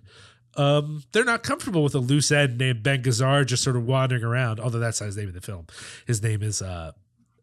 um, 0.55 1.03
they're 1.11 1.25
not 1.25 1.43
comfortable 1.43 1.83
with 1.83 1.95
a 1.95 1.99
loose 1.99 2.31
end 2.31 2.57
named 2.57 2.81
Ben 2.81 3.03
Gazzar 3.03 3.45
just 3.45 3.63
sort 3.63 3.75
of 3.75 3.85
wandering 3.85 4.23
around. 4.23 4.59
Although 4.59 4.79
that's 4.79 5.01
not 5.01 5.07
his 5.07 5.17
name 5.17 5.27
in 5.27 5.33
the 5.33 5.41
film. 5.41 5.67
His 6.07 6.23
name 6.23 6.41
is 6.41 6.61
uh, 6.61 6.91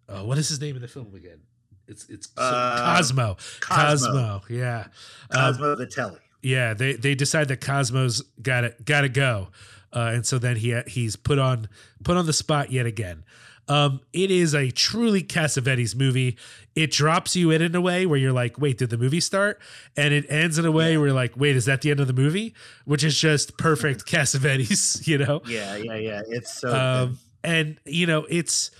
uh 0.09 0.23
what 0.23 0.39
is 0.39 0.49
his 0.49 0.61
name 0.61 0.77
in 0.77 0.83
the 0.83 0.89
film 0.89 1.15
again? 1.15 1.41
It's 1.87 2.09
it's 2.09 2.29
Uh, 2.37 2.97
Cosmo. 2.97 3.37
Cosmo. 3.61 4.13
Cosmo. 4.13 4.43
Yeah. 4.49 4.87
Um, 5.31 5.53
Cosmo 5.53 5.77
Vitelli. 5.77 6.19
yeah, 6.43 6.73
they 6.73 6.95
they 6.95 7.15
decide 7.15 7.49
that 7.49 7.61
Cosmo's 7.61 8.23
got 8.41 8.63
to 8.63 8.75
got 8.83 9.03
to 9.03 9.09
go, 9.11 9.49
uh, 9.93 10.13
and 10.15 10.25
so 10.25 10.39
then 10.39 10.57
he 10.57 10.81
he's 10.87 11.17
put 11.17 11.39
on 11.39 11.69
put 12.03 12.17
on 12.17 12.25
the 12.25 12.33
spot 12.33 12.73
yet 12.73 12.87
again. 12.87 13.25
Um, 13.69 14.01
it 14.13 14.31
is 14.31 14.55
a 14.55 14.71
truly 14.71 15.23
Cassavetes 15.23 15.95
movie. 15.95 16.37
It 16.75 16.91
drops 16.91 17.37
you 17.37 17.51
in 17.51 17.63
in 17.63 17.75
a 17.75 17.81
way 17.81 18.07
where 18.07 18.19
you're 18.19 18.33
like, 18.33 18.59
wait, 18.59 18.79
did 18.79 18.91
the 18.91 18.99
movie 18.99 19.21
start? 19.21 19.61
And 19.97 20.13
it 20.13 20.27
ends 20.29 20.59
in 20.59 20.65
a 20.67 20.73
way 20.73 20.97
where 20.97 21.07
you're 21.07 21.15
like, 21.15 21.37
wait, 21.37 21.55
is 21.57 21.67
that 21.67 21.81
the 21.83 21.91
end 21.91 22.01
of 22.01 22.07
the 22.07 22.13
movie? 22.13 22.55
Which 22.85 23.05
is 23.05 23.19
just 23.19 23.57
perfect 23.57 24.05
Cassavetes, 24.11 25.07
you 25.07 25.19
know? 25.19 25.43
Yeah, 25.47 25.77
yeah, 25.77 25.95
yeah. 25.97 26.23
It's 26.29 26.61
so. 26.61 26.75
um, 26.75 27.19
and 27.45 27.79
you 27.85 28.07
know 28.07 28.25
it's 28.29 28.71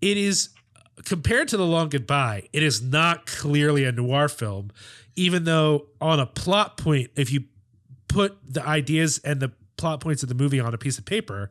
it 0.00 0.16
is 0.18 0.50
compared 1.06 1.48
to 1.48 1.56
the 1.56 1.64
long 1.64 1.88
goodbye 1.88 2.46
it 2.52 2.62
is 2.62 2.82
not 2.82 3.24
clearly 3.24 3.84
a 3.84 3.92
noir 3.92 4.28
film 4.28 4.70
even 5.16 5.44
though 5.44 5.86
on 6.00 6.20
a 6.20 6.26
plot 6.26 6.76
point 6.76 7.10
if 7.16 7.32
you 7.32 7.44
put 8.08 8.36
the 8.46 8.62
ideas 8.66 9.18
and 9.24 9.40
the 9.40 9.50
plot 9.78 10.00
points 10.00 10.22
of 10.22 10.28
the 10.28 10.34
movie 10.34 10.60
on 10.60 10.74
a 10.74 10.78
piece 10.78 10.98
of 10.98 11.04
paper 11.06 11.48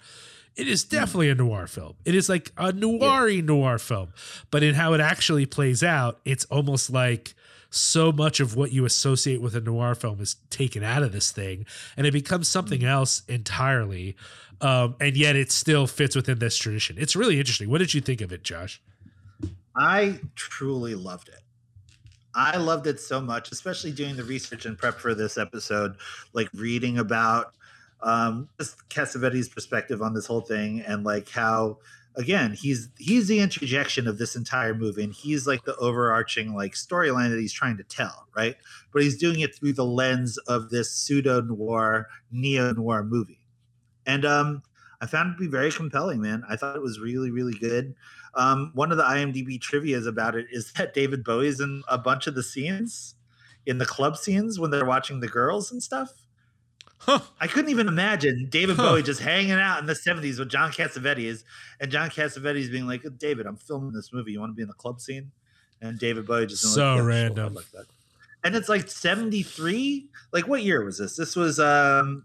it 0.56 0.68
is 0.68 0.84
definitely 0.84 1.30
a 1.30 1.36
noir 1.36 1.68
film. 1.68 1.96
It 2.06 2.16
is 2.16 2.30
like 2.30 2.52
a 2.58 2.72
noir 2.72 3.30
noir 3.42 3.78
film. 3.78 4.14
But 4.50 4.64
in 4.64 4.76
how 4.76 4.94
it 4.94 5.02
actually 5.02 5.46
plays 5.46 5.84
out 5.84 6.20
it's 6.26 6.46
almost 6.46 6.90
like 6.90 7.34
so 7.70 8.12
much 8.12 8.40
of 8.42 8.56
what 8.56 8.74
you 8.74 8.84
associate 8.84 9.42
with 9.42 9.56
a 9.56 9.62
noir 9.62 9.96
film 9.96 10.20
is 10.20 10.36
taken 10.50 10.84
out 10.84 11.04
of 11.04 11.14
this 11.14 11.32
thing 11.32 11.66
and 11.96 12.06
it 12.06 12.12
becomes 12.12 12.50
something 12.50 12.84
else 12.84 13.24
entirely 13.30 14.16
um, 14.60 14.96
and 15.00 15.16
yet 15.16 15.36
it 15.36 15.52
still 15.52 15.88
fits 15.88 16.16
within 16.16 16.40
this 16.40 16.58
tradition. 16.58 16.98
It's 17.00 17.16
really 17.16 17.40
interesting. 17.40 17.70
What 17.70 17.80
did 17.80 17.94
you 17.94 18.02
think 18.02 18.22
of 18.22 18.32
it 18.32 18.44
josh? 18.44 18.82
I 19.76 20.20
truly 20.36 20.96
loved 20.96 21.30
it. 21.30 21.42
I 22.34 22.58
loved 22.58 22.88
it 22.88 23.00
so 23.00 23.20
much, 23.20 23.52
especially 23.52 23.92
doing 23.92 24.16
the 24.16 24.24
research 24.24 24.66
and 24.66 24.78
prep 24.78 25.00
for 25.00 25.14
this 25.14 25.38
episode, 25.38 25.96
like 26.34 26.50
reading 26.54 27.00
about 27.00 27.54
um, 28.04 28.50
just 28.60 28.78
Cassavetes' 28.90 29.52
perspective 29.52 30.02
on 30.02 30.14
this 30.14 30.26
whole 30.26 30.42
thing 30.42 30.82
and 30.82 31.04
like 31.04 31.30
how, 31.30 31.78
again, 32.16 32.54
he's 32.54 32.90
he's 32.98 33.28
the 33.28 33.40
interjection 33.40 34.08
of 34.08 34.18
this 34.18 34.36
entire 34.36 34.74
movie, 34.74 35.04
and 35.04 35.14
he's 35.14 35.48
like 35.48 35.64
the 35.66 35.76
overarching 35.78 36.56
like 36.56 36.74
storyline 36.74 37.30
that 37.30 37.40
he's 37.40 37.54
trying 37.54 37.78
to 37.78 37.84
tell, 37.84 38.28
right? 38.36 38.56
But 38.92 39.04
he's 39.04 39.18
doing 39.18 39.40
it 39.40 39.56
through 39.56 39.74
the 39.74 39.86
lens 39.86 40.38
of 40.40 40.70
this 40.70 40.92
pseudo 40.92 41.42
noir, 41.42 42.08
neo 42.32 42.74
noir 42.74 43.04
movie, 43.04 43.48
and 44.06 44.26
um, 44.26 44.64
I 45.02 45.08
found 45.08 45.30
it 45.30 45.34
to 45.34 45.40
be 45.40 45.48
very 45.48 45.72
compelling, 45.72 46.22
man. 46.22 46.44
I 46.48 46.56
thought 46.56 46.76
it 46.76 46.82
was 46.82 47.00
really, 47.00 47.32
really 47.32 47.54
good. 47.54 47.96
Um, 48.36 48.72
one 48.76 48.92
of 48.92 48.98
the 48.98 49.04
IMDb 49.04 49.60
trivia's 49.60 50.06
about 50.06 50.36
it 50.36 50.48
is 50.52 50.72
that 50.78 50.94
David 50.94 51.24
Bowie's 51.24 51.60
in 51.60 51.84
a 51.90 51.98
bunch 51.98 52.28
of 52.28 52.36
the 52.36 52.44
scenes, 52.44 53.16
in 53.66 53.78
the 53.78 53.86
club 53.86 54.18
scenes 54.18 54.60
when 54.60 54.72
they're 54.72 54.86
watching 54.86 55.20
the 55.20 55.28
girls 55.28 55.72
and 55.72 55.82
stuff. 55.82 56.14
Huh 57.02 57.20
I 57.40 57.48
couldn't 57.48 57.70
even 57.72 57.88
imagine 57.88 58.48
David 58.50 58.76
Huh. 58.78 58.92
Bowie 58.92 59.04
just 59.04 59.20
hanging 59.22 59.52
out 59.54 59.80
in 59.80 59.86
the 59.86 59.94
70s 59.94 60.40
with 60.40 60.50
John 60.50 60.72
Cassavetes 60.72 61.44
and 61.80 61.92
John 61.92 62.10
Cassavetes 62.10 62.72
being 62.72 62.88
like, 62.88 63.04
David, 63.18 63.46
I'm 63.46 63.56
filming 63.58 63.92
this 63.92 64.14
movie. 64.14 64.32
You 64.34 64.40
want 64.40 64.52
to 64.52 64.56
be 64.56 64.62
in 64.62 64.68
the 64.68 64.74
club 64.76 65.02
scene? 65.02 65.32
And 65.82 65.98
David 65.98 66.28
Bowie 66.28 66.46
just 66.46 66.62
So 66.64 66.94
like, 66.94 66.98
"Yeah, 67.02 67.08
random. 67.08 67.58
I'd 67.58 67.74
like. 67.78 67.88
And 68.44 68.56
it's 68.56 68.70
like 68.70 68.88
73. 68.90 70.08
Like, 70.32 70.48
what 70.48 70.64
year 70.64 70.84
was 70.84 70.98
this? 70.98 71.16
This 71.16 71.36
was 71.36 71.60
um 71.60 72.24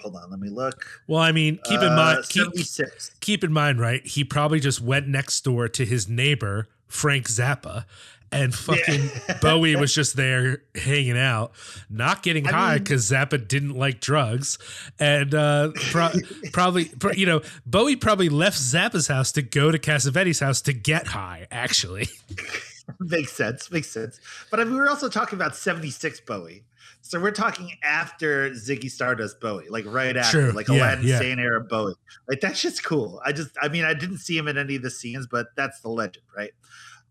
hold 0.00 0.14
on, 0.16 0.30
let 0.30 0.38
me 0.38 0.48
look. 0.48 0.84
Well, 1.08 1.20
I 1.20 1.32
mean, 1.32 1.58
keep 1.64 1.80
in 1.80 1.88
Uh, 1.92 1.96
mind, 1.96 2.18
keep, 2.28 2.44
76. 2.44 3.10
keep 3.20 3.42
in 3.42 3.52
mind, 3.52 3.80
right? 3.80 4.04
He 4.06 4.22
probably 4.24 4.60
just 4.60 4.80
went 4.80 5.08
next 5.08 5.40
door 5.42 5.68
to 5.68 5.84
his 5.84 6.08
neighbor 6.08 6.68
Frank 6.86 7.28
Zappa, 7.28 7.84
and 8.32 8.54
fucking 8.54 9.08
Bowie 9.42 9.76
was 9.76 9.94
just 9.94 10.16
there 10.16 10.62
hanging 10.74 11.18
out, 11.18 11.52
not 11.88 12.22
getting 12.22 12.46
I 12.46 12.50
high 12.52 12.78
because 12.78 13.10
Zappa 13.10 13.46
didn't 13.46 13.74
like 13.74 14.00
drugs, 14.00 14.58
and 14.98 15.34
uh, 15.34 15.70
pro- 15.90 16.10
probably 16.52 16.86
pro- 16.86 17.12
you 17.12 17.26
know 17.26 17.42
Bowie 17.66 17.96
probably 17.96 18.28
left 18.28 18.58
Zappa's 18.58 19.08
house 19.08 19.32
to 19.32 19.42
go 19.42 19.70
to 19.70 19.78
Cassavetes' 19.78 20.40
house 20.40 20.60
to 20.62 20.72
get 20.72 21.08
high. 21.08 21.46
Actually, 21.50 22.08
makes 23.00 23.32
sense. 23.32 23.70
Makes 23.70 23.90
sense. 23.90 24.20
But 24.50 24.60
I 24.60 24.64
mean, 24.64 24.74
we 24.74 24.80
were 24.80 24.88
also 24.88 25.08
talking 25.08 25.38
about 25.38 25.56
76 25.56 26.20
Bowie. 26.20 26.64
So 27.00 27.18
we're 27.18 27.30
talking 27.30 27.70
after 27.82 28.50
Ziggy 28.50 28.90
Stardust 28.90 29.40
Bowie, 29.40 29.68
like 29.70 29.86
right 29.86 30.14
after, 30.16 30.42
Sure. 30.46 30.52
like 30.52 30.68
Yeah, 30.68 30.74
Aladdin 30.74 31.06
yeah. 31.06 31.18
Sane 31.18 31.38
era 31.38 31.62
Bowie. 31.62 31.94
Like 32.28 32.40
that's 32.40 32.60
just 32.60 32.84
cool. 32.84 33.22
I 33.24 33.32
just, 33.32 33.50
I 33.62 33.68
mean, 33.68 33.84
I 33.84 33.94
didn't 33.94 34.18
see 34.18 34.36
him 34.36 34.46
in 34.46 34.58
any 34.58 34.76
of 34.76 34.82
the 34.82 34.90
scenes, 34.90 35.26
but 35.26 35.46
that's 35.56 35.80
the 35.80 35.88
legend, 35.88 36.24
right? 36.36 36.50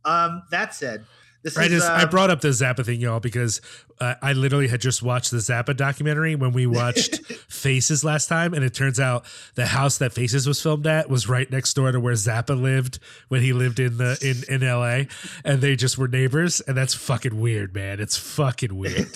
Um, 0.06 0.44
that 0.52 0.74
said, 0.74 1.06
this 1.44 1.58
I 1.58 1.64
is 1.64 1.70
just 1.70 1.90
I 1.90 2.06
brought 2.06 2.30
up 2.30 2.42
the 2.42 2.50
Zappa 2.50 2.86
thing, 2.86 3.00
y'all, 3.00 3.20
because 3.20 3.62
uh, 4.00 4.16
I 4.22 4.34
literally 4.34 4.68
had 4.68 4.82
just 4.82 5.02
watched 5.02 5.32
the 5.32 5.38
Zappa 5.38 5.78
documentary 5.78 6.36
when 6.36 6.52
we 6.52 6.66
watched 6.66 7.24
Faces 7.48 8.04
last 8.04 8.28
time, 8.28 8.54
and 8.54 8.66
it 8.66 8.74
turns 8.74 9.00
out 9.00 9.26
the 9.56 9.68
house 9.68 10.00
that 10.00 10.14
Faces 10.14 10.48
was 10.48 10.62
filmed 10.62 10.88
at 10.88 11.10
was 11.10 11.30
right 11.30 11.50
next 11.50 11.74
door 11.76 11.92
to 11.92 12.00
where 12.00 12.16
Zappa 12.16 12.60
lived 12.60 13.00
when 13.30 13.42
he 13.42 13.54
lived 13.54 13.80
in 13.80 13.98
the 13.98 14.18
in 14.22 14.54
in 14.54 14.68
L.A. 14.68 15.08
and 15.46 15.62
they 15.62 15.76
just 15.76 15.98
were 15.98 16.08
neighbors, 16.08 16.60
and 16.62 16.76
that's 16.76 16.94
fucking 16.94 17.40
weird, 17.40 17.74
man. 17.74 18.00
It's 18.00 18.18
fucking 18.18 18.76
weird. 18.76 19.08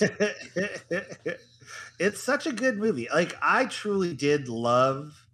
it's 1.98 2.22
such 2.22 2.46
a 2.46 2.52
good 2.52 2.78
movie. 2.78 3.08
Like 3.12 3.36
I 3.42 3.66
truly 3.66 4.14
did 4.14 4.48
love 4.48 5.26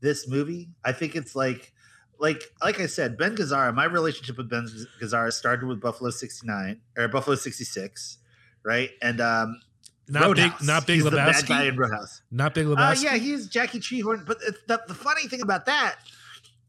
this 0.00 0.28
movie. 0.28 0.70
I 0.84 0.92
think 0.92 1.16
it's 1.16 1.36
like 1.36 1.72
like 2.18 2.42
like 2.62 2.80
I 2.80 2.86
said, 2.86 3.16
Ben 3.16 3.36
Gazzara, 3.36 3.74
my 3.74 3.84
relationship 3.84 4.36
with 4.38 4.48
Ben 4.50 4.68
Gazzara 5.00 5.32
started 5.32 5.66
with 5.66 5.80
Buffalo 5.80 6.10
69 6.10 6.80
or 6.96 7.08
Buffalo 7.08 7.36
66, 7.36 8.18
right? 8.64 8.90
And 9.02 9.20
um 9.20 9.60
Not 10.08 10.24
Roadhouse. 10.24 10.58
big, 10.58 10.66
not 10.66 10.86
Big 10.86 10.96
He's 11.02 11.10
bad 11.10 11.46
guy 11.46 11.64
Lebowski. 11.64 11.68
in 11.68 11.76
Roadhouse. 11.76 12.22
Not 12.30 12.54
Big 12.54 12.66
Uh, 12.66 12.70
Lebowski. 12.70 13.02
yeah, 13.04 13.16
he's 13.16 13.46
Jackie 13.48 13.78
Treehorn. 13.80 14.26
But 14.26 14.38
the, 14.66 14.80
the 14.88 14.94
funny 14.94 15.28
thing 15.28 15.42
about 15.42 15.66
that, 15.66 15.96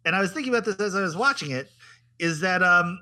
and 0.06 0.16
I 0.16 0.22
was 0.22 0.32
thinking 0.32 0.54
about 0.54 0.66
this 0.66 0.80
as 0.80 0.96
I 0.96 1.02
was 1.02 1.16
watching 1.16 1.52
it, 1.52 1.70
is 2.20 2.42
that 2.42 2.62
um 2.64 3.00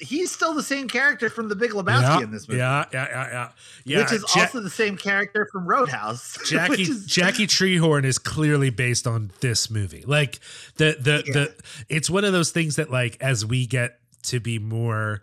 he's 0.00 0.30
still 0.32 0.54
the 0.54 0.62
same 0.62 0.88
character 0.88 1.28
from 1.30 1.48
the 1.48 1.54
Big 1.54 1.70
Lebowski 1.72 2.02
yeah, 2.18 2.22
in 2.22 2.30
this 2.30 2.48
movie. 2.48 2.58
yeah, 2.58 2.84
yeah, 2.92 3.06
yeah, 3.10 3.28
yeah. 3.30 3.48
yeah. 3.84 3.98
which 4.02 4.12
is 4.12 4.24
Ja- 4.34 4.42
also 4.42 4.60
the 4.60 4.70
same 4.70 4.96
character 4.96 5.48
from 5.52 5.66
Roadhouse. 5.66 6.38
Jackie 6.46 6.82
is- 6.82 7.06
Jackie 7.06 7.46
Treehorn 7.46 8.04
is 8.04 8.18
clearly 8.18 8.70
based 8.70 9.06
on 9.06 9.30
this 9.40 9.70
movie. 9.70 10.02
Like 10.06 10.40
the 10.76 10.96
the 10.98 11.22
Yeah. 11.26 11.32
the 11.32 11.54
it's 11.88 12.08
one 12.10 12.24
of 12.24 12.32
those 12.32 12.50
things 12.50 12.76
that 12.76 12.90
like 12.90 13.16
as 13.20 13.44
we 13.46 13.66
get 13.66 13.98
to 14.24 14.40
be 14.40 14.58
more 14.58 15.22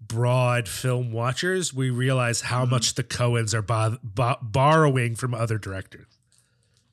broad 0.00 0.68
film 0.68 1.12
watchers, 1.12 1.74
we 1.74 1.90
realize 1.90 2.40
how 2.42 2.64
Mhm. 2.64 2.70
much 2.70 2.94
the 2.94 3.02
Coens 3.04 3.52
are 3.54 3.62
bo- 3.62 3.98
bo- 4.02 4.38
borrowing 4.40 5.16
from 5.16 5.34
other 5.34 5.58
directors. 5.58 6.06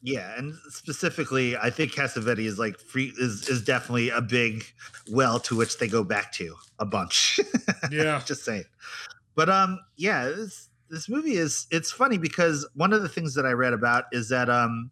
Yeah, 0.06 0.38
and 0.38 0.53
specifically, 0.69 1.57
I 1.57 1.72
think 1.72 1.91
Cassavetes 1.91 2.45
is 2.45 2.60
like 2.60 2.80
free 2.80 3.11
is 3.18 3.49
is 3.49 3.64
definitely 3.64 4.11
a 4.11 4.22
big 4.22 4.64
well 5.10 5.40
to 5.40 5.56
which 5.56 5.80
they 5.80 5.88
go 5.88 6.03
back 6.03 6.32
to 6.34 6.53
a 6.77 6.86
bunch. 6.86 7.40
Yeah. 7.91 8.22
just 8.26 8.45
saying. 8.45 8.65
But 9.34 9.49
um, 9.49 9.80
yeah, 9.98 10.26
this 10.26 10.69
this 10.91 11.10
movie 11.10 11.38
is 11.38 11.65
it's 11.72 11.91
funny 11.91 12.19
because 12.19 12.69
one 12.76 12.94
of 12.94 13.02
the 13.02 13.10
things 13.10 13.34
that 13.34 13.48
I 13.48 13.53
read 13.53 13.73
about 13.73 14.03
is 14.11 14.30
that 14.30 14.48
um, 14.48 14.91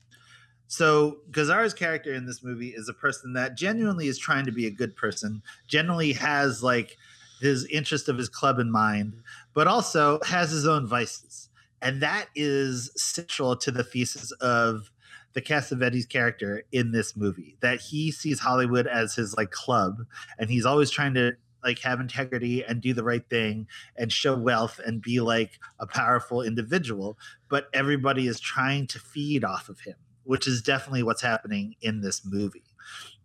so 0.66 1.20
Gazzara's 1.30 1.76
character 1.76 2.12
in 2.12 2.26
this 2.26 2.44
movie 2.44 2.70
is 2.70 2.90
a 2.90 2.94
person 2.94 3.34
that 3.34 3.56
genuinely 3.56 4.08
is 4.08 4.18
trying 4.18 4.46
to 4.46 4.52
be 4.52 4.66
a 4.66 4.72
good 4.72 4.96
person, 4.96 5.44
generally 5.68 6.14
has 6.14 6.64
like 6.64 6.98
his 7.40 7.68
interest 7.68 8.10
of 8.10 8.18
his 8.18 8.30
club 8.30 8.58
in 8.58 8.72
mind, 8.72 9.14
but 9.54 9.68
also 9.68 10.20
has 10.26 10.50
his 10.50 10.66
own 10.66 10.88
vices. 10.88 11.50
And 11.84 12.02
that 12.02 12.30
is 12.34 12.90
central 12.96 13.56
to 13.58 13.70
the 13.70 13.84
thesis 13.84 14.32
of 14.42 14.90
the 15.34 15.42
Cassavetes 15.42 16.08
character 16.08 16.64
in 16.72 16.92
this 16.92 17.16
movie 17.16 17.58
that 17.62 17.80
he 17.80 18.12
sees 18.12 18.40
Hollywood 18.40 18.88
as 18.88 19.16
his 19.16 19.36
like 19.36 19.52
club 19.52 20.06
and 20.38 20.50
he's 20.50 20.66
always 20.66 20.90
trying 20.90 21.14
to 21.16 21.34
like 21.64 21.80
have 21.80 22.00
integrity 22.00 22.64
and 22.64 22.82
do 22.82 22.94
the 22.94 23.04
right 23.04 23.28
thing 23.30 23.68
and 23.98 24.12
show 24.12 24.36
wealth 24.36 24.80
and 24.86 25.02
be 25.02 25.20
like 25.20 25.60
a 25.80 25.88
powerful 25.88 26.42
individual 26.42 27.18
but 27.50 27.68
everybody 27.74 28.28
is 28.28 28.40
trying 28.40 28.86
to 28.88 29.00
feed 29.00 29.44
off 29.44 29.70
of 29.70 29.80
him 29.82 29.96
which 30.24 30.48
is 30.48 30.62
definitely 30.62 31.04
what's 31.04 31.22
happening 31.22 31.76
in 31.82 32.02
this 32.02 32.22
movie 32.26 32.64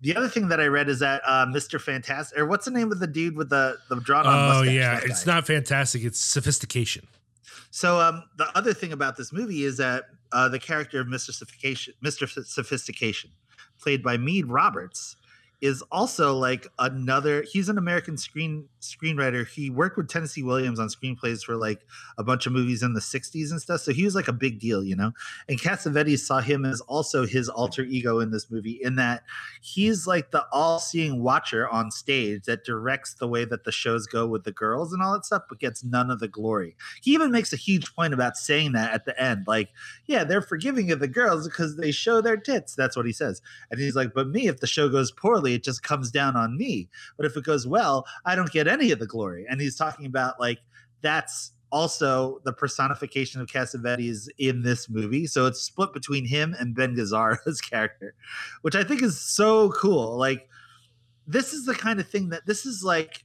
the 0.00 0.14
other 0.14 0.28
thing 0.28 0.48
that 0.48 0.60
I 0.60 0.66
read 0.66 0.88
is 0.88 1.00
that 1.00 1.22
uh, 1.26 1.46
Mr. 1.46 1.80
Fantastic, 1.80 2.38
or 2.38 2.46
what's 2.46 2.64
the 2.64 2.70
name 2.70 2.92
of 2.92 3.00
the 3.00 3.06
dude 3.06 3.36
with 3.36 3.50
the 3.50 3.78
the 3.88 3.96
drawn 3.96 4.26
on 4.26 4.58
Oh 4.58 4.62
yeah, 4.62 5.00
it's 5.02 5.26
not 5.26 5.44
fantastic. 5.44 6.04
It's 6.04 6.20
sophistication. 6.20 7.08
So 7.70 8.00
um, 8.00 8.22
the 8.36 8.46
other 8.56 8.72
thing 8.72 8.92
about 8.92 9.16
this 9.16 9.32
movie 9.32 9.64
is 9.64 9.76
that 9.78 10.04
uh, 10.32 10.48
the 10.48 10.58
character 10.58 11.00
of 11.00 11.06
Mr. 11.06 11.32
Sophistication, 11.32 11.94
Mr. 12.04 12.28
Sophistication, 12.44 13.30
played 13.80 14.02
by 14.02 14.16
Meade 14.16 14.46
Roberts, 14.46 15.16
is 15.60 15.82
also 15.90 16.36
like 16.36 16.68
another. 16.78 17.44
He's 17.50 17.68
an 17.68 17.78
American 17.78 18.16
screen 18.16 18.68
screenwriter. 18.80 19.46
He 19.46 19.70
worked 19.70 19.96
with 19.96 20.08
Tennessee 20.08 20.42
Williams 20.42 20.78
on 20.78 20.88
screenplays 20.88 21.42
for 21.42 21.56
like 21.56 21.84
a 22.16 22.24
bunch 22.24 22.46
of 22.46 22.52
movies 22.52 22.82
in 22.82 22.94
the 22.94 23.00
'60s 23.00 23.50
and 23.50 23.60
stuff. 23.60 23.80
So 23.80 23.92
he 23.92 24.04
was 24.04 24.14
like 24.14 24.28
a 24.28 24.32
big 24.32 24.60
deal, 24.60 24.84
you 24.84 24.96
know. 24.96 25.12
And 25.48 25.60
Cassavetes 25.60 26.20
saw 26.20 26.40
him 26.40 26.64
as 26.64 26.80
also 26.82 27.26
his 27.26 27.48
alter 27.48 27.82
ego 27.82 28.20
in 28.20 28.30
this 28.30 28.50
movie, 28.50 28.78
in 28.82 28.96
that 28.96 29.24
he's 29.60 30.06
like 30.06 30.30
the 30.30 30.46
all-seeing 30.52 31.22
watcher 31.22 31.68
on 31.68 31.90
stage 31.90 32.44
that 32.44 32.64
directs 32.64 33.14
the 33.14 33.28
way 33.28 33.44
that 33.44 33.64
the 33.64 33.72
shows 33.72 34.06
go 34.06 34.26
with 34.26 34.44
the 34.44 34.52
girls 34.52 34.92
and 34.92 35.02
all 35.02 35.12
that 35.12 35.26
stuff, 35.26 35.42
but 35.48 35.58
gets 35.58 35.82
none 35.82 36.10
of 36.10 36.20
the 36.20 36.28
glory 36.28 36.76
he 37.02 37.12
even 37.12 37.30
makes 37.30 37.52
a 37.52 37.56
huge 37.56 37.94
point 37.94 38.14
about 38.14 38.36
saying 38.36 38.72
that 38.72 38.92
at 38.92 39.04
the 39.04 39.20
end 39.20 39.44
like 39.46 39.70
yeah 40.06 40.24
they're 40.24 40.42
forgiving 40.42 40.90
of 40.90 41.00
the 41.00 41.08
girls 41.08 41.48
because 41.48 41.76
they 41.76 41.90
show 41.90 42.20
their 42.20 42.36
tits 42.36 42.74
that's 42.74 42.96
what 42.96 43.06
he 43.06 43.12
says 43.12 43.40
and 43.70 43.80
he's 43.80 43.96
like 43.96 44.14
but 44.14 44.28
me 44.28 44.46
if 44.46 44.60
the 44.60 44.66
show 44.66 44.88
goes 44.88 45.10
poorly 45.10 45.47
it 45.54 45.64
just 45.64 45.82
comes 45.82 46.10
down 46.10 46.36
on 46.36 46.56
me 46.56 46.88
but 47.16 47.26
if 47.26 47.36
it 47.36 47.44
goes 47.44 47.66
well 47.66 48.06
i 48.24 48.34
don't 48.34 48.52
get 48.52 48.68
any 48.68 48.90
of 48.90 48.98
the 48.98 49.06
glory 49.06 49.46
and 49.48 49.60
he's 49.60 49.76
talking 49.76 50.06
about 50.06 50.38
like 50.40 50.58
that's 51.00 51.52
also 51.70 52.40
the 52.44 52.52
personification 52.52 53.40
of 53.40 53.48
Cassavetes 53.48 54.28
in 54.38 54.62
this 54.62 54.88
movie. 54.88 55.26
So 55.26 55.46
it's 55.46 55.60
split 55.60 55.92
between 55.92 56.24
him 56.24 56.54
and 56.58 56.74
Ben 56.74 56.94
Gazzara's 56.96 57.60
character, 57.70 58.14
which 58.62 58.74
I 58.74 58.84
think 58.84 59.02
is 59.02 59.20
so 59.20 59.70
cool. 59.72 60.16
Like, 60.16 60.48
this 61.26 61.52
is 61.52 61.66
the 61.66 61.74
kind 61.74 62.00
of 62.00 62.08
thing 62.08 62.30
that 62.30 62.46
this 62.46 62.64
is 62.64 62.82
like 62.82 63.24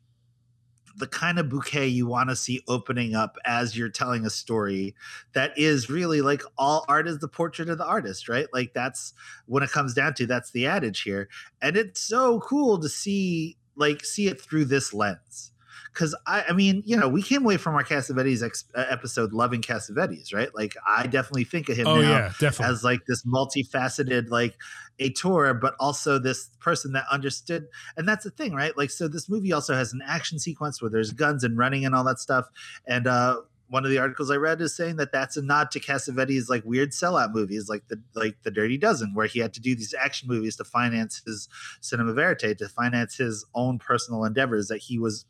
the 0.96 1.08
kind 1.08 1.40
of 1.40 1.50
bouquet 1.50 1.88
you 1.88 2.06
want 2.06 2.30
to 2.30 2.36
see 2.36 2.62
opening 2.68 3.16
up 3.16 3.38
as 3.46 3.76
you're 3.78 3.90
telling 3.90 4.26
a 4.26 4.30
story 4.30 4.96
that 5.34 5.52
is 5.58 5.90
really 5.90 6.22
like 6.22 6.44
all 6.58 6.86
art 6.88 7.08
is 7.08 7.20
the 7.20 7.28
portrait 7.28 7.70
of 7.70 7.78
the 7.78 7.86
artist, 7.86 8.30
right? 8.30 8.48
Like 8.54 8.74
that's 8.74 9.14
when 9.48 9.64
it 9.64 9.72
comes 9.72 9.94
down 9.94 10.14
to 10.16 10.28
that's 10.28 10.52
the 10.52 10.68
adage 10.68 11.02
here. 11.02 11.30
And 11.62 11.76
it's 11.76 12.00
so 12.00 12.40
cool 12.42 12.80
to 12.80 12.90
see 12.90 13.58
like 13.76 14.06
see 14.06 14.28
it 14.28 14.40
through 14.40 14.66
this 14.66 14.94
lens. 14.94 15.50
Cause 15.94 16.16
I, 16.26 16.46
I 16.50 16.54
mean, 16.54 16.82
you 16.88 16.98
know, 16.98 17.08
we 17.08 17.22
came 17.22 17.44
away 17.44 17.58
from 17.58 17.76
our 17.76 17.84
Cassavetes 17.84 18.44
ex- 18.44 18.66
episode 18.76 19.32
loving 19.32 19.62
Cassavetes, 19.62 20.34
right? 20.34 20.50
Like 20.56 20.76
I 20.88 21.06
definitely 21.06 21.44
think 21.44 21.70
of 21.70 21.78
him 21.78 21.86
Oh 21.86 22.02
now 22.02 22.10
yeah, 22.10 22.34
definitely. 22.40 22.74
as 22.74 22.84
like 22.84 23.06
this 23.08 23.24
multifaceted 23.26 24.30
like 24.30 24.56
auteur 25.02 25.54
but 25.54 25.76
also 25.80 26.20
this 26.20 26.50
person 26.60 26.94
that 26.94 27.06
understood 27.12 27.68
and 27.98 28.08
that's 28.08 28.24
the 28.24 28.30
thing 28.30 28.54
right 28.54 28.78
like 28.78 28.92
so 28.92 29.08
this 29.08 29.28
movie 29.28 29.52
also 29.52 29.74
has 29.74 29.92
an 29.92 30.02
action 30.06 30.38
sequence 30.38 30.82
where 30.82 30.92
there's 30.92 31.12
guns 31.12 31.44
and 31.44 31.58
running 31.58 31.86
and 31.86 31.96
all 31.96 32.04
that 32.04 32.20
stuff 32.20 32.46
and 32.88 33.08
uh 33.08 33.38
one 33.74 33.86
of 33.86 33.90
the 33.90 33.98
articles 33.98 34.30
I 34.30 34.36
read 34.36 34.62
is 34.62 34.76
saying 34.76 34.98
that 34.98 35.12
that's 35.12 35.36
a 35.36 35.42
nod 35.42 35.72
to 35.72 35.80
Cassavetes' 35.80 36.48
like 36.48 36.64
weird 36.64 36.92
sellout 36.92 37.34
movies, 37.34 37.70
like 37.70 37.88
the 37.88 38.00
like 38.14 38.36
the 38.44 38.52
Dirty 38.52 38.78
Dozen, 38.78 39.16
where 39.16 39.26
he 39.26 39.40
had 39.40 39.52
to 39.56 39.60
do 39.60 39.76
these 39.76 39.96
action 40.00 40.28
movies 40.28 40.56
to 40.58 40.64
finance 40.64 41.24
his 41.26 41.50
cinema 41.82 42.14
verite, 42.14 42.60
to 42.60 42.70
finance 42.70 43.16
his 43.16 43.44
own 43.56 43.80
personal 43.80 44.26
endeavors 44.26 44.68
that 44.68 44.78
he 44.78 45.00
was 45.00 45.26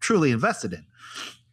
truly 0.00 0.32
invested 0.32 0.72
in. 0.72 0.84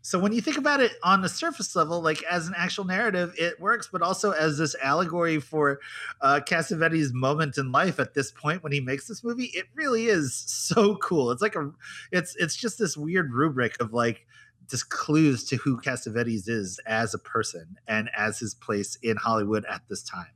So 0.10 0.18
when 0.18 0.34
you 0.34 0.42
think 0.42 0.58
about 0.58 0.80
it 0.80 0.94
on 1.04 1.22
the 1.22 1.30
surface 1.30 1.76
level, 1.76 2.02
like 2.02 2.24
as 2.24 2.48
an 2.48 2.56
actual 2.58 2.84
narrative, 2.84 3.32
it 3.38 3.60
works, 3.60 3.90
but 3.92 4.02
also 4.02 4.32
as 4.32 4.58
this 4.58 4.76
allegory 4.82 5.40
for 5.40 5.80
uh, 6.22 6.40
Cassavetes' 6.44 7.14
moment 7.14 7.60
in 7.60 7.72
life 7.72 8.00
at 8.00 8.16
this 8.16 8.32
point 8.32 8.64
when 8.64 8.72
he 8.72 8.80
makes 8.80 9.08
this 9.08 9.24
movie, 9.24 9.52
it 9.54 9.68
really 9.76 10.08
is 10.08 10.34
so 10.34 10.96
cool. 10.96 11.30
It's 11.30 11.44
like 11.44 11.54
a, 11.56 11.72
it's 12.12 12.36
it's 12.40 12.56
just 12.56 12.80
this 12.80 12.98
weird 12.98 13.32
rubric 13.32 13.80
of 13.80 13.94
like 13.94 14.26
just 14.68 14.90
clues 14.90 15.44
to 15.44 15.58
who 15.58 15.80
Cassavetes 15.80 16.50
is 16.50 16.80
as 16.88 17.14
a 17.14 17.20
person 17.20 17.78
and 17.88 18.10
as 18.18 18.40
his 18.40 18.56
place 18.56 18.98
in 19.04 19.16
Hollywood 19.16 19.64
at 19.66 19.84
this 19.90 20.02
time. 20.02 20.34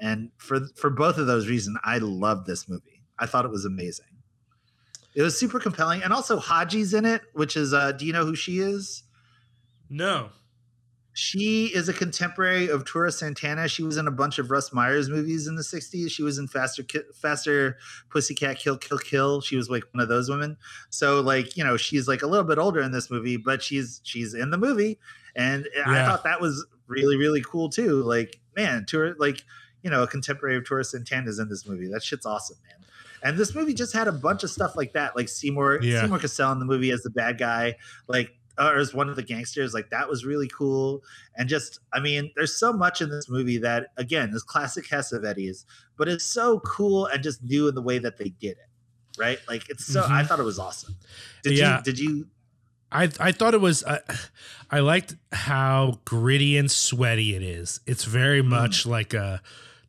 And 0.00 0.32
for 0.38 0.58
for 0.74 0.90
both 0.90 1.18
of 1.18 1.28
those 1.28 1.46
reasons, 1.46 1.78
I 1.84 1.98
love 1.98 2.46
this 2.46 2.68
movie. 2.68 3.04
I 3.16 3.26
thought 3.26 3.44
it 3.44 3.52
was 3.52 3.64
amazing. 3.64 4.07
It 5.18 5.22
was 5.22 5.36
super 5.36 5.58
compelling, 5.58 6.04
and 6.04 6.12
also 6.12 6.38
Haji's 6.38 6.94
in 6.94 7.04
it, 7.04 7.22
which 7.32 7.56
is 7.56 7.74
uh, 7.74 7.90
do 7.90 8.06
you 8.06 8.12
know 8.12 8.24
who 8.24 8.36
she 8.36 8.60
is? 8.60 9.02
no. 9.90 10.30
She 11.12 11.66
is 11.74 11.88
a 11.88 11.92
contemporary 11.92 12.68
of 12.68 12.84
Tura 12.84 13.10
Santana. 13.10 13.66
She 13.66 13.82
was 13.82 13.96
in 13.96 14.06
a 14.06 14.12
bunch 14.12 14.38
of 14.38 14.52
Russ 14.52 14.72
Myers 14.72 15.08
movies 15.08 15.48
in 15.48 15.56
the 15.56 15.62
60s. 15.62 16.12
She 16.12 16.22
was 16.22 16.38
in 16.38 16.46
Faster 16.46 16.84
Faster 17.12 17.76
Pussycat 18.10 18.60
Kill 18.60 18.78
Kill 18.78 18.98
Kill. 18.98 19.40
She 19.40 19.56
was 19.56 19.68
like 19.68 19.82
one 19.92 20.00
of 20.00 20.08
those 20.08 20.30
women. 20.30 20.56
So 20.90 21.20
like, 21.20 21.56
you 21.56 21.64
know, 21.64 21.76
she's 21.76 22.06
like 22.06 22.22
a 22.22 22.28
little 22.28 22.46
bit 22.46 22.58
older 22.58 22.80
in 22.80 22.92
this 22.92 23.10
movie, 23.10 23.36
but 23.36 23.60
she's 23.64 24.00
she's 24.04 24.32
in 24.32 24.50
the 24.50 24.58
movie. 24.58 25.00
And 25.34 25.66
I 25.84 26.04
thought 26.04 26.22
that 26.22 26.40
was 26.40 26.64
really, 26.86 27.16
really 27.16 27.42
cool 27.42 27.68
too. 27.68 28.04
Like, 28.04 28.38
man, 28.56 28.86
Tura 28.86 29.16
like, 29.18 29.42
you 29.82 29.90
know, 29.90 30.04
a 30.04 30.06
contemporary 30.06 30.58
of 30.58 30.68
Tura 30.68 30.84
Santana's 30.84 31.40
in 31.40 31.48
this 31.48 31.66
movie. 31.66 31.88
That 31.88 32.04
shit's 32.04 32.26
awesome, 32.26 32.58
man. 32.62 32.77
And 33.22 33.36
this 33.36 33.54
movie 33.54 33.74
just 33.74 33.92
had 33.92 34.08
a 34.08 34.12
bunch 34.12 34.44
of 34.44 34.50
stuff 34.50 34.76
like 34.76 34.92
that, 34.92 35.16
like 35.16 35.28
Seymour 35.28 35.80
Yeah. 35.82 36.02
Seymour 36.02 36.18
Cassel 36.18 36.52
in 36.52 36.58
the 36.58 36.64
movie 36.64 36.90
as 36.90 37.02
the 37.02 37.10
bad 37.10 37.38
guy, 37.38 37.76
like 38.08 38.34
or 38.58 38.76
as 38.76 38.92
one 38.92 39.08
of 39.08 39.14
the 39.16 39.22
gangsters. 39.22 39.72
Like 39.72 39.90
that 39.90 40.08
was 40.08 40.24
really 40.24 40.48
cool. 40.48 41.02
And 41.36 41.48
just, 41.48 41.78
I 41.92 42.00
mean, 42.00 42.30
there's 42.34 42.58
so 42.58 42.72
much 42.72 43.00
in 43.00 43.08
this 43.08 43.28
movie 43.28 43.58
that 43.58 43.88
again 43.96 44.30
is 44.34 44.42
classic 44.42 44.84
Cassavetes, 44.86 45.64
but 45.96 46.08
it's 46.08 46.24
so 46.24 46.58
cool 46.60 47.06
and 47.06 47.22
just 47.22 47.42
new 47.42 47.68
in 47.68 47.74
the 47.76 47.82
way 47.82 47.98
that 47.98 48.18
they 48.18 48.30
did 48.40 48.52
it. 48.58 48.68
Right? 49.18 49.38
Like 49.48 49.68
it's 49.68 49.84
so. 49.86 50.02
I 50.02 50.22
Mhm. 50.22 50.26
thought 50.26 50.40
it 50.40 50.44
was 50.44 50.58
awesome. 50.58 50.96
Did 51.42 51.56
Yeah. 51.58 51.78
you? 51.78 51.82
Did 51.84 51.98
you? 51.98 52.26
I 52.90 53.10
I 53.20 53.32
thought 53.32 53.52
it 53.54 53.60
was 53.60 53.82
uh, 53.84 53.98
I 54.70 54.80
liked 54.80 55.16
how 55.32 56.00
gritty 56.04 56.56
and 56.56 56.70
sweaty 56.70 57.34
it 57.36 57.42
is. 57.42 57.80
It's 57.86 58.04
very 58.04 58.42
much 58.42 58.86
like 58.86 59.12
a 59.14 59.42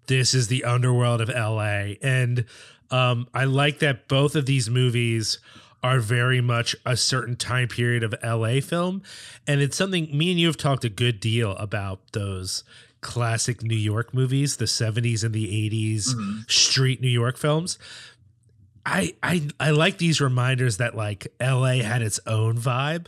this 0.07 0.33
is 0.33 0.47
the 0.47 0.63
underworld 0.63 1.21
of 1.21 1.29
LA 1.29 1.95
and 2.01 2.43
um 2.91 3.27
I 3.33 3.45
like 3.45 3.79
that 3.79 4.07
both 4.07 4.35
of 4.35 4.45
these 4.45 4.69
movies 4.69 5.39
are 5.81 5.99
very 5.99 6.41
much 6.41 6.75
a 6.85 6.97
certain 6.97 7.35
time 7.37 7.67
period 7.69 8.03
of 8.03 8.13
LA 8.23 8.59
film 8.59 9.01
and 9.47 9.61
it's 9.61 9.77
something 9.77 10.15
me 10.15 10.31
and 10.31 10.39
you 10.39 10.47
have 10.47 10.57
talked 10.57 10.83
a 10.83 10.89
good 10.89 11.19
deal 11.19 11.51
about 11.53 11.99
those 12.11 12.63
classic 13.01 13.63
New 13.63 13.77
York 13.77 14.13
movies, 14.13 14.57
the 14.57 14.65
70s 14.65 15.23
and 15.23 15.33
the 15.33 15.47
80s 15.47 16.13
Mhm. 16.13 16.51
street 16.51 16.99
New 16.99 17.07
York 17.07 17.37
films. 17.37 17.77
I 18.85 19.13
I 19.21 19.47
I 19.59 19.71
like 19.71 19.97
these 19.97 20.19
reminders 20.21 20.77
that 20.77 20.95
like 20.95 21.27
LA 21.41 21.77
had 21.83 22.01
its 22.01 22.19
own 22.25 22.57
vibe 22.57 23.07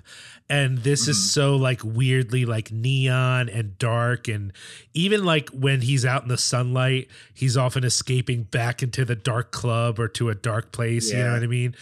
and 0.50 0.80
this 0.80 1.06
Mhm. 1.06 1.10
is 1.10 1.32
so 1.32 1.56
like 1.56 1.82
weirdly 1.84 2.46
like 2.46 2.72
neon 2.72 3.48
and 3.50 3.78
dark 3.78 4.28
and 4.28 4.52
even 4.94 5.24
like 5.24 5.50
when 5.52 5.82
he's 5.82 6.06
out 6.06 6.24
in 6.24 6.28
the 6.30 6.38
sunlight 6.38 7.08
he's 7.34 7.56
often 7.58 7.84
escaping 7.84 8.44
back 8.44 8.84
into 8.84 9.06
the 9.06 9.16
dark 9.16 9.52
club 9.52 9.98
or 10.00 10.08
to 10.10 10.30
a 10.30 10.36
dark 10.36 10.72
place 10.72 11.12
you 11.12 11.20
know 11.20 11.34
what 11.34 11.44
I 11.44 11.48
mean 11.48 11.76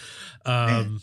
um 0.45 1.01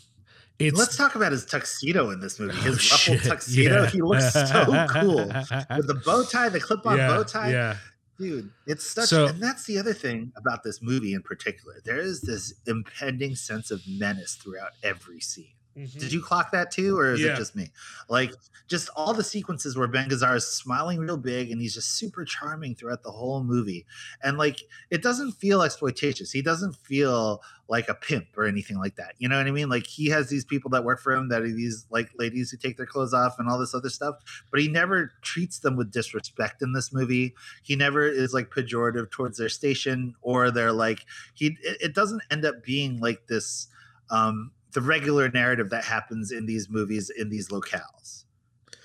it's 0.59 0.75
Let's 0.75 0.97
talk 0.97 1.13
about 1.13 1.31
his 1.33 1.45
tuxedo 1.45 2.09
in 2.09 2.19
this 2.19 2.39
movie. 2.39 2.55
His 2.61 2.79
Oh, 2.91 3.13
ruffled 3.13 3.21
tuxedo. 3.21 3.83
yeah. 3.83 3.89
He 3.91 4.01
looks 4.01 4.33
so 4.33 4.87
cool 4.89 5.27
with 5.77 5.85
the 5.87 6.01
bow 6.03 6.23
tie, 6.23 6.49
the 6.49 6.59
clip-on 6.59 6.97
yeah, 6.97 7.07
bow 7.09 7.21
tie. 7.21 7.51
yeah 7.51 7.77
dude 8.17 8.51
it's 8.65 8.85
such 8.89 9.09
So- 9.09 9.27
and 9.27 9.41
that's 9.41 9.65
the 9.65 9.77
other 9.77 9.93
thing 9.93 10.31
about 10.35 10.63
this 10.63 10.81
movie 10.81 11.13
in 11.13 11.21
particular. 11.21 11.81
There 11.83 11.99
is 11.99 12.21
this 12.21 12.53
impending 12.65 13.35
sense 13.35 13.71
of 13.71 13.81
menace 13.87 14.35
throughout 14.35 14.71
every 14.83 15.19
scene 15.19 15.53
did 15.99 16.11
you 16.11 16.21
clock 16.21 16.51
that 16.51 16.71
too 16.71 16.97
or 16.97 17.13
is 17.13 17.21
Yeah. 17.21 17.33
it 17.33 17.37
just 17.37 17.55
me? 17.55 17.69
Like 18.09 18.33
just 18.67 18.89
all 18.95 19.13
the 19.13 19.23
sequences 19.23 19.77
where 19.77 19.87
ben 19.87 20.09
gazzara 20.09 20.35
is 20.35 20.47
smiling 20.47 20.99
real 20.99 21.17
big 21.17 21.51
and 21.51 21.61
he's 21.61 21.73
just 21.73 21.93
super 21.95 22.25
charming 22.25 22.75
throughout 22.75 23.03
the 23.03 23.11
whole 23.11 23.43
movie. 23.43 23.85
And 24.23 24.37
like 24.37 24.61
it 24.89 25.01
doesn't 25.03 25.33
feel 25.33 25.59
exploitative. 25.59 26.31
he 26.31 26.41
doesn't 26.41 26.75
feel 26.75 27.41
like 27.69 27.89
a 27.89 27.93
pimp 27.93 28.27
or 28.37 28.45
anything 28.45 28.77
like 28.79 28.95
that. 28.95 29.13
You 29.19 29.29
know 29.29 29.37
what 29.37 29.45
i 29.47 29.51
mean? 29.51 29.69
Like 29.69 29.85
he 29.87 30.07
has 30.09 30.29
these 30.29 30.45
people 30.45 30.69
that 30.71 30.83
work 30.83 30.99
for 31.01 31.13
him 31.13 31.29
that 31.29 31.41
are 31.43 31.47
these 31.51 31.85
like 31.89 32.09
ladies 32.17 32.49
who 32.49 32.57
take 32.57 32.77
their 32.77 32.85
clothes 32.85 33.13
off 33.13 33.35
and 33.39 33.47
all 33.49 33.59
this 33.59 33.75
other 33.75 33.89
stuff 33.89 34.15
but 34.51 34.59
he 34.59 34.67
never 34.67 35.11
treats 35.21 35.59
them 35.59 35.75
with 35.75 35.91
disrespect 35.91 36.61
in 36.61 36.73
this 36.73 36.91
movie. 36.91 37.35
He 37.63 37.75
never 37.75 38.07
is 38.07 38.33
like 38.33 38.49
pejorative 38.49 39.11
towards 39.11 39.37
their 39.37 39.49
station 39.49 40.15
or 40.21 40.49
they're 40.51 40.71
like 40.71 41.05
he 41.35 41.57
it, 41.61 41.77
it 41.81 41.95
doesn't 41.95 42.21
end 42.31 42.45
up 42.45 42.63
being 42.63 42.99
like 42.99 43.27
this 43.27 43.67
um 44.09 44.51
the 44.77 44.81
regular 44.83 45.27
narrative 45.29 45.71
that 45.71 45.83
happens 45.83 46.31
in 46.31 46.45
these 46.45 46.69
movies 46.69 47.09
in 47.09 47.29
these 47.29 47.47
locales. 47.49 48.25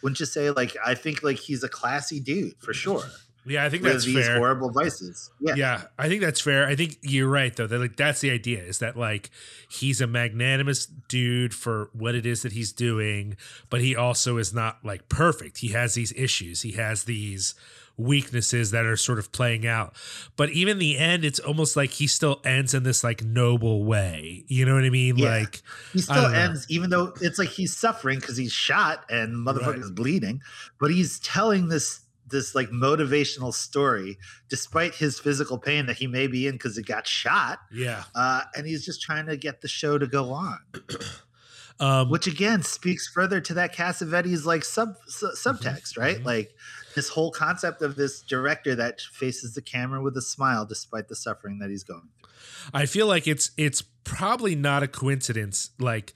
Wouldn't 0.03 0.19
you 0.21 0.25
say 0.25 0.51
like 0.51 0.75
i 0.83 0.95
think 0.95 1.23
like 1.23 1.37
he's 1.37 1.63
a 1.63 1.69
classy 1.69 2.19
dude 2.19 2.55
for 2.61 2.73
sure. 2.73 3.03
Yeah 3.45 3.63
I 3.63 3.69
think 3.69 3.83
that's 3.83 4.07
these 4.07 4.25
fair. 4.27 4.39
horrible 4.39 4.71
vices. 4.71 5.31
Yeah. 5.39 5.55
Yeah 5.55 5.83
i 5.99 6.09
think 6.09 6.23
that's 6.23 6.41
fair. 6.41 6.67
I 6.67 6.77
think 6.77 6.97
you're 7.03 7.29
right 7.29 7.55
though 7.55 7.67
that 7.67 7.79
like 7.79 7.97
that's 7.97 8.23
the 8.23 8.31
idea 8.31 8.63
is 8.63 8.79
that 8.79 8.97
like 8.97 9.29
he's 9.69 10.01
a 10.01 10.07
magnanimous 10.07 10.87
dude 10.87 11.53
for 11.53 11.91
what 11.93 12.15
it 12.15 12.25
is 12.25 12.41
that 12.41 12.53
he's 12.53 12.73
doing 12.73 13.37
but 13.69 13.83
he 13.83 13.95
also 13.95 14.39
is 14.39 14.55
not 14.55 14.79
like 14.83 15.11
perfect. 15.11 15.59
He 15.59 15.73
has 15.73 15.93
these 15.93 16.15
issues. 16.17 16.63
He 16.63 16.73
has 16.73 17.05
these 17.05 17.55
weaknesses 17.97 18.71
that 18.71 18.85
are 18.87 18.97
sort 18.97 19.19
of 19.19 19.31
playing 19.33 19.67
out 19.67 19.95
but 20.37 20.51
even 20.51 20.79
the 20.79 20.97
end 20.99 21.25
it's 21.25 21.39
almost 21.39 21.77
like 21.77 21.91
he 21.91 22.07
still 22.07 22.41
ends 22.45 22.75
in 22.75 22.83
this 22.83 23.05
like 23.05 23.23
noble 23.23 23.85
way 23.85 24.45
you 24.49 24.65
know 24.65 24.75
what 24.75 24.85
i 24.85 24.91
mean 24.91 25.17
Yeah. 25.19 25.29
like 25.41 25.63
he 25.93 26.01
still 26.01 26.15
don't 26.23 26.33
know. 26.33 26.39
ends 26.39 26.67
even 26.69 26.91
though 26.91 27.13
it's 27.21 27.39
like 27.39 27.51
he's 27.51 27.77
suffering 27.77 28.19
because 28.19 28.37
he's 28.37 28.53
shot 28.53 29.05
and 29.11 29.47
the 29.47 29.53
Right. 29.55 29.81
bleeding 29.95 30.41
but 30.81 30.91
he's 30.91 31.19
telling 31.21 31.69
this 31.69 32.01
this 32.29 32.55
like 32.55 32.71
motivational 32.71 33.53
story 33.53 34.17
despite 34.49 34.95
his 34.95 35.19
physical 35.21 35.59
pain 35.59 35.85
that 35.87 35.97
he 35.99 36.07
may 36.07 36.27
be 36.27 36.47
in 36.47 36.53
because 36.55 36.77
he 36.77 36.83
got 36.83 37.07
shot 37.07 37.59
yeah 37.71 38.05
uh, 38.15 38.41
and 38.57 38.67
he's 38.67 38.85
just 38.87 39.03
trying 39.03 39.27
to 39.27 39.37
get 39.37 39.61
the 39.61 39.69
show 39.69 39.99
to 39.99 40.07
go 40.07 40.31
on 40.33 40.59
um 41.81 42.09
which 42.11 42.27
again 42.27 42.63
speaks 42.63 43.09
further 43.09 43.41
to 43.41 43.55
that 43.55 43.75
Cassavetes 43.75 44.45
like 44.45 44.65
sub 44.65 44.95
su- 45.07 45.33
subtext, 45.35 45.99
right? 45.99 46.19
mhm. 46.19 46.25
Like 46.25 46.55
this 46.95 47.09
whole 47.09 47.31
concept 47.31 47.83
of 47.83 47.97
this 47.97 48.21
director 48.21 48.75
that 48.75 49.01
faces 49.01 49.55
the 49.55 49.63
camera 49.63 50.03
with 50.03 50.17
a 50.17 50.23
smile 50.23 50.67
despite 50.67 51.09
the 51.09 51.17
suffering 51.17 51.59
that 51.59 51.71
he's 51.71 51.85
going 51.85 52.03
through. 52.19 52.31
I 52.73 52.87
feel 52.87 53.07
like 53.07 53.27
it's 53.27 53.51
it's 53.57 53.83
probably 54.05 54.55
not 54.55 54.83
a 54.83 54.89
coincidence. 54.89 55.71
Like 55.79 56.13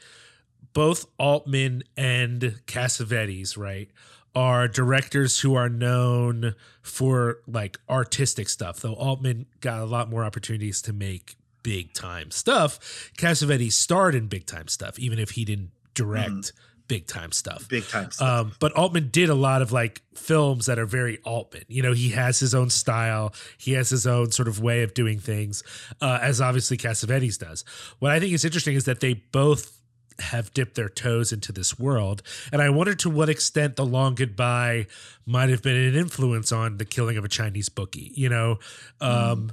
both 0.73 1.07
Altman 1.19 1.85
and 1.97 2.61
Cassavetes, 2.67 3.57
right, 3.57 3.91
are 4.35 4.69
directors 4.69 5.41
who 5.41 5.55
are 5.55 5.69
known 5.69 6.55
for 6.83 7.39
like 7.47 7.79
artistic 7.89 8.49
stuff. 8.49 8.81
Though 8.81 8.95
Altman 8.95 9.47
got 9.61 9.81
a 9.81 9.87
lot 9.87 10.11
more 10.11 10.25
opportunities 10.25 10.83
to 10.83 10.93
make 10.93 11.37
big 11.63 11.93
time 11.95 12.31
stuff. 12.31 13.11
Cassavetes 13.19 13.73
starred 13.73 14.15
in 14.15 14.29
big 14.29 14.47
time 14.47 14.69
stuff, 14.69 14.99
even 14.99 15.19
if 15.19 15.31
he 15.31 15.45
didn't 15.45 15.71
direct 15.95 16.31
mm-hmm. 16.31 16.76
Big 16.89 17.07
time 17.07 17.33
stuff. 17.33 17.69
Big 17.69 17.87
time 17.87 18.11
stuff. 18.11 18.29
Um, 18.29 18.53
but 18.59 18.73
Altman 18.73 19.11
did 19.11 19.29
a 19.29 19.35
lot 19.35 19.63
of 19.63 19.73
like 19.73 20.03
films 20.15 20.67
that 20.67 20.79
are 20.79 20.87
very 20.87 21.19
Altman. 21.25 21.65
You 21.69 21.83
know, 21.83 21.93
he 21.93 22.11
has 22.11 22.41
his 22.41 22.55
own 22.55 22.71
style. 22.71 23.35
He 23.59 23.73
has 23.73 23.91
his 23.91 24.07
own 24.07 24.33
sort 24.33 24.49
of 24.49 24.61
way 24.61 24.83
of 24.83 24.95
doing 24.95 25.19
things, 25.19 25.63
uh, 26.01 26.19
as 26.23 26.41
obviously 26.41 26.77
Cassavetes 26.77 27.39
does. 27.39 27.65
What 27.99 28.13
I 28.13 28.21
think 28.21 28.33
is 28.33 28.45
interesting 28.45 28.75
is 28.75 28.85
that 28.85 29.01
they 29.01 29.15
both 29.15 29.81
have 30.19 30.55
dipped 30.55 30.77
their 30.77 30.89
toes 30.89 31.33
into 31.33 31.53
this 31.53 31.79
world, 31.79 32.23
and 32.51 32.63
I 32.63 32.71
wonder 32.71 32.95
to 32.95 33.11
what 33.11 33.29
extent 33.29 33.77
the 33.77 33.85
Long 33.85 34.15
Goodbye 34.15 34.87
might 35.27 35.51
have 35.51 35.63
been 35.63 35.77
an 35.77 35.95
influence 35.95 36.53
on 36.53 36.79
the 36.79 36.85
killing 36.85 37.17
of 37.17 37.25
a 37.25 37.29
Chinese 37.29 37.69
bookie. 37.69 38.13
You 38.15 38.29
know. 38.29 38.59
Um, 39.01 39.53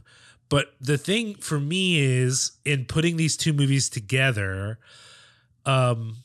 But 0.50 0.68
the 0.80 1.00
thing 1.00 1.34
for 1.36 1.60
me 1.60 2.00
is 2.00 2.52
in 2.64 2.86
putting 2.86 3.18
these 3.18 3.36
two 3.36 3.54
movies 3.54 3.90
together, 3.90 4.78
um, 5.66 6.18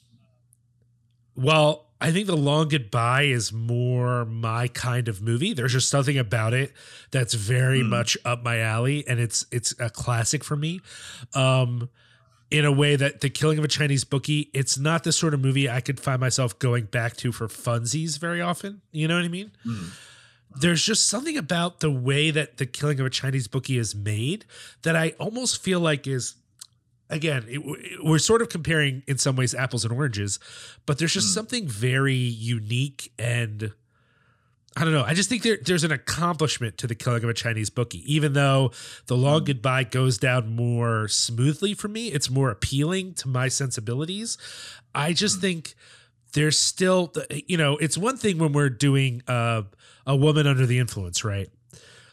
while 1.43 1.87
I 2.01 2.13
think 2.13 2.27
The 2.27 2.37
Long 2.37 2.69
Goodbye 2.69 3.23
is 3.25 3.53
more 3.53 4.25
my 4.25 4.69
kind 4.69 5.09
of 5.09 5.21
movie, 5.21 5.53
there's 5.53 5.73
just 5.73 5.89
something 5.89 6.17
about 6.19 6.55
it 6.55 6.73
that's 7.11 7.35
very 7.35 7.81
Mm. 7.81 7.89
much 7.89 8.17
up 8.25 8.43
my 8.43 8.61
alley, 8.61 9.07
and 9.09 9.19
it's 9.21 9.47
it's 9.51 9.75
a 9.81 9.91
classic 9.91 10.45
for 10.45 10.57
me. 10.57 10.81
Um, 11.35 11.89
in 12.51 12.65
a 12.65 12.73
way 12.73 12.97
that 12.97 13.21
The 13.21 13.29
Killing 13.29 13.59
of 13.59 13.65
a 13.65 13.69
Chinese 13.69 14.05
Bookie, 14.05 14.49
it's 14.55 14.79
not 14.79 15.05
the 15.05 15.13
sort 15.13 15.35
of 15.35 15.41
movie 15.41 15.69
I 15.69 15.81
could 15.81 16.01
find 16.01 16.19
myself 16.21 16.59
going 16.59 16.85
back 16.87 17.17
to 17.19 17.31
for 17.31 17.47
funsies 17.47 18.19
very 18.19 18.41
often. 18.41 18.81
You 18.91 19.07
know 19.09 19.17
what 19.17 19.25
I 19.25 19.29
mean? 19.29 19.51
Mm. 19.67 19.91
there's 20.61 20.83
just 20.83 21.09
something 21.09 21.37
about 21.37 21.81
the 21.81 21.91
way 21.91 22.31
that 22.31 22.57
the 22.57 22.65
killing 22.67 22.99
of 23.01 23.07
a 23.07 23.11
Chinese 23.11 23.47
bookie 23.47 23.77
is 23.79 23.95
made 23.95 24.45
that 24.83 24.97
I 24.97 25.11
almost 25.21 25.63
feel 25.63 25.79
like 25.79 26.07
is 26.07 26.37
again 27.11 27.45
it, 27.49 28.05
we're 28.05 28.19
sort 28.19 28.43
of 28.43 28.49
comparing 28.49 29.03
in 29.07 29.17
some 29.19 29.37
ways 29.37 29.55
apples 29.55 29.85
and 29.85 29.93
oranges 29.93 30.39
but 30.87 30.99
there's 30.99 31.13
just 31.15 31.29
Mm. 31.31 31.35
something 31.35 31.69
very 31.69 32.15
unique 32.15 33.13
and 33.19 33.73
I 34.77 34.85
don't 34.85 34.93
know. 34.93 35.03
I 35.03 35.15
just 35.15 35.29
think 35.29 35.43
there, 35.43 35.59
there's 35.61 35.83
an 35.83 35.91
accomplishment 35.91 36.79
to 36.79 36.87
the 36.87 36.95
killing 36.95 37.25
of 37.25 37.31
a 37.31 37.35
Chinese 37.35 37.69
bookie, 37.69 38.05
even 38.15 38.35
though 38.35 38.71
the 39.07 39.17
long 39.17 39.43
goodbye 39.43 39.83
goes 39.83 40.19
down 40.19 40.55
more 40.55 41.09
smoothly 41.09 41.75
for 41.75 41.89
me. 41.89 42.09
It's 42.09 42.31
more 42.31 42.49
appealing 42.51 43.15
to 43.15 43.29
my 43.29 43.49
sensibilities. 43.49 44.39
I 44.95 45.15
just 45.15 45.41
think 45.41 45.75
there's 46.35 46.61
still, 46.61 47.13
you 47.49 47.57
know, 47.57 47.77
it's 47.79 47.99
one 47.99 48.19
thing 48.19 48.39
when 48.39 48.53
we're 48.53 48.71
doing 48.71 49.23
uh, 49.27 49.63
a 50.07 50.15
woman 50.15 50.47
under 50.47 50.65
the 50.67 50.79
influence, 50.79 51.25
right? 51.25 51.49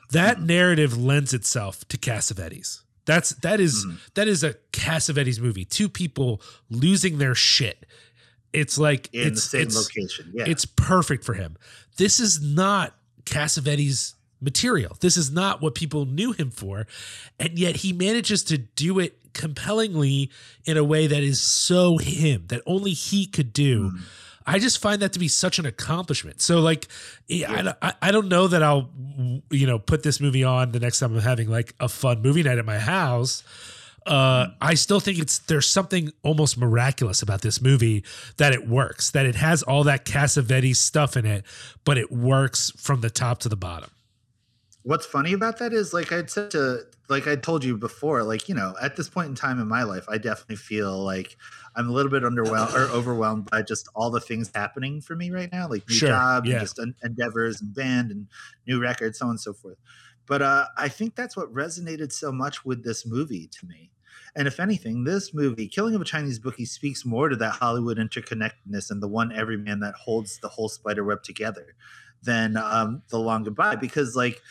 That 0.09 0.41
narrative 0.41 0.97
lends 0.97 1.35
itself 1.35 1.87
to 1.89 1.97
Cassavetes. 1.99 2.81
That's 3.05 3.31
that 3.41 3.59
is- 3.59 3.85
Mhm. 3.85 3.97
that 4.15 4.27
is 4.27 4.43
a 4.43 4.55
Cassavetes 4.73 5.39
movie. 5.39 5.65
Two 5.65 5.89
people 5.89 6.41
losing 6.69 7.17
their 7.19 7.35
shit 7.35 7.85
It's 8.53 8.77
like 8.77 9.09
in 9.13 9.27
it's 9.27 9.43
the 9.43 9.49
same 9.49 9.61
it's, 9.63 9.75
location. 9.75 10.31
Yeah, 10.33 10.45
it's 10.47 10.65
perfect 10.65 11.23
for 11.25 11.33
him. 11.33 11.57
This 11.97 12.19
is 12.19 12.41
not 12.41 12.95
Cassavetes 13.25 14.13
material. 14.41 14.97
This 15.01 15.17
is 15.17 15.31
not 15.31 15.61
what 15.61 15.75
people 15.75 16.05
knew 16.05 16.31
him 16.31 16.51
for. 16.51 16.87
And 17.39 17.57
yet 17.57 17.77
he 17.77 17.93
manages 17.93 18.43
to 18.43 18.57
do 18.57 18.99
it 18.99 19.17
compellingly 19.33 20.29
in 20.65 20.77
a 20.77 20.83
way 20.83 21.07
that 21.07 21.23
is 21.23 21.41
so 21.41 21.97
him 21.97 22.45
that 22.47 22.61
only 22.65 22.91
he 22.93 23.25
could 23.25 23.51
do. 23.53 23.91
Mm. 23.91 24.01
I 24.47 24.59
just 24.59 24.79
find 24.79 25.01
that 25.01 25.13
to 25.13 25.19
be 25.19 25.27
such 25.27 25.59
an 25.59 25.65
accomplishment. 25.65 26.41
So 26.41 26.59
like, 26.59 26.87
I, 27.29 27.73
I, 27.81 27.93
I 28.01 28.11
don't 28.11 28.27
know 28.27 28.47
that 28.47 28.61
I'll, 28.61 28.89
you 29.49 29.65
know, 29.65 29.79
put 29.79 30.03
this 30.03 30.19
movie 30.19 30.43
on 30.43 30.71
the 30.71 30.79
next 30.79 30.99
time 30.99 31.15
I'm 31.15 31.21
having 31.21 31.49
like 31.49 31.73
a 31.79 31.89
fun 31.89 32.21
movie 32.21 32.43
night 32.43 32.57
at 32.57 32.65
my 32.65 32.77
house. 32.77 33.43
Uh, 34.05 34.49
I 34.61 34.75
still 34.75 34.99
think 34.99 35.17
it's 35.17 35.39
there's 35.39 35.67
something 35.67 36.11
almost 36.21 36.59
miraculous 36.59 37.23
about 37.23 37.41
this 37.41 37.59
movie 37.59 38.03
that 38.37 38.53
it 38.53 38.67
works, 38.67 39.09
that 39.11 39.25
it 39.25 39.33
has 39.33 39.63
all 39.63 39.83
that 39.85 40.05
Cassavetes 40.05 40.75
stuff 40.75 41.17
in 41.17 41.25
it, 41.25 41.43
but 41.85 41.97
it 41.97 42.11
works 42.11 42.71
from 42.77 43.01
the 43.01 43.09
top 43.09 43.39
to 43.39 43.49
the 43.49 43.55
bottom. 43.55 43.89
What's 44.83 45.07
funny 45.07 45.33
about 45.33 45.57
that 45.57 45.73
is, 45.73 45.91
like 45.91 46.11
I 46.11 46.23
said 46.27 46.51
to, 46.51 46.85
like 47.07 47.27
I 47.27 47.35
told 47.35 47.63
you 47.63 47.77
before, 47.77 48.23
like 48.23 48.49
you 48.49 48.55
know, 48.55 48.73
at 48.81 48.95
this 48.95 49.09
point 49.09 49.29
in 49.29 49.35
time 49.35 49.59
in 49.59 49.67
my 49.67 49.83
life, 49.83 50.05
I 50.09 50.17
definitely 50.17 50.55
feel 50.57 50.97
like 51.03 51.37
I'm 51.75 51.89
a 51.89 51.91
little 51.91 52.11
bit 52.11 52.23
underwhelmed 52.23 52.73
or 52.73 52.91
overwhelmed 52.91 53.49
by 53.49 53.61
just 53.61 53.87
all 53.95 54.09
the 54.09 54.19
things 54.19 54.51
happening 54.53 55.01
for 55.01 55.15
me 55.15 55.31
right 55.31 55.51
now, 55.51 55.67
like 55.67 55.87
new 55.87 55.95
Sure, 55.95 56.09
job, 56.09 56.45
yeah. 56.45 56.53
and 56.53 56.61
just 56.61 56.79
en- 56.79 56.95
endeavors 57.03 57.61
and 57.61 57.73
band 57.73 58.11
and 58.11 58.27
new 58.67 58.79
records, 58.81 59.19
so 59.19 59.25
on 59.25 59.31
and 59.31 59.39
so 59.39 59.53
forth. 59.53 59.77
But 60.27 60.41
uh, 60.41 60.65
I 60.77 60.89
think 60.89 61.15
that's 61.15 61.37
what 61.37 61.53
resonated 61.53 62.11
so 62.11 62.31
much 62.31 62.65
with 62.65 62.83
this 62.83 63.05
movie 63.05 63.47
to 63.59 63.65
me. 63.67 63.91
And 64.35 64.47
if 64.47 64.59
anything, 64.59 65.03
this 65.03 65.33
movie, 65.33 65.67
Killing 65.67 65.95
of 65.95 66.01
a 66.01 66.05
Chinese 66.05 66.39
Bookie, 66.39 66.65
speaks 66.65 67.05
more 67.05 67.29
to 67.29 67.35
that 67.37 67.51
Hollywood 67.53 67.97
interconnectedness 67.97 68.89
and 68.91 69.01
the 69.01 69.07
one 69.07 69.31
everyman 69.31 69.79
that 69.81 69.93
holds 69.93 70.39
the 70.39 70.49
whole 70.49 70.67
spider 70.67 71.03
web 71.03 71.23
together 71.23 71.75
than 72.23 72.57
um, 72.57 73.01
The 73.09 73.19
Long 73.19 73.43
Goodbye. 73.43 73.75
Because, 73.75 74.15
like, 74.15 74.41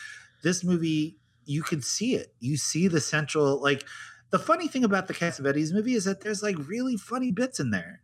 this 0.41 0.63
movie, 0.63 1.17
you 1.45 1.63
can 1.63 1.81
see 1.81 2.15
it. 2.15 2.33
You 2.39 2.57
see 2.57 2.87
the 2.87 3.01
central, 3.01 3.61
like, 3.61 3.83
the 4.31 4.39
funny 4.39 4.67
thing 4.67 4.83
about 4.83 5.07
the 5.07 5.13
Cassavetes 5.13 5.71
movie 5.71 5.93
is 5.93 6.05
that 6.05 6.21
there's 6.21 6.43
like 6.43 6.55
really 6.67 6.97
funny 6.97 7.31
bits 7.31 7.59
in 7.59 7.71
there. 7.71 8.01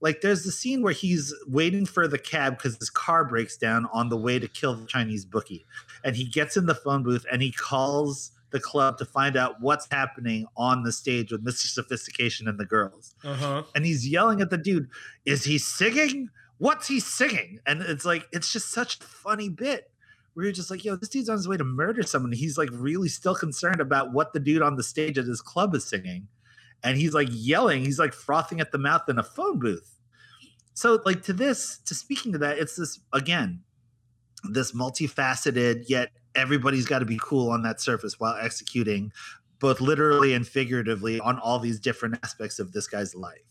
Like, 0.00 0.20
there's 0.20 0.44
the 0.44 0.52
scene 0.52 0.82
where 0.82 0.92
he's 0.92 1.34
waiting 1.46 1.86
for 1.86 2.06
the 2.06 2.18
cab 2.18 2.58
because 2.58 2.76
his 2.76 2.90
car 2.90 3.24
breaks 3.24 3.56
down 3.56 3.86
on 3.92 4.08
the 4.08 4.16
way 4.16 4.38
to 4.38 4.48
kill 4.48 4.74
the 4.74 4.86
Chinese 4.86 5.24
bookie. 5.24 5.64
And 6.02 6.14
he 6.14 6.24
gets 6.24 6.56
in 6.56 6.66
the 6.66 6.74
phone 6.74 7.02
booth 7.02 7.24
and 7.30 7.40
he 7.40 7.52
calls 7.52 8.32
the 8.50 8.60
club 8.60 8.98
to 8.98 9.04
find 9.04 9.36
out 9.36 9.60
what's 9.60 9.88
happening 9.90 10.46
on 10.56 10.82
the 10.82 10.92
stage 10.92 11.32
with 11.32 11.44
Mr. 11.44 11.66
Sophistication 11.66 12.46
and 12.46 12.58
the 12.58 12.64
girls. 12.64 13.14
Uh 13.24 13.34
huh. 13.34 13.62
And 13.74 13.84
he's 13.84 14.06
yelling 14.06 14.40
at 14.40 14.50
the 14.50 14.58
dude, 14.58 14.88
Is 15.24 15.44
he 15.44 15.58
singing? 15.58 16.28
What's 16.58 16.86
he 16.86 17.00
singing? 17.00 17.58
And 17.66 17.82
it's 17.82 18.04
like, 18.04 18.26
it's 18.30 18.52
just 18.52 18.70
such 18.70 19.00
a 19.00 19.04
funny 19.04 19.48
bit 19.48 19.90
you're 20.36 20.52
just 20.52 20.70
like, 20.70 20.84
yo, 20.84 20.96
this 20.96 21.08
dude's 21.08 21.28
on 21.28 21.36
his 21.36 21.46
way 21.46 21.56
to 21.56 21.64
murder 21.64 22.02
someone. 22.02 22.32
He's 22.32 22.58
like 22.58 22.70
really 22.72 23.08
still 23.08 23.34
concerned 23.34 23.80
about 23.80 24.12
what 24.12 24.32
the 24.32 24.40
dude 24.40 24.62
on 24.62 24.76
the 24.76 24.82
stage 24.82 25.18
at 25.18 25.26
his 25.26 25.40
club 25.40 25.74
is 25.74 25.84
singing. 25.84 26.28
And 26.82 26.98
he's 26.98 27.14
like 27.14 27.28
yelling, 27.30 27.84
he's 27.84 27.98
like 27.98 28.12
frothing 28.12 28.60
at 28.60 28.72
the 28.72 28.78
mouth 28.78 29.08
in 29.08 29.18
a 29.18 29.22
phone 29.22 29.58
booth. 29.58 29.98
So, 30.74 31.00
like, 31.06 31.22
to 31.22 31.32
this, 31.32 31.78
to 31.86 31.94
speaking 31.94 32.32
to 32.32 32.38
that, 32.38 32.58
it's 32.58 32.76
this 32.76 32.98
again, 33.12 33.62
this 34.50 34.72
multifaceted, 34.72 35.84
yet 35.88 36.10
everybody's 36.34 36.84
got 36.84 36.98
to 36.98 37.04
be 37.04 37.18
cool 37.22 37.50
on 37.50 37.62
that 37.62 37.80
surface 37.80 38.18
while 38.18 38.36
executing 38.40 39.12
both 39.60 39.80
literally 39.80 40.34
and 40.34 40.46
figuratively 40.46 41.20
on 41.20 41.38
all 41.38 41.58
these 41.58 41.78
different 41.78 42.18
aspects 42.22 42.58
of 42.58 42.72
this 42.72 42.88
guy's 42.88 43.14
life. 43.14 43.46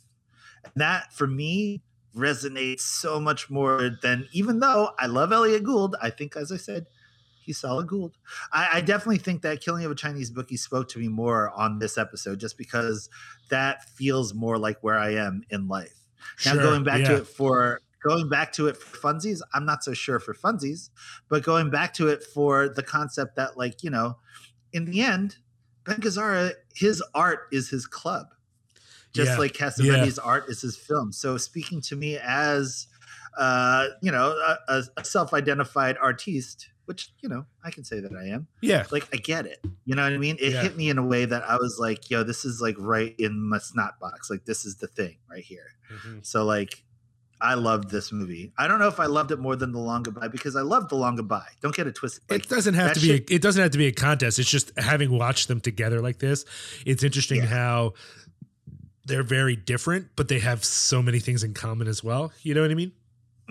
And 0.63 0.73
that 0.75 1.13
for 1.13 1.25
me 1.25 1.81
resonates 2.15 2.81
so 2.81 3.19
much 3.19 3.49
more 3.49 3.97
than 4.01 4.27
even 4.31 4.59
though 4.59 4.91
I 4.99 5.07
love 5.07 5.31
Elliott 5.31 5.63
Gould, 5.63 5.95
I 6.01 6.09
think, 6.09 6.35
as 6.35 6.51
I 6.51 6.57
said, 6.57 6.87
he's 7.41 7.57
solid 7.57 7.87
Gould. 7.87 8.17
I, 8.51 8.69
I 8.73 8.81
definitely 8.81 9.17
think 9.17 9.41
that 9.41 9.61
Killing 9.61 9.85
of 9.85 9.91
a 9.91 9.95
Chinese 9.95 10.29
Bookie 10.29 10.57
spoke 10.57 10.87
to 10.89 10.99
me 10.99 11.07
more 11.07 11.49
on 11.49 11.79
this 11.79 11.97
episode 11.97 12.39
just 12.39 12.57
because 12.57 13.09
that 13.49 13.83
feels 13.89 14.33
more 14.33 14.57
like 14.57 14.77
where 14.81 14.97
I 14.97 15.15
am 15.15 15.43
in 15.49 15.67
life. 15.67 15.93
Now, 16.45 16.55
going 16.55 16.83
back 16.83 17.03
to 17.05 17.17
it 17.17 17.27
for 17.27 17.79
going 18.03 18.29
back 18.29 18.51
to 18.53 18.67
it 18.67 18.77
for 18.77 18.97
funsies, 18.97 19.41
I'm 19.53 19.65
not 19.65 19.83
so 19.83 19.93
sure 19.93 20.19
for 20.19 20.33
funsies, 20.33 20.89
but 21.29 21.43
going 21.43 21.69
back 21.69 21.93
to 21.95 22.07
it 22.09 22.23
for 22.23 22.69
the 22.69 22.83
concept 22.83 23.35
that, 23.37 23.57
like, 23.57 23.83
you 23.83 23.89
know, 23.89 24.17
in 24.71 24.85
the 24.85 25.01
end, 25.01 25.37
Ben 25.83 25.97
Gazzara, 25.97 26.53
his 26.75 27.03
art 27.13 27.47
is 27.51 27.69
his 27.69 27.85
club, 27.85 28.32
just 29.13 29.31
Yeah. 29.31 29.37
like 29.37 29.53
Cassavetes' 29.53 30.19
art 30.23 30.45
is 30.49 30.61
his 30.61 30.75
film. 30.75 31.11
So, 31.11 31.37
speaking 31.37 31.81
to 31.81 31.95
me 31.95 32.17
as, 32.17 32.87
uh, 33.37 33.87
you 34.01 34.11
know, 34.11 34.31
a, 34.67 34.83
a, 34.97 35.03
self-identified 35.05 35.97
artiste, 36.01 36.69
which 36.85 37.11
you 37.21 37.29
know 37.29 37.45
I 37.63 37.71
can 37.71 37.83
say 37.83 37.99
that 38.01 38.11
I 38.13 38.25
am. 38.27 38.47
Yeah. 38.61 38.85
Like, 38.91 39.07
I 39.13 39.17
get 39.17 39.45
it. 39.45 39.63
You 39.85 39.95
know 39.95 40.03
what 40.03 40.13
I 40.13 40.17
mean? 40.17 40.37
It 40.39 40.53
Yeah. 40.53 40.61
hit 40.63 40.75
me 40.77 40.89
in 40.89 40.97
a 40.97 41.05
way 41.05 41.25
that 41.25 41.43
I 41.49 41.55
was 41.57 41.77
like, 41.79 42.09
"Yo, 42.09 42.23
this 42.23 42.43
is 42.45 42.59
like 42.61 42.75
right 42.77 43.15
in 43.17 43.39
my 43.39 43.57
snot 43.59 43.99
box. 43.99 44.29
Like, 44.29 44.45
this 44.45 44.65
is 44.65 44.75
the 44.77 44.87
thing 44.87 45.17
right 45.29 45.43
here." 45.43 45.75
Mhm. 45.91 46.25
So 46.25 46.43
like 46.43 46.83
I 47.41 47.55
loved 47.55 47.89
this 47.89 48.11
movie. 48.13 48.53
I 48.57 48.67
don't 48.69 48.79
know 48.79 48.87
if 48.87 49.01
I 49.01 49.05
loved 49.07 49.31
it 49.31 49.37
more 49.39 49.57
than 49.57 49.73
The 49.73 49.79
Long 49.79 50.03
Goodbye 50.03 50.29
because 50.29 50.55
I 50.55 50.61
loved 50.61 50.89
The 50.89 50.95
Long 50.95 51.17
Goodbye. 51.17 51.49
Don't 51.61 51.75
get 51.75 51.87
it 51.87 51.95
twisted. 51.95 52.23
Like, 52.29 52.45
it 52.45 52.49
doesn't 52.49 52.73
have 52.75 52.93
to 52.93 53.01
be. 53.01 53.07
shit- 53.07 53.29
a, 53.29 53.33
it 53.35 53.41
doesn't 53.41 53.61
have 53.61 53.71
to 53.71 53.77
be 53.77 53.87
a 53.87 53.91
contest. 53.91 54.39
It's 54.39 54.49
just 54.49 54.71
having 54.77 55.11
watched 55.11 55.49
them 55.49 55.59
together 55.59 55.99
like 55.99 56.19
this. 56.19 56.45
It's 56.85 57.03
interesting 57.03 57.41
Yeah. 57.41 57.47
how 57.47 57.93
they're 59.05 59.23
very 59.23 59.55
different, 59.55 60.07
but 60.15 60.27
they 60.27 60.39
have 60.39 60.63
so 60.63 61.01
many 61.01 61.19
things 61.19 61.43
in 61.43 61.53
common 61.53 61.87
as 61.87 62.03
well. 62.03 62.31
You 62.41 62.53
know 62.53 62.61
what 62.61 62.71
I 62.71 62.75
mean? 62.75 62.91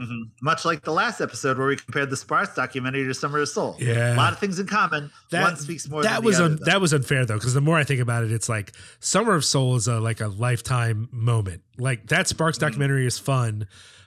Mhm. 0.00 0.30
much 0.40 0.64
like 0.64 0.82
the 0.84 0.90
last 0.90 1.20
episode 1.20 1.58
where 1.58 1.66
we 1.66 1.76
compared 1.76 2.08
the 2.08 2.16
Sparks 2.16 2.54
documentary 2.54 3.04
to 3.04 3.12
Summer 3.12 3.40
of 3.40 3.48
Soul. 3.50 3.76
Yeah. 3.78 4.14
A 4.14 4.16
lot 4.16 4.32
of 4.32 4.38
things 4.38 4.58
in 4.58 4.66
common. 4.66 5.10
That- 5.30 5.42
One 5.42 5.56
speaks 5.58 5.86
more 5.86 6.02
that 6.02 6.14
than 6.16 6.24
was 6.24 6.38
the 6.38 6.44
other. 6.46 6.54
un, 6.54 6.60
that 6.64 6.80
was 6.80 6.94
unfair 6.94 7.26
though 7.26 7.34
because 7.36 7.52
the 7.52 7.60
more 7.60 7.76
I 7.76 7.84
think 7.84 8.00
about 8.00 8.24
it, 8.24 8.32
it's 8.32 8.48
like 8.48 8.72
Summer 9.00 9.34
of 9.34 9.44
Soul 9.44 9.76
is 9.76 9.88
a 9.88 10.00
like 10.00 10.22
a 10.22 10.28
lifetime 10.28 11.10
moment. 11.12 11.60
Like 11.76 12.06
that 12.06 12.26
Sparks 12.26 12.56
Mm-hmm. 12.56 12.66
documentary 12.68 13.06
is 13.06 13.18
fun, 13.18 13.66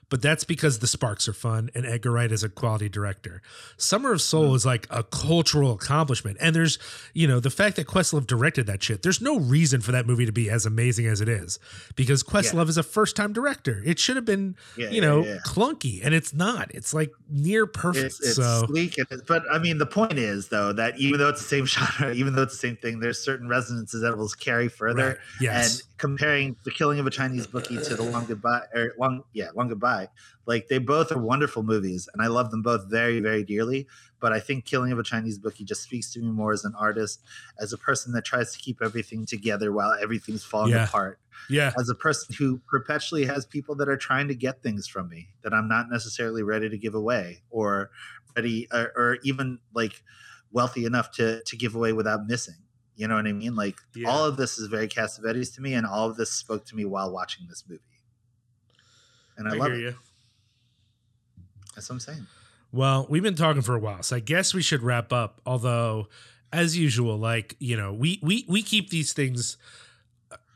but 0.09 0.21
that's 0.21 0.43
because 0.43 0.79
the 0.79 0.87
Sparks 0.87 1.27
are 1.27 1.33
fun 1.33 1.69
and 1.73 1.85
Edgar 1.85 2.11
Wright 2.11 2.31
is 2.31 2.43
a 2.43 2.49
quality 2.49 2.89
director. 2.89 3.41
Summer 3.77 4.13
of 4.13 4.21
Soul 4.21 4.45
Mm-hmm. 4.45 4.55
is 4.55 4.65
like 4.65 4.87
a 4.89 5.03
cultural 5.03 5.73
accomplishment, 5.73 6.37
and 6.39 6.55
there's 6.55 6.77
you 7.13 7.27
know 7.27 7.39
the 7.39 7.49
fact 7.49 7.75
that 7.77 7.87
Questlove 7.87 8.27
directed 8.27 8.67
that 8.67 8.83
shit. 8.83 9.01
There's 9.01 9.21
no 9.21 9.39
reason 9.39 9.81
for 9.81 9.91
that 9.91 10.05
movie 10.05 10.25
to 10.25 10.31
be 10.31 10.49
as 10.49 10.65
amazing 10.65 11.07
as 11.07 11.21
it 11.21 11.29
is 11.29 11.57
because 11.95 12.21
Questlove 12.23 12.69
is 12.69 12.77
a 12.77 12.83
first 12.83 13.15
time 13.15 13.33
director. 13.33 13.81
It 13.85 13.97
should 13.99 14.15
have 14.15 14.25
been 14.25 14.55
Yeah, 14.77 14.89
you 14.91 15.01
know 15.01 15.23
yeah. 15.23 15.37
clunky, 15.45 16.01
and 16.03 16.13
it's 16.13 16.33
not. 16.33 16.69
It's 16.75 16.93
like 16.93 17.11
near 17.29 17.65
perfect. 17.65 18.05
it's, 18.05 18.19
it's 18.21 18.35
so 18.35 18.65
sleek, 18.67 18.97
and 18.97 19.21
but 19.27 19.43
I 19.51 19.57
mean, 19.59 19.77
the 19.77 19.85
point 19.87 20.13
is 20.19 20.49
though 20.49 20.71
that 20.73 20.97
even 20.99 21.19
though 21.19 21.29
it's 21.29 21.41
the 21.41 21.47
same 21.47 21.65
genre, 21.97 22.13
even 22.13 22.35
though 22.35 22.43
it's 22.43 22.53
the 22.53 22.67
same 22.67 22.77
thing, 22.77 22.99
there's 22.99 23.19
certain 23.19 23.47
resonances 23.47 24.01
that 24.01 24.17
will 24.17 24.29
carry 24.39 24.67
further. 24.67 25.07
Right. 25.07 25.17
Yes. 25.41 25.79
And 25.79 25.83
comparing 25.97 26.55
the 26.65 26.71
killing 26.71 26.99
of 26.99 27.07
a 27.07 27.09
Chinese 27.09 27.47
bookie 27.47 27.77
to 27.81 27.95
the 27.95 28.03
long 28.03 28.25
goodbye, 28.25 28.63
or 28.73 28.93
long, 28.99 29.23
yeah, 29.33 29.47
long 29.55 29.69
goodbye, 29.69 29.94
like 30.45 30.67
they 30.67 30.77
both 30.79 31.11
are 31.11 31.19
wonderful 31.19 31.63
movies, 31.63 32.07
and 32.13 32.21
I 32.21 32.27
love 32.27 32.51
them 32.51 32.61
both 32.61 32.89
very, 32.89 33.19
very 33.19 33.43
dearly. 33.43 33.87
But 34.19 34.31
I 34.33 34.39
think 34.39 34.65
Killing 34.65 34.91
of 34.91 34.99
a 34.99 35.03
Chinese 35.03 35.37
Bookie 35.37 35.65
just 35.65 35.83
speaks 35.83 36.11
to 36.13 36.19
me 36.19 36.31
more 36.31 36.53
as 36.53 36.63
an 36.65 36.73
artist, 36.79 37.21
as 37.59 37.73
a 37.73 37.77
person 37.77 38.13
that 38.13 38.25
tries 38.25 38.53
to 38.53 38.59
keep 38.59 38.81
everything 38.81 39.25
together 39.25 39.71
while 39.71 39.93
everything's 40.01 40.43
falling 40.43 40.71
Yeah. 40.71 40.85
apart 40.85 41.19
yeah, 41.49 41.73
as 41.77 41.89
a 41.89 41.95
person 41.95 42.33
who 42.39 42.57
perpetually 42.67 43.25
has 43.25 43.45
people 43.45 43.75
that 43.75 43.89
are 43.89 43.97
trying 43.97 44.27
to 44.29 44.35
get 44.35 44.63
things 44.63 44.87
from 44.87 45.09
me 45.09 45.29
that 45.43 45.53
I'm 45.53 45.67
not 45.67 45.89
necessarily 45.91 46.41
ready 46.43 46.69
to 46.69 46.77
give 46.77 46.95
away 46.95 47.43
or 47.49 47.91
ready 48.35 48.67
or, 48.73 48.91
or 48.95 49.17
even 49.23 49.59
like 49.73 50.01
wealthy 50.51 50.85
enough 50.85 51.11
to 51.11 51.43
to 51.43 51.55
give 51.57 51.75
away 51.75 51.93
without 51.93 52.25
missing. 52.27 52.55
You 52.95 53.07
know 53.09 53.15
what 53.15 53.27
I 53.27 53.33
mean? 53.33 53.55
Like 53.55 53.75
Yeah. 53.93 54.09
all 54.09 54.25
of 54.25 54.37
this 54.37 54.57
is 54.57 54.67
very 54.67 54.87
Cassavetes 54.87 55.53
to 55.55 55.61
me, 55.61 55.73
and 55.73 55.85
all 55.85 56.09
of 56.09 56.15
this 56.15 56.31
spoke 56.31 56.65
to 56.67 56.75
me 56.75 56.85
while 56.85 57.11
watching 57.11 57.45
this 57.49 57.63
movie. 57.67 57.94
And 59.37 59.47
I, 59.47 59.55
I 59.55 59.57
love 59.57 59.67
hear 59.67 59.75
it. 59.75 59.81
you. 59.81 59.95
That's 61.75 61.89
what 61.89 61.95
I'm 61.95 61.99
saying. 61.99 62.27
Well, 62.71 63.05
we've 63.09 63.23
been 63.23 63.35
talking 63.35 63.61
for 63.61 63.75
a 63.75 63.79
while, 63.79 64.03
so 64.03 64.15
I 64.17 64.19
guess 64.19 64.53
we 64.53 64.61
should 64.61 64.81
wrap 64.81 65.13
up. 65.13 65.39
Although, 65.45 66.07
as 66.51 66.77
usual, 66.77 67.17
like 67.17 67.55
you 67.59 67.77
know, 67.77 67.93
we 67.93 68.19
we 68.21 68.45
we 68.47 68.61
keep 68.61 68.89
these 68.89 69.13
things 69.13 69.57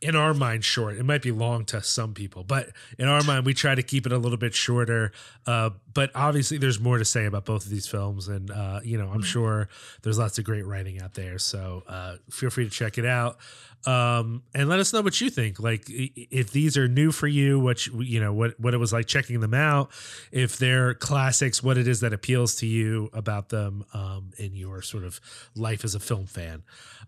in 0.02 0.16
our 0.16 0.34
mind 0.34 0.64
short. 0.64 0.98
It 0.98 1.04
might 1.04 1.22
be 1.22 1.32
long 1.32 1.66
to 1.66 1.82
some 1.82 2.14
people, 2.14 2.44
but 2.44 2.70
in 2.98 3.08
our 3.08 3.22
mind, 3.24 3.46
we 3.46 3.54
try 3.54 3.76
to 3.76 3.84
keep 3.84 4.06
it 4.06 4.12
a 4.12 4.18
little 4.18 4.38
bit 4.38 4.54
shorter. 4.54 5.12
Uh, 5.46 5.72
but 5.94 6.12
obviously, 6.16 6.58
there's 6.58 6.80
more 6.80 6.98
to 6.98 7.06
say 7.06 7.26
about 7.26 7.46
both 7.46 7.66
of 7.66 7.72
these 7.72 7.88
films, 7.88 8.28
and 8.28 8.52
uh, 8.52 8.80
you 8.84 8.98
know, 8.98 9.10
I'm 9.10 9.24
sure 9.24 9.68
there's 10.04 10.18
lots 10.18 10.38
of 10.38 10.46
great 10.46 10.66
writing 10.66 11.02
out 11.02 11.16
there. 11.16 11.38
So 11.38 11.84
uh, 11.88 12.16
feel 12.30 12.50
free 12.50 12.64
to 12.66 12.70
check 12.70 12.98
it 12.98 13.06
out. 13.06 13.38
Um, 13.86 14.44
and 14.54 14.68
let 14.68 14.80
us 14.80 14.92
know 14.92 15.02
what 15.02 15.20
you 15.22 15.30
think. 15.30 15.60
Like, 15.60 15.86
if 15.88 16.52
these 16.52 16.76
are 16.78 16.88
new 16.88 17.12
for 17.14 17.28
you, 17.28 17.60
what 17.60 17.88
you, 17.88 18.02
you 18.02 18.20
know, 18.20 18.34
what 18.34 18.60
what 18.60 18.74
it 18.74 18.78
was 18.78 18.92
like 18.92 19.06
checking 19.06 19.40
them 19.40 19.54
out. 19.54 19.90
If 20.32 20.58
they're 20.58 20.94
classics, 20.94 21.64
what 21.64 21.78
it 21.78 21.88
is 21.88 22.02
that 22.02 22.14
appeals 22.14 22.56
to 22.56 22.68
you 22.68 23.10
about 23.14 23.50
them 23.50 23.86
um, 23.94 24.32
in 24.38 24.54
your 24.54 24.82
sort 24.82 25.06
of 25.06 25.22
life 25.56 25.86
as 25.86 25.96
a 25.96 26.00
film 26.00 26.26
fan. 26.26 26.64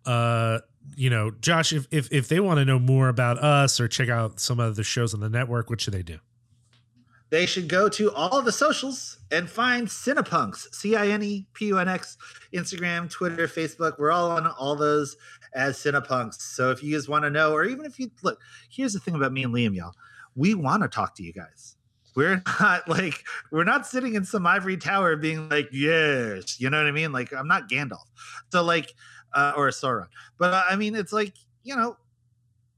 Uh, 0.06 0.60
you 0.96 1.10
know, 1.10 1.32
Josh, 1.42 1.74
if 1.74 1.88
if 1.92 2.12
if 2.12 2.28
they 2.28 2.40
want 2.40 2.60
to 2.60 2.66
know 2.66 2.80
more 2.80 3.10
about 3.10 3.38
us 3.40 3.80
or 3.80 3.88
check 3.88 4.10
out 4.10 4.40
some 4.40 4.60
of 4.60 4.76
the 4.76 4.84
shows 4.84 5.14
on 5.14 5.20
the 5.20 5.30
network, 5.30 5.70
what 5.70 5.82
should 5.82 5.94
they 5.94 6.04
do? 6.04 6.20
they 7.32 7.46
should 7.46 7.70
go 7.70 7.90
to 7.90 8.12
all 8.12 8.42
the 8.42 8.52
socials 8.52 9.18
and 9.32 9.50
find 9.50 9.88
Cinepunx, 9.88 10.74
C 10.76 10.96
I 10.96 11.08
N 11.08 11.24
E 11.24 11.48
P 11.54 11.68
U 11.68 11.80
N 11.80 11.88
X, 11.88 12.18
Instagram, 12.54 13.10
Twitter, 13.10 13.48
Facebook. 13.48 13.98
We're 13.98 14.12
all 14.12 14.32
on 14.32 14.46
all 14.48 14.76
those 14.76 15.16
as 15.56 15.78
Cinepunx. 15.78 16.36
So 16.36 16.72
if 16.72 16.84
you 16.84 16.94
guys 16.94 17.10
want 17.10 17.24
to 17.24 17.30
know, 17.30 17.54
or 17.54 17.64
even 17.64 17.86
if 17.86 18.00
you 18.00 18.12
look, 18.22 18.40
here's 18.70 18.94
the 18.94 19.00
thing 19.00 19.16
about 19.16 19.32
me 19.32 19.44
and 19.44 19.54
Liam, 19.54 19.74
y'all. 19.74 19.94
We 20.36 20.54
want 20.54 20.84
to 20.84 20.90
talk 20.90 21.16
to 21.16 21.24
you 21.24 21.32
guys. 21.34 21.78
We're 22.16 22.44
not 22.60 22.88
like 22.90 23.24
we're 23.50 23.64
not 23.64 23.88
sitting 23.88 24.16
in 24.16 24.26
some 24.26 24.46
ivory 24.46 24.76
tower 24.76 25.16
being 25.16 25.48
like, 25.48 25.70
yes, 25.72 26.60
you 26.60 26.70
know 26.70 26.78
what 26.78 26.88
I 26.88 26.92
mean? 26.92 27.14
Like 27.14 27.34
I'm 27.34 27.48
not 27.48 27.70
Gandalf. 27.70 28.08
So 28.52 28.62
like 28.62 28.94
uh, 29.34 29.54
or 29.56 29.68
a 29.68 29.72
Sauron. 29.72 30.08
But 30.38 30.54
uh, 30.54 30.64
I 30.70 30.76
mean 30.76 30.96
it's 30.96 31.14
like, 31.14 31.34
you 31.64 31.76
know, 31.76 31.98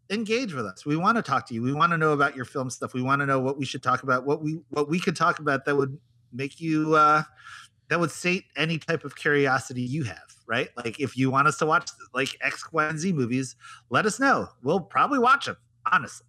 engage 0.09 0.53
with 0.53 0.65
us. 0.65 0.85
We 0.85 0.95
want 0.95 1.17
to 1.17 1.21
talk 1.21 1.47
to 1.47 1.53
you. 1.53 1.61
We 1.61 1.73
want 1.73 1.91
to 1.91 1.97
know 1.97 2.13
about 2.13 2.35
your 2.35 2.45
film 2.45 2.69
stuff. 2.69 2.93
We 2.93 3.01
want 3.01 3.21
to 3.21 3.25
know 3.25 3.39
what 3.39 3.57
we 3.57 3.65
should 3.65 3.84
talk 3.84 4.03
about, 4.03 4.25
what 4.25 4.41
we 4.41 4.59
what 4.69 4.89
we 4.89 4.99
could 4.99 5.15
talk 5.15 5.39
about 5.39 5.65
that 5.65 5.75
would 5.75 5.97
make 6.31 6.59
you 6.59 6.95
uh 6.95 7.23
that 7.89 7.99
would 7.99 8.11
sate 8.11 8.45
any 8.55 8.77
type 8.80 9.03
of 9.03 9.15
curiosity 9.15 9.81
you 9.81 10.03
have, 10.03 10.35
right? 10.47 10.69
Like 10.77 10.99
if 10.99 11.17
you 11.17 11.30
want 11.30 11.47
us 11.47 11.57
to 11.57 11.65
watch 11.65 11.89
like 12.13 12.30
X, 12.41 12.71
Y, 12.71 12.85
and 12.85 12.97
Z 12.97 13.13
movies, 13.13 13.55
let 13.89 14.05
us 14.05 14.19
know. 14.19 14.47
We'll 14.63 14.80
probably 14.80 15.19
watch 15.19 15.45
them, 15.45 15.57
honestly. 15.91 16.27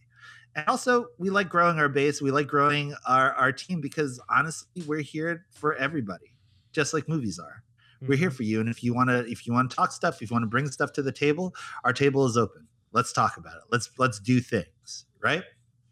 And 0.56 0.66
also, 0.68 1.06
we 1.18 1.30
like 1.30 1.48
growing 1.48 1.78
our 1.78 1.88
base. 1.88 2.22
We 2.22 2.30
like 2.30 2.46
growing 2.46 2.94
our, 3.08 3.32
our 3.32 3.52
team 3.52 3.80
because 3.80 4.20
honestly, 4.28 4.82
we're 4.86 5.00
here 5.00 5.46
for 5.52 5.74
everybody, 5.74 6.32
just 6.72 6.94
like 6.94 7.08
movies 7.08 7.38
are. 7.38 7.62
We're 8.06 8.16
here 8.18 8.30
Mhm. 8.30 8.34
for 8.36 8.42
you. 8.42 8.60
And 8.60 8.68
if 8.68 8.82
you 8.82 8.94
want 8.94 9.10
to, 9.10 9.26
if 9.26 9.46
you 9.46 9.52
want 9.52 9.70
to 9.70 9.76
talk 9.76 9.92
stuff, 9.92 10.22
if 10.22 10.30
you 10.30 10.34
want 10.34 10.42
to 10.44 10.48
bring 10.48 10.70
stuff 10.70 10.92
to 10.94 11.02
the 11.02 11.12
table, 11.12 11.54
our 11.84 11.92
table 11.92 12.26
is 12.26 12.36
open. 12.36 12.66
Let's 12.92 13.12
talk 13.12 13.36
about 13.36 13.56
it. 13.56 13.62
Let's 13.70 13.90
let's 13.98 14.18
do 14.20 14.40
things, 14.40 15.06
right? 15.20 15.42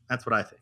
That's 0.08 0.24
what 0.26 0.32
I 0.34 0.42
think. 0.42 0.60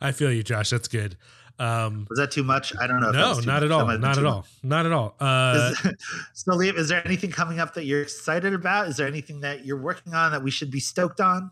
I 0.00 0.12
feel 0.12 0.32
you, 0.32 0.42
Josh. 0.42 0.70
That's 0.70 0.88
good. 0.88 1.16
Um, 1.58 2.06
Was 2.10 2.18
that 2.18 2.30
too 2.30 2.44
much? 2.44 2.74
I 2.78 2.86
don't 2.86 3.00
know. 3.00 3.10
no, 3.12 3.32
not 3.32 3.46
much. 3.46 3.62
at 3.62 3.70
all. 3.70 3.86
might 3.86 3.92
have 3.92 4.00
been 4.02 4.08
Not 4.10 4.18
at 4.18 4.22
much. 4.24 4.32
all. 4.32 4.46
Not 4.62 4.86
at 4.86 4.92
all. 4.92 5.16
Uh, 5.18 5.72
Is, 5.84 5.94
so, 6.34 6.52
Liam, 6.52 6.76
is 6.76 6.88
there 6.90 7.02
anything 7.06 7.30
coming 7.30 7.60
up 7.60 7.72
that 7.74 7.84
you're 7.86 8.02
excited 8.02 8.52
about? 8.52 8.88
Is 8.88 8.96
there 8.98 9.06
anything 9.06 9.40
that 9.40 9.64
you're 9.64 9.80
working 9.80 10.12
on 10.12 10.32
that 10.32 10.42
we 10.42 10.50
should 10.50 10.70
be 10.70 10.80
stoked 10.80 11.18
on? 11.20 11.50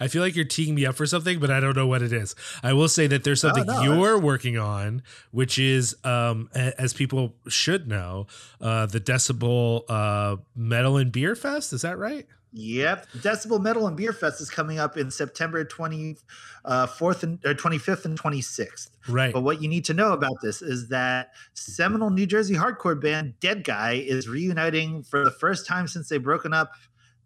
I 0.00 0.08
feel 0.08 0.22
like 0.22 0.34
you're 0.36 0.44
teeing 0.44 0.74
me 0.74 0.86
up 0.86 0.94
for 0.96 1.06
something, 1.06 1.38
but 1.38 1.50
I 1.50 1.60
don't 1.60 1.76
know 1.76 1.86
what 1.86 2.02
it 2.02 2.12
is. 2.12 2.34
I 2.62 2.72
will 2.72 2.88
say 2.88 3.06
that 3.08 3.24
there's 3.24 3.40
something 3.40 3.66
no, 3.66 3.82
you're 3.82 4.18
working 4.18 4.58
on, 4.58 5.02
which 5.30 5.58
is, 5.58 5.96
um, 6.04 6.48
a- 6.54 6.78
as 6.80 6.92
people 6.92 7.34
should 7.48 7.88
know, 7.88 8.26
uh, 8.60 8.86
the 8.86 9.00
Decibel 9.00 9.82
uh, 9.88 10.36
Metal 10.54 10.96
and 10.96 11.10
Beer 11.12 11.34
Fest. 11.34 11.72
Is 11.72 11.82
that 11.82 11.98
right? 11.98 12.26
Yep. 12.52 13.06
Decibel 13.18 13.60
Metal 13.60 13.86
and 13.86 13.96
Beer 13.96 14.14
Fest 14.14 14.40
is 14.40 14.48
coming 14.48 14.78
up 14.78 14.96
in 14.96 15.10
September 15.10 15.62
24th 15.62 17.22
and 17.22 17.44
or 17.44 17.54
25th 17.54 18.04
and 18.06 18.18
26th. 18.18 18.88
Right. 19.08 19.32
But 19.32 19.42
what 19.42 19.60
you 19.60 19.68
need 19.68 19.84
to 19.86 19.94
know 19.94 20.12
about 20.12 20.40
this 20.42 20.62
is 20.62 20.88
that 20.88 21.32
seminal 21.52 22.08
New 22.08 22.24
Jersey 22.26 22.54
hardcore 22.54 22.98
band 22.98 23.34
Deadguy 23.40 24.06
is 24.06 24.26
reuniting 24.28 25.02
for 25.02 25.22
the 25.24 25.30
first 25.30 25.66
time 25.66 25.86
since 25.86 26.08
they've 26.08 26.22
broken 26.22 26.54
up 26.54 26.72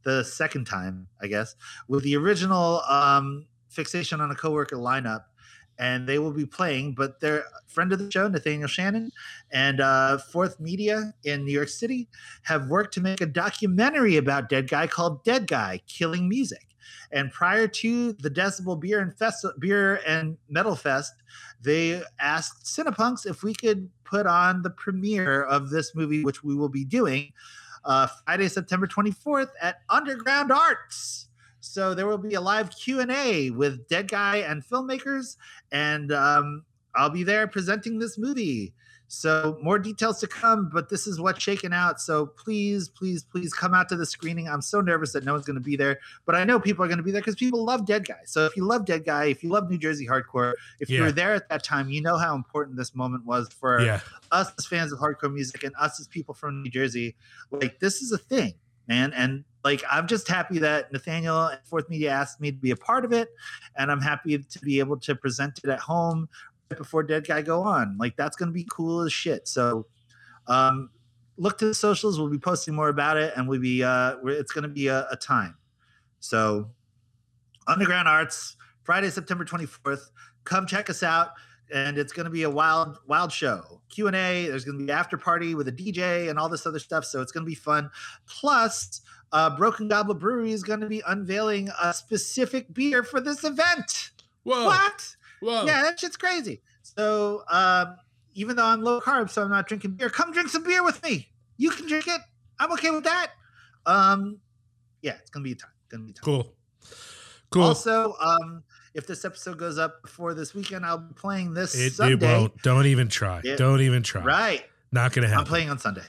the 0.02 0.24
second 0.24 0.66
time, 0.66 1.06
I 1.20 1.26
guess, 1.26 1.54
with 1.88 2.04
the 2.04 2.16
original 2.16 2.82
um, 2.88 3.46
Fixation 3.68 4.20
on 4.20 4.30
a 4.30 4.34
Coworker 4.34 4.76
lineup. 4.76 5.24
And 5.78 6.06
they 6.06 6.18
will 6.18 6.32
be 6.32 6.44
playing, 6.44 6.92
but 6.92 7.20
their 7.20 7.44
friend 7.66 7.90
of 7.90 7.98
the 7.98 8.10
show, 8.10 8.28
Nathaniel 8.28 8.68
Shannon, 8.68 9.10
and 9.50 9.80
uh, 9.80 10.18
Fourth 10.18 10.60
Media 10.60 11.14
in 11.24 11.46
New 11.46 11.52
York 11.52 11.70
City 11.70 12.06
have 12.42 12.68
worked 12.68 12.92
to 12.94 13.00
make 13.00 13.22
a 13.22 13.26
documentary 13.26 14.18
about 14.18 14.50
Deadguy 14.50 14.90
called 14.90 15.24
Deadguy 15.24 15.80
Killing 15.86 16.28
Music. 16.28 16.66
And 17.12 17.32
prior 17.32 17.66
to 17.66 18.12
the 18.12 18.30
Decibel 18.30 18.78
Beer 18.78 19.00
and 19.00 19.16
Fest, 19.16 19.46
Beer 19.58 20.00
and 20.06 20.36
Metal 20.50 20.76
Fest, 20.76 21.14
they 21.62 22.02
asked 22.18 22.64
Cinepunx 22.64 23.26
if 23.26 23.42
we 23.42 23.54
could 23.54 23.88
put 24.04 24.26
on 24.26 24.62
the 24.62 24.70
premiere 24.70 25.42
of 25.42 25.70
this 25.70 25.94
movie, 25.94 26.22
which 26.24 26.44
we 26.44 26.54
will 26.54 26.68
be 26.68 26.84
doing 26.84 27.32
uh, 27.84 28.06
Friday, 28.24 28.48
September 28.48 28.86
24th 28.86 29.50
at 29.60 29.82
Underground 29.88 30.52
Arts. 30.52 31.28
So 31.60 31.94
there 31.94 32.06
will 32.06 32.18
be 32.18 32.34
a 32.34 32.40
live 32.40 32.70
Q 32.70 33.00
and 33.00 33.10
A 33.10 33.50
with 33.50 33.86
Deadguy 33.88 34.50
and 34.50 34.64
filmmakers, 34.64 35.36
and 35.72 36.10
um, 36.12 36.64
I'll 36.94 37.10
be 37.10 37.22
there 37.22 37.46
presenting 37.46 37.98
this 37.98 38.16
movie. 38.18 38.72
So 39.12 39.58
more 39.60 39.76
details 39.76 40.20
to 40.20 40.28
come, 40.28 40.70
but 40.72 40.88
this 40.88 41.08
is 41.08 41.20
what's 41.20 41.42
shaking 41.42 41.72
out. 41.72 42.00
So 42.00 42.26
please, 42.26 42.88
please, 42.88 43.24
please 43.24 43.52
come 43.52 43.74
out 43.74 43.88
to 43.88 43.96
the 43.96 44.06
screening. 44.06 44.48
I'm 44.48 44.62
so 44.62 44.80
nervous 44.80 45.12
that 45.14 45.24
no 45.24 45.32
one's 45.32 45.44
going 45.44 45.56
to 45.56 45.60
be 45.60 45.74
there, 45.74 45.98
but 46.26 46.36
I 46.36 46.44
know 46.44 46.60
people 46.60 46.84
are 46.84 46.88
going 46.88 46.98
to 46.98 47.02
be 47.02 47.10
there 47.10 47.20
because 47.20 47.34
people 47.34 47.64
love 47.64 47.80
Deadguy. 47.84 48.20
So 48.26 48.46
if 48.46 48.56
you 48.56 48.64
love 48.64 48.84
Deadguy, 48.84 49.32
if 49.32 49.42
you 49.42 49.50
love 49.50 49.68
New 49.68 49.78
Jersey 49.78 50.06
hardcore, 50.06 50.52
if 50.78 50.88
you 50.88 50.98
Yeah. 50.98 51.06
were 51.06 51.12
there 51.12 51.34
at 51.34 51.48
that 51.48 51.64
time, 51.64 51.90
you 51.90 52.00
know 52.00 52.18
how 52.18 52.36
important 52.36 52.76
this 52.76 52.94
moment 52.94 53.26
was 53.26 53.48
for 53.48 53.80
yeah. 53.80 54.00
us 54.30 54.52
as 54.56 54.66
fans 54.66 54.92
of 54.92 55.00
hardcore 55.00 55.32
music 55.34 55.64
and 55.64 55.74
us 55.76 55.98
as 55.98 56.06
people 56.06 56.32
from 56.32 56.62
New 56.62 56.70
Jersey. 56.70 57.16
Like 57.50 57.80
this 57.80 58.02
is 58.02 58.12
a 58.12 58.18
thing, 58.18 58.54
man. 58.86 59.12
And 59.12 59.42
like 59.64 59.82
I'm 59.90 60.06
just 60.06 60.26
happy 60.28 60.58
that 60.60 60.92
Nathaniel 60.92 61.46
and 61.48 61.60
Fourth 61.64 61.90
Media 61.90 62.10
asked 62.10 62.40
me 62.40 62.50
to 62.50 62.56
be 62.56 62.70
a 62.70 62.76
part 62.76 63.04
of 63.04 63.12
it, 63.12 63.28
and 63.76 63.90
I'm 63.90 64.00
happy 64.00 64.38
to 64.38 64.58
be 64.60 64.78
able 64.78 64.98
to 65.00 65.14
present 65.14 65.60
it 65.62 65.68
at 65.68 65.80
home 65.80 66.28
before 66.76 67.04
Deadguy 67.04 67.44
go 67.44 67.62
on. 67.62 67.96
Like 67.98 68.16
that's 68.16 68.36
gonna 68.36 68.52
be 68.52 68.66
cool 68.70 69.02
as 69.02 69.12
shit. 69.12 69.48
So 69.48 69.86
um 70.46 70.90
look 71.36 71.58
to 71.58 71.66
the 71.66 71.74
socials, 71.74 72.18
we'll 72.18 72.30
be 72.30 72.38
posting 72.38 72.74
more 72.74 72.88
about 72.88 73.16
it, 73.16 73.32
and 73.36 73.48
we'll 73.48 73.60
be 73.60 73.82
uh 73.82 74.16
we're, 74.22 74.38
it's 74.38 74.52
gonna 74.52 74.68
be 74.68 74.88
a, 74.88 75.06
a 75.10 75.16
time. 75.16 75.56
So 76.20 76.70
Underground 77.66 78.08
Arts, 78.08 78.56
Friday, 78.82 79.10
September 79.10 79.44
24th. 79.44 80.10
Come 80.44 80.66
check 80.66 80.90
us 80.90 81.02
out 81.02 81.30
and 81.72 81.98
it's 81.98 82.12
going 82.12 82.24
to 82.24 82.30
be 82.30 82.42
a 82.42 82.50
wild 82.50 82.98
wild 83.06 83.32
show 83.32 83.80
q&a 83.88 84.12
there's 84.12 84.64
going 84.64 84.78
to 84.78 84.84
be 84.84 84.90
after 84.90 85.16
party 85.16 85.54
with 85.54 85.68
a 85.68 85.72
dj 85.72 86.28
and 86.28 86.38
all 86.38 86.48
this 86.48 86.66
other 86.66 86.78
stuff 86.78 87.04
so 87.04 87.20
it's 87.20 87.32
going 87.32 87.44
to 87.44 87.48
be 87.48 87.54
fun 87.54 87.90
plus 88.26 89.02
uh, 89.32 89.54
broken 89.56 89.88
goblet 89.88 90.18
brewery 90.18 90.52
is 90.52 90.62
going 90.62 90.80
to 90.80 90.88
be 90.88 91.02
unveiling 91.06 91.68
a 91.82 91.94
specific 91.94 92.72
beer 92.74 93.02
for 93.02 93.20
this 93.20 93.44
event 93.44 94.10
Whoa. 94.42 94.66
what 94.66 95.16
Whoa. 95.40 95.64
yeah 95.64 95.82
that 95.82 95.98
shit's 96.00 96.16
crazy 96.16 96.60
so 96.82 97.42
um, 97.50 97.96
even 98.34 98.56
though 98.56 98.64
i'm 98.64 98.82
low 98.82 99.00
carb 99.00 99.30
so 99.30 99.42
i'm 99.42 99.50
not 99.50 99.66
drinking 99.68 99.92
beer 99.92 100.08
come 100.10 100.32
drink 100.32 100.48
some 100.48 100.62
beer 100.64 100.82
with 100.84 101.02
me 101.02 101.28
you 101.56 101.70
can 101.70 101.86
drink 101.86 102.06
it 102.08 102.20
i'm 102.58 102.72
okay 102.72 102.90
with 102.90 103.04
that 103.04 103.28
um, 103.86 104.38
yeah 105.02 105.14
it's 105.20 105.30
going 105.30 105.42
to 105.44 105.48
be 105.48 105.52
a 105.52 105.56
time 105.56 105.70
to 105.90 105.98
be 105.98 106.10
a 106.10 106.14
time 106.14 106.22
Cool. 106.24 106.52
Cool. 107.50 107.62
also, 107.64 108.14
um, 108.20 108.62
if 108.94 109.08
this 109.08 109.24
episode 109.24 109.58
goes 109.58 109.76
up 109.76 110.02
before 110.02 110.34
this 110.34 110.54
weekend, 110.54 110.86
I'll 110.86 110.98
be 110.98 111.14
playing 111.14 111.52
this 111.52 111.74
it, 111.76 111.94
Sunday. 111.94 112.14
it 112.14 112.20
won't. 112.38 112.62
Don't 112.62 112.86
even 112.86 113.08
try. 113.08 113.40
Yeah. 113.42 113.56
Don't 113.56 113.80
even 113.80 114.04
try. 114.04 114.22
Right. 114.22 114.64
Not 114.92 115.12
going 115.12 115.22
to 115.24 115.28
happen. 115.28 115.40
I'm 115.46 115.48
playing 115.48 115.68
on 115.68 115.78
Sunday. 115.80 116.02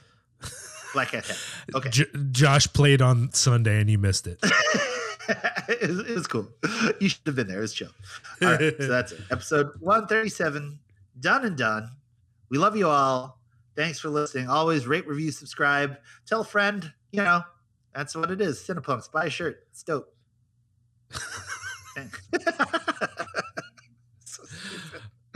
Black 0.92 1.08
Head. 1.10 1.24
Okay. 1.74 1.88
J- 1.90 2.04
Josh 2.30 2.72
played 2.72 3.02
on 3.02 3.32
Sunday 3.32 3.80
and 3.80 3.90
you 3.90 3.98
missed 3.98 4.28
it. 4.28 4.38
it, 5.68 6.14
was, 6.14 6.26
cool. 6.26 6.48
You 7.00 7.08
should 7.08 7.26
have 7.26 7.36
been 7.36 7.46
there. 7.46 7.62
It's 7.62 7.72
chill. 7.72 7.90
All 8.42 8.52
right. 8.52 8.74
so 8.78 8.88
that's 8.88 9.12
it. 9.12 9.20
Episode 9.30 9.70
137. 9.80 10.78
Done 11.20 11.44
and 11.44 11.56
done. 11.56 11.90
We 12.48 12.58
love 12.58 12.76
you 12.76 12.88
all. 12.88 13.38
Thanks 13.76 13.98
for 13.98 14.08
listening. 14.10 14.48
Always 14.48 14.86
rate, 14.86 15.06
review, 15.06 15.30
subscribe. 15.30 15.98
Tell 16.26 16.40
a 16.42 16.44
friend. 16.44 16.92
You 17.12 17.22
know, 17.22 17.42
that's 17.94 18.14
what 18.14 18.30
it 18.30 18.40
is. 18.40 18.58
Cinepunx. 18.58 19.10
Buy 19.10 19.26
a 19.26 19.30
shirt. 19.30 19.66
It's 19.70 19.82
dope. 19.82 20.12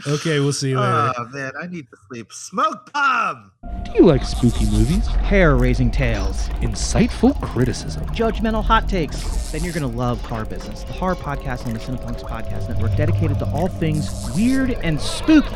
Thanks. 0.06 0.22
So 0.22 0.22
stupid. 0.22 0.28
Okay, 0.28 0.40
we'll 0.40 0.52
see 0.52 0.70
you 0.70 0.80
later. 0.80 1.12
Oh 1.18 1.24
man, 1.32 1.52
I 1.60 1.66
need 1.66 1.90
to 1.90 1.96
sleep. 2.08 2.32
Smoke 2.32 2.92
bomb. 2.92 3.52
Do 3.84 3.92
you 3.92 4.04
like 4.04 4.22
spooky 4.24 4.64
movies? 4.66 5.06
hair 5.06 5.56
raising 5.56 5.90
tales, 5.90 6.48
Insightful 6.60 7.40
criticism? 7.40 8.04
judgmental 8.06 8.62
hot 8.64 8.88
takes, 8.88 9.50
then 9.52 9.64
you're 9.64 9.72
going 9.72 9.90
to 9.90 9.96
love 9.98 10.20
Horror 10.22 10.44
Business, 10.44 10.82
the 10.84 10.92
horror 10.92 11.14
podcast 11.16 11.66
on 11.66 11.72
the 11.72 11.78
Cinepunx 11.78 12.20
Podcast 12.22 12.68
Network 12.68 12.96
dedicated 12.96 13.38
to 13.40 13.46
all 13.46 13.68
things 13.68 14.30
weird 14.36 14.70
and 14.82 15.00
spooky. 15.00 15.54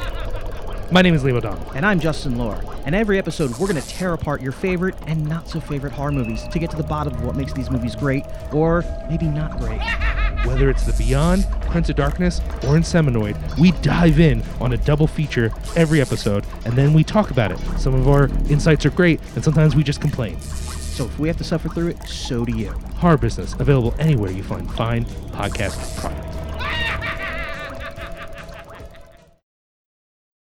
My 0.92 1.02
name 1.02 1.14
is 1.14 1.22
Leo 1.22 1.36
O'Donnell. 1.36 1.70
And 1.72 1.86
I'm 1.86 2.00
Justin 2.00 2.36
Lohr. 2.36 2.60
And 2.84 2.94
every 2.96 3.18
episode, 3.18 3.50
we're 3.58 3.68
going 3.68 3.80
to 3.80 3.88
tear 3.88 4.12
apart 4.12 4.42
your 4.42 4.52
favorite 4.52 4.96
and 5.06 5.24
not 5.28 5.48
so 5.48 5.60
favorite 5.60 5.92
horror 5.92 6.10
movies 6.12 6.48
to 6.48 6.58
get 6.58 6.70
to 6.72 6.76
the 6.76 6.82
bottom 6.82 7.14
of 7.14 7.22
what 7.22 7.36
makes 7.36 7.52
these 7.52 7.70
movies 7.70 7.94
great 7.94 8.24
or 8.52 8.84
maybe 9.08 9.26
not 9.28 9.56
great. 9.58 9.80
Whether 10.44 10.70
it's 10.70 10.84
The 10.84 10.94
Beyond, 10.94 11.46
Prince 11.70 11.90
of 11.90 11.96
Darkness, 11.96 12.40
or 12.64 12.74
Inseminoid, 12.76 13.58
we 13.58 13.72
dive 13.82 14.18
in 14.18 14.42
on 14.60 14.72
a 14.72 14.76
double 14.78 15.06
feature 15.06 15.52
every 15.76 16.00
episode, 16.00 16.44
and 16.64 16.74
then 16.74 16.92
we 16.92 17.04
talk 17.04 17.30
about 17.30 17.52
it. 17.52 17.58
Some 17.78 17.94
of 17.94 18.08
our 18.08 18.24
insights 18.48 18.86
are 18.86 18.90
great, 18.90 19.20
and 19.34 19.44
sometimes 19.44 19.76
we 19.76 19.82
just 19.82 20.00
complain. 20.00 20.40
So 20.40 21.04
if 21.04 21.18
we 21.18 21.28
have 21.28 21.36
to 21.38 21.44
suffer 21.44 21.68
through 21.68 21.88
it, 21.88 22.02
so 22.08 22.44
do 22.44 22.56
you. 22.56 22.70
Horror 22.96 23.18
Business, 23.18 23.54
available 23.54 23.94
anywhere 23.98 24.30
you 24.30 24.42
find 24.42 24.70
fine 24.72 25.04
podcast 25.04 26.00
products. 26.00 27.19